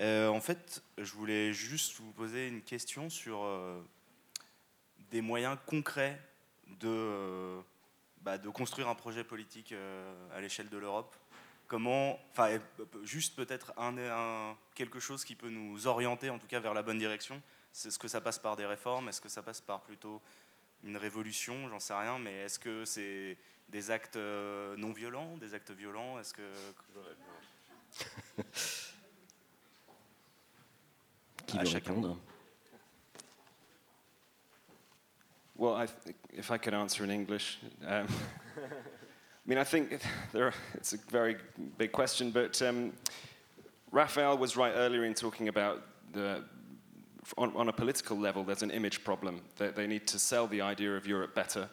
en 0.00 0.40
fait, 0.40 0.82
je 0.96 1.12
voulais 1.12 1.52
juste 1.52 2.00
vous 2.00 2.10
poser 2.12 2.48
une 2.48 2.62
question 2.62 3.10
sur 3.10 3.44
des 5.10 5.20
moyens 5.20 5.58
concrets 5.66 6.18
de, 6.80 7.58
bah, 8.22 8.38
de 8.38 8.48
construire 8.48 8.88
un 8.88 8.94
projet 8.94 9.24
politique 9.24 9.74
à 10.34 10.40
l'échelle 10.40 10.70
de 10.70 10.78
l'Europe. 10.78 11.14
Comment, 11.66 12.18
enfin, 12.30 12.58
juste 13.02 13.36
peut-être 13.36 13.74
un, 13.76 14.56
quelque 14.74 15.00
chose 15.00 15.24
qui 15.24 15.34
peut 15.34 15.50
nous 15.50 15.86
orienter 15.86 16.30
en 16.30 16.38
tout 16.38 16.46
cas 16.46 16.60
vers 16.60 16.72
la 16.72 16.82
bonne 16.82 16.98
direction. 16.98 17.42
Est-ce 17.72 17.98
que 17.98 18.08
ça 18.08 18.20
passe 18.20 18.38
par 18.38 18.56
des 18.56 18.64
réformes 18.64 19.08
Est-ce 19.08 19.20
que 19.20 19.28
ça 19.28 19.42
passe 19.42 19.60
par 19.60 19.82
plutôt 19.82 20.22
une 20.84 20.96
révolution, 20.96 21.68
j'en 21.68 21.80
sais 21.80 21.94
rien, 21.94 22.18
mais 22.18 22.34
est-ce 22.44 22.58
que 22.58 22.84
c'est 22.84 23.36
des 23.68 23.90
actes 23.90 24.16
euh, 24.16 24.76
non 24.76 24.92
violents, 24.92 25.36
des 25.38 25.54
actes 25.54 25.70
violents 25.72 26.18
Est-ce 26.18 26.34
que 26.34 26.42
Qui 31.46 31.58
veut 31.58 31.68
répondre 31.68 32.18
Well, 35.56 35.74
I 35.74 35.88
if 36.32 36.50
I 36.52 36.58
could 36.58 36.74
answer 36.74 37.02
in 37.02 37.10
English, 37.10 37.58
um, 37.84 38.06
I 38.06 39.44
mean, 39.44 39.58
I 39.58 39.64
think 39.64 40.00
there 40.32 40.44
are, 40.44 40.54
it's 40.74 40.92
a 40.92 40.98
very 41.10 41.36
big 41.76 41.90
question, 41.90 42.30
but 42.30 42.62
um, 42.62 42.92
Raphael 43.90 44.38
was 44.38 44.56
right 44.56 44.72
earlier 44.76 45.04
in 45.04 45.14
talking 45.14 45.48
about 45.48 45.82
the 46.12 46.44
on, 47.36 47.54
on, 47.54 47.68
a 47.68 47.72
political 47.72 48.16
level, 48.16 48.44
there's 48.44 48.62
an 48.62 48.70
image 48.70 49.04
problem. 49.04 49.40
They, 49.56 49.68
they 49.68 49.86
need 49.86 50.06
to 50.08 50.18
sell 50.18 50.46
the 50.46 50.60
idea 50.60 50.96
of 50.96 51.06
Europe 51.06 51.34
better. 51.34 51.68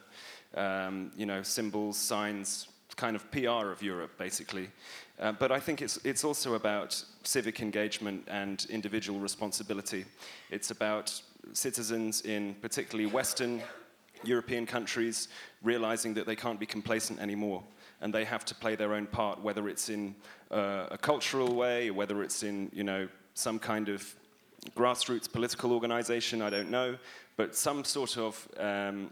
Um, 0.54 1.12
you 1.16 1.26
know, 1.26 1.42
symbols, 1.42 1.96
signs, 1.96 2.68
kind 2.96 3.16
of 3.16 3.30
PR 3.30 3.70
of 3.70 3.82
Europe, 3.82 4.16
basically. 4.18 4.68
Uh, 5.18 5.32
but 5.32 5.52
I 5.52 5.60
think 5.60 5.82
it's, 5.82 5.98
it's 6.04 6.24
also 6.24 6.54
about 6.54 7.02
civic 7.22 7.60
engagement 7.60 8.24
and 8.28 8.66
individual 8.70 9.18
responsibility. 9.20 10.04
It's 10.50 10.70
about 10.70 11.20
citizens 11.52 12.22
in 12.22 12.54
particularly 12.60 13.10
Western 13.10 13.62
European 14.24 14.66
countries 14.66 15.28
realizing 15.62 16.14
that 16.14 16.26
they 16.26 16.36
can't 16.36 16.58
be 16.58 16.66
complacent 16.66 17.20
anymore 17.20 17.62
and 18.00 18.12
they 18.12 18.24
have 18.24 18.44
to 18.44 18.54
play 18.54 18.74
their 18.74 18.94
own 18.94 19.06
part, 19.06 19.40
whether 19.40 19.68
it's 19.68 19.88
in 19.88 20.14
uh, 20.50 20.86
a 20.90 20.98
cultural 20.98 21.54
way, 21.54 21.90
whether 21.90 22.22
it's 22.22 22.42
in 22.42 22.70
you 22.72 22.84
know 22.84 23.08
some 23.34 23.58
kind 23.58 23.88
of 23.88 24.14
grassroots 24.74 25.30
political 25.30 25.72
organization, 25.72 26.42
I 26.42 26.50
don't 26.50 26.70
know, 26.70 26.96
but 27.36 27.54
some 27.54 27.84
sort 27.84 28.16
of 28.18 28.48
um, 28.58 29.10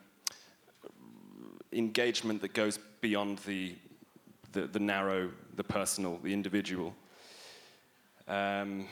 engagement 1.72 2.40
that 2.42 2.54
goes 2.54 2.78
beyond 3.00 3.38
the, 3.38 3.74
the, 4.52 4.66
the, 4.66 4.80
narrow, 4.80 5.30
the 5.56 5.64
personal, 5.64 6.18
the 6.22 6.32
individual. 6.32 6.94
Um, 8.26 8.86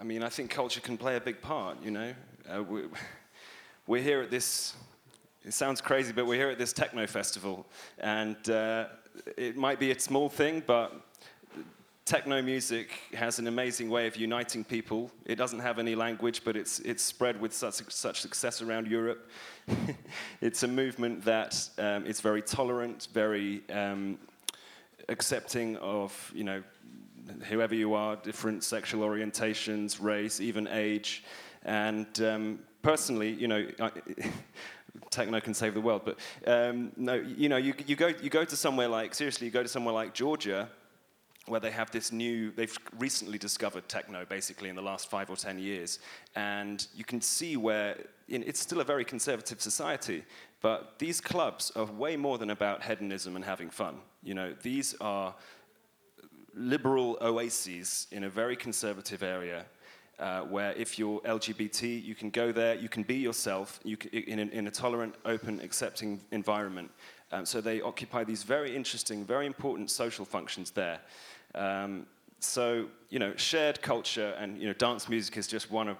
I 0.00 0.04
mean, 0.04 0.22
I 0.22 0.28
think 0.28 0.50
culture 0.50 0.80
can 0.80 0.96
play 0.96 1.16
a 1.16 1.20
big 1.20 1.40
part, 1.42 1.76
you 1.82 1.90
know. 1.90 2.14
Uh, 2.48 2.62
we, 2.62 2.82
we're 3.86 4.02
here 4.02 4.22
at 4.22 4.30
this, 4.30 4.74
it 5.44 5.52
sounds 5.52 5.80
crazy, 5.80 6.12
but 6.12 6.26
we're 6.26 6.36
here 6.36 6.48
at 6.48 6.58
this 6.58 6.72
techno 6.72 7.06
festival. 7.06 7.66
And 7.98 8.48
uh, 8.48 8.86
it 9.36 9.56
might 9.56 9.78
be 9.78 9.90
a 9.90 10.00
small 10.00 10.28
thing, 10.28 10.62
but 10.66 10.94
techno 12.10 12.42
music 12.42 12.90
has 13.14 13.38
an 13.38 13.46
amazing 13.46 13.88
way 13.88 14.08
of 14.08 14.16
uniting 14.16 14.64
people. 14.64 15.12
It 15.26 15.36
doesn't 15.36 15.60
have 15.60 15.78
any 15.78 15.94
language, 15.94 16.42
but 16.42 16.56
it's, 16.56 16.80
it's 16.80 17.04
spread 17.04 17.40
with 17.40 17.52
such, 17.52 17.88
such 17.88 18.20
success 18.20 18.60
around 18.60 18.88
Europe. 18.88 19.30
it's 20.40 20.64
a 20.64 20.66
movement 20.66 21.24
that 21.24 21.68
um, 21.78 22.04
is 22.04 22.20
very 22.20 22.42
tolerant, 22.42 23.06
very 23.12 23.62
um, 23.70 24.18
accepting 25.08 25.76
of, 25.76 26.32
you 26.34 26.42
know, 26.42 26.64
whoever 27.48 27.76
you 27.76 27.94
are, 27.94 28.16
different 28.16 28.64
sexual 28.64 29.08
orientations, 29.08 30.02
race, 30.02 30.40
even 30.40 30.66
age. 30.66 31.22
And 31.64 32.08
um, 32.22 32.58
personally, 32.82 33.30
you 33.30 33.46
know, 33.46 33.68
I, 33.78 33.92
techno 35.10 35.38
can 35.38 35.54
save 35.54 35.74
the 35.74 35.80
world, 35.80 36.02
but 36.04 36.18
um, 36.44 36.90
no, 36.96 37.14
you 37.14 37.48
know, 37.48 37.56
you, 37.56 37.72
you, 37.86 37.94
go, 37.94 38.08
you 38.08 38.30
go 38.30 38.44
to 38.44 38.56
somewhere 38.56 38.88
like, 38.88 39.14
seriously, 39.14 39.46
you 39.46 39.52
go 39.52 39.62
to 39.62 39.68
somewhere 39.68 39.94
like 39.94 40.12
Georgia, 40.12 40.68
where 41.50 41.60
they 41.60 41.70
have 41.70 41.90
this 41.90 42.12
new, 42.12 42.50
they've 42.52 42.76
recently 42.98 43.36
discovered 43.36 43.88
techno 43.88 44.24
basically 44.24 44.68
in 44.68 44.76
the 44.76 44.82
last 44.82 45.10
five 45.10 45.28
or 45.28 45.36
ten 45.36 45.58
years. 45.58 45.98
And 46.34 46.86
you 46.94 47.04
can 47.04 47.20
see 47.20 47.56
where 47.56 47.98
it's 48.28 48.60
still 48.60 48.80
a 48.80 48.84
very 48.84 49.04
conservative 49.04 49.60
society, 49.60 50.24
but 50.62 50.98
these 50.98 51.20
clubs 51.20 51.72
are 51.74 51.84
way 51.84 52.16
more 52.16 52.38
than 52.38 52.50
about 52.50 52.82
hedonism 52.82 53.36
and 53.36 53.44
having 53.44 53.70
fun. 53.70 53.96
You 54.22 54.34
know, 54.34 54.54
these 54.62 54.94
are 55.00 55.34
liberal 56.54 57.18
oases 57.20 58.06
in 58.10 58.24
a 58.24 58.30
very 58.30 58.56
conservative 58.56 59.22
area 59.22 59.66
uh, 60.20 60.42
where 60.42 60.72
if 60.72 60.98
you're 60.98 61.20
LGBT, 61.20 62.04
you 62.04 62.14
can 62.14 62.30
go 62.30 62.52
there, 62.52 62.74
you 62.74 62.88
can 62.88 63.02
be 63.02 63.16
yourself 63.16 63.80
you 63.84 63.96
can, 63.96 64.10
in, 64.10 64.38
in, 64.50 64.66
a 64.66 64.70
tolerant, 64.70 65.14
open, 65.24 65.60
accepting 65.60 66.20
environment. 66.30 66.90
Um, 67.32 67.46
so 67.46 67.60
they 67.60 67.80
occupy 67.80 68.24
these 68.24 68.42
very 68.42 68.76
interesting, 68.76 69.24
very 69.24 69.46
important 69.46 69.90
social 69.90 70.24
functions 70.24 70.72
there. 70.72 71.00
Um, 71.54 72.06
so, 72.38 72.86
you 73.10 73.18
know, 73.18 73.32
shared 73.36 73.82
culture 73.82 74.34
and, 74.38 74.58
you 74.58 74.66
know, 74.66 74.72
dance 74.72 75.08
music 75.08 75.36
is 75.36 75.46
just 75.46 75.70
one 75.70 75.88
of, 75.88 75.98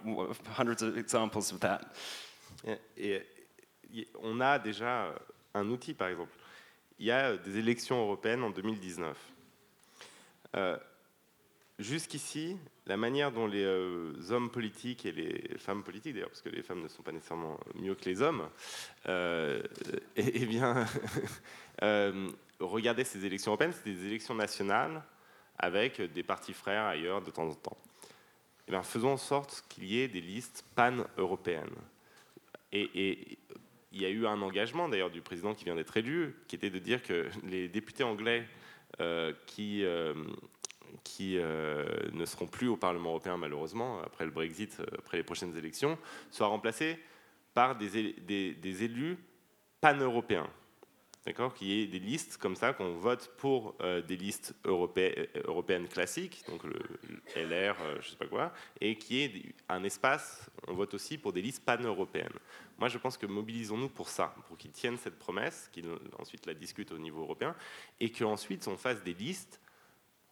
hundreds 0.52 0.82
of 0.82 0.96
examples 0.96 1.52
of 1.52 1.60
that. 1.60 1.94
Et, 2.96 3.22
et, 3.92 4.06
on 4.22 4.40
a 4.40 4.58
déjà 4.58 5.14
un 5.54 5.68
outil, 5.70 5.94
par 5.94 6.08
exemple. 6.08 6.32
Il 6.98 7.06
y 7.06 7.10
a 7.10 7.36
des 7.36 7.58
élections 7.58 8.00
européennes 8.00 8.42
en 8.42 8.50
2019. 8.50 9.16
Euh, 10.56 10.76
Jusqu'ici, 11.80 12.58
la 12.86 12.98
manière 12.98 13.32
dont 13.32 13.46
les 13.46 13.64
euh, 13.64 14.12
hommes 14.28 14.50
politiques 14.50 15.06
et 15.06 15.12
les 15.12 15.56
femmes 15.56 15.82
politiques, 15.82 16.12
d'ailleurs, 16.12 16.28
parce 16.28 16.42
que 16.42 16.50
les 16.50 16.62
femmes 16.62 16.82
ne 16.82 16.88
sont 16.88 17.02
pas 17.02 17.10
nécessairement 17.10 17.58
mieux 17.74 17.94
que 17.94 18.04
les 18.04 18.20
hommes, 18.20 18.46
euh, 19.08 19.62
eh, 20.16 20.42
eh 20.42 20.44
bien, 20.44 20.86
euh, 21.82 22.28
regardaient 22.58 23.04
ces 23.04 23.24
élections 23.24 23.52
européennes, 23.52 23.72
c'était 23.72 23.94
des 23.94 24.06
élections 24.08 24.34
nationales 24.34 25.02
avec 25.60 26.00
des 26.00 26.22
partis 26.22 26.52
frères 26.52 26.84
ailleurs 26.84 27.22
de 27.22 27.30
temps 27.30 27.48
en 27.48 27.54
temps. 27.54 27.78
Eh 28.66 28.72
bien, 28.72 28.82
faisons 28.82 29.12
en 29.12 29.16
sorte 29.16 29.64
qu'il 29.68 29.84
y 29.84 30.00
ait 30.00 30.08
des 30.08 30.20
listes 30.20 30.64
pan-européennes. 30.74 31.74
Et, 32.72 33.38
il 33.92 34.00
y 34.00 34.06
a 34.06 34.08
eu 34.08 34.24
un 34.24 34.40
engagement 34.40 34.88
d'ailleurs 34.88 35.10
du 35.10 35.20
président 35.20 35.52
qui 35.52 35.64
vient 35.64 35.74
d'être 35.74 35.96
élu, 35.96 36.36
qui 36.46 36.54
était 36.54 36.70
de 36.70 36.78
dire 36.78 37.02
que 37.02 37.28
les 37.44 37.68
députés 37.68 38.04
anglais 38.04 38.46
qui 39.46 39.84
qui 41.04 41.38
euh, 41.38 41.84
ne 42.12 42.24
seront 42.24 42.46
plus 42.46 42.68
au 42.68 42.76
Parlement 42.76 43.10
européen 43.10 43.36
malheureusement 43.36 44.00
après 44.02 44.24
le 44.24 44.30
Brexit, 44.30 44.78
euh, 44.80 44.86
après 44.98 45.16
les 45.16 45.22
prochaines 45.22 45.56
élections, 45.56 45.98
soient 46.30 46.48
remplacés 46.48 46.98
par 47.54 47.76
des, 47.76 48.84
élus 48.84 49.18
pan-européens. 49.80 50.48
D'accord 51.26 51.52
Qu'il 51.52 51.68
y 51.68 51.82
ait 51.82 51.86
des 51.86 51.98
listes 51.98 52.38
comme 52.38 52.56
ça, 52.56 52.72
qu'on 52.72 52.94
vote 52.94 53.30
pour 53.36 53.74
euh, 53.82 54.00
des 54.00 54.16
listes 54.16 54.54
européennes, 54.64 55.26
européennes 55.44 55.86
classiques, 55.86 56.42
donc 56.48 56.64
le, 56.64 56.78
LR, 57.36 57.76
je 58.00 58.06
ne 58.06 58.10
sais 58.10 58.16
pas 58.16 58.26
quoi, 58.26 58.54
et 58.80 58.96
qu'il 58.96 59.16
y 59.16 59.22
ait 59.24 59.54
un 59.68 59.84
espace, 59.84 60.50
on 60.66 60.72
vote 60.72 60.94
aussi 60.94 61.18
pour 61.18 61.34
des 61.34 61.42
listes 61.42 61.62
pan-européennes. 61.62 62.32
Moi, 62.78 62.88
je 62.88 62.96
pense 62.96 63.18
que 63.18 63.26
mobilisons-nous 63.26 63.90
pour 63.90 64.08
ça, 64.08 64.34
pour 64.48 64.56
qu'ils 64.56 64.72
tiennent 64.72 64.96
cette 64.96 65.18
promesse, 65.18 65.68
qu'ils 65.72 65.90
ensuite 66.18 66.46
la 66.46 66.54
discutent 66.54 66.92
au 66.92 66.98
niveau 66.98 67.20
européen, 67.20 67.54
et 68.00 68.10
qu'ensuite 68.10 68.66
on 68.66 68.78
fasse 68.78 69.02
des 69.02 69.14
listes 69.14 69.60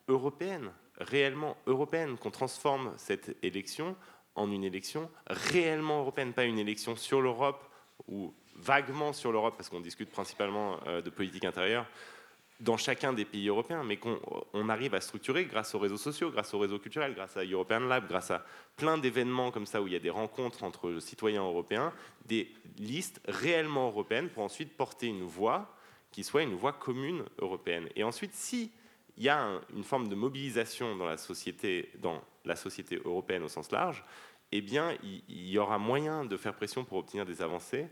européennes, 0.09 0.73
réellement 0.97 1.59
européennes, 1.67 2.17
qu'on 2.17 2.31
transforme 2.31 2.95
cette 2.97 3.37
élection 3.43 3.95
en 4.35 4.51
une 4.51 4.65
élection 4.65 5.11
réellement 5.27 6.01
européenne, 6.01 6.33
pas 6.33 6.45
une 6.45 6.59
élection 6.59 6.97
sur 6.97 7.21
l'Europe 7.21 7.63
ou 8.07 8.33
vaguement 8.59 9.13
sur 9.13 9.33
l'Europe, 9.33 9.55
parce 9.57 9.69
qu'on 9.69 9.81
discute 9.81 10.11
principalement 10.11 10.79
euh, 10.87 11.01
de 11.01 11.11
politique 11.11 11.45
intérieure, 11.45 11.87
dans 12.61 12.77
chacun 12.77 13.13
des 13.13 13.25
pays 13.25 13.49
européens, 13.49 13.85
mais 13.85 13.99
qu'on 13.99 14.69
arrive 14.69 14.95
à 14.95 15.01
structurer 15.01 15.45
grâce 15.45 15.75
aux 15.77 15.79
réseaux 15.79 15.97
sociaux, 15.97 16.31
grâce 16.31 16.53
aux 16.55 16.59
réseaux 16.59 16.81
culturels, 16.81 17.15
grâce 17.15 17.37
à 17.37 17.45
European 17.45 17.81
Lab, 17.81 18.09
grâce 18.09 18.33
à 18.33 18.45
plein 18.77 18.99
d'événements 18.99 19.53
comme 19.53 19.67
ça 19.67 19.81
où 19.81 19.87
il 19.87 19.93
y 19.93 19.97
a 19.97 20.01
des 20.01 20.11
rencontres 20.11 20.65
entre 20.65 20.99
citoyens 20.99 21.45
européens, 21.45 21.93
des 22.27 22.53
listes 22.79 23.21
réellement 23.29 23.87
européennes 23.87 24.29
pour 24.29 24.43
ensuite 24.43 24.77
porter 24.77 25.07
une 25.07 25.23
voix 25.23 25.73
qui 26.11 26.25
soit 26.25 26.43
une 26.43 26.55
voix 26.55 26.73
commune 26.73 27.25
européenne. 27.39 27.89
Et 27.95 28.03
ensuite, 28.03 28.35
si 28.35 28.73
y 29.19 29.29
a 29.29 29.61
une 29.75 29.85
forme 29.85 30.09
de 30.09 30.15
mobilisation 30.15 30.97
dans 30.97 31.07
la 31.07 31.17
société, 31.17 31.91
dans 31.99 32.23
la 32.45 32.57
société 32.57 33.01
européenne 33.05 33.43
au 33.43 33.49
sens 33.49 33.71
large, 33.71 34.05
eh 34.51 34.61
bien, 34.63 34.97
il, 35.03 35.49
y 35.49 35.59
aura 35.59 35.79
moyen 35.79 36.25
de 36.25 36.37
faire 36.37 36.55
pression 36.55 36.85
pour 36.85 36.99
obtenir 36.99 37.27
des 37.27 37.43
avancées. 37.43 37.87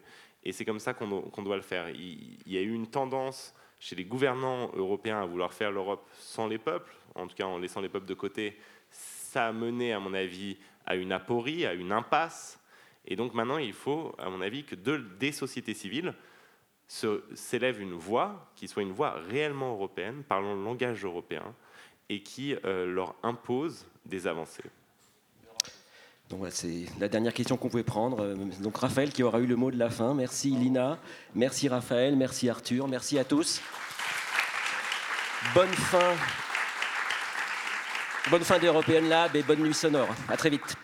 Et 0.47 0.53
c'est 0.53 0.65
comme 0.65 0.79
ça 0.79 0.95
qu'on 0.95 1.43
doit 1.43 1.57
le 1.57 1.63
faire. 1.63 1.91
Il, 1.91 2.39
y 2.47 2.57
a 2.57 2.61
eu 2.61 2.73
une 2.73 2.87
tendance 2.87 3.53
chez 3.81 3.97
les 3.97 4.05
gouvernants 4.05 4.71
européens 4.75 5.21
à 5.21 5.27
vouloir 5.27 5.53
faire 5.53 5.73
l'Europe 5.73 6.09
sans 6.13 6.47
les 6.47 6.57
peuples, 6.57 6.95
en 7.17 7.27
tout 7.27 7.35
cas 7.35 7.47
en 7.47 7.59
laissant 7.59 7.81
les 7.81 7.89
peuples 7.89 8.07
de 8.07 8.15
côté. 8.15 8.57
Ça 8.89 9.49
a 9.49 9.53
mené, 9.53 9.93
à 9.93 9.99
mon 9.99 10.15
avis, 10.15 10.57
à 10.87 10.95
une 10.95 11.11
aporie, 11.11 11.67
à 11.67 11.75
une 11.75 11.91
impasse. 11.91 12.61
Et 13.07 13.17
donc 13.17 13.35
maintenant, 13.35 13.59
il 13.59 13.73
faut, 13.73 14.15
à 14.19 14.31
mon 14.31 14.41
avis, 14.41 14.63
que 14.63 14.77
des 14.77 15.33
sociétés 15.33 15.75
civiles 15.75 16.15
s'élève 16.87 17.81
une 17.81 17.95
voix 17.95 18.53
qui 18.55 18.69
soit 18.69 18.85
une 18.85 18.93
voix 18.93 19.17
réellement 19.29 19.73
européenne, 19.73 20.23
parlant 20.23 20.55
le 20.55 20.63
langage 20.63 21.05
européen, 21.05 21.57
et 22.09 22.23
qui 22.23 22.55
euh, 22.65 22.87
leur 22.87 23.17
impose 23.25 23.85
des 24.05 24.29
avancées. 24.29 24.63
Donc 26.31 26.41
c'est 26.51 26.87
la 26.99 27.09
dernière 27.09 27.33
question 27.33 27.57
qu'on 27.57 27.69
pouvait 27.69 27.85
prendre. 27.85 28.23
Euh, 28.23 28.35
donc 28.61 28.77
Raphaël 28.79 29.11
qui 29.11 29.23
aura 29.23 29.39
eu 29.39 29.47
le 29.47 29.57
mot 29.57 29.71
de 29.71 29.79
la 29.79 29.91
fin. 29.91 30.15
Merci 30.15 30.51
Lina, 30.51 30.99
merci 31.35 31.69
Raphaël, 31.69 32.17
merci 32.17 32.49
Arthur, 32.51 32.89
merci 32.89 33.19
à 33.19 33.25
tous. 33.25 33.61
Bonne 35.55 35.73
fin, 35.73 36.15
bonne 38.31 38.43
fin 38.43 38.59
d'European 38.59 39.03
Lab 39.03 39.37
et 39.37 39.43
bonne 39.43 39.61
nuit 39.61 39.75
sonore. 39.75 40.09
À 40.29 40.37
très 40.37 40.51
vite. 40.51 40.77